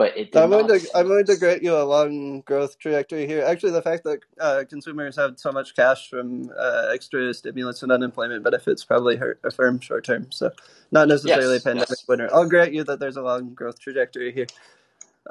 but 0.00 0.18
it 0.18 0.32
I'm 0.34 0.50
going 0.50 0.68
to 0.68 0.80
I'm 0.94 1.08
going 1.08 1.26
to 1.26 1.36
grant 1.36 1.64
you 1.64 1.76
a 1.76 1.82
long 1.84 2.42
growth 2.42 2.78
trajectory 2.78 3.26
here. 3.26 3.44
Actually, 3.44 3.72
the 3.72 3.82
fact 3.82 4.04
that 4.04 4.20
uh, 4.40 4.64
consumers 4.68 5.16
have 5.16 5.40
so 5.40 5.52
much 5.52 5.74
cash 5.76 6.08
from 6.08 6.52
uh, 6.56 6.88
extra 6.94 7.34
stimulus 7.34 7.82
and 7.82 7.92
unemployment 7.92 8.44
benefits 8.44 8.84
probably 8.84 9.16
hurt 9.16 9.40
Affirm 9.44 9.80
short 9.80 10.04
term. 10.04 10.28
So, 10.30 10.52
not 10.92 11.08
necessarily 11.08 11.56
a 11.56 11.60
Yes, 11.62 11.62
pandemic 11.62 11.98
yes, 11.98 12.06
winner. 12.08 12.30
I'll 12.32 12.48
grant 12.48 12.74
you 12.74 12.84
that 12.84 13.00
there's 13.00 13.16
a 13.16 13.22
long 13.22 13.54
growth 13.54 13.80
trajectory 13.80 14.32
here. 14.32 14.46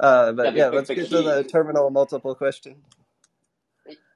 Uh, 0.00 0.32
but 0.32 0.54
yeah, 0.54 0.68
let's 0.68 0.90
get 0.90 1.10
to 1.10 1.22
the 1.22 1.44
terminal 1.44 1.90
multiple 1.90 2.34
question. 2.34 2.76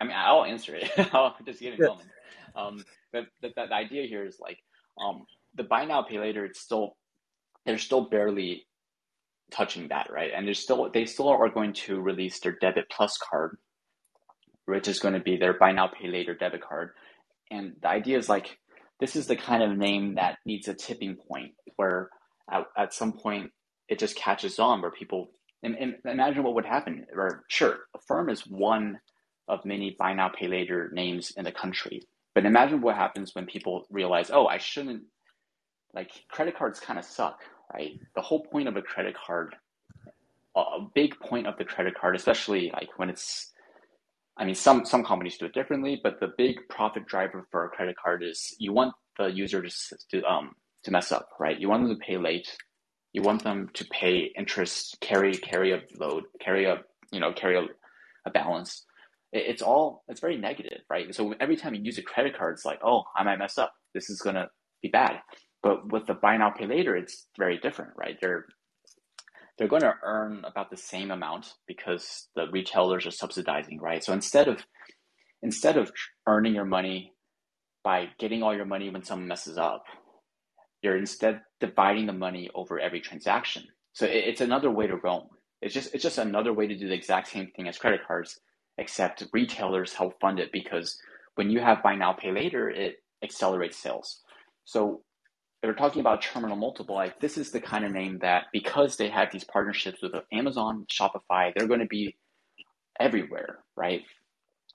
I 0.00 0.04
mean, 0.04 0.16
I'll 0.16 0.44
answer 0.44 0.76
it. 0.76 0.90
I'll 1.14 1.36
just 1.46 1.60
get 1.60 1.74
it 1.74 1.80
Yeah. 1.80 1.86
going. 1.86 2.10
Um, 2.56 2.84
but 3.12 3.26
the, 3.42 3.50
the, 3.56 3.66
the 3.68 3.74
idea 3.74 4.06
here 4.06 4.24
is 4.26 4.38
like 4.40 4.58
um 5.02 5.26
the 5.54 5.64
buy 5.64 5.86
now 5.86 6.02
pay 6.02 6.18
later. 6.20 6.44
It's 6.44 6.60
still 6.60 6.96
they're 7.66 7.78
still 7.78 8.02
barely 8.10 8.66
touching 9.50 9.88
that, 9.88 10.08
right? 10.10 10.30
And 10.34 10.46
they're 10.46 10.54
still 10.54 10.90
they 10.92 11.06
still 11.06 11.28
are 11.28 11.48
going 11.48 11.72
to 11.74 12.00
release 12.00 12.40
their 12.40 12.56
debit 12.60 12.86
plus 12.90 13.18
card, 13.18 13.56
which 14.66 14.88
is 14.88 15.00
going 15.00 15.14
to 15.14 15.20
be 15.20 15.36
their 15.36 15.58
buy 15.58 15.72
now 15.72 15.88
pay 15.88 16.08
later 16.08 16.34
debit 16.34 16.62
card. 16.62 16.90
And 17.50 17.74
the 17.80 17.88
idea 17.88 18.18
is 18.18 18.28
like 18.28 18.58
this 19.00 19.16
is 19.16 19.26
the 19.26 19.36
kind 19.36 19.62
of 19.62 19.76
name 19.76 20.14
that 20.16 20.38
needs 20.46 20.68
a 20.68 20.74
tipping 20.74 21.16
point 21.28 21.52
where 21.76 22.10
at, 22.50 22.64
at 22.76 22.94
some 22.94 23.12
point 23.12 23.50
it 23.88 23.98
just 23.98 24.16
catches 24.16 24.58
on 24.58 24.80
where 24.80 24.90
people 24.90 25.30
and, 25.62 25.76
and 25.76 25.94
imagine 26.04 26.42
what 26.42 26.54
would 26.54 26.66
happen. 26.66 27.06
Or 27.14 27.44
sure, 27.48 27.78
Affirm 27.96 28.28
is 28.28 28.42
one 28.46 28.98
of 29.48 29.64
many 29.64 29.96
buy 29.98 30.12
now 30.12 30.28
pay 30.28 30.46
later 30.46 30.90
names 30.92 31.32
in 31.36 31.44
the 31.44 31.52
country. 31.52 32.02
But 32.34 32.46
imagine 32.46 32.80
what 32.80 32.96
happens 32.96 33.34
when 33.34 33.46
people 33.46 33.86
realize, 33.90 34.30
oh, 34.30 34.46
I 34.46 34.58
shouldn't 34.58 35.04
like 35.94 36.10
credit 36.28 36.56
cards 36.56 36.80
kind 36.80 36.98
of 36.98 37.04
suck, 37.04 37.40
right? 37.74 37.92
The 38.16 38.22
whole 38.22 38.44
point 38.44 38.68
of 38.68 38.76
a 38.76 38.82
credit 38.82 39.16
card, 39.26 39.56
a 40.56 40.80
big 40.94 41.18
point 41.20 41.46
of 41.48 41.58
the 41.58 41.64
credit 41.64 41.94
card, 42.00 42.16
especially 42.16 42.70
like 42.72 42.90
when 42.98 43.10
it's 43.10 43.52
I 44.38 44.46
mean, 44.46 44.56
some 44.56 44.86
some 44.86 45.04
companies 45.04 45.38
do 45.38 45.46
it 45.46 45.54
differently, 45.54 46.00
but 46.02 46.20
the 46.20 46.32
big 46.38 46.56
profit 46.70 47.06
driver 47.06 47.46
for 47.52 47.66
a 47.66 47.70
credit 47.70 47.96
card 48.02 48.24
is 48.24 48.56
you 48.58 48.74
want 48.74 48.94
the 49.18 49.28
user 49.28 49.62
to 49.62 49.70
to 50.12 50.24
um 50.24 50.52
to 50.84 50.92
mess 50.92 51.12
up, 51.12 51.30
right? 51.40 51.60
You 51.60 51.70
want 51.70 51.88
them 51.88 51.96
to 51.98 52.04
pay 52.04 52.18
late. 52.18 52.48
You 53.12 53.22
want 53.22 53.44
them 53.44 53.70
to 53.74 53.86
pay 53.86 54.32
interest, 54.38 54.98
carry 55.00 55.34
carry 55.34 55.72
a 55.72 55.82
load, 55.98 56.24
carry 56.40 56.66
a 56.66 56.82
you 57.12 57.20
know 57.20 57.32
carry 57.32 57.58
a, 57.58 57.66
a 58.26 58.32
balance. 58.32 58.84
It, 59.32 59.44
it's 59.48 59.62
all 59.62 60.04
it's 60.08 60.20
very 60.20 60.38
negative, 60.38 60.80
right? 60.90 61.14
So 61.14 61.34
every 61.40 61.56
time 61.56 61.74
you 61.76 61.82
use 61.82 61.98
a 61.98 62.02
credit 62.02 62.36
card, 62.36 62.54
it's 62.54 62.66
like, 62.66 62.80
oh, 62.84 63.04
I 63.16 63.24
might 63.24 63.38
mess 63.38 63.58
up. 63.58 63.72
This 63.94 64.10
is 64.10 64.20
gonna 64.20 64.48
be 64.82 64.88
bad. 64.88 65.20
But 65.64 65.92
with 65.92 66.06
the 66.06 66.14
buy 66.14 66.38
now 66.38 66.52
pay 66.52 66.68
later, 66.68 66.96
it's 66.96 67.26
very 67.38 67.58
different, 67.58 67.92
right? 67.96 68.18
They're 68.22 68.46
they're 69.58 69.68
going 69.68 69.82
to 69.82 69.94
earn 70.04 70.44
about 70.44 70.70
the 70.70 70.78
same 70.78 71.12
amount 71.12 71.54
because 71.68 72.28
the 72.36 72.46
retailers 72.52 73.06
are 73.06 73.12
subsidizing, 73.12 73.80
right? 73.80 74.04
So 74.04 74.12
instead 74.12 74.48
of 74.48 74.64
instead 75.42 75.78
of 75.78 75.92
earning 76.28 76.54
your 76.54 76.66
money 76.66 77.14
by 77.84 78.08
getting 78.18 78.42
all 78.42 78.56
your 78.56 78.66
money 78.66 78.90
when 78.90 79.04
someone 79.04 79.28
messes 79.28 79.58
up, 79.58 79.84
you're 80.82 80.98
instead 80.98 81.42
dividing 81.60 82.06
the 82.06 82.14
money 82.14 82.50
over 82.54 82.80
every 82.80 83.00
transaction. 83.00 83.64
So 83.94 84.06
it, 84.06 84.24
it's 84.28 84.42
another 84.42 84.70
way 84.70 84.86
to 84.88 84.96
roam. 84.96 85.28
It's 85.62 85.74
just 85.74 85.94
it's 85.94 86.04
just 86.04 86.18
another 86.18 86.52
way 86.52 86.68
to 86.68 86.76
do 86.78 86.88
the 86.88 86.94
exact 86.94 87.28
same 87.28 87.50
thing 87.56 87.68
as 87.68 87.78
credit 87.78 88.02
cards, 88.06 88.40
except 88.78 89.24
retailers 89.32 89.94
help 89.94 90.20
fund 90.20 90.40
it 90.40 90.52
because 90.52 90.98
when 91.36 91.50
you 91.50 91.60
have 91.60 91.82
buy 91.82 91.96
now 91.96 92.12
pay 92.12 92.32
later, 92.32 92.70
it 92.70 92.96
accelerates 93.24 93.78
sales. 93.78 94.20
So 94.66 95.02
we're 95.66 95.74
talking 95.74 96.00
about 96.00 96.22
terminal 96.22 96.56
multiple, 96.56 96.94
like 96.94 97.20
this 97.20 97.38
is 97.38 97.50
the 97.50 97.60
kind 97.60 97.84
of 97.84 97.92
name 97.92 98.18
that 98.20 98.44
because 98.52 98.96
they 98.96 99.08
have 99.08 99.30
these 99.32 99.44
partnerships 99.44 100.02
with 100.02 100.12
Amazon, 100.32 100.86
Shopify, 100.90 101.52
they're 101.56 101.68
going 101.68 101.80
to 101.80 101.86
be 101.86 102.16
everywhere, 103.00 103.60
right? 103.76 104.02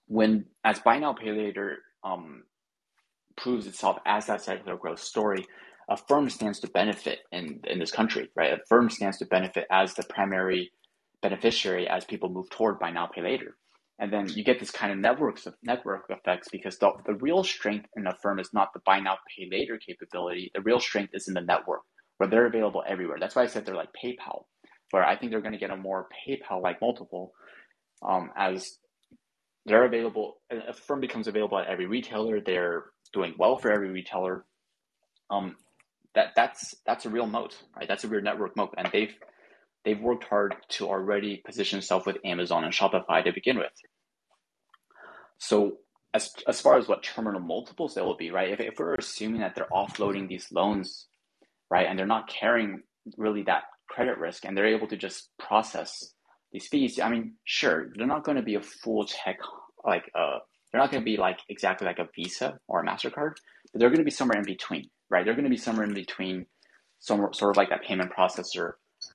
When 0.07 0.45
as 0.63 0.79
buy 0.79 0.99
now 0.99 1.13
pay 1.13 1.31
later 1.31 1.79
um, 2.03 2.43
proves 3.37 3.67
itself 3.67 3.97
as 4.05 4.27
that 4.27 4.41
secular 4.41 4.77
growth 4.77 4.99
story, 5.01 5.45
Affirm 5.89 6.29
stands 6.29 6.59
to 6.59 6.67
benefit 6.69 7.19
in 7.31 7.61
in 7.65 7.79
this 7.79 7.91
country, 7.91 8.29
right? 8.35 8.53
Affirm 8.53 8.89
stands 8.89 9.17
to 9.19 9.25
benefit 9.25 9.65
as 9.71 9.93
the 9.95 10.03
primary 10.03 10.71
beneficiary 11.21 11.87
as 11.87 12.05
people 12.05 12.29
move 12.29 12.49
toward 12.51 12.79
buy 12.79 12.91
now 12.91 13.07
pay 13.07 13.21
later. 13.21 13.57
And 13.99 14.13
then 14.13 14.29
you 14.29 14.43
get 14.45 14.59
this 14.59 14.71
kind 14.71 14.93
of 14.93 14.97
networks 14.97 15.45
of 15.45 15.55
network 15.61 16.05
effects 16.09 16.47
because 16.51 16.77
the, 16.77 16.91
the 17.05 17.15
real 17.15 17.43
strength 17.43 17.87
in 17.97 18.07
Affirm 18.07 18.39
is 18.39 18.49
not 18.53 18.69
the 18.73 18.79
buy 18.85 18.99
now 18.99 19.17
pay 19.35 19.49
later 19.51 19.77
capability. 19.77 20.51
The 20.55 20.61
real 20.61 20.79
strength 20.79 21.11
is 21.13 21.27
in 21.27 21.33
the 21.33 21.41
network 21.41 21.81
where 22.17 22.29
they're 22.29 22.47
available 22.47 22.83
everywhere. 22.87 23.17
That's 23.19 23.35
why 23.35 23.43
I 23.43 23.47
said 23.47 23.65
they're 23.65 23.75
like 23.75 23.89
PayPal, 24.03 24.43
where 24.91 25.05
I 25.05 25.17
think 25.17 25.31
they're 25.31 25.41
going 25.41 25.53
to 25.53 25.59
get 25.59 25.71
a 25.71 25.77
more 25.77 26.07
PayPal 26.27 26.61
like 26.61 26.81
multiple 26.81 27.33
um, 28.07 28.31
as 28.37 28.77
they're 29.65 29.85
available. 29.85 30.35
Affirm 30.67 31.01
becomes 31.01 31.27
available 31.27 31.59
at 31.59 31.67
every 31.67 31.85
retailer. 31.85 32.39
They're 32.39 32.85
doing 33.13 33.35
well 33.37 33.57
for 33.57 33.71
every 33.71 33.89
retailer. 33.89 34.45
Um, 35.29 35.57
that 36.15 36.31
that's 36.35 36.73
that's 36.85 37.05
a 37.05 37.09
real 37.09 37.27
moat, 37.27 37.55
right? 37.77 37.87
That's 37.87 38.03
a 38.03 38.07
real 38.07 38.21
network 38.21 38.55
moat, 38.55 38.73
and 38.77 38.89
they've 38.91 39.13
they've 39.85 39.99
worked 39.99 40.25
hard 40.25 40.55
to 40.69 40.87
already 40.87 41.41
position 41.45 41.77
themselves 41.77 42.05
with 42.05 42.17
Amazon 42.25 42.63
and 42.63 42.73
Shopify 42.73 43.23
to 43.23 43.33
begin 43.33 43.57
with. 43.57 43.71
So 45.37 45.77
as 46.13 46.31
as 46.47 46.59
far 46.61 46.77
as 46.77 46.87
what 46.87 47.03
terminal 47.03 47.39
multiples 47.39 47.95
they 47.95 48.01
will 48.01 48.17
be, 48.17 48.31
right? 48.31 48.51
If, 48.51 48.59
if 48.59 48.79
we're 48.79 48.95
assuming 48.95 49.41
that 49.41 49.55
they're 49.55 49.67
offloading 49.71 50.27
these 50.27 50.47
loans, 50.51 51.07
right, 51.69 51.87
and 51.87 51.97
they're 51.97 52.05
not 52.05 52.29
carrying 52.29 52.81
really 53.17 53.43
that 53.43 53.63
credit 53.89 54.17
risk, 54.17 54.45
and 54.45 54.57
they're 54.57 54.75
able 54.75 54.87
to 54.87 54.97
just 54.97 55.29
process 55.39 56.13
these 56.51 56.67
fees, 56.67 56.99
I 56.99 57.09
mean, 57.09 57.35
sure, 57.45 57.89
they're 57.95 58.07
not 58.07 58.23
going 58.23 58.37
to 58.37 58.43
be 58.43 58.55
a 58.55 58.61
full 58.61 59.05
tech 59.05 59.37
like 59.85 60.11
uh, 60.15 60.39
they're 60.71 60.81
not 60.81 60.91
going 60.91 61.01
to 61.01 61.05
be 61.05 61.17
like 61.17 61.39
exactly 61.49 61.87
like 61.87 61.99
a 61.99 62.09
Visa 62.15 62.59
or 62.67 62.81
a 62.81 62.85
Mastercard, 62.85 63.33
but 63.71 63.79
they're 63.79 63.89
going 63.89 63.99
to 63.99 64.03
be 64.03 64.11
somewhere 64.11 64.39
in 64.39 64.45
between, 64.45 64.89
right? 65.09 65.25
They're 65.25 65.35
going 65.35 65.45
to 65.45 65.49
be 65.49 65.57
somewhere 65.57 65.85
in 65.85 65.93
between, 65.93 66.45
some 66.99 67.19
sort 67.33 67.51
of 67.51 67.57
like 67.57 67.69
that 67.69 67.83
payment 67.83 68.11
processor 68.17 68.73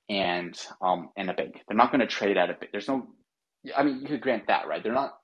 and 0.08 0.58
um 0.82 1.10
and 1.16 1.30
a 1.30 1.34
bank. 1.34 1.62
They're 1.66 1.76
not 1.76 1.90
going 1.90 2.00
to 2.00 2.06
trade 2.06 2.36
at 2.36 2.50
a. 2.50 2.56
There's 2.72 2.88
no, 2.88 3.06
I 3.76 3.82
mean, 3.82 4.00
you 4.00 4.08
could 4.08 4.20
grant 4.20 4.48
that, 4.48 4.66
right? 4.66 4.82
They're 4.82 4.92
not 4.92 5.14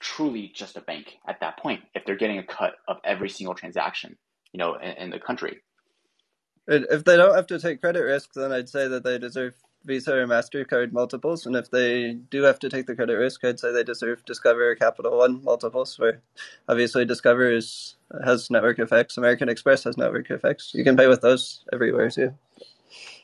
truly 0.00 0.52
just 0.54 0.76
a 0.76 0.80
bank 0.80 1.14
at 1.28 1.40
that 1.40 1.58
point 1.58 1.80
if 1.94 2.04
they're 2.04 2.16
getting 2.16 2.38
a 2.38 2.44
cut 2.46 2.74
of 2.88 2.96
every 3.04 3.28
single 3.28 3.54
transaction, 3.54 4.16
you 4.52 4.58
know, 4.58 4.74
in, 4.74 4.90
in 4.90 5.10
the 5.10 5.20
country. 5.20 5.60
If 6.66 7.04
they 7.04 7.16
don't 7.16 7.34
have 7.34 7.46
to 7.48 7.58
take 7.58 7.80
credit 7.80 8.02
risk, 8.02 8.34
then 8.34 8.52
I'd 8.52 8.68
say 8.68 8.86
that 8.88 9.02
they 9.02 9.18
deserve 9.18 9.54
Visa 9.84 10.14
or 10.16 10.26
Mastercard 10.26 10.92
multiples. 10.92 11.44
And 11.44 11.56
if 11.56 11.70
they 11.70 12.12
do 12.12 12.42
have 12.42 12.58
to 12.60 12.68
take 12.68 12.86
the 12.86 12.94
credit 12.94 13.14
risk, 13.14 13.44
I'd 13.44 13.58
say 13.58 13.72
they 13.72 13.82
deserve 13.82 14.24
Discover 14.24 14.70
or 14.70 14.74
Capital 14.76 15.18
One 15.18 15.42
multiples. 15.42 15.98
Where 15.98 16.22
obviously 16.68 17.04
Discover 17.04 17.50
is 17.50 17.96
has 18.24 18.50
network 18.50 18.78
effects. 18.78 19.16
American 19.16 19.48
Express 19.48 19.84
has 19.84 19.96
network 19.96 20.30
effects. 20.30 20.72
You 20.74 20.84
can 20.84 20.96
pay 20.96 21.08
with 21.08 21.20
those 21.20 21.64
everywhere 21.72 22.10
too, 22.10 22.34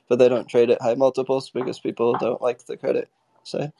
but 0.08 0.18
they 0.18 0.28
don't 0.28 0.48
trade 0.48 0.70
at 0.70 0.82
high 0.82 0.94
multiples 0.94 1.50
because 1.50 1.78
people 1.78 2.14
don't 2.18 2.42
like 2.42 2.64
the 2.66 2.76
credit 2.76 3.08
side. 3.44 3.72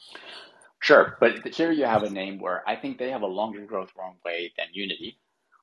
Sure, 0.81 1.17
but 1.19 1.53
here 1.53 1.71
you 1.71 1.85
have 1.85 2.03
a 2.03 2.09
name 2.09 2.39
where 2.39 2.67
I 2.67 2.75
think 2.75 2.97
they 2.97 3.11
have 3.11 3.21
a 3.21 3.27
longer 3.27 3.65
growth 3.65 3.91
runway 3.97 4.53
than 4.57 4.67
Unity. 4.73 5.17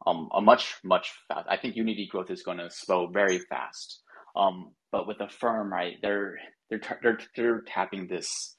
Um, 0.06 0.28
a 0.34 0.40
much 0.40 0.76
much 0.84 1.12
fast. 1.28 1.46
I 1.48 1.56
think 1.56 1.74
Unity 1.74 2.06
growth 2.06 2.30
is 2.30 2.42
going 2.42 2.58
to 2.58 2.70
slow 2.70 3.06
very 3.06 3.38
fast. 3.38 4.02
Um, 4.36 4.72
but 4.92 5.06
with 5.06 5.20
Affirm, 5.20 5.72
right, 5.72 5.96
they're 6.02 6.38
they're 6.68 6.80
they're 7.02 7.18
they're 7.34 7.60
tapping 7.62 8.06
this. 8.08 8.56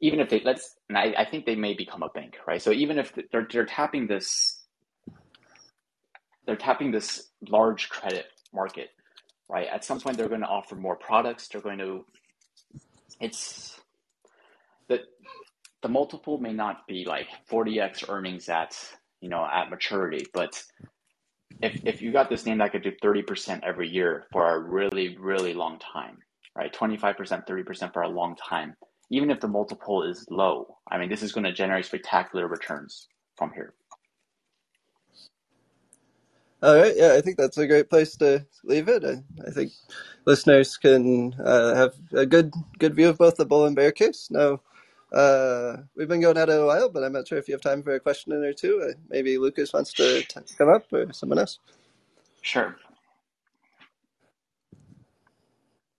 Even 0.00 0.20
if 0.20 0.28
they 0.28 0.40
let's, 0.44 0.76
and 0.88 0.98
I, 0.98 1.14
I 1.18 1.24
think 1.24 1.46
they 1.46 1.56
may 1.56 1.74
become 1.74 2.02
a 2.02 2.08
bank, 2.10 2.36
right? 2.46 2.60
So 2.60 2.72
even 2.72 2.98
if 2.98 3.14
they're 3.32 3.48
they're 3.50 3.66
tapping 3.66 4.06
this, 4.06 4.62
they're 6.46 6.56
tapping 6.56 6.90
this 6.92 7.28
large 7.48 7.88
credit 7.88 8.26
market 8.52 8.90
right? 9.50 9.66
At 9.66 9.84
some 9.84 10.00
point, 10.00 10.16
they're 10.16 10.28
going 10.28 10.42
to 10.42 10.46
offer 10.46 10.76
more 10.76 10.96
products. 10.96 11.48
They're 11.48 11.60
going 11.60 11.78
to, 11.78 12.04
it's 13.20 13.78
the 14.88 15.00
the 15.82 15.88
multiple 15.88 16.38
may 16.38 16.52
not 16.52 16.86
be 16.86 17.04
like 17.04 17.26
40x 17.50 18.08
earnings 18.08 18.48
at 18.48 18.76
you 19.20 19.28
know 19.28 19.44
at 19.44 19.70
maturity, 19.70 20.26
but 20.32 20.62
if 21.60 21.80
if 21.84 22.00
you 22.00 22.12
got 22.12 22.30
this 22.30 22.46
name 22.46 22.58
that 22.58 22.72
could 22.72 22.82
do 22.82 22.92
30% 23.02 23.60
every 23.64 23.88
year 23.88 24.26
for 24.32 24.54
a 24.54 24.58
really 24.58 25.16
really 25.18 25.52
long 25.52 25.78
time, 25.78 26.18
right? 26.56 26.72
25%, 26.72 27.46
30% 27.46 27.92
for 27.92 28.02
a 28.02 28.08
long 28.08 28.36
time, 28.36 28.74
even 29.10 29.30
if 29.30 29.40
the 29.40 29.48
multiple 29.48 30.04
is 30.04 30.26
low, 30.30 30.76
I 30.90 30.98
mean, 30.98 31.08
this 31.08 31.22
is 31.22 31.32
going 31.32 31.44
to 31.44 31.52
generate 31.52 31.86
spectacular 31.86 32.46
returns 32.46 33.08
from 33.36 33.52
here. 33.52 33.74
All 36.62 36.76
right, 36.76 36.94
yeah, 36.96 37.14
I 37.14 37.22
think 37.22 37.38
that's 37.38 37.58
a 37.58 37.66
great 37.68 37.90
place 37.90 38.16
to 38.18 38.46
leave 38.64 38.88
it. 38.88 39.04
I, 39.04 39.22
I 39.46 39.50
think 39.52 39.72
listeners 40.26 40.76
can 40.76 41.34
uh, 41.44 41.74
have 41.74 41.94
a 42.12 42.26
good 42.26 42.52
good 42.78 42.96
view 42.96 43.10
of 43.10 43.18
both 43.18 43.36
the 43.36 43.46
bull 43.46 43.66
and 43.66 43.76
bear 43.76 43.92
case. 43.92 44.28
Now, 44.30 44.60
uh, 45.12 45.78
we've 45.96 46.08
been 46.08 46.20
going 46.20 46.36
at 46.36 46.50
it 46.50 46.60
a 46.60 46.66
while, 46.66 46.90
but 46.90 47.04
I'm 47.04 47.14
not 47.14 47.28
sure 47.28 47.38
if 47.38 47.48
you 47.48 47.54
have 47.54 47.62
time 47.62 47.82
for 47.82 47.94
a 47.94 48.00
question 48.00 48.32
or 48.34 48.52
two. 48.52 48.82
Uh, 48.90 48.94
maybe 49.08 49.38
Lucas 49.38 49.72
wants 49.72 49.92
to 49.94 50.22
t- 50.22 50.40
come 50.58 50.68
up 50.68 50.84
or 50.92 51.12
someone 51.14 51.38
else. 51.38 51.60
Sure. 52.42 52.76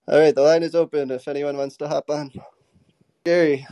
All 0.08 0.20
right, 0.20 0.36
the 0.36 0.44
line 0.44 0.64
is 0.64 0.76
open 0.76 1.12
if 1.12 1.28
anyone 1.28 1.58
wants 1.58 1.78
to 1.78 1.88
hop 1.88 2.10
on. 2.12 2.32
Gary. 3.26 3.68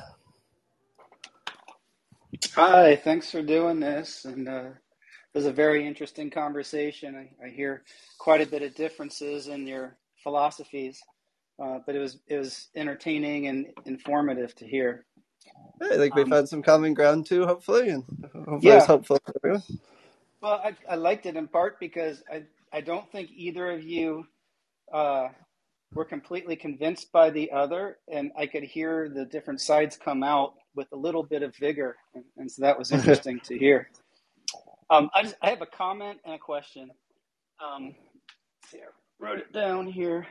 Hi, 2.56 2.98
thanks 2.98 3.32
for 3.32 3.42
doing 3.42 3.80
this. 3.82 4.26
And 4.26 4.48
uh, 4.50 4.64
it 4.64 4.89
was 5.34 5.46
a 5.46 5.52
very 5.52 5.86
interesting 5.86 6.30
conversation. 6.30 7.16
I, 7.16 7.46
I, 7.46 7.50
hear 7.50 7.84
quite 8.18 8.42
a 8.42 8.46
bit 8.46 8.64
of 8.64 8.74
differences 8.76 9.48
in 9.48 9.68
your 9.68 9.96
philosophies, 10.24 11.02
uh, 11.62 11.80
but 11.86 11.96
it 11.96 12.00
was 12.00 12.20
it 12.28 12.38
was 12.38 12.70
entertaining 12.76 13.48
and 13.48 13.68
informative 13.86 14.56
to 14.56 14.68
hear. 14.68 15.06
I 15.82 15.98
think 15.98 16.16
we 16.16 16.24
um, 16.24 16.30
found 16.30 16.50
some 16.50 16.62
common 16.62 16.94
ground 16.94 17.26
too, 17.26 17.46
hopefully, 17.46 17.90
and 17.90 18.04
hopefully 18.34 18.60
yeah. 18.62 18.78
it's 18.78 18.88
helpful 18.88 19.20
for 19.26 19.34
everyone. 19.44 19.64
Well, 20.42 20.62
I, 20.64 20.76
I 20.90 20.96
liked 20.96 21.26
it 21.26 21.36
in 21.36 21.48
part 21.48 21.80
because 21.80 22.24
I 22.32 22.44
I 22.72 22.82
don't 22.82 23.10
think 23.12 23.30
either 23.34 23.72
of 23.72 23.84
you 23.84 24.26
uh, 24.94 25.30
were 25.94 26.06
completely 26.06 26.56
convinced 26.56 27.12
by 27.12 27.30
the 27.30 27.52
other, 27.52 27.98
and 28.08 28.32
I 28.38 28.46
could 28.46 28.64
hear 28.64 29.10
the 29.10 29.26
different 29.26 29.62
sides 29.62 29.98
come 29.98 30.24
out 30.24 30.54
with 30.76 30.88
a 30.92 30.98
little 30.98 31.24
bit 31.24 31.44
of 31.44 31.56
vigor, 31.56 31.98
and, 32.14 32.24
and 32.38 32.52
so 32.52 32.62
that 32.62 32.78
was 32.78 32.92
interesting 32.98 33.40
to 33.42 33.58
hear. 33.58 33.90
Um, 34.90 35.10
I 35.14 35.24
just 35.24 35.36
I 35.42 35.50
have 35.50 35.62
a 35.62 35.68
comment 35.68 36.20
and 36.26 36.36
a 36.36 36.40
question. 36.40 36.92
Um, 37.64 37.96
see, 38.68 38.80
I 38.80 39.24
wrote 39.24 39.40
it 39.40 39.54
down 39.54 39.88
here. 39.88 40.26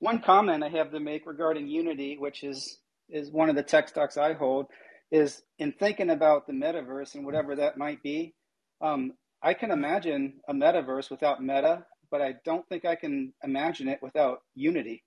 One 0.00 0.20
comment 0.20 0.64
I 0.64 0.68
have 0.68 0.90
to 0.92 1.00
make 1.00 1.26
regarding 1.26 1.68
Unity, 1.68 2.16
which 2.18 2.44
is 2.44 2.78
is 3.08 3.30
one 3.30 3.50
of 3.50 3.56
the 3.56 3.62
tech 3.62 3.88
stocks 3.88 4.16
I 4.16 4.32
hold, 4.32 4.66
is 5.10 5.42
in 5.58 5.72
thinking 5.72 6.10
about 6.10 6.46
the 6.46 6.52
metaverse 6.52 7.14
and 7.14 7.24
whatever 7.24 7.56
that 7.56 7.78
might 7.78 8.02
be. 8.02 8.34
Um, 8.80 9.12
I 9.42 9.54
can 9.54 9.70
imagine 9.70 10.34
a 10.48 10.54
metaverse 10.54 11.10
without 11.10 11.42
Meta 11.42 11.84
but 12.14 12.22
I 12.22 12.36
don't 12.44 12.64
think 12.68 12.84
I 12.84 12.94
can 12.94 13.32
imagine 13.42 13.88
it 13.88 14.00
without 14.00 14.42
unity, 14.54 15.02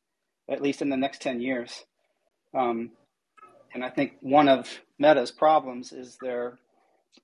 at 0.49 0.61
least 0.61 0.81
in 0.81 0.89
the 0.89 0.97
next 0.97 1.21
10 1.21 1.39
years. 1.39 1.85
Um, 2.53 2.91
and 3.73 3.81
I 3.81 3.89
think 3.89 4.15
one 4.19 4.49
of 4.49 4.81
Meta's 4.99 5.31
problems 5.31 5.93
is 5.93 6.17
their 6.21 6.59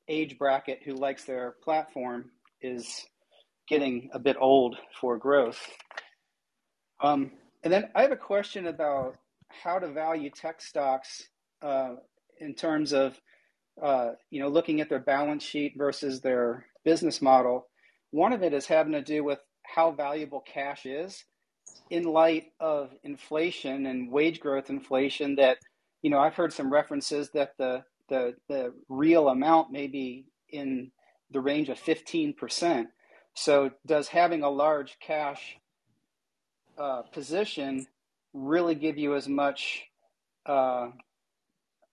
age 0.07 0.37
bracket 0.37 0.81
who 0.83 0.93
likes 0.93 1.23
their 1.23 1.55
platform 1.63 2.31
is 2.61 3.05
getting 3.67 4.09
a 4.13 4.19
bit 4.19 4.35
old 4.39 4.77
for 4.99 5.17
growth. 5.17 5.59
Um, 7.01 7.31
and 7.63 7.71
then 7.71 7.89
I 7.95 8.01
have 8.01 8.11
a 8.11 8.17
question 8.17 8.67
about 8.67 9.17
how 9.49 9.79
to 9.79 9.91
value 9.91 10.29
tech 10.29 10.61
stocks 10.61 11.23
uh, 11.61 11.95
in 12.39 12.53
terms 12.55 12.93
of 12.93 13.19
uh, 13.81 14.11
you 14.29 14.39
know 14.39 14.49
looking 14.49 14.81
at 14.81 14.89
their 14.89 14.99
balance 14.99 15.43
sheet 15.43 15.73
versus 15.77 16.21
their 16.21 16.65
business 16.83 17.21
model. 17.21 17.67
One 18.11 18.33
of 18.33 18.43
it 18.43 18.53
is 18.53 18.65
having 18.65 18.93
to 18.93 19.01
do 19.01 19.23
with 19.23 19.39
how 19.63 19.91
valuable 19.91 20.41
cash 20.41 20.85
is 20.85 21.23
in 21.89 22.03
light 22.03 22.47
of 22.59 22.91
inflation 23.03 23.85
and 23.85 24.11
wage 24.11 24.39
growth 24.39 24.69
inflation 24.69 25.35
that 25.35 25.57
you 26.01 26.09
know 26.09 26.19
I've 26.19 26.35
heard 26.35 26.53
some 26.53 26.71
references 26.71 27.29
that 27.31 27.51
the 27.57 27.83
the 28.09 28.35
the 28.47 28.73
real 28.89 29.29
amount 29.29 29.71
may 29.71 29.87
be 29.87 30.25
in 30.49 30.91
the 31.31 31.41
range 31.41 31.69
of 31.69 31.79
15%. 31.79 32.85
So 33.33 33.71
does 33.85 34.07
having 34.07 34.43
a 34.43 34.49
large 34.49 34.97
cash 34.99 35.57
uh, 36.77 37.01
position 37.11 37.87
really 38.33 38.75
give 38.75 38.97
you 38.97 39.15
as 39.15 39.27
much 39.27 39.83
uh, 40.45 40.89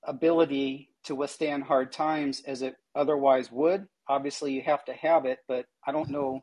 ability 0.04 0.90
to 1.04 1.14
withstand 1.14 1.64
hard 1.64 1.92
times 1.92 2.42
as 2.46 2.62
it 2.62 2.76
otherwise 2.94 3.50
would? 3.50 3.86
Obviously, 4.08 4.52
you 4.52 4.62
have 4.62 4.84
to 4.84 4.92
have 4.92 5.24
it, 5.24 5.38
but 5.48 5.64
I 5.86 5.92
don't 5.92 6.10
know 6.10 6.42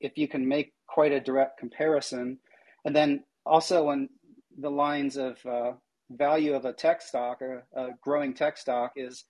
if 0.00 0.16
you 0.16 0.28
can 0.28 0.46
make 0.46 0.72
quite 0.86 1.12
a 1.12 1.20
direct 1.20 1.58
comparison. 1.58 2.38
And 2.84 2.94
then 2.94 3.24
also 3.44 3.88
on 3.88 4.08
the 4.58 4.70
lines 4.70 5.16
of 5.16 5.44
uh, 5.44 5.72
value 6.10 6.54
of 6.54 6.64
a 6.64 6.72
tech 6.72 7.02
stock 7.02 7.42
or 7.42 7.64
a 7.74 7.88
growing 8.00 8.34
tech 8.34 8.58
stock 8.58 8.92
is 8.96 9.24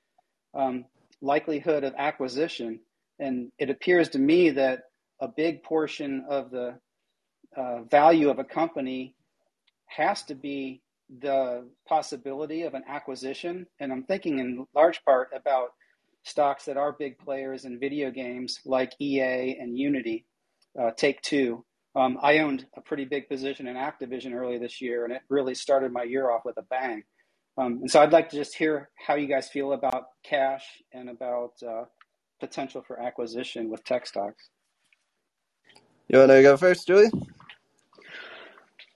um, 0.55 0.85
likelihood 1.20 1.85
of 1.85 1.94
acquisition. 1.97 2.81
And 3.19 3.51
it 3.59 3.70
appears 3.70 4.11
to 4.11 4.19
me 4.19 4.51
that 4.51 4.85
a 5.20 5.28
big 5.28 5.62
portion 5.62 6.24
of 6.28 6.51
the 6.51 6.78
uh, 7.57 7.82
value 7.85 8.28
of 8.28 8.39
a 8.39 8.44
company 8.44 9.15
has 9.86 10.23
to 10.24 10.35
be 10.35 10.82
the 11.20 11.69
possibility 11.89 12.62
of 12.62 12.74
an 12.74 12.82
acquisition. 12.89 13.66
And 13.81 13.93
I'm 13.93 14.03
thinking 14.03 14.39
in 14.39 14.66
large 14.74 15.05
part 15.05 15.31
about 15.35 15.69
stocks 16.24 16.65
that 16.65 16.77
are 16.77 16.93
big 16.93 17.19
players 17.19 17.65
in 17.65 17.78
video 17.78 18.11
games 18.11 18.61
like 18.65 18.93
EA 19.01 19.57
and 19.59 19.78
Unity 19.78 20.27
uh, 20.78 20.90
Take 20.90 21.23
Two. 21.23 21.65
Um, 21.97 22.18
I 22.23 22.39
owned 22.40 22.66
a 22.77 22.82
pretty 22.82 23.06
big 23.06 23.27
position 23.27 23.66
in 23.66 23.74
Activision 23.74 24.35
early 24.35 24.59
this 24.59 24.82
year, 24.82 25.05
and 25.05 25.12
it 25.14 25.23
really 25.31 25.55
started 25.55 25.93
my 25.93 26.02
year 26.02 26.31
off 26.31 26.43
with 26.44 26.59
a 26.59 26.62
bang. 26.62 27.02
Um, 27.56 27.78
and 27.81 27.90
so 27.90 28.02
I'd 28.02 28.12
like 28.12 28.28
to 28.31 28.36
just 28.36 28.55
hear 28.55 28.90
how 28.94 29.14
you 29.14 29.27
guys 29.27 29.48
feel 29.48 29.73
about 29.73 30.09
cash 30.23 30.64
and 30.93 31.09
about 31.09 31.52
uh, 31.66 31.85
potential 32.39 32.85
for 32.86 33.01
acquisition 33.01 33.70
with 33.70 33.82
tech 33.85 34.06
stocks. 34.06 34.51
You 36.09 36.18
want 36.18 36.31
to 36.32 36.43
go 36.43 36.59
first, 36.59 36.86
Julie? 36.86 37.10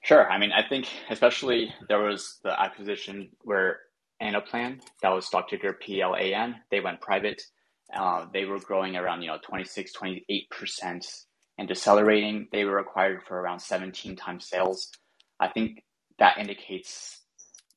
Sure. 0.02 0.30
I 0.30 0.38
mean, 0.38 0.52
I 0.52 0.62
think 0.68 0.86
especially 1.08 1.72
there 1.88 2.00
was 2.00 2.38
the 2.44 2.60
acquisition 2.60 3.30
where 3.44 3.80
Anaplan, 4.22 4.80
that 5.00 5.08
was 5.08 5.26
stock 5.26 5.48
ticker 5.48 5.72
PLAN, 5.72 6.56
they 6.70 6.80
went 6.80 7.00
private. 7.00 7.42
Uh, 7.94 8.26
they 8.32 8.44
were 8.44 8.60
growing 8.60 8.96
around, 8.96 9.22
you 9.22 9.28
know, 9.28 9.38
26, 9.42 9.92
28% 9.96 11.24
and 11.60 11.68
decelerating. 11.68 12.48
They 12.50 12.64
were 12.64 12.78
acquired 12.78 13.22
for 13.28 13.38
around 13.38 13.60
17 13.60 14.16
times 14.16 14.48
sales. 14.48 14.88
I 15.38 15.48
think 15.48 15.84
that 16.18 16.38
indicates 16.38 17.20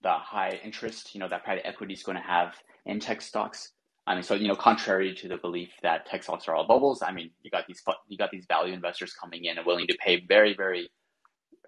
the 0.02 0.14
high 0.14 0.58
interest, 0.64 1.14
you 1.14 1.20
know, 1.20 1.28
that 1.28 1.44
private 1.44 1.68
equity 1.68 1.94
is 1.94 2.02
going 2.02 2.16
to 2.16 2.24
have 2.24 2.56
in 2.86 3.02
tech 3.02 3.22
stocks. 3.22 3.74
I 4.08 4.14
mean, 4.14 4.24
so 4.24 4.36
you 4.36 4.48
know, 4.48 4.56
contrary 4.56 5.14
to 5.16 5.28
the 5.28 5.36
belief 5.36 5.70
that 5.82 6.06
tech 6.06 6.24
stocks 6.24 6.48
are 6.48 6.56
all 6.56 6.66
bubbles, 6.66 7.02
I 7.02 7.12
mean, 7.12 7.32
you 7.42 7.52
got 7.52 7.68
these 7.68 7.82
you 8.08 8.18
got 8.18 8.32
these 8.32 8.46
value 8.48 8.74
investors 8.74 9.14
coming 9.14 9.44
in 9.46 9.58
and 9.58 9.66
willing 9.66 9.88
to 9.88 9.98
pay 10.00 10.22
very 10.26 10.56
very 10.56 10.90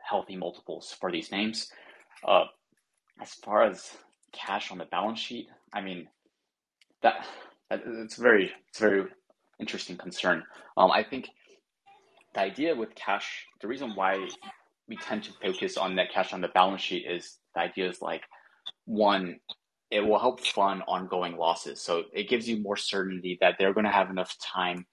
healthy 0.02 0.38
multiples 0.38 0.96
for 1.00 1.12
these 1.12 1.32
names. 1.32 1.70
Uh, 2.26 2.46
as 3.22 3.34
far 3.34 3.64
as 3.64 3.98
cash 4.32 4.72
on 4.72 4.78
the 4.78 4.86
balance 4.86 5.20
sheet, 5.20 5.48
I 5.74 5.82
mean, 5.82 6.08
that, 7.04 7.26
that 7.70 7.84
it's 7.86 8.16
very 8.16 8.52
it's 8.70 8.80
very 8.80 9.06
interesting 9.60 9.98
concern. 9.98 10.44
Um, 10.78 10.92
I 10.92 11.04
think 11.04 11.30
the 12.36 12.42
idea 12.42 12.76
with 12.76 12.94
cash, 12.96 13.46
the 13.62 13.68
reason 13.68 13.94
why 13.96 14.28
we 14.88 14.98
tend 14.98 15.24
to 15.24 15.32
focus 15.42 15.78
on 15.78 15.96
net 15.96 16.12
cash 16.14 16.34
on 16.34 16.42
the 16.42 16.50
balance 16.50 16.82
sheet 16.82 17.06
is 17.10 17.38
the 17.56 17.62
idea 17.62 17.90
is 17.90 18.02
like 18.02 18.22
one, 18.86 19.40
it 19.90 20.02
will 20.02 20.20
help 20.20 20.46
fund 20.46 20.84
ongoing 20.88 21.38
losses. 21.38 21.82
So 21.82 22.04
it 22.14 22.30
gives 22.30 22.48
you 22.48 22.62
more 22.62 22.76
certainty 22.76 23.38
that 23.42 23.56
they're 23.58 23.74
going 23.74 23.86
to 23.86 23.92
have 23.92 24.10
enough 24.10 24.36
time 24.40 24.86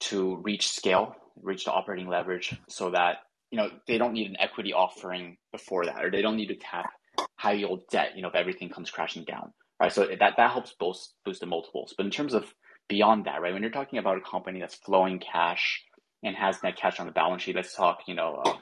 to 0.00 0.36
reach 0.42 0.70
scale, 0.70 1.14
reach 1.40 1.64
the 1.64 1.72
operating 1.72 2.08
leverage, 2.08 2.54
so 2.68 2.90
that 2.90 3.18
you 3.50 3.58
know 3.58 3.70
they 3.86 3.98
don't 3.98 4.14
need 4.14 4.28
an 4.28 4.40
equity 4.40 4.72
offering 4.72 5.36
before 5.52 5.86
that, 5.86 6.04
or 6.04 6.10
they 6.10 6.22
don't 6.22 6.36
need 6.36 6.48
to 6.48 6.56
tap 6.56 6.90
high 7.36 7.52
yield 7.52 7.82
debt. 7.90 8.16
You 8.16 8.22
know, 8.22 8.28
if 8.28 8.34
everything 8.34 8.68
comes 8.68 8.90
crashing 8.90 9.24
down, 9.24 9.52
right? 9.80 9.92
So 9.92 10.06
that 10.06 10.34
that 10.36 10.50
helps 10.50 10.74
boost 10.78 11.14
boost 11.24 11.40
the 11.40 11.46
multiples. 11.46 11.94
But 11.96 12.06
in 12.06 12.10
terms 12.10 12.34
of 12.34 12.52
beyond 12.88 13.26
that, 13.26 13.40
right, 13.40 13.52
when 13.52 13.62
you're 13.62 13.70
talking 13.70 14.00
about 14.00 14.18
a 14.18 14.22
company 14.22 14.58
that's 14.58 14.74
flowing 14.74 15.20
cash 15.20 15.82
and 16.22 16.36
has 16.36 16.62
net 16.62 16.76
cash 16.76 17.00
on 17.00 17.06
the 17.06 17.12
balance 17.12 17.42
sheet. 17.42 17.56
Let's 17.56 17.74
talk, 17.74 18.00
you 18.06 18.14
know, 18.14 18.40
uh, 18.44 18.54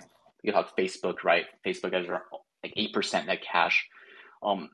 you 0.43 0.53
talk 0.53 0.77
Facebook, 0.77 1.25
right? 1.25 1.45
Facebook 1.67 1.93
has 1.93 2.07
like 2.63 2.73
eight 2.77 2.93
percent 2.93 3.27
net 3.27 3.43
cash. 3.43 3.87
Um, 4.43 4.71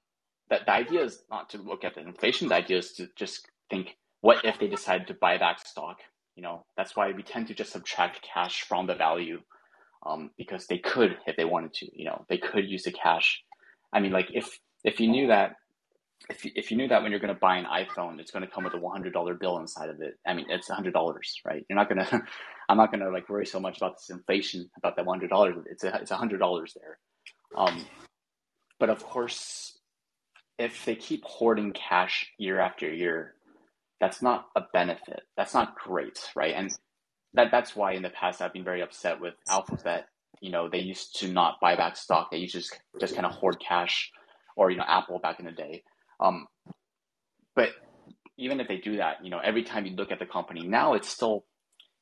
that 0.49 0.67
the 0.67 0.73
idea 0.73 1.03
is 1.03 1.23
not 1.31 1.51
to 1.51 1.59
look 1.59 1.85
at 1.85 1.95
the 1.95 2.01
inflation. 2.03 2.49
The 2.49 2.55
idea 2.55 2.79
is 2.79 2.93
to 2.95 3.09
just 3.17 3.49
think, 3.69 3.97
what 4.21 4.45
if 4.45 4.59
they 4.59 4.69
decide 4.69 5.09
to 5.09 5.15
buy 5.15 5.39
back 5.39 5.67
stock? 5.67 5.99
You 6.37 6.43
know, 6.43 6.65
that's 6.77 6.95
why 6.95 7.11
we 7.13 7.23
tend 7.23 7.49
to 7.49 7.55
just 7.55 7.73
subtract 7.73 8.23
cash 8.23 8.63
from 8.63 8.87
the 8.87 8.95
value 8.95 9.41
um, 10.05 10.31
because 10.37 10.67
they 10.67 10.79
could 10.79 11.17
if 11.27 11.37
they 11.37 11.45
wanted 11.45 11.75
to. 11.75 11.89
You 11.93 12.07
know, 12.07 12.25
they 12.29 12.39
could 12.39 12.69
use 12.69 12.85
the 12.85 12.93
cash. 12.93 13.43
I 13.93 14.01
mean, 14.01 14.13
like 14.13 14.29
if 14.33 14.59
if 14.85 15.01
you 15.01 15.09
knew 15.09 15.29
that 15.29 15.57
if 16.29 16.45
you, 16.45 16.51
if 16.55 16.71
you 16.71 16.77
knew 16.77 16.89
that 16.89 17.03
when 17.03 17.11
you're 17.11 17.21
going 17.21 17.35
to 17.35 17.39
buy 17.41 17.57
an 17.57 17.67
iPhone, 17.67 18.19
it's 18.21 18.31
going 18.31 18.45
to 18.45 18.51
come 18.51 18.65
with 18.65 18.75
a 18.75 18.79
$100 18.79 19.41
bill 19.41 19.59
inside 19.59 19.91
of 19.91 20.01
it. 20.01 20.15
I 20.27 20.35
mean, 20.35 20.47
it's 20.49 20.69
$100, 20.69 20.93
right? 21.45 21.65
You're 21.69 21.77
not 21.77 21.89
going 21.89 22.05
to, 22.07 22.23
I'm 22.69 22.77
not 22.77 22.91
going 22.91 23.05
to 23.05 23.11
like 23.11 23.29
worry 23.29 23.47
so 23.47 23.61
much 23.61 23.77
about 23.77 23.97
this 23.97 24.11
inflation 24.11 24.71
about 24.77 24.97
that 24.97 25.07
$100. 25.07 25.63
It's 25.67 25.85
a, 25.85 25.95
it's 25.97 26.11
$100 26.11 26.39
there. 26.75 26.99
Um, 27.57 27.85
but 28.79 28.91
of 28.91 29.03
course, 29.05 29.79
if 30.59 30.85
they 30.85 30.95
keep 30.95 31.25
hoarding 31.25 31.73
cash 31.73 32.27
year 32.39 32.61
after 32.61 32.93
year, 32.93 33.35
that's 34.01 34.21
not 34.21 34.47
a 34.57 34.63
benefit. 34.73 35.21
That's 35.37 35.55
not 35.55 35.77
great, 35.77 36.19
right? 36.35 36.55
And 36.55 36.71
that 37.35 37.51
that's 37.51 37.75
why 37.77 37.93
in 37.93 38.03
the 38.03 38.11
past 38.11 38.43
I've 38.43 38.53
been 38.53 38.65
very 38.65 38.83
upset 38.83 39.21
with 39.21 39.35
Alphabet. 39.49 40.07
You 40.41 40.51
know, 40.51 40.69
they 40.69 40.81
used 40.81 41.21
to 41.21 41.29
not 41.29 41.61
buy 41.61 41.77
back 41.77 41.97
stock. 41.97 42.31
They 42.31 42.39
used 42.39 42.55
to 42.55 42.61
just, 42.61 42.79
just 43.01 43.15
kind 43.15 43.27
of 43.27 43.33
hoard 43.33 43.57
cash, 43.67 44.11
or 44.57 44.71
you 44.71 44.77
know, 44.77 44.85
Apple 44.87 45.19
back 45.19 45.39
in 45.39 45.47
the 45.47 45.53
day. 45.53 45.83
Um, 46.21 46.47
but 47.57 47.71
even 48.39 48.61
if 48.61 48.69
they 48.69 48.79
do 48.79 48.99
that, 48.99 49.25
you 49.25 49.31
know, 49.31 49.41
every 49.41 49.65
time 49.65 49.87
you 49.87 49.97
look 49.97 50.13
at 50.13 50.19
the 50.21 50.27
company 50.27 50.67
now, 50.67 50.95
it's 50.95 51.09
still 51.09 51.45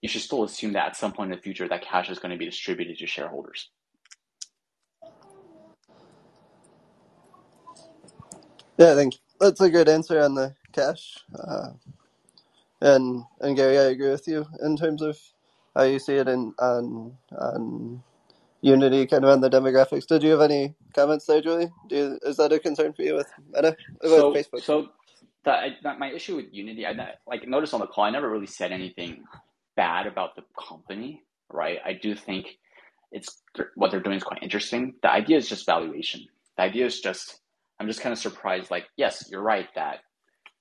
you 0.03 0.09
should 0.09 0.23
still 0.23 0.45
assume 0.45 0.75
that 0.75 0.87
at 0.89 0.97
some 0.97 1.13
point 1.13 1.33
in 1.33 1.37
the 1.37 1.43
future 1.43 1.69
that 1.69 1.83
cash 1.83 2.11
is 2.11 2.19
going 2.21 2.33
to 2.33 2.39
be 2.39 2.47
distributed 2.47 2.99
to 2.99 3.07
shareholders. 3.07 3.71
Yeah, 8.79 8.93
I 8.93 8.97
think 8.97 9.15
that's 9.41 9.61
a 9.61 9.71
good 9.71 9.89
answer 9.89 10.21
on 10.21 10.35
the 10.35 10.55
cash. 10.73 11.19
Uh, 11.39 11.71
and 12.81 13.25
and 13.41 13.57
Gary, 13.57 13.79
I 13.79 13.85
agree 13.85 14.11
with 14.11 14.29
you 14.29 14.47
in 14.63 14.77
terms 14.77 15.03
of 15.03 15.19
how 15.77 15.85
you 15.85 15.99
see 15.99 16.17
it 16.17 16.29
in 16.29 16.55
on 16.59 17.19
on 17.33 18.03
Unity, 18.65 19.07
kind 19.07 19.25
of 19.25 19.31
on 19.31 19.43
the 19.43 19.51
demographics. 19.51 20.07
Did 20.09 20.25
you 20.25 20.33
have 20.33 20.43
any 20.43 20.75
comments 20.95 21.27
there, 21.27 21.43
Julie? 21.43 21.71
Do 21.89 21.97
you, 21.97 22.21
is 22.25 22.39
that 22.39 22.53
a 22.53 22.61
concern 22.61 22.95
for 22.95 23.03
you 23.03 23.17
with 23.17 23.29
Meta, 23.55 23.77
with 24.03 24.13
So, 24.13 24.33
Facebook? 24.33 24.65
so 24.65 24.89
that, 25.45 25.65
that 25.85 25.99
my 25.99 26.11
issue 26.13 26.37
with 26.37 26.47
Unity, 26.53 26.87
I 26.87 26.93
like 27.27 27.49
notice 27.49 27.75
on 27.75 27.81
the 27.81 27.89
call, 27.89 28.05
I 28.05 28.11
never 28.11 28.31
really 28.31 28.47
said 28.47 28.73
anything 28.73 29.25
bad 29.77 30.07
about 30.07 30.37
the 30.37 30.43
company, 30.59 31.23
right? 31.53 31.79
I 31.85 31.95
do 31.95 32.15
think 32.15 32.49
it's 33.13 33.43
what 33.77 33.91
they're 33.91 34.01
doing 34.03 34.17
is 34.19 34.25
quite 34.25 34.43
interesting. 34.43 34.95
The 35.03 35.11
idea 35.13 35.39
is 35.39 35.49
just 35.49 35.67
valuation. 35.67 36.27
The 36.57 36.65
idea 36.65 36.87
is 36.87 37.01
just 37.01 37.41
I'm 37.81 37.89
just 37.89 38.01
kind 38.01 38.13
of 38.13 38.19
surprised. 38.19 38.71
Like, 38.71 38.87
yes, 38.97 39.29
you're 39.31 39.43
right 39.43 39.69
that 39.77 39.99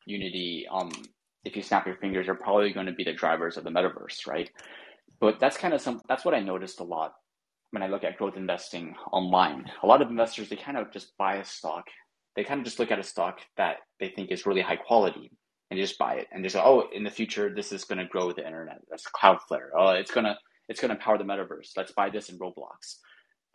Unity, 0.05 0.67
um, 0.71 0.91
if 1.45 1.55
you 1.55 1.63
snap 1.63 1.87
your 1.87 1.97
fingers, 1.97 2.27
are 2.29 2.35
probably 2.35 2.73
going 2.73 2.87
to 2.87 2.93
be 2.93 3.03
the 3.05 3.13
drivers 3.13 3.57
of 3.57 3.63
the 3.65 3.71
metaverse, 3.71 4.27
right? 4.27 4.49
But 5.19 5.39
that's 5.39 5.57
kind 5.57 5.73
of 5.73 5.81
some. 5.81 6.01
That's 6.09 6.25
what 6.25 6.35
I 6.35 6.41
noticed 6.41 6.79
a 6.81 6.83
lot 6.85 7.13
when 7.73 7.81
I 7.81 7.87
look 7.87 8.03
at 8.03 8.17
growth 8.17 8.37
investing 8.37 8.93
online. 9.11 9.65
A 9.81 9.87
lot 9.87 10.03
of 10.03 10.11
investors 10.11 10.47
they 10.47 10.55
kind 10.55 10.77
of 10.77 10.91
just 10.91 11.17
buy 11.17 11.37
a 11.37 11.45
stock. 11.45 11.85
They 12.35 12.43
kind 12.43 12.59
of 12.59 12.65
just 12.65 12.77
look 12.77 12.91
at 12.91 12.99
a 12.99 13.03
stock 13.03 13.39
that 13.57 13.77
they 13.99 14.09
think 14.09 14.31
is 14.31 14.45
really 14.45 14.61
high 14.61 14.75
quality 14.75 15.31
and 15.71 15.79
just 15.79 15.97
buy 15.97 16.15
it 16.15 16.27
and 16.31 16.43
just 16.43 16.53
say, 16.53 16.61
oh, 16.63 16.83
in 16.93 17.03
the 17.03 17.09
future 17.09 17.51
this 17.53 17.71
is 17.71 17.83
going 17.83 17.97
to 17.97 18.05
grow 18.05 18.31
the 18.31 18.45
internet. 18.45 18.77
That's 18.91 19.07
Cloudflare. 19.09 19.69
Oh, 19.75 19.89
it's 19.89 20.11
gonna 20.11 20.37
it's 20.69 20.79
gonna 20.79 20.95
power 20.97 21.17
the 21.17 21.23
metaverse. 21.23 21.71
Let's 21.75 21.93
buy 21.93 22.11
this 22.11 22.29
in 22.29 22.37
Roblox. 22.37 22.97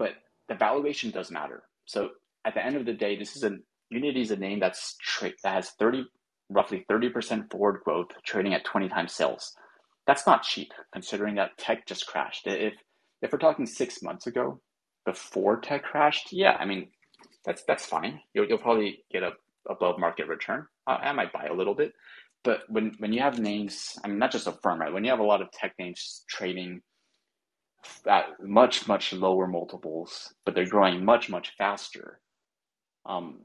But 0.00 0.14
the 0.48 0.56
valuation 0.56 1.12
does 1.12 1.30
matter. 1.30 1.62
So 1.84 2.10
at 2.44 2.54
the 2.54 2.64
end 2.64 2.74
of 2.74 2.86
the 2.86 2.94
day, 2.94 3.16
this 3.16 3.36
is 3.36 3.44
a 3.44 3.56
Unity 3.90 4.20
is 4.20 4.32
a 4.32 4.36
name 4.36 4.58
that's 4.60 4.96
tra- 5.00 5.32
that 5.42 5.54
has 5.54 5.70
30 5.78 6.04
roughly 6.50 6.84
30% 6.90 7.50
forward 7.50 7.80
growth 7.84 8.08
trading 8.24 8.54
at 8.54 8.64
20 8.64 8.88
times 8.88 9.12
sales. 9.12 9.54
That's 10.06 10.26
not 10.26 10.42
cheap 10.42 10.72
considering 10.92 11.36
that 11.36 11.56
tech 11.58 11.86
just 11.86 12.06
crashed. 12.06 12.46
If 12.46 12.74
if 13.22 13.32
we're 13.32 13.38
talking 13.38 13.66
6 13.66 14.02
months 14.02 14.26
ago 14.26 14.60
before 15.06 15.60
tech 15.60 15.84
crashed, 15.84 16.32
yeah, 16.32 16.56
I 16.58 16.64
mean 16.64 16.88
that's 17.44 17.62
that's 17.64 17.86
fine. 17.86 18.20
You'll, 18.34 18.46
you'll 18.48 18.58
probably 18.58 19.04
get 19.12 19.22
a 19.22 19.32
above 19.68 19.98
market 19.98 20.28
return. 20.28 20.66
I, 20.86 20.94
I 20.94 21.12
might 21.12 21.32
buy 21.32 21.46
a 21.46 21.54
little 21.54 21.74
bit, 21.74 21.92
but 22.44 22.60
when 22.68 22.94
when 22.98 23.12
you 23.12 23.20
have 23.20 23.38
names, 23.38 23.98
I 24.04 24.08
mean 24.08 24.18
not 24.18 24.32
just 24.32 24.46
a 24.46 24.52
firm, 24.62 24.80
right? 24.80 24.92
When 24.92 25.04
you 25.04 25.10
have 25.10 25.20
a 25.20 25.24
lot 25.24 25.42
of 25.42 25.50
tech 25.52 25.74
names 25.78 26.24
trading 26.28 26.80
at 28.08 28.26
much 28.42 28.88
much 28.88 29.12
lower 29.12 29.46
multiples, 29.46 30.32
but 30.44 30.54
they're 30.54 30.66
growing 30.68 31.04
much 31.04 31.28
much 31.30 31.52
faster. 31.58 32.20
Um, 33.06 33.40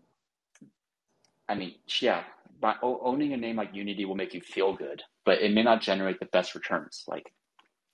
I 1.50 1.56
mean, 1.56 1.76
yeah, 2.02 2.24
by 2.60 2.76
owning 2.82 3.34
a 3.34 3.38
name 3.38 3.58
like 3.58 3.74
Unity 3.74 4.06
will 4.06 4.16
make 4.16 4.34
you 4.34 4.42
feel 4.42 4.76
good, 4.76 5.02
but 5.26 5.42
it 5.42 5.54
may 5.54 5.64
not 5.64 5.82
generate 5.82 6.20
the 6.20 6.28
best 6.28 6.56
returns. 6.56 7.04
Like, 7.08 7.32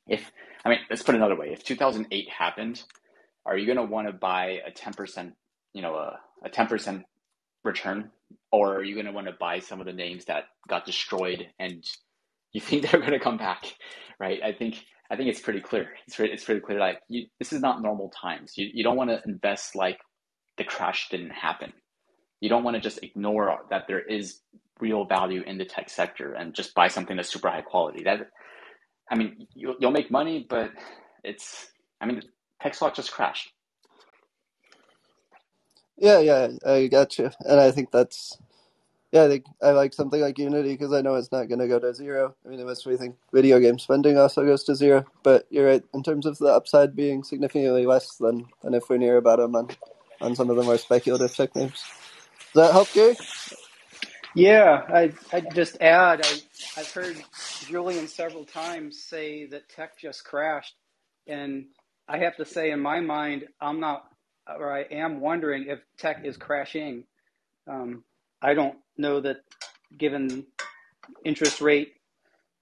if 0.10 0.31
I 0.65 0.69
mean, 0.69 0.80
let's 0.90 1.03
put 1.03 1.15
it 1.15 1.19
another 1.19 1.38
way: 1.38 1.52
if 1.52 1.64
2008 1.64 2.30
happened, 2.30 2.84
are 3.45 3.57
you 3.57 3.65
going 3.65 3.77
to 3.77 3.91
want 3.91 4.07
to 4.07 4.14
buy 4.14 4.60
a 4.68 4.72
10 4.72 4.94
percent, 4.94 5.34
you 5.73 5.81
know, 5.81 5.95
a 5.95 6.19
a 6.44 6.49
10 6.49 6.68
percent 6.68 7.03
return, 7.64 8.11
or 8.52 8.76
are 8.76 8.84
you 8.84 8.95
going 8.95 9.06
to 9.06 9.11
want 9.11 9.27
to 9.27 9.34
buy 9.40 9.60
some 9.60 9.80
of 9.80 9.86
the 9.86 9.94
names 9.94 10.26
that 10.26 10.45
got 10.68 10.86
destroyed 10.86 11.48
and 11.60 11.84
you 12.53 12.61
think 12.61 12.84
they're 12.84 12.99
going 12.99 13.14
to 13.14 13.19
come 13.19 13.38
back, 13.38 13.76
right? 14.19 14.40
I 14.44 14.53
think 14.53 14.84
I 15.11 15.15
think 15.15 15.30
it's 15.30 15.41
pretty 15.41 15.61
clear. 15.61 15.90
It's 16.07 16.19
it's 16.19 16.44
pretty 16.44 16.61
clear. 16.61 16.80
Like 16.80 16.99
you, 17.10 17.27
this 17.40 17.53
is 17.53 17.61
not 17.61 17.81
normal 17.81 18.10
times. 18.10 18.53
You 18.57 18.69
you 18.73 18.84
don't 18.84 18.98
want 18.98 19.10
to 19.10 19.22
invest 19.26 19.76
like 19.76 19.99
the 20.57 20.64
crash 20.64 21.10
didn't 21.10 21.31
happen. 21.31 21.73
You 22.41 22.49
don't 22.49 22.64
want 22.64 22.76
to 22.76 22.81
just 22.81 23.03
ignore 23.03 23.60
that 23.69 23.86
there 23.88 24.02
is 24.02 24.41
real 24.80 25.06
value 25.06 25.41
in 25.45 25.57
the 25.57 25.65
tech 25.65 25.90
sector 25.90 26.34
and 26.34 26.53
just 26.53 26.73
buy 26.73 26.88
something 26.88 27.18
that's 27.18 27.31
super 27.31 27.49
high 27.49 27.61
quality. 27.61 28.03
That 28.03 28.30
I 29.10 29.15
mean, 29.15 29.48
you'll, 29.56 29.76
you'll 29.80 29.91
make 29.91 30.11
money, 30.11 30.45
but 30.49 30.72
it's 31.23 31.68
I 32.02 32.06
mean, 32.06 32.22
tech 32.61 32.76
stock 32.76 32.95
just 32.95 33.11
crashed. 33.11 33.52
Yeah, 35.98 36.19
yeah, 36.19 36.48
I 36.65 36.88
got 36.88 37.18
you, 37.18 37.30
and 37.41 37.60
I 37.60 37.72
think 37.72 37.91
that's 37.91 38.38
yeah, 39.11 39.23
I 39.23 39.27
think 39.27 39.45
I 39.61 39.72
like 39.72 39.94
something 39.94 40.22
like 40.22 40.38
Unity 40.38 40.73
because 40.73 40.94
I 40.94 41.02
know 41.02 41.15
it's 41.15 41.31
not 41.31 41.48
going 41.48 41.60
to 41.60 41.68
go 41.68 41.80
to 41.80 41.95
zero. 41.95 42.36
I 42.45 42.49
mean, 42.49 42.60
unless 42.60 42.86
we 42.86 42.95
think 42.95 43.15
video 43.34 43.60
game 43.60 43.80
spending 43.80 44.18
also 44.18 44.45
goes 44.45 44.64
to 44.65 44.76
zero. 44.76 45.06
But 45.23 45.48
you're 45.49 45.65
right 45.65 45.84
in 45.95 46.03
terms 46.03 46.27
of 46.27 46.38
the 46.38 46.45
upside 46.48 46.95
being 46.95 47.23
significantly 47.23 47.88
less 47.88 48.18
than, 48.18 48.45
than 48.61 48.76
if 48.76 48.88
we're 48.88 48.98
near 48.98 49.18
a 49.18 49.22
bottom 49.22 49.56
on, 49.56 49.69
on 50.22 50.36
some 50.36 50.52
of 50.52 50.57
the 50.57 50.64
more 50.64 50.77
speculative 50.77 51.36
tech 51.36 51.56
names. 51.56 51.84
Does 52.53 52.68
that 52.68 52.72
help, 52.72 52.94
Gary? 52.94 53.15
Yeah, 54.35 54.84
I 54.89 55.14
I 55.34 55.41
just 55.41 55.77
add 55.81 56.26
I 56.26 56.41
I've 56.77 56.91
heard 56.91 57.18
Julian 57.68 58.07
several 58.07 58.45
times 58.45 59.03
say 59.03 59.47
that 59.47 59.69
tech 59.69 59.99
just 59.99 60.23
crashed, 60.26 60.76
and 61.27 61.68
I 62.07 62.19
have 62.19 62.38
to 62.38 62.45
say 62.45 62.72
in 62.72 62.80
my 62.81 63.01
mind 63.01 63.45
I'm 63.61 63.80
not 63.80 64.06
or 64.47 64.73
I 64.76 64.81
am 64.84 65.22
wondering 65.22 65.68
if 65.69 65.80
tech 65.97 66.26
is 66.26 66.38
crashing. 66.38 67.06
Um, 67.69 68.03
I 68.41 68.53
don't 68.53 68.77
know 68.97 69.22
that 69.22 69.38
given 69.97 70.47
interest 71.26 71.61
rate 71.61 71.93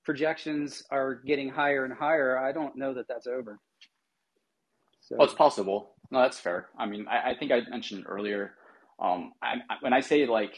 projections 0.06 0.84
are 0.92 1.16
getting 1.16 1.50
higher 1.50 1.86
and 1.86 1.94
higher, 1.94 2.38
I 2.40 2.52
don't 2.54 2.76
know 2.78 2.94
that 2.96 3.08
that's 3.08 3.28
over. 3.28 3.60
So. 5.02 5.18
Well, 5.18 5.26
it's 5.26 5.36
possible. 5.36 5.96
No, 6.12 6.22
that's 6.22 6.40
fair. 6.40 6.68
I 6.78 6.86
mean, 6.86 7.08
I, 7.10 7.32
I 7.32 7.36
think 7.36 7.52
I 7.52 7.62
mentioned 7.70 8.06
earlier. 8.08 8.54
Um, 9.00 9.34
I, 9.42 9.56
when 9.82 9.94
I 9.94 10.02
say 10.02 10.26
like 10.26 10.58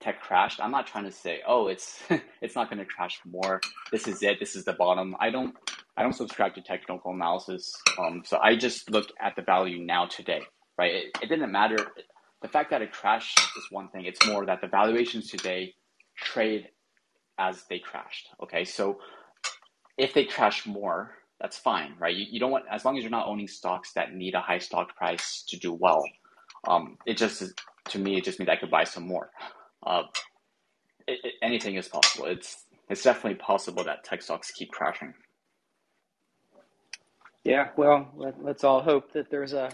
tech 0.00 0.20
crashed, 0.20 0.60
I'm 0.60 0.70
not 0.70 0.86
trying 0.86 1.04
to 1.04 1.12
say, 1.12 1.40
oh, 1.46 1.68
it's 1.68 2.00
it's 2.40 2.54
not 2.54 2.70
going 2.70 2.78
to 2.78 2.84
crash 2.84 3.20
more. 3.24 3.60
This 3.90 4.06
is 4.08 4.22
it. 4.22 4.38
This 4.40 4.56
is 4.56 4.64
the 4.64 4.72
bottom. 4.72 5.16
I 5.20 5.30
don't 5.30 5.54
I 5.96 6.02
don't 6.02 6.14
subscribe 6.14 6.54
to 6.54 6.62
technical 6.62 7.12
analysis. 7.12 7.72
Um, 7.98 8.22
so 8.24 8.38
I 8.38 8.56
just 8.56 8.90
look 8.90 9.08
at 9.20 9.34
the 9.36 9.42
value 9.42 9.84
now 9.84 10.06
today, 10.06 10.42
right? 10.78 10.94
It, 10.94 11.18
it 11.22 11.28
didn't 11.28 11.50
matter 11.50 11.78
the 12.42 12.48
fact 12.48 12.70
that 12.70 12.82
it 12.82 12.92
crashed 12.92 13.38
is 13.38 13.66
one 13.70 13.88
thing. 13.88 14.04
It's 14.04 14.24
more 14.26 14.46
that 14.46 14.60
the 14.60 14.68
valuations 14.68 15.28
today 15.28 15.74
trade 16.16 16.68
as 17.38 17.64
they 17.68 17.78
crashed. 17.78 18.28
Okay, 18.42 18.64
so 18.64 18.98
if 19.96 20.14
they 20.14 20.24
crash 20.24 20.66
more, 20.66 21.14
that's 21.40 21.58
fine, 21.58 21.94
right? 21.98 22.14
You, 22.14 22.26
you 22.30 22.40
don't 22.40 22.50
want 22.50 22.64
as 22.70 22.84
long 22.84 22.96
as 22.96 23.02
you're 23.02 23.10
not 23.10 23.26
owning 23.26 23.48
stocks 23.48 23.92
that 23.94 24.14
need 24.14 24.34
a 24.34 24.40
high 24.40 24.58
stock 24.58 24.96
price 24.96 25.44
to 25.48 25.56
do 25.56 25.72
well. 25.72 26.04
Um, 26.66 26.98
it 27.06 27.16
just 27.16 27.42
to 27.90 27.98
me, 27.98 28.18
it 28.18 28.24
just 28.24 28.38
means 28.38 28.48
I 28.48 28.56
could 28.56 28.70
buy 28.70 28.84
some 28.84 29.06
more. 29.06 29.30
Uh, 29.86 30.04
it, 31.06 31.20
it, 31.24 31.34
anything 31.42 31.76
is 31.76 31.88
possible. 31.88 32.26
It's 32.26 32.64
it's 32.90 33.02
definitely 33.02 33.36
possible 33.36 33.84
that 33.84 34.04
tech 34.04 34.22
stocks 34.22 34.50
keep 34.50 34.70
crashing. 34.72 35.14
Yeah, 37.44 37.68
well, 37.76 38.08
let, 38.16 38.36
us 38.56 38.64
all 38.64 38.82
hope 38.82 39.12
that 39.12 39.30
there's 39.30 39.54
a 39.54 39.70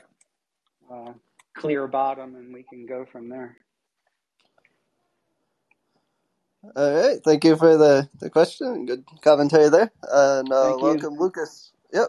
uh, 0.92 1.12
clear 1.56 1.86
bottom 1.88 2.36
and 2.36 2.52
we 2.54 2.64
can 2.64 2.86
go 2.86 3.06
from 3.10 3.28
there. 3.28 3.56
All 6.76 6.94
right. 6.94 7.20
Thank 7.24 7.44
you 7.44 7.56
for 7.56 7.76
the, 7.76 8.08
the 8.20 8.30
question. 8.30 8.86
Good 8.86 9.04
commentary 9.22 9.68
there. 9.70 9.90
And 10.10 10.52
uh, 10.52 10.76
welcome, 10.80 11.16
Lucas. 11.18 11.72
Yep. 11.92 12.08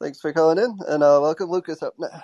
Thanks 0.00 0.20
for 0.20 0.32
calling 0.32 0.58
in. 0.58 0.78
And 0.88 1.02
uh, 1.02 1.20
welcome, 1.22 1.50
Lucas, 1.50 1.82
up 1.82 1.94
now. 1.98 2.22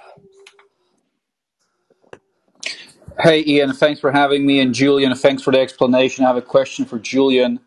Hey, 3.22 3.44
Ian. 3.46 3.72
Thanks 3.72 4.00
for 4.00 4.12
having 4.12 4.46
me. 4.46 4.60
And 4.60 4.74
Julian, 4.74 5.14
thanks 5.16 5.42
for 5.42 5.52
the 5.52 5.60
explanation. 5.60 6.24
I 6.24 6.28
have 6.28 6.36
a 6.36 6.42
question 6.42 6.84
for 6.84 6.98
Julian. 7.00 7.60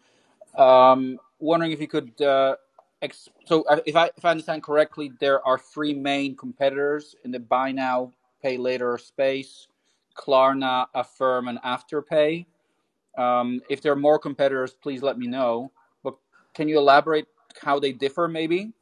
Um, 0.58 1.20
wondering 1.40 1.72
if 1.74 1.82
you 1.82 1.88
could 1.88 2.22
uh, 2.22 2.58
so 3.46 3.64
uh, 3.64 3.80
if 3.86 3.96
I 3.96 4.12
if 4.18 4.26
I 4.26 4.32
understand 4.32 4.64
correctly, 4.64 5.12
there 5.20 5.46
are 5.48 5.60
three 5.60 5.94
main 5.94 6.36
competitors 6.38 7.16
in 7.26 7.32
the 7.32 7.40
buy 7.40 7.72
now 7.72 8.12
pay 8.44 8.58
later 8.58 8.98
space: 8.98 9.68
Klarna, 10.18 10.88
Affirm, 10.96 11.48
and 11.50 11.60
Afterpay. 11.64 12.46
Um, 13.18 13.62
if 13.70 13.82
there 13.82 13.94
are 13.94 13.98
more 13.98 14.20
competitors, 14.20 14.74
please 14.82 15.04
let 15.04 15.18
me 15.20 15.28
know. 15.28 15.72
But 16.04 16.16
can 16.56 16.70
you 16.70 16.80
elaborate 16.80 17.28
how 17.62 17.80
they 17.80 17.94
differ, 17.94 18.28
maybe? 18.28 18.74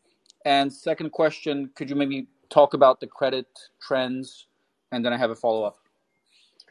And 0.46 0.74
second 0.74 1.12
question, 1.12 1.72
could 1.76 1.90
you 1.90 1.98
maybe 1.98 2.28
talk 2.50 2.74
about 2.76 3.00
the 3.02 3.08
credit 3.08 3.48
trends? 3.82 4.48
And 4.92 5.06
then 5.06 5.14
I 5.14 5.18
have 5.18 5.32
a 5.32 5.36
follow 5.36 5.64
up. 5.64 5.78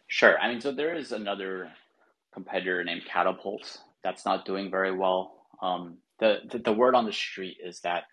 Sure. 0.09 0.39
I 0.39 0.48
mean, 0.51 0.60
so 0.60 0.72
there 0.72 0.94
is 0.97 1.12
another 1.12 1.70
competitor 2.35 2.85
named 2.85 3.02
Katapult 3.12 3.78
that's 4.05 4.26
not 4.26 4.47
doing 4.47 4.70
very 4.70 4.97
well. 4.97 5.35
Um, 5.62 5.98
the, 6.20 6.39
the, 6.51 6.59
the 6.59 6.72
word 6.72 6.94
on 6.94 7.06
the 7.06 7.12
street 7.12 7.59
is 7.64 7.81
that 7.82 8.05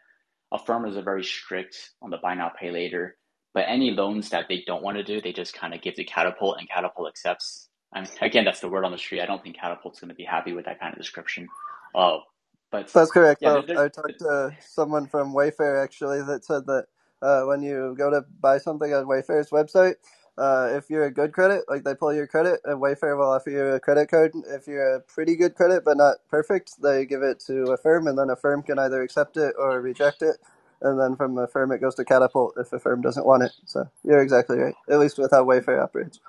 Affirm 0.51 0.85
is 0.87 0.95
a 0.95 1.01
very 1.01 1.23
strict 1.23 1.91
on 2.01 2.09
the 2.09 2.17
buy 2.17 2.35
now 2.35 2.51
pay 2.57 2.71
later, 2.71 3.17
but 3.53 3.65
any 3.67 3.91
loans 3.91 4.29
that 4.29 4.45
they 4.47 4.63
don't 4.65 4.83
want 4.83 4.97
to 4.97 5.03
do, 5.03 5.19
they 5.21 5.33
just 5.33 5.53
kind 5.53 5.73
of 5.73 5.81
give 5.81 5.95
to 5.95 6.05
Katapult, 6.05 6.57
and 6.59 6.69
Katapult 6.69 7.09
accepts. 7.09 7.67
I 7.93 8.01
mean, 8.01 8.09
again, 8.21 8.45
that's 8.45 8.61
the 8.61 8.69
word 8.69 8.85
on 8.85 8.91
the 8.93 8.97
street. 8.97 9.21
I 9.21 9.25
don't 9.25 9.43
think 9.43 9.57
Katapult's 9.57 9.99
going 9.99 10.09
to 10.09 10.15
be 10.15 10.23
happy 10.23 10.53
with 10.53 10.65
that 10.65 10.79
kind 10.79 10.93
of 10.93 10.99
description. 10.99 11.49
Uh, 11.95 12.19
but 12.71 12.93
that's 12.93 13.11
correct. 13.11 13.41
Yeah, 13.41 13.61
I 13.77 13.89
talked 13.89 14.19
to 14.19 14.55
someone 14.61 15.07
from 15.07 15.33
Wayfair 15.33 15.83
actually 15.83 16.21
that 16.23 16.45
said 16.45 16.65
that 16.67 16.85
uh, 17.21 17.43
when 17.43 17.61
you 17.61 17.95
go 17.97 18.09
to 18.09 18.23
buy 18.39 18.57
something 18.59 18.93
on 18.93 19.05
Wayfair's 19.05 19.49
website, 19.49 19.95
uh, 20.41 20.69
if 20.75 20.89
you're 20.89 21.05
a 21.05 21.13
good 21.13 21.33
credit, 21.33 21.65
like 21.69 21.83
they 21.83 21.93
pull 21.93 22.13
your 22.13 22.25
credit, 22.25 22.61
and 22.65 22.81
Wayfair 22.81 23.15
will 23.15 23.31
offer 23.31 23.51
you 23.51 23.63
a 23.67 23.79
credit 23.79 24.09
card. 24.09 24.31
If 24.49 24.67
you're 24.67 24.95
a 24.95 24.99
pretty 25.01 25.35
good 25.35 25.53
credit 25.53 25.83
but 25.85 25.97
not 25.97 26.17
perfect, 26.29 26.81
they 26.81 27.05
give 27.05 27.21
it 27.21 27.39
to 27.47 27.71
Affirm, 27.71 28.07
and 28.07 28.17
then 28.17 28.31
Affirm 28.31 28.63
can 28.63 28.79
either 28.79 29.03
accept 29.03 29.37
it 29.37 29.53
or 29.57 29.79
reject 29.81 30.23
it. 30.23 30.37
And 30.81 30.99
then 30.99 31.15
from 31.15 31.37
Affirm, 31.37 31.71
it 31.71 31.79
goes 31.79 31.93
to 31.95 32.03
Katapult 32.03 32.53
if 32.57 32.73
Affirm 32.73 33.01
doesn't 33.01 33.25
want 33.25 33.43
it. 33.43 33.51
So 33.65 33.87
you're 34.03 34.23
exactly 34.23 34.57
right, 34.57 34.73
at 34.89 34.99
least 34.99 35.19
with 35.19 35.29
how 35.31 35.45
Wayfair 35.45 35.83
operates. 35.83 36.19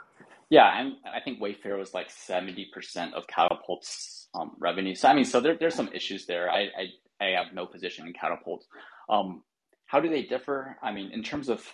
Yeah, 0.51 0.71
and 0.79 0.97
I 1.07 1.21
think 1.21 1.41
Wayfair 1.41 1.79
was 1.79 1.95
like 1.95 2.11
seventy 2.11 2.67
percent 2.67 3.15
of 3.15 3.27
Katapult's 3.27 4.29
um, 4.35 4.53
revenue. 4.59 4.95
So 4.95 5.09
I 5.09 5.15
mean, 5.15 5.25
so 5.25 5.41
there, 5.41 5.57
there's 5.59 5.75
some 5.75 5.89
issues 5.95 6.27
there. 6.27 6.51
I, 6.51 6.69
I, 6.79 7.25
I 7.25 7.29
have 7.31 7.55
no 7.55 7.65
position 7.65 8.07
in 8.07 8.13
Katapult. 8.13 8.61
Um, 9.09 9.43
how 9.87 10.01
do 10.01 10.11
they 10.11 10.23
differ? 10.23 10.77
I 10.83 10.93
mean, 10.93 11.11
in 11.13 11.23
terms 11.23 11.49
of 11.49 11.67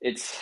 it's 0.00 0.38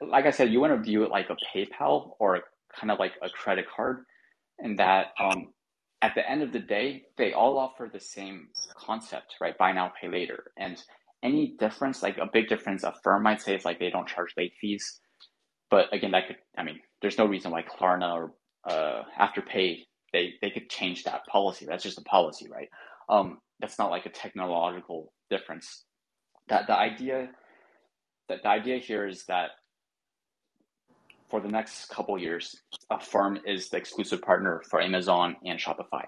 like 0.00 0.26
I 0.26 0.30
said, 0.30 0.50
you 0.52 0.60
want 0.60 0.74
to 0.74 0.82
view 0.82 1.04
it 1.04 1.10
like 1.10 1.28
a 1.30 1.36
PayPal 1.56 2.12
or 2.18 2.40
kind 2.78 2.90
of 2.90 2.98
like 2.98 3.12
a 3.22 3.30
credit 3.30 3.66
card, 3.74 4.04
and 4.58 4.78
that 4.78 5.08
um, 5.18 5.48
at 6.02 6.14
the 6.14 6.28
end 6.28 6.42
of 6.42 6.52
the 6.52 6.58
day, 6.60 7.04
they 7.18 7.32
all 7.32 7.58
offer 7.58 7.90
the 7.92 8.00
same 8.00 8.48
concept, 8.76 9.34
right? 9.40 9.56
Buy 9.58 9.72
now, 9.72 9.92
pay 10.00 10.08
later. 10.08 10.52
And 10.58 10.82
any 11.22 11.56
difference, 11.58 12.02
like 12.02 12.18
a 12.18 12.28
big 12.32 12.48
difference, 12.48 12.84
a 12.84 12.94
firm 13.04 13.22
might 13.22 13.42
say 13.42 13.54
is 13.54 13.64
like 13.64 13.78
they 13.78 13.90
don't 13.90 14.08
charge 14.08 14.32
late 14.36 14.54
fees. 14.60 15.00
But 15.70 15.92
again, 15.92 16.12
that 16.12 16.26
could, 16.26 16.36
I 16.56 16.62
mean, 16.62 16.80
there's 17.02 17.18
no 17.18 17.26
reason 17.26 17.50
why 17.50 17.62
Klarna 17.62 18.14
or 18.14 18.32
uh, 18.68 19.02
Afterpay, 19.20 19.84
they, 20.12 20.34
they 20.40 20.50
could 20.50 20.70
change 20.70 21.04
that 21.04 21.26
policy. 21.26 21.66
That's 21.66 21.84
just 21.84 21.98
a 21.98 22.02
policy, 22.02 22.48
right? 22.50 22.68
Um, 23.08 23.38
that's 23.60 23.78
not 23.78 23.90
like 23.90 24.06
a 24.06 24.10
technological 24.10 25.12
difference. 25.30 25.84
That 26.48 26.66
the 26.66 26.76
idea 26.76 27.28
the, 28.30 28.36
the 28.42 28.48
idea 28.48 28.78
here 28.78 29.06
is 29.06 29.24
that 29.26 29.50
for 31.28 31.40
the 31.40 31.48
next 31.48 31.88
couple 31.90 32.18
years, 32.18 32.56
Affirm 32.90 33.38
is 33.46 33.68
the 33.68 33.76
exclusive 33.76 34.22
partner 34.22 34.62
for 34.68 34.80
Amazon 34.80 35.36
and 35.44 35.58
Shopify. 35.58 36.04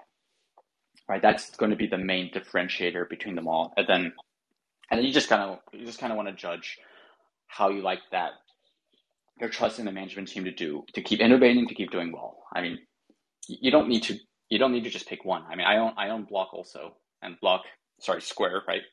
Right, 1.07 1.21
that's 1.21 1.55
going 1.57 1.71
to 1.71 1.77
be 1.77 1.87
the 1.87 1.97
main 1.97 2.31
differentiator 2.31 3.09
between 3.09 3.35
them 3.35 3.47
all. 3.47 3.73
And 3.75 3.85
then, 3.87 4.13
and 4.89 4.97
then 4.97 5.05
you 5.05 5.11
just 5.11 5.27
kind 5.27 5.41
of 5.41 5.59
you 5.73 5.85
just 5.85 5.99
kind 5.99 6.13
of 6.13 6.17
want 6.17 6.29
to 6.29 6.35
judge 6.35 6.77
how 7.47 7.69
you 7.69 7.81
like 7.81 7.99
that. 8.11 8.31
You're 9.39 9.49
trusting 9.49 9.83
the 9.83 9.91
management 9.91 10.29
team 10.29 10.45
to 10.45 10.51
do 10.51 10.85
to 10.93 11.01
keep 11.01 11.19
innovating, 11.19 11.67
to 11.67 11.75
keep 11.75 11.91
doing 11.91 12.13
well. 12.13 12.43
I 12.55 12.61
mean, 12.61 12.79
you 13.49 13.69
don't 13.69 13.89
need 13.89 14.03
to 14.03 14.17
you 14.49 14.59
don't 14.59 14.71
need 14.71 14.85
to 14.85 14.89
just 14.89 15.09
pick 15.09 15.25
one. 15.25 15.43
I 15.49 15.55
mean, 15.55 15.67
I 15.67 15.77
own 15.77 15.91
I 15.97 16.07
own 16.09 16.23
Block 16.23 16.53
also, 16.53 16.95
and 17.21 17.37
Block 17.41 17.63
sorry 17.99 18.21
Square 18.21 18.61
right. 18.65 18.83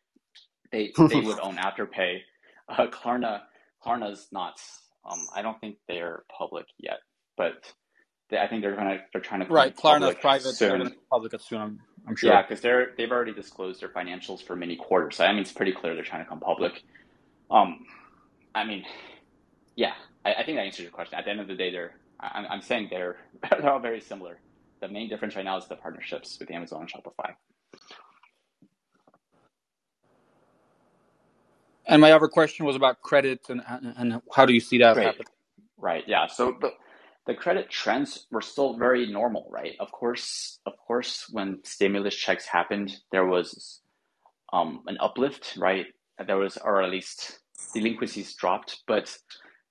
They 0.72 0.92
they 1.08 1.20
would 1.20 1.38
own 1.42 1.58
Afterpay 1.58 2.18
uh, 2.70 2.86
Klarna, 2.88 3.40
Klarna's 3.84 4.28
not. 4.32 4.60
Um, 5.08 5.26
I 5.34 5.42
don't 5.42 5.60
think 5.60 5.76
they're 5.88 6.24
public 6.36 6.66
yet, 6.78 6.98
but 7.36 7.72
they, 8.30 8.38
I 8.38 8.48
think 8.48 8.62
they're 8.62 8.76
gonna 8.76 8.98
they're 9.12 9.22
trying 9.22 9.40
to 9.40 9.46
right. 9.52 9.76
Klarna's 9.76 10.16
private, 10.16 10.54
soon. 10.54 10.94
public 11.10 11.32
soon. 11.40 11.60
I'm, 11.60 11.80
I'm 12.06 12.16
sure. 12.16 12.30
Yeah, 12.30 12.42
because 12.42 12.60
they're 12.60 12.92
they've 12.96 13.10
already 13.10 13.32
disclosed 13.32 13.80
their 13.82 13.88
financials 13.88 14.42
for 14.42 14.56
many 14.56 14.76
quarters. 14.76 15.16
So 15.16 15.24
I 15.24 15.32
mean, 15.32 15.42
it's 15.42 15.52
pretty 15.52 15.72
clear 15.72 15.94
they're 15.94 16.04
trying 16.04 16.24
to 16.24 16.28
come 16.28 16.40
public. 16.40 16.82
Um, 17.50 17.86
I 18.54 18.64
mean, 18.64 18.84
yeah, 19.76 19.94
I, 20.24 20.34
I 20.34 20.44
think 20.44 20.58
that 20.58 20.64
answers 20.64 20.80
your 20.82 20.92
question. 20.92 21.18
At 21.18 21.24
the 21.24 21.30
end 21.30 21.40
of 21.40 21.48
the 21.48 21.54
day, 21.56 21.70
they're 21.70 21.92
I'm, 22.20 22.46
I'm 22.50 22.62
saying 22.62 22.88
they're 22.90 23.16
they're 23.50 23.70
all 23.70 23.80
very 23.80 24.00
similar. 24.00 24.38
The 24.80 24.88
main 24.88 25.08
difference 25.08 25.36
right 25.36 25.44
now 25.44 25.58
is 25.58 25.66
the 25.68 25.76
partnerships 25.76 26.38
with 26.38 26.50
Amazon 26.50 26.82
and 26.82 26.90
Shopify. 26.90 27.34
And 31.90 32.00
my 32.00 32.12
other 32.12 32.28
question 32.28 32.64
was 32.64 32.76
about 32.76 33.02
credit 33.02 33.40
and 33.50 33.62
and 33.68 34.22
how 34.32 34.46
do 34.46 34.54
you 34.54 34.60
see 34.60 34.78
that 34.78 34.96
happen? 34.96 35.26
Right. 35.76 36.04
Yeah. 36.06 36.28
So 36.28 36.56
the 36.60 36.70
the 37.26 37.34
credit 37.34 37.68
trends 37.68 38.26
were 38.30 38.40
still 38.40 38.78
very 38.78 39.06
normal, 39.06 39.48
right? 39.50 39.74
Of 39.80 39.92
course, 39.92 40.60
of 40.66 40.72
course, 40.78 41.28
when 41.30 41.58
stimulus 41.64 42.14
checks 42.14 42.46
happened, 42.46 42.96
there 43.12 43.26
was 43.26 43.80
um, 44.52 44.82
an 44.86 44.98
uplift, 45.00 45.56
right? 45.58 45.86
There 46.24 46.38
was, 46.38 46.56
or 46.56 46.82
at 46.82 46.90
least 46.90 47.40
delinquencies 47.74 48.34
dropped, 48.34 48.82
but 48.86 49.16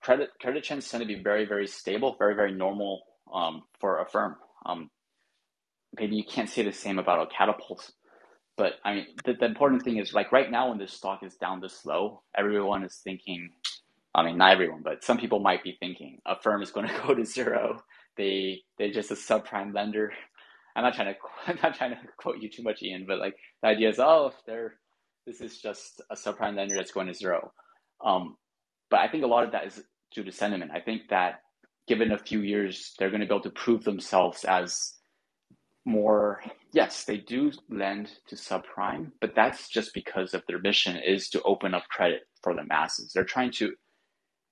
credit 0.01 0.29
credit 0.41 0.63
trends 0.63 0.89
tend 0.89 1.01
to 1.01 1.07
be 1.07 1.23
very, 1.23 1.45
very 1.45 1.67
stable, 1.67 2.15
very, 2.19 2.35
very 2.35 2.53
normal 2.53 3.01
um, 3.33 3.63
for 3.79 3.99
Affirm. 4.01 4.35
Um, 4.65 4.89
maybe 5.97 6.15
you 6.17 6.23
can't 6.23 6.49
say 6.49 6.63
the 6.63 6.73
same 6.73 6.99
about 6.99 7.27
a 7.27 7.33
Katapult 7.33 7.91
but 8.59 8.73
I 8.83 8.93
mean, 8.95 9.07
the, 9.25 9.35
the 9.35 9.45
important 9.45 9.83
thing 9.83 9.99
is 9.99 10.13
like 10.13 10.33
right 10.33 10.51
now 10.51 10.69
when 10.69 10.79
this 10.79 10.91
stock 10.91 11.23
is 11.23 11.37
down 11.37 11.61
this 11.61 11.85
low, 11.85 12.23
everyone 12.37 12.83
is 12.83 12.99
thinking. 13.03 13.51
I 14.13 14.23
mean, 14.25 14.37
not 14.37 14.51
everyone, 14.51 14.81
but 14.83 15.01
some 15.05 15.17
people 15.17 15.39
might 15.39 15.63
be 15.63 15.77
thinking 15.79 16.19
Affirm 16.25 16.61
is 16.61 16.71
going 16.71 16.87
to 16.89 17.01
go 17.07 17.15
to 17.15 17.25
zero. 17.25 17.81
They 18.17 18.59
they're 18.77 18.91
just 18.91 19.11
a 19.11 19.15
subprime 19.15 19.73
lender. 19.73 20.11
I'm 20.75 20.83
not 20.83 20.93
trying 20.93 21.15
to 21.15 21.19
I'm 21.47 21.59
not 21.63 21.75
trying 21.75 21.91
to 21.91 21.97
quote 22.17 22.39
you 22.41 22.49
too 22.49 22.63
much, 22.63 22.83
Ian, 22.83 23.05
but 23.07 23.19
like 23.19 23.37
the 23.63 23.69
idea 23.69 23.89
is, 23.89 23.99
oh, 23.99 24.33
they're 24.45 24.75
this 25.25 25.39
is 25.39 25.61
just 25.61 26.01
a 26.11 26.15
subprime 26.15 26.57
lender 26.57 26.75
that's 26.75 26.91
going 26.91 27.07
to 27.07 27.13
zero. 27.13 27.53
Um, 28.05 28.35
but 28.91 28.99
I 28.99 29.07
think 29.07 29.23
a 29.23 29.27
lot 29.27 29.45
of 29.45 29.53
that 29.53 29.67
is 29.67 29.81
due 30.13 30.25
to 30.25 30.33
sentiment. 30.33 30.71
I 30.73 30.81
think 30.81 31.03
that 31.11 31.41
given 31.87 32.11
a 32.11 32.17
few 32.17 32.41
years, 32.41 32.93
they're 32.99 33.09
going 33.09 33.21
to 33.21 33.27
be 33.27 33.33
able 33.33 33.43
to 33.43 33.51
prove 33.51 33.85
themselves 33.85 34.43
as 34.43 34.95
more 35.85 36.41
yes 36.73 37.05
they 37.05 37.17
do 37.17 37.51
lend 37.69 38.11
to 38.27 38.35
subprime 38.35 39.11
but 39.21 39.35
that's 39.35 39.69
just 39.69 39.93
because 39.93 40.33
of 40.33 40.43
their 40.47 40.59
mission 40.59 40.97
is 40.97 41.29
to 41.29 41.41
open 41.43 41.73
up 41.73 41.83
credit 41.89 42.21
for 42.43 42.53
the 42.55 42.63
masses. 42.65 43.11
They're 43.13 43.23
trying 43.25 43.51
to 43.53 43.73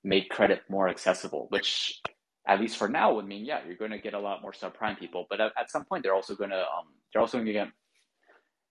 make 0.04 0.30
credit 0.30 0.62
more 0.70 0.90
accessible 0.90 1.48
which 1.50 2.02
at 2.48 2.60
least 2.62 2.78
for 2.78 2.88
now 2.88 3.14
would 3.16 3.28
mean 3.28 3.46
yeah 3.46 3.60
you're 3.66 3.76
going 3.76 3.92
to 3.92 3.98
get 4.00 4.14
a 4.14 4.20
lot 4.20 4.42
more 4.42 4.54
subprime 4.54 4.98
people 4.98 5.26
but 5.30 5.42
at, 5.42 5.52
at 5.60 5.72
some 5.72 5.86
point 5.86 6.04
they're 6.04 6.16
also 6.16 6.36
going 6.36 6.52
to 6.52 6.60
um, 6.60 6.88
they're 7.14 7.22
also 7.22 7.38
going 7.38 7.48
to 7.48 7.54
get 7.54 7.68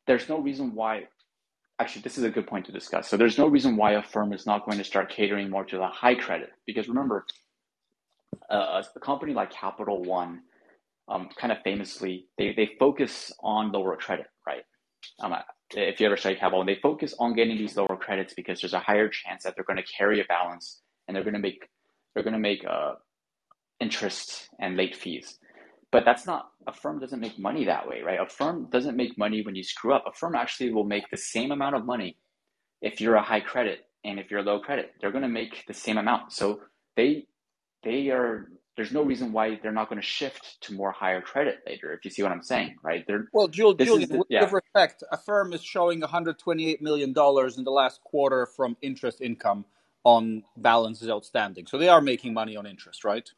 there's 0.06 0.28
no 0.28 0.40
reason 0.40 0.74
why 0.74 1.04
actually 1.78 2.02
this 2.02 2.16
is 2.18 2.24
a 2.24 2.30
good 2.30 2.46
point 2.46 2.66
to 2.66 2.72
discuss. 2.72 3.08
So 3.08 3.16
there's 3.16 3.38
no 3.38 3.46
reason 3.46 3.76
why 3.76 3.92
Affirm 3.92 4.32
is 4.32 4.46
not 4.46 4.64
going 4.64 4.78
to 4.78 4.84
start 4.84 5.10
catering 5.10 5.50
more 5.50 5.64
to 5.64 5.76
the 5.76 5.86
high 5.86 6.14
credit 6.14 6.50
because 6.66 6.88
remember 6.88 7.26
uh, 8.50 8.82
a 8.94 9.00
company 9.00 9.34
like 9.34 9.50
capital 9.50 10.02
one 10.02 10.42
um, 11.08 11.28
kind 11.36 11.52
of 11.52 11.58
famously, 11.62 12.26
they, 12.38 12.52
they 12.54 12.70
focus 12.78 13.32
on 13.40 13.72
lower 13.72 13.96
credit, 13.96 14.26
right? 14.46 14.64
Um, 15.20 15.34
if 15.74 16.00
you 16.00 16.06
ever 16.06 16.16
study 16.16 16.36
capital, 16.36 16.60
and 16.60 16.68
they 16.68 16.78
focus 16.82 17.14
on 17.18 17.34
getting 17.34 17.56
these 17.56 17.76
lower 17.76 17.96
credits 17.98 18.34
because 18.34 18.60
there's 18.60 18.74
a 18.74 18.80
higher 18.80 19.08
chance 19.08 19.44
that 19.44 19.54
they're 19.54 19.64
going 19.64 19.76
to 19.78 19.92
carry 19.98 20.20
a 20.20 20.24
balance 20.24 20.82
and 21.06 21.14
they're 21.16 21.24
going 21.24 21.34
to 21.34 21.40
make 21.40 21.68
they're 22.14 22.22
going 22.24 22.32
to 22.34 22.40
make 22.40 22.64
uh, 22.68 22.94
interest 23.80 24.48
and 24.60 24.76
late 24.76 24.96
fees. 24.96 25.38
But 25.92 26.04
that's 26.04 26.26
not 26.26 26.50
Affirm 26.66 26.98
doesn't 26.98 27.20
make 27.20 27.38
money 27.38 27.64
that 27.64 27.88
way, 27.88 28.02
right? 28.02 28.20
Affirm 28.20 28.68
doesn't 28.70 28.96
make 28.96 29.16
money 29.16 29.42
when 29.42 29.54
you 29.54 29.62
screw 29.62 29.94
up. 29.94 30.04
Affirm 30.06 30.34
actually 30.34 30.72
will 30.72 30.84
make 30.84 31.08
the 31.10 31.16
same 31.16 31.52
amount 31.52 31.76
of 31.76 31.84
money 31.84 32.16
if 32.82 33.00
you're 33.00 33.14
a 33.14 33.22
high 33.22 33.40
credit 33.40 33.86
and 34.04 34.18
if 34.18 34.30
you're 34.30 34.40
a 34.40 34.44
low 34.44 34.58
credit. 34.60 34.92
They're 35.00 35.12
going 35.12 35.22
to 35.22 35.28
make 35.28 35.64
the 35.68 35.74
same 35.74 35.96
amount. 35.98 36.32
So 36.32 36.60
they 36.96 37.26
they 37.84 38.08
are 38.10 38.50
there's 38.76 38.92
no 38.92 39.02
reason 39.02 39.32
why 39.32 39.58
they're 39.62 39.72
not 39.72 39.88
going 39.88 40.00
to 40.00 40.06
shift 40.06 40.60
to 40.60 40.74
more 40.74 40.92
higher 40.92 41.22
credit 41.22 41.60
later. 41.66 41.92
If 41.94 42.04
you 42.04 42.10
see 42.10 42.22
what 42.22 42.30
I'm 42.30 42.42
saying, 42.42 42.76
right? 42.82 43.04
They're, 43.06 43.26
well, 43.32 43.48
Julian, 43.48 43.78
Julian 43.78 44.08
the, 44.10 44.24
yeah. 44.28 44.44
with 44.44 44.52
respect, 44.52 45.02
firm 45.24 45.54
is 45.54 45.62
showing 45.62 46.00
128 46.00 46.82
million 46.82 47.12
dollars 47.14 47.56
in 47.56 47.64
the 47.64 47.70
last 47.70 48.02
quarter 48.04 48.44
from 48.44 48.76
interest 48.82 49.22
income 49.22 49.64
on 50.04 50.42
balances 50.58 51.08
outstanding. 51.08 51.66
So 51.66 51.78
they 51.78 51.88
are 51.88 52.02
making 52.02 52.34
money 52.34 52.56
on 52.56 52.66
interest, 52.66 53.02
right? 53.02 53.28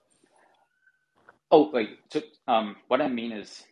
Oh, 1.51 1.71
wait. 1.73 1.99
So, 2.11 2.21
um, 2.47 2.77
what 2.89 3.01
I 3.01 3.09
mean 3.09 3.33
is, 3.33 3.65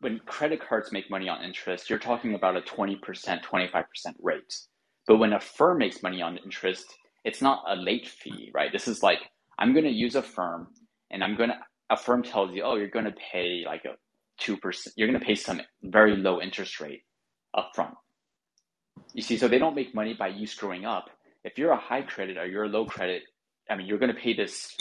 when 0.00 0.18
credit 0.26 0.60
cards 0.60 0.92
make 0.92 1.08
money 1.08 1.28
on 1.28 1.42
interest, 1.42 1.88
you're 1.88 1.98
talking 1.98 2.34
about 2.34 2.56
a 2.56 2.60
20%, 2.62 3.00
25% 3.00 3.84
rate. 4.20 4.58
But 5.06 5.18
when 5.18 5.32
Affirm 5.32 5.78
makes 5.78 6.02
money 6.02 6.20
on 6.20 6.36
interest, 6.38 6.86
it's 7.24 7.40
not 7.40 7.62
a 7.68 7.76
late 7.76 8.08
fee, 8.08 8.50
right? 8.52 8.72
This 8.72 8.88
is 8.88 9.02
like, 9.02 9.20
I'm 9.58 9.72
going 9.72 9.84
to 9.84 9.90
use 9.90 10.14
Affirm 10.14 10.68
and 11.10 11.22
I'm 11.24 11.36
to, 11.50 11.58
Affirm 11.90 12.22
tells 12.22 12.52
you, 12.52 12.62
oh, 12.62 12.76
you're 12.76 12.88
to 13.06 13.14
pay 13.32 13.64
like 13.66 13.84
a 13.84 13.94
2%, 14.42 14.88
you're 14.96 15.08
going 15.08 15.18
to 15.18 15.24
pay 15.26 15.34
some 15.34 15.60
very 15.82 16.16
low 16.16 16.40
interest 16.40 16.80
rate 16.80 17.02
upfront. 17.56 17.94
You 19.14 19.22
see, 19.22 19.38
so 19.38 19.48
they 19.48 19.58
don't 19.58 19.74
make 19.74 19.94
money 19.94 20.14
by 20.14 20.28
you 20.28 20.46
screwing 20.46 20.84
up. 20.84 21.10
If 21.44 21.58
you're 21.58 21.72
a 21.72 21.76
high 21.76 22.02
credit 22.02 22.36
or 22.38 22.46
you're 22.46 22.64
a 22.64 22.68
low 22.68 22.86
credit, 22.86 23.22
I 23.68 23.76
mean, 23.76 23.86
you're 23.86 23.98
to 24.14 24.20
pay 24.20 24.34
this 24.34 24.76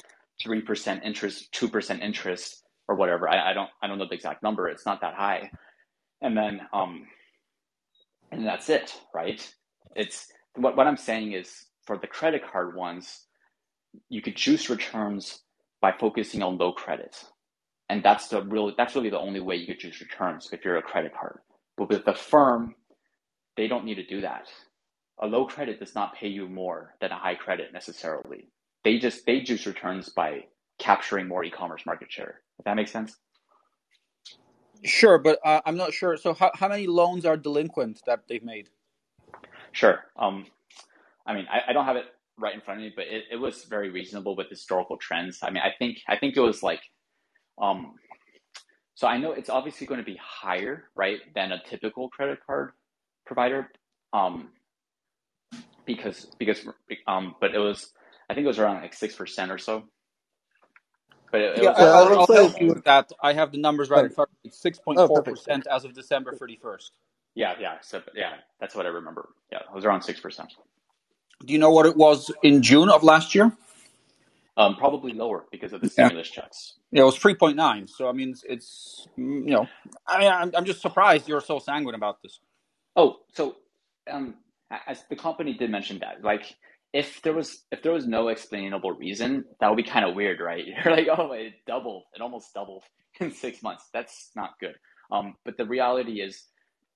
3% 0.45 1.03
interest, 1.03 1.51
2% 1.53 2.01
interest 2.01 2.63
or 2.87 2.95
whatever. 2.95 3.29
I, 3.29 3.51
I 3.51 3.53
don't 3.53 3.69
I 3.81 3.87
don't 3.87 3.99
know 3.99 4.07
the 4.07 4.15
exact 4.15 4.43
number. 4.43 4.67
It's 4.67 4.85
not 4.85 5.01
that 5.01 5.13
high. 5.13 5.51
And 6.21 6.35
then 6.35 6.61
um 6.73 7.05
and 8.31 8.45
that's 8.45 8.69
it, 8.69 8.93
right? 9.13 9.41
It's 9.95 10.27
what 10.55 10.75
what 10.75 10.87
I'm 10.87 10.97
saying 10.97 11.33
is 11.33 11.51
for 11.85 11.97
the 11.97 12.07
credit 12.07 12.41
card 12.51 12.75
ones, 12.75 13.25
you 14.09 14.21
could 14.21 14.35
juice 14.35 14.69
returns 14.69 15.39
by 15.81 15.93
focusing 15.93 16.43
on 16.43 16.57
low 16.57 16.73
credit. 16.73 17.15
And 17.89 18.03
that's 18.03 18.29
the 18.29 18.43
real 18.43 18.73
that's 18.77 18.95
really 18.95 19.09
the 19.09 19.19
only 19.19 19.39
way 19.39 19.55
you 19.57 19.67
could 19.67 19.79
juice 19.79 20.01
returns 20.01 20.49
if 20.51 20.65
you're 20.65 20.77
a 20.77 20.81
credit 20.81 21.13
card. 21.13 21.39
But 21.77 21.89
with 21.89 22.05
the 22.05 22.13
firm, 22.13 22.75
they 23.57 23.67
don't 23.67 23.85
need 23.85 23.95
to 23.95 24.05
do 24.05 24.21
that. 24.21 24.47
A 25.21 25.27
low 25.27 25.45
credit 25.47 25.79
does 25.79 25.95
not 25.95 26.15
pay 26.15 26.27
you 26.29 26.47
more 26.49 26.95
than 27.01 27.11
a 27.11 27.17
high 27.19 27.35
credit 27.35 27.73
necessarily. 27.73 28.49
They 28.83 28.99
just 28.99 29.25
they 29.25 29.41
juice 29.41 29.65
returns 29.67 30.09
by 30.09 30.45
capturing 30.79 31.27
more 31.27 31.43
e-commerce 31.43 31.85
market 31.85 32.11
share. 32.11 32.41
If 32.59 32.65
that 32.65 32.75
makes 32.75 32.91
sense. 32.91 33.17
Sure, 34.85 35.19
but 35.19 35.39
uh, 35.45 35.61
I'm 35.65 35.77
not 35.77 35.93
sure. 35.93 36.17
So, 36.17 36.33
how, 36.33 36.51
how 36.55 36.69
many 36.69 36.87
loans 36.87 37.25
are 37.25 37.37
delinquent 37.37 38.01
that 38.07 38.21
they've 38.29 38.43
made? 38.43 38.69
Sure. 39.73 40.03
Um, 40.17 40.47
I 41.25 41.33
mean, 41.35 41.47
I, 41.51 41.71
I 41.71 41.73
don't 41.73 41.85
have 41.85 41.97
it 41.97 42.05
right 42.39 42.55
in 42.55 42.61
front 42.61 42.79
of 42.81 42.85
me, 42.85 42.93
but 42.95 43.07
it, 43.07 43.25
it 43.31 43.37
was 43.37 43.65
very 43.65 43.89
reasonable 43.91 44.35
with 44.35 44.49
historical 44.49 44.97
trends. 44.97 45.39
I 45.43 45.51
mean, 45.51 45.63
I 45.63 45.71
think 45.77 45.99
I 46.07 46.17
think 46.17 46.37
it 46.37 46.41
was 46.41 46.63
like, 46.63 46.81
um, 47.61 47.95
so 48.95 49.07
I 49.07 49.17
know 49.17 49.33
it's 49.33 49.49
obviously 49.49 49.87
going 49.87 49.99
to 49.99 50.05
be 50.05 50.19
higher, 50.21 50.85
right, 50.95 51.19
than 51.35 51.51
a 51.51 51.61
typical 51.63 52.09
credit 52.09 52.39
card 52.45 52.71
provider, 53.25 53.69
um, 54.13 54.49
because 55.85 56.27
because 56.39 56.65
um, 57.07 57.35
but 57.41 57.55
it 57.55 57.59
was 57.59 57.91
I 58.29 58.33
think 58.35 58.45
it 58.45 58.49
was 58.49 58.59
around 58.59 58.81
like 58.81 58.93
six 58.93 59.15
percent 59.15 59.51
or 59.51 59.57
so. 59.57 59.83
But 61.31 61.41
it, 61.41 61.59
yeah, 61.61 61.71
I'll, 61.71 62.19
I'll 62.19 62.27
help 62.27 62.59
you 62.61 62.67
with 62.69 62.85
that. 62.85 63.11
I 63.21 63.33
have 63.33 63.51
the 63.51 63.59
numbers 63.59 63.89
right 63.89 64.03
in 64.05 64.11
front 64.11 64.29
of 64.31 64.37
me. 64.43 64.51
Six 64.53 64.79
point 64.79 65.01
four 65.01 65.23
percent 65.23 65.67
as 65.71 65.85
of 65.85 65.93
December 65.93 66.33
thirty 66.33 66.59
first. 66.61 66.91
Yeah, 67.35 67.53
yeah. 67.59 67.77
So 67.81 68.01
yeah, 68.15 68.33
that's 68.59 68.75
what 68.75 68.85
I 68.85 68.89
remember. 68.89 69.29
Yeah, 69.51 69.59
it 69.59 69.73
was 69.75 69.85
around 69.85 70.03
six 70.03 70.19
percent. 70.19 70.53
Do 71.45 71.53
you 71.53 71.59
know 71.59 71.71
what 71.71 71.85
it 71.85 71.95
was 71.95 72.31
in 72.43 72.61
June 72.61 72.89
of 72.89 73.03
last 73.03 73.33
year? 73.33 73.51
Um, 74.57 74.75
probably 74.75 75.13
lower 75.13 75.45
because 75.51 75.71
of 75.71 75.79
the 75.79 75.89
stimulus 75.89 76.29
yeah. 76.35 76.41
checks. 76.41 76.73
Yeah, 76.91 77.03
it 77.03 77.05
was 77.05 77.17
three 77.17 77.35
point 77.35 77.55
nine. 77.55 77.87
So 77.87 78.09
I 78.09 78.11
mean, 78.11 78.31
it's, 78.31 78.43
it's 78.47 79.07
you 79.15 79.45
know, 79.45 79.67
I 80.05 80.19
mean, 80.19 80.31
I'm, 80.31 80.51
I'm 80.55 80.65
just 80.65 80.81
surprised 80.81 81.29
you're 81.29 81.39
so 81.39 81.59
sanguine 81.59 81.95
about 81.95 82.21
this. 82.21 82.39
Oh, 82.95 83.19
so 83.33 83.55
um, 84.11 84.35
as 84.85 85.03
the 85.09 85.15
company 85.15 85.53
did 85.53 85.69
mention 85.69 85.99
that, 85.99 86.23
like 86.23 86.55
if 86.93 87.21
there 87.21 87.33
was 87.33 87.63
if 87.71 87.83
there 87.83 87.91
was 87.91 88.07
no 88.07 88.29
explainable 88.29 88.91
reason, 88.91 89.45
that 89.59 89.69
would 89.69 89.77
be 89.77 89.83
kind 89.83 90.05
of 90.05 90.15
weird, 90.15 90.39
right? 90.39 90.65
You're 90.85 90.95
like, 90.95 91.07
oh, 91.15 91.31
it 91.33 91.53
doubled, 91.67 92.03
it 92.13 92.21
almost 92.21 92.53
doubled 92.53 92.83
in 93.19 93.31
six 93.31 93.61
months. 93.61 93.85
That's 93.93 94.31
not 94.35 94.51
good. 94.59 94.75
Um, 95.11 95.35
but 95.45 95.57
the 95.57 95.65
reality 95.65 96.21
is, 96.21 96.43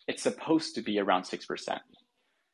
it's 0.07 0.23
supposed 0.23 0.75
to 0.75 0.81
be 0.81 0.99
around 0.99 1.25
six 1.25 1.45
percent, 1.45 1.81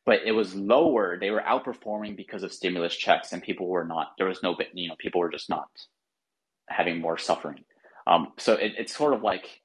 but 0.05 0.21
it 0.25 0.33
was 0.33 0.55
lower. 0.55 1.17
They 1.19 1.31
were 1.31 1.41
outperforming 1.41 2.17
because 2.17 2.43
of 2.43 2.53
stimulus 2.53 2.95
checks, 2.95 3.33
and 3.33 3.43
people 3.43 3.67
were 3.67 3.85
not. 3.85 4.13
There 4.17 4.27
was 4.27 4.43
no, 4.43 4.57
you 4.73 4.89
know, 4.89 4.95
people 4.99 5.21
were 5.21 5.31
just 5.31 5.49
not 5.49 5.69
having 6.69 7.01
more 7.01 7.17
suffering. 7.17 7.63
Um, 8.07 8.33
so 8.37 8.53
it, 8.53 8.73
it's 8.77 8.95
sort 8.95 9.13
of 9.13 9.23
like 9.23 9.61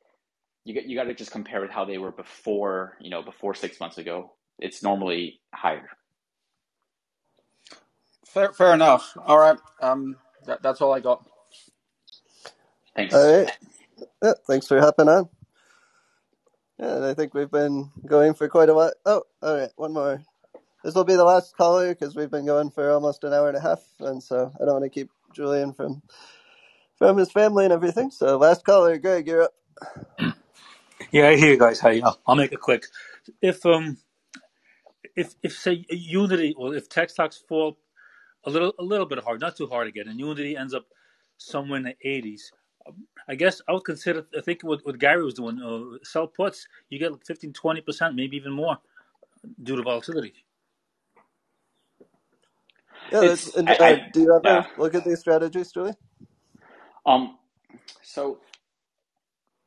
you 0.65 0.75
got 0.75 0.87
you 0.87 0.97
got 0.97 1.05
to 1.05 1.15
just 1.15 1.33
compare 1.33 1.61
with 1.63 1.71
how 1.71 1.85
they 1.87 1.99
were 1.99 2.13
before, 2.13 2.97
you 3.01 3.11
know, 3.11 3.23
before 3.23 3.55
six 3.55 3.81
months 3.81 3.99
ago. 3.99 4.33
It's 4.59 4.83
normally 4.83 5.41
higher. 5.55 5.89
Fair, 8.27 8.53
fair 8.53 8.75
enough. 8.75 9.17
All 9.27 9.39
right. 9.39 9.59
Um, 9.83 10.17
that, 10.47 10.63
that's 10.63 10.81
all 10.83 10.93
I 10.95 11.01
got. 11.01 11.27
Thanks. 12.97 13.15
All 13.15 13.41
right. 13.43 13.51
Yeah, 14.23 14.35
thanks 14.49 14.67
for 14.69 14.81
hopping 14.81 15.09
on. 15.09 15.29
Yeah, 16.85 17.09
I 17.11 17.15
think 17.15 17.35
we've 17.35 17.51
been 17.51 17.91
going 18.07 18.35
for 18.35 18.49
quite 18.49 18.71
a 18.71 18.75
while. 18.75 18.93
Oh, 19.07 19.25
all 19.43 19.57
right. 19.59 19.71
One 19.77 19.95
more. 19.95 20.23
This 20.85 20.95
will 20.95 21.05
be 21.05 21.17
the 21.17 21.25
last 21.25 21.57
caller 21.57 21.91
because 21.91 22.17
we've 22.17 22.31
been 22.31 22.47
going 22.47 22.71
for 22.71 22.91
almost 22.93 23.25
an 23.25 23.35
hour 23.35 23.49
and 23.49 23.57
a 23.59 23.61
half, 23.61 23.81
and 24.01 24.23
so 24.23 24.53
I 24.61 24.65
don't 24.65 24.75
want 24.81 24.85
to 24.85 24.91
keep 24.91 25.11
Julian 25.35 25.75
from 25.75 26.03
from 26.99 27.19
his 27.19 27.33
family 27.33 27.65
and 27.65 27.73
everything. 27.75 28.11
So, 28.11 28.39
last 28.39 28.65
caller, 28.65 28.99
Greg, 28.99 29.27
you're 29.29 29.45
up. 29.45 29.55
Yeah, 31.13 31.29
I 31.29 31.37
hear 31.37 31.53
you 31.53 31.59
guys. 31.59 31.81
Hey, 31.81 32.03
I'll, 32.03 32.21
make 32.37 32.53
it 32.53 32.61
quick. 32.61 32.87
If 33.43 33.67
um, 33.67 33.99
if 35.17 35.35
if 35.43 35.59
say 35.59 35.87
Unity 35.91 36.55
or 36.59 36.75
if 36.75 36.89
tech 36.89 37.11
stocks 37.11 37.43
fall 37.49 37.79
a 38.45 38.51
little 38.51 38.75
a 38.79 38.85
little 38.85 39.07
bit 39.07 39.21
hard, 39.25 39.41
not 39.41 39.57
too 39.57 39.67
hard 39.69 39.89
again. 39.89 40.09
And 40.09 40.21
Unity 40.21 40.57
ends 40.57 40.75
up 40.75 40.87
somewhere 41.39 41.79
in 41.79 41.85
the 41.85 41.97
80s. 42.07 42.43
I 43.29 43.35
guess 43.35 43.61
I 43.69 43.73
would 43.73 43.85
consider, 43.85 44.27
I 44.37 44.41
think 44.41 44.63
what, 44.63 44.85
what 44.85 44.99
Gary 44.99 45.25
was 45.25 45.35
doing, 45.35 45.61
uh, 45.61 45.99
sell 46.05 46.27
puts, 46.27 46.67
you 46.91 46.99
get 46.99 47.13
15, 47.27 47.53
20%, 47.53 48.15
maybe 48.15 48.37
even 48.37 48.53
more 48.53 48.79
due 49.63 49.77
to 49.77 49.83
volatility. 49.83 50.35
Yeah, 53.13 53.21
that's, 53.21 53.57
I, 53.57 53.61
uh, 53.61 53.85
I, 53.85 54.09
do 54.13 54.21
you 54.21 54.35
ever 54.35 54.43
yeah. 54.45 54.67
look 54.79 54.95
at 54.95 55.05
these 55.05 55.21
strategies, 55.21 55.73
Julie? 55.73 55.95
Um, 57.07 57.39
so 58.03 58.39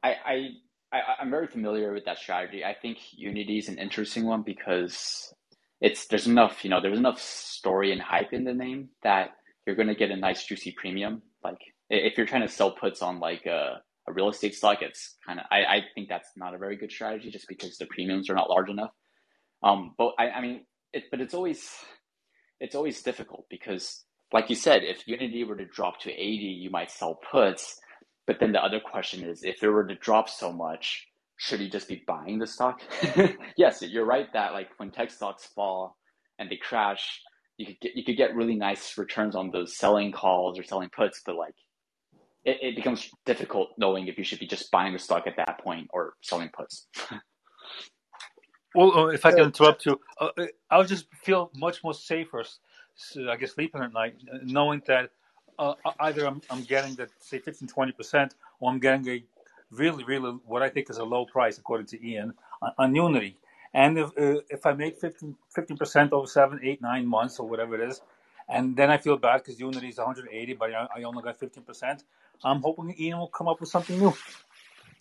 I, 0.03 0.15
I, 0.25 0.49
I, 0.91 0.99
I'm 1.21 1.29
very 1.29 1.47
familiar 1.47 1.93
with 1.93 2.05
that 2.05 2.17
strategy. 2.17 2.63
I 2.63 2.73
think 2.73 2.97
Unity 3.13 3.57
is 3.59 3.69
an 3.69 3.77
interesting 3.77 4.25
one 4.25 4.43
because 4.43 5.33
it's 5.81 6.07
there's 6.07 6.27
enough 6.27 6.63
you 6.63 6.69
know 6.69 6.81
there's 6.81 6.97
enough 6.97 7.19
story 7.21 7.91
and 7.91 8.01
hype 8.01 8.33
in 8.33 8.43
the 8.43 8.53
name 8.53 8.89
that 9.03 9.31
you're 9.65 9.75
going 9.75 9.87
to 9.87 9.95
get 9.95 10.11
a 10.11 10.15
nice 10.15 10.45
juicy 10.45 10.71
premium 10.71 11.21
like 11.43 11.59
if 11.89 12.17
you're 12.17 12.27
trying 12.27 12.41
to 12.41 12.47
sell 12.47 12.71
puts 12.71 13.01
on 13.01 13.19
like 13.19 13.45
a, 13.45 13.81
a 14.07 14.13
real 14.13 14.29
estate 14.29 14.55
stock 14.55 14.81
it's 14.81 15.15
kind 15.25 15.39
of 15.39 15.45
I, 15.51 15.63
I 15.63 15.81
think 15.95 16.09
that's 16.09 16.29
not 16.35 16.53
a 16.53 16.57
very 16.57 16.77
good 16.77 16.91
strategy 16.91 17.29
just 17.29 17.47
because 17.47 17.77
the 17.77 17.85
premiums 17.85 18.29
are 18.29 18.35
not 18.35 18.49
large 18.49 18.69
enough 18.69 18.91
um 19.63 19.93
but 19.97 20.13
i, 20.19 20.29
I 20.29 20.41
mean 20.41 20.65
it, 20.93 21.05
but 21.11 21.21
it's 21.21 21.33
always 21.33 21.69
it's 22.59 22.75
always 22.75 23.01
difficult 23.01 23.45
because 23.49 24.03
like 24.33 24.49
you 24.49 24.55
said 24.55 24.83
if 24.83 25.07
unity 25.07 25.43
were 25.43 25.55
to 25.55 25.65
drop 25.65 25.99
to 26.01 26.11
80 26.11 26.23
you 26.23 26.69
might 26.69 26.91
sell 26.91 27.15
puts 27.15 27.79
but 28.25 28.39
then 28.39 28.51
the 28.51 28.63
other 28.63 28.79
question 28.79 29.23
is 29.23 29.43
if 29.43 29.63
it 29.63 29.69
were 29.69 29.87
to 29.87 29.95
drop 29.95 30.29
so 30.29 30.51
much 30.51 31.07
should 31.37 31.61
you 31.61 31.69
just 31.69 31.87
be 31.87 32.03
buying 32.07 32.39
the 32.39 32.47
stock? 32.47 32.81
yes, 33.57 33.81
you're 33.83 34.05
right 34.05 34.31
that 34.33 34.53
like 34.53 34.69
when 34.77 34.91
tech 34.91 35.11
stocks 35.11 35.45
fall 35.45 35.95
and 36.39 36.49
they 36.49 36.57
crash, 36.57 37.21
you 37.57 37.67
could 37.67 37.79
get 37.79 37.95
you 37.95 38.03
could 38.03 38.17
get 38.17 38.35
really 38.35 38.55
nice 38.55 38.97
returns 38.97 39.35
on 39.35 39.51
those 39.51 39.77
selling 39.77 40.11
calls 40.11 40.59
or 40.59 40.63
selling 40.63 40.89
puts, 40.95 41.21
but 41.25 41.35
like 41.35 41.53
it, 42.47 42.57
it 42.61 42.75
becomes 42.75 43.11
difficult 43.25 43.71
knowing 43.77 44.07
if 44.07 44.17
you 44.17 44.23
should 44.23 44.39
be 44.39 44.47
just 44.47 44.71
buying 44.71 44.93
the 44.93 44.99
stock 44.99 45.27
at 45.27 45.35
that 45.35 45.59
point 45.59 45.87
or 45.91 46.13
selling 46.21 46.49
puts. 46.49 46.87
well, 48.73 48.97
uh, 48.97 49.07
if 49.07 49.25
I 49.25 49.31
can 49.31 49.41
interrupt 49.41 49.85
you, 49.85 49.99
uh, 50.19 50.29
uh, 50.37 50.45
I'll 50.71 50.85
just 50.85 51.07
feel 51.13 51.51
much 51.53 51.83
more 51.83 51.93
safer. 51.93 52.45
So 52.95 53.29
I 53.29 53.35
guess 53.35 53.53
sleeping 53.53 53.83
at 53.83 53.93
night, 53.93 54.15
knowing 54.43 54.81
that 54.87 55.11
uh, 55.59 55.73
either 55.99 56.25
I'm, 56.25 56.41
I'm 56.49 56.63
getting 56.63 56.95
that 56.95 57.09
say 57.19 57.37
15, 57.37 57.67
20 57.67 57.91
percent, 57.91 58.35
or 58.59 58.71
I'm 58.71 58.79
getting 58.79 59.07
a 59.09 59.23
really, 59.69 60.03
really 60.05 60.31
what 60.45 60.63
I 60.63 60.69
think 60.69 60.89
is 60.89 60.97
a 60.97 61.03
low 61.03 61.25
price, 61.25 61.57
according 61.57 61.87
to 61.87 62.07
Ian, 62.07 62.33
on, 62.61 62.71
on 62.77 62.95
Unity. 62.95 63.35
And 63.73 63.99
if, 63.99 64.09
uh, 64.17 64.41
if 64.49 64.65
I 64.65 64.71
make 64.71 64.97
15, 64.97 65.35
percent 65.77 66.13
over 66.13 66.25
seven, 66.25 66.59
eight, 66.63 66.81
nine 66.81 67.05
months 67.05 67.39
or 67.39 67.47
whatever 67.47 67.75
it 67.75 67.87
is, 67.87 68.01
and 68.49 68.75
then 68.77 68.91
I 68.91 68.97
feel 68.97 69.17
bad 69.17 69.39
because 69.39 69.59
Unity 69.59 69.89
is 69.89 69.97
180, 69.97 70.53
but 70.55 70.73
I, 70.73 71.03
only 71.03 71.23
got 71.23 71.39
15%, 71.39 72.03
I'm 72.43 72.61
hoping 72.61 72.95
Ian 72.99 73.19
will 73.19 73.27
come 73.29 73.47
up 73.47 73.59
with 73.59 73.69
something 73.69 73.99
new. 73.99 74.13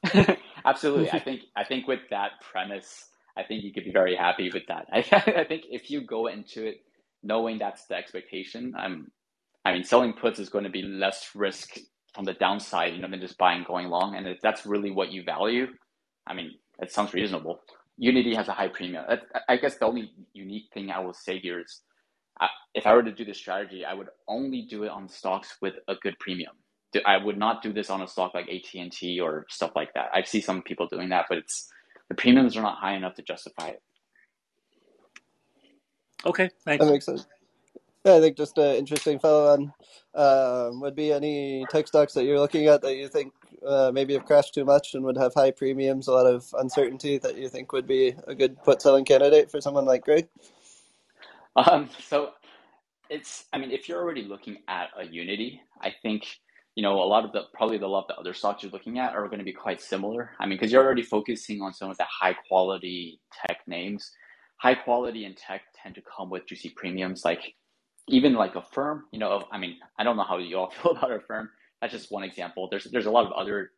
Absolutely. 0.64 1.10
I 1.12 1.20
think, 1.20 1.43
I 1.56 1.64
think 1.64 1.86
with 1.89 2.01
that 2.10 2.32
premise, 2.51 3.06
I 3.36 3.44
think 3.44 3.64
you 3.64 3.73
could 3.73 3.85
be 3.85 3.93
very 3.93 4.16
happy 4.16 4.51
with 4.52 4.64
that. 4.68 4.86
I, 4.93 4.98
I 5.40 5.44
think 5.44 5.64
if 5.70 5.90
you 5.90 6.02
go 6.02 6.28
into 6.28 6.66
it 6.66 6.78
knowing 7.23 7.59
that's 7.59 7.86
the 7.86 7.97
expectation, 7.97 8.74
I'm, 8.77 9.10
I 9.64 9.73
mean, 9.73 9.85
selling 9.85 10.14
puts 10.14 10.39
is 10.39 10.48
going 10.48 10.64
to 10.64 10.70
be 10.70 10.82
less 10.82 11.31
risk 11.35 11.78
from 12.14 12.24
the 12.24 12.35
downside, 12.35 12.94
you 12.94 13.02
know, 13.02 13.10
than 13.10 13.20
just 13.20 13.39
buying 13.39 13.64
going 13.66 13.89
long. 13.89 14.16
And 14.16 14.28
if 14.28 14.40
that's 14.43 14.66
really 14.66 14.90
what 14.90 15.12
you 15.12 15.23
value, 15.24 15.68
I 16.27 16.35
mean, 16.35 16.52
it 16.81 16.93
sounds 16.93 17.14
reasonable. 17.14 17.60
Unity 17.98 18.35
has 18.35 18.48
a 18.48 18.52
high 18.52 18.68
premium. 18.68 19.05
I 19.48 19.56
guess 19.56 19.77
the 19.77 19.86
only 19.86 20.12
unique 20.35 20.66
thing 20.74 20.90
I 20.90 21.01
will 21.01 21.14
say 21.14 21.39
here 21.39 21.60
is, 21.60 21.82
if 22.75 22.87
I 22.87 22.95
were 22.95 23.03
to 23.03 23.13
do 23.13 23.25
this 23.25 23.39
strategy, 23.39 23.85
I 23.85 23.95
would 23.95 24.09
only 24.29 24.63
do 24.63 24.85
it 24.85 24.91
on 24.91 25.09
stocks 25.09 25.57
with 25.61 25.75
a 25.89 25.95
good 25.95 26.19
premium. 26.19 26.53
I 27.05 27.17
would 27.17 27.39
not 27.39 27.63
do 27.63 27.73
this 27.73 27.91
on 27.91 28.03
a 28.03 28.09
stock 28.09 28.35
like 28.35 28.49
AT 28.49 28.75
and 28.75 28.93
T 28.93 29.21
or 29.21 29.47
stuff 29.49 29.73
like 29.75 29.93
that. 29.95 30.11
I 30.15 30.23
see 30.23 30.41
some 30.41 30.63
people 30.63 30.87
doing 30.87 31.11
that, 31.11 31.27
but 31.29 31.39
it's 31.39 31.69
the 32.09 32.15
premiums 32.15 32.57
are 32.57 32.63
not 32.63 32.79
high 32.79 32.95
enough 32.95 33.15
to 33.15 33.23
justify 33.23 33.69
it. 33.69 33.83
Okay, 36.25 36.51
thanks. 36.65 36.85
That 36.85 36.91
makes 36.91 37.07
sense. 37.07 37.27
Yeah, 38.05 38.15
I 38.15 38.21
think 38.21 38.37
just 38.37 38.57
an 38.57 38.77
interesting 38.77 39.19
follow 39.19 39.53
on 39.53 39.73
um, 40.15 40.81
would 40.81 40.95
be 40.95 41.13
any 41.13 41.67
tech 41.71 41.89
stocks 41.89 42.13
that 42.15 42.25
you're 42.25 42.39
looking 42.39 42.67
at 42.69 42.81
that 42.83 42.97
you 42.97 43.09
think 43.09 43.33
uh, 43.67 43.91
maybe 43.93 44.15
have 44.15 44.25
crashed 44.25 44.55
too 44.55 44.65
much 44.65 44.95
and 44.95 45.05
would 45.05 45.17
have 45.17 45.35
high 45.35 45.51
premiums, 45.51 46.07
a 46.07 46.13
lot 46.13 46.27
of 46.27 46.47
uncertainty 46.59 47.19
that 47.19 47.37
you 47.37 47.49
think 47.49 47.73
would 47.73 47.87
be 47.87 48.15
a 48.27 48.35
good 48.35 48.63
put 48.63 48.81
selling 48.81 49.05
candidate 49.05 49.51
for 49.51 49.61
someone 49.61 49.85
like 49.85 50.05
Greg? 50.05 50.29
Um, 51.57 51.89
so 52.01 52.31
it's, 53.09 53.47
I 53.53 53.59
mean, 53.59 53.70
if 53.70 53.89
you're 53.89 54.01
already 54.01 54.23
looking 54.23 54.59
at 54.69 54.89
a 54.99 55.05
Unity, 55.05 55.61
I 55.81 55.95
think, 56.03 56.27
you 56.74 56.83
know, 56.83 57.03
a 57.03 57.07
lot 57.07 57.24
of 57.24 57.33
the, 57.33 57.43
probably 57.55 57.78
a 57.78 57.87
lot 57.87 58.01
of 58.01 58.09
the 58.09 58.16
other 58.16 58.35
stocks 58.35 58.62
you're 58.62 58.73
looking 58.73 58.99
at 58.99 59.15
are 59.15 59.27
going 59.27 59.39
to 59.39 59.45
be 59.45 59.53
quite 59.53 59.81
similar. 59.81 60.31
I 60.39 60.47
mean, 60.47 60.59
because 60.59 60.70
you're 60.70 60.85
already 60.85 61.03
focusing 61.03 61.62
on 61.62 61.73
some 61.73 61.91
of 61.91 61.97
the 61.97 62.05
high 62.05 62.35
quality 62.49 63.20
tech 63.47 63.61
names. 63.66 64.11
High 64.59 64.74
quality 64.74 65.24
and 65.24 65.37
tech 65.37 65.62
tend 65.83 65.95
to 65.97 66.03
come 66.03 66.31
with 66.31 66.47
juicy 66.47 66.70
premiums, 66.70 67.24
like 67.24 67.55
even 68.09 68.35
like 68.35 68.55
Affirm, 68.55 69.05
you 69.12 69.19
know, 69.19 69.45
I 69.53 69.59
mean, 69.59 69.77
I 69.99 70.05
don't 70.05 70.16
know 70.16 70.24
how 70.24 70.39
you 70.39 70.57
all 70.59 70.70
feel 70.83 70.93
about 70.93 71.12
Affirm. 71.12 71.51
That's 71.81 71.93
just 71.93 72.11
one 72.11 72.24
example. 72.24 72.69
There's, 72.70 72.85
there's 72.85 73.07
a 73.07 73.11
lot 73.11 73.27
of 73.27 73.33
other, 73.33 73.70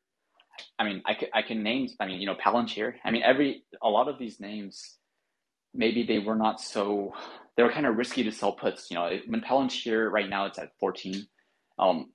I 0.78 0.84
mean, 0.84 1.02
I 1.06 1.14
can, 1.14 1.28
I 1.34 1.42
can 1.42 1.62
name, 1.62 1.88
I 2.00 2.06
mean, 2.06 2.20
you 2.20 2.26
know, 2.26 2.34
Palantir. 2.34 2.94
I 3.05 3.10
mean, 3.10 3.22
every, 3.22 3.64
a 3.82 3.88
lot 3.88 4.09
of 4.09 4.18
these 4.18 4.40
names, 4.40 4.96
maybe 5.74 6.05
they 6.05 6.18
were 6.18 6.36
not 6.36 6.60
so 6.60 7.12
they 7.59 7.64
were 7.64 7.72
kind 7.72 7.86
of 7.86 7.98
risky 7.98 8.24
to 8.24 8.32
sell 8.32 8.52
puts. 8.55 8.90
You 8.90 8.97
know, 8.97 9.10
when 9.28 9.43
Palantir 9.43 10.10
right 10.12 10.30
now 10.30 10.47
it's 10.47 10.60
at 10.60 10.70
14. 10.80 11.26
Um, 11.78 12.12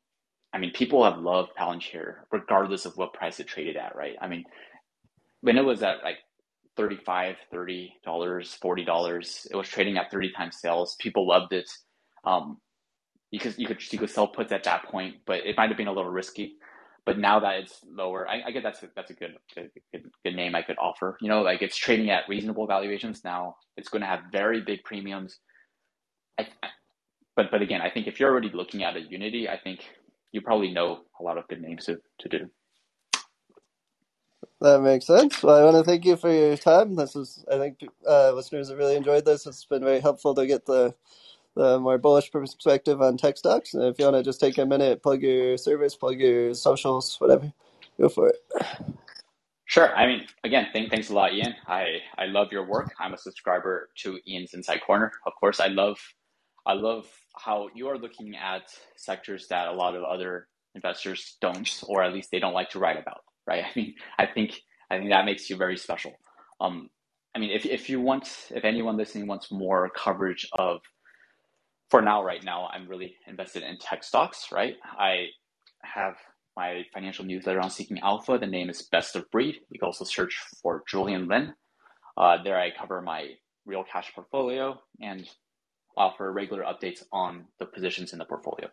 I 0.53 0.59
mean, 0.59 0.71
people 0.73 1.05
have 1.05 1.19
loved 1.19 1.51
Palantir 1.59 2.15
regardless 2.31 2.85
of 2.87 2.97
what 2.97 3.13
price 3.13 3.41
it 3.41 3.47
traded 3.47 3.77
at, 3.77 3.95
right? 3.95 4.15
I 4.21 4.29
mean, 4.29 4.45
when 5.41 5.57
it 5.57 5.65
was 5.65 5.83
at 5.83 6.03
like 6.03 6.17
35 6.77 7.37
$30, 7.53 7.89
$40, 8.05 9.47
it 9.51 9.57
was 9.57 9.69
trading 9.69 9.97
at 9.97 10.11
30 10.11 10.31
times 10.33 10.57
sales. 10.61 10.95
People 10.99 11.27
loved 11.27 11.53
it. 11.53 11.69
Um, 12.25 12.59
because 13.31 13.59
you 13.59 13.67
could 13.67 13.79
you 13.91 13.99
could 13.99 14.11
sell 14.11 14.27
puts 14.27 14.51
at 14.53 14.63
that 14.65 14.85
point, 14.85 15.17
but 15.25 15.45
it 15.45 15.57
might 15.57 15.69
have 15.69 15.77
been 15.77 15.87
a 15.87 15.93
little 15.93 16.11
risky. 16.11 16.55
But 17.05 17.19
now 17.19 17.39
that 17.41 17.55
it's 17.59 17.81
lower, 17.85 18.27
I, 18.29 18.43
I 18.47 18.51
get 18.51 18.63
that's 18.63 18.81
a, 18.83 18.89
that's 18.95 19.11
a 19.11 19.13
good, 19.13 19.35
good, 19.53 19.71
good 19.91 20.09
good 20.23 20.35
name 20.35 20.55
I 20.55 20.61
could 20.61 20.77
offer. 20.77 21.17
You 21.21 21.27
know, 21.29 21.41
like 21.41 21.61
it's 21.61 21.75
trading 21.75 22.09
at 22.09 22.29
reasonable 22.29 22.65
valuations 22.65 23.23
now. 23.25 23.57
It's 23.75 23.89
going 23.89 24.01
to 24.01 24.07
have 24.07 24.21
very 24.31 24.61
big 24.61 24.83
premiums. 24.83 25.39
I, 26.39 26.47
but 27.35 27.51
but 27.51 27.61
again, 27.61 27.81
I 27.81 27.89
think 27.89 28.07
if 28.07 28.19
you're 28.19 28.31
already 28.31 28.51
looking 28.53 28.83
at 28.83 28.95
a 28.95 29.01
Unity, 29.01 29.49
I 29.49 29.59
think 29.59 29.81
you 30.31 30.41
probably 30.41 30.71
know 30.71 31.01
a 31.19 31.23
lot 31.23 31.37
of 31.37 31.47
good 31.47 31.61
names 31.61 31.85
to, 31.85 31.99
to 32.19 32.29
do. 32.29 32.49
That 34.61 34.81
makes 34.81 35.07
sense. 35.07 35.43
Well, 35.43 35.55
I 35.57 35.63
want 35.63 35.83
to 35.83 35.89
thank 35.89 36.05
you 36.05 36.15
for 36.15 36.31
your 36.31 36.55
time. 36.55 36.95
This 36.95 37.15
is, 37.17 37.43
I 37.51 37.57
think, 37.57 37.79
uh, 38.07 38.31
listeners 38.31 38.69
have 38.69 38.77
really 38.77 38.95
enjoyed 38.95 39.25
this. 39.25 39.45
It's 39.45 39.65
been 39.65 39.83
very 39.83 39.99
helpful 39.99 40.33
to 40.35 40.47
get 40.47 40.65
the 40.65 40.95
the 41.55 41.79
more 41.79 41.97
bullish 41.97 42.31
perspective 42.31 43.01
on 43.01 43.17
tech 43.17 43.37
stocks. 43.37 43.73
And 43.73 43.83
if 43.83 43.99
you 43.99 44.05
want 44.05 44.17
to 44.17 44.23
just 44.23 44.39
take 44.39 44.57
a 44.57 44.65
minute, 44.65 45.03
plug 45.03 45.21
your 45.21 45.57
service, 45.57 45.95
plug 45.95 46.19
your 46.19 46.53
socials, 46.53 47.15
whatever, 47.19 47.53
go 47.99 48.09
for 48.09 48.29
it. 48.29 48.35
Sure. 49.65 49.95
I 49.95 50.05
mean, 50.05 50.25
again, 50.43 50.67
thank, 50.73 50.91
thanks 50.91 51.09
a 51.09 51.13
lot, 51.13 51.33
Ian. 51.33 51.55
I, 51.67 51.97
I 52.17 52.25
love 52.25 52.51
your 52.51 52.67
work. 52.67 52.93
I'm 52.99 53.13
a 53.13 53.17
subscriber 53.17 53.89
to 54.03 54.19
Ian's 54.27 54.53
Inside 54.53 54.81
Corner. 54.85 55.11
Of 55.25 55.33
course, 55.39 55.59
I 55.59 55.67
love 55.67 55.97
I 56.65 56.73
love 56.73 57.07
how 57.37 57.69
you 57.75 57.87
are 57.89 57.97
looking 57.97 58.35
at 58.35 58.63
sectors 58.95 59.47
that 59.49 59.67
a 59.67 59.73
lot 59.73 59.95
of 59.95 60.03
other 60.03 60.47
investors 60.75 61.37
don't, 61.41 61.83
or 61.87 62.01
at 62.03 62.13
least 62.13 62.29
they 62.31 62.39
don't 62.39 62.53
like 62.53 62.69
to 62.69 62.79
write 62.79 62.99
about. 62.99 63.21
Right. 63.45 63.63
I 63.65 63.71
mean, 63.75 63.95
I 64.17 64.25
think 64.27 64.61
I 64.89 64.97
think 64.97 65.09
that 65.09 65.25
makes 65.25 65.49
you 65.49 65.57
very 65.57 65.77
special. 65.77 66.13
Um, 66.61 66.89
I 67.35 67.39
mean, 67.39 67.51
if 67.51 67.65
if 67.65 67.89
you 67.89 67.99
want, 67.99 68.49
if 68.51 68.63
anyone 68.63 68.97
listening 68.97 69.27
wants 69.27 69.51
more 69.51 69.89
coverage 69.89 70.47
of 70.53 70.81
for 71.93 72.01
now, 72.01 72.23
right 72.23 72.43
now, 72.43 72.67
I'm 72.73 72.87
really 72.87 73.17
invested 73.27 73.61
in 73.61 73.77
tech 73.77 74.03
stocks, 74.03 74.47
right? 74.51 74.77
I 74.97 75.27
have 75.83 76.15
my 76.57 76.81
financial 76.91 77.23
newsletter 77.23 77.61
on 77.61 77.69
Seeking 77.69 77.99
Alpha. 77.99 78.39
The 78.39 78.47
name 78.47 78.67
is 78.67 78.81
Best 78.81 79.15
of 79.15 79.29
Breed. 79.29 79.57
You 79.69 79.77
can 79.77 79.85
also 79.85 80.03
search 80.03 80.35
for 80.63 80.83
Julian 80.89 81.27
Lin. 81.27 81.53
Uh, 82.17 82.37
there 82.43 82.59
I 82.59 82.71
cover 82.75 82.99
my 83.03 83.33
real 83.67 83.83
cash 83.83 84.11
portfolio 84.15 84.81
and 85.03 85.29
offer 85.95 86.33
regular 86.33 86.63
updates 86.63 87.03
on 87.11 87.45
the 87.59 87.67
positions 87.67 88.11
in 88.11 88.17
the 88.17 88.25
portfolio. 88.25 88.69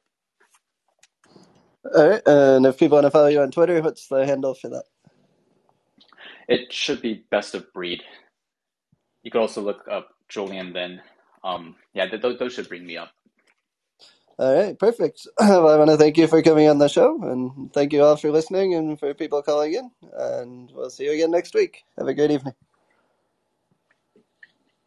All 1.95 2.09
right. 2.09 2.23
And 2.25 2.65
if 2.65 2.79
people 2.79 2.97
want 2.97 3.05
to 3.05 3.11
follow 3.11 3.27
you 3.27 3.43
on 3.43 3.51
Twitter, 3.51 3.83
what's 3.83 4.09
the 4.09 4.25
handle 4.25 4.55
for 4.55 4.71
that? 4.71 4.85
It 6.49 6.73
should 6.73 7.03
be 7.03 7.27
Best 7.31 7.55
of 7.55 7.71
Breed. 7.75 8.01
You 9.23 9.31
can 9.31 9.43
also 9.43 9.61
look 9.61 9.87
up 9.91 10.09
Julian 10.31 10.73
Lin 10.73 11.03
um, 11.45 11.77
yeah, 11.95 12.09
th- 12.09 12.23
those 12.39 12.55
should 12.55 12.69
bring 12.69 12.87
me 12.87 12.97
up. 12.99 13.11
All 14.39 14.55
right, 14.55 14.79
perfect. 14.79 15.27
Well, 15.41 15.69
I 15.71 15.79
want 15.79 15.91
to 15.91 15.99
thank 15.99 16.19
you 16.19 16.29
for 16.29 16.43
coming 16.43 16.69
on 16.69 16.79
the 16.79 16.89
show, 16.91 17.19
and 17.25 17.73
thank 17.75 17.95
you 17.95 18.05
all 18.05 18.17
for 18.19 18.31
listening 18.33 18.75
and 18.75 19.01
for 19.01 19.15
people 19.15 19.43
calling 19.43 19.75
in. 19.75 19.91
And 20.15 20.71
we'll 20.75 20.91
see 20.91 21.07
you 21.07 21.12
again 21.15 21.33
next 21.33 21.55
week. 21.55 21.85
Have 21.99 22.09
a 22.09 22.15
great 22.15 22.33
evening. 22.33 22.55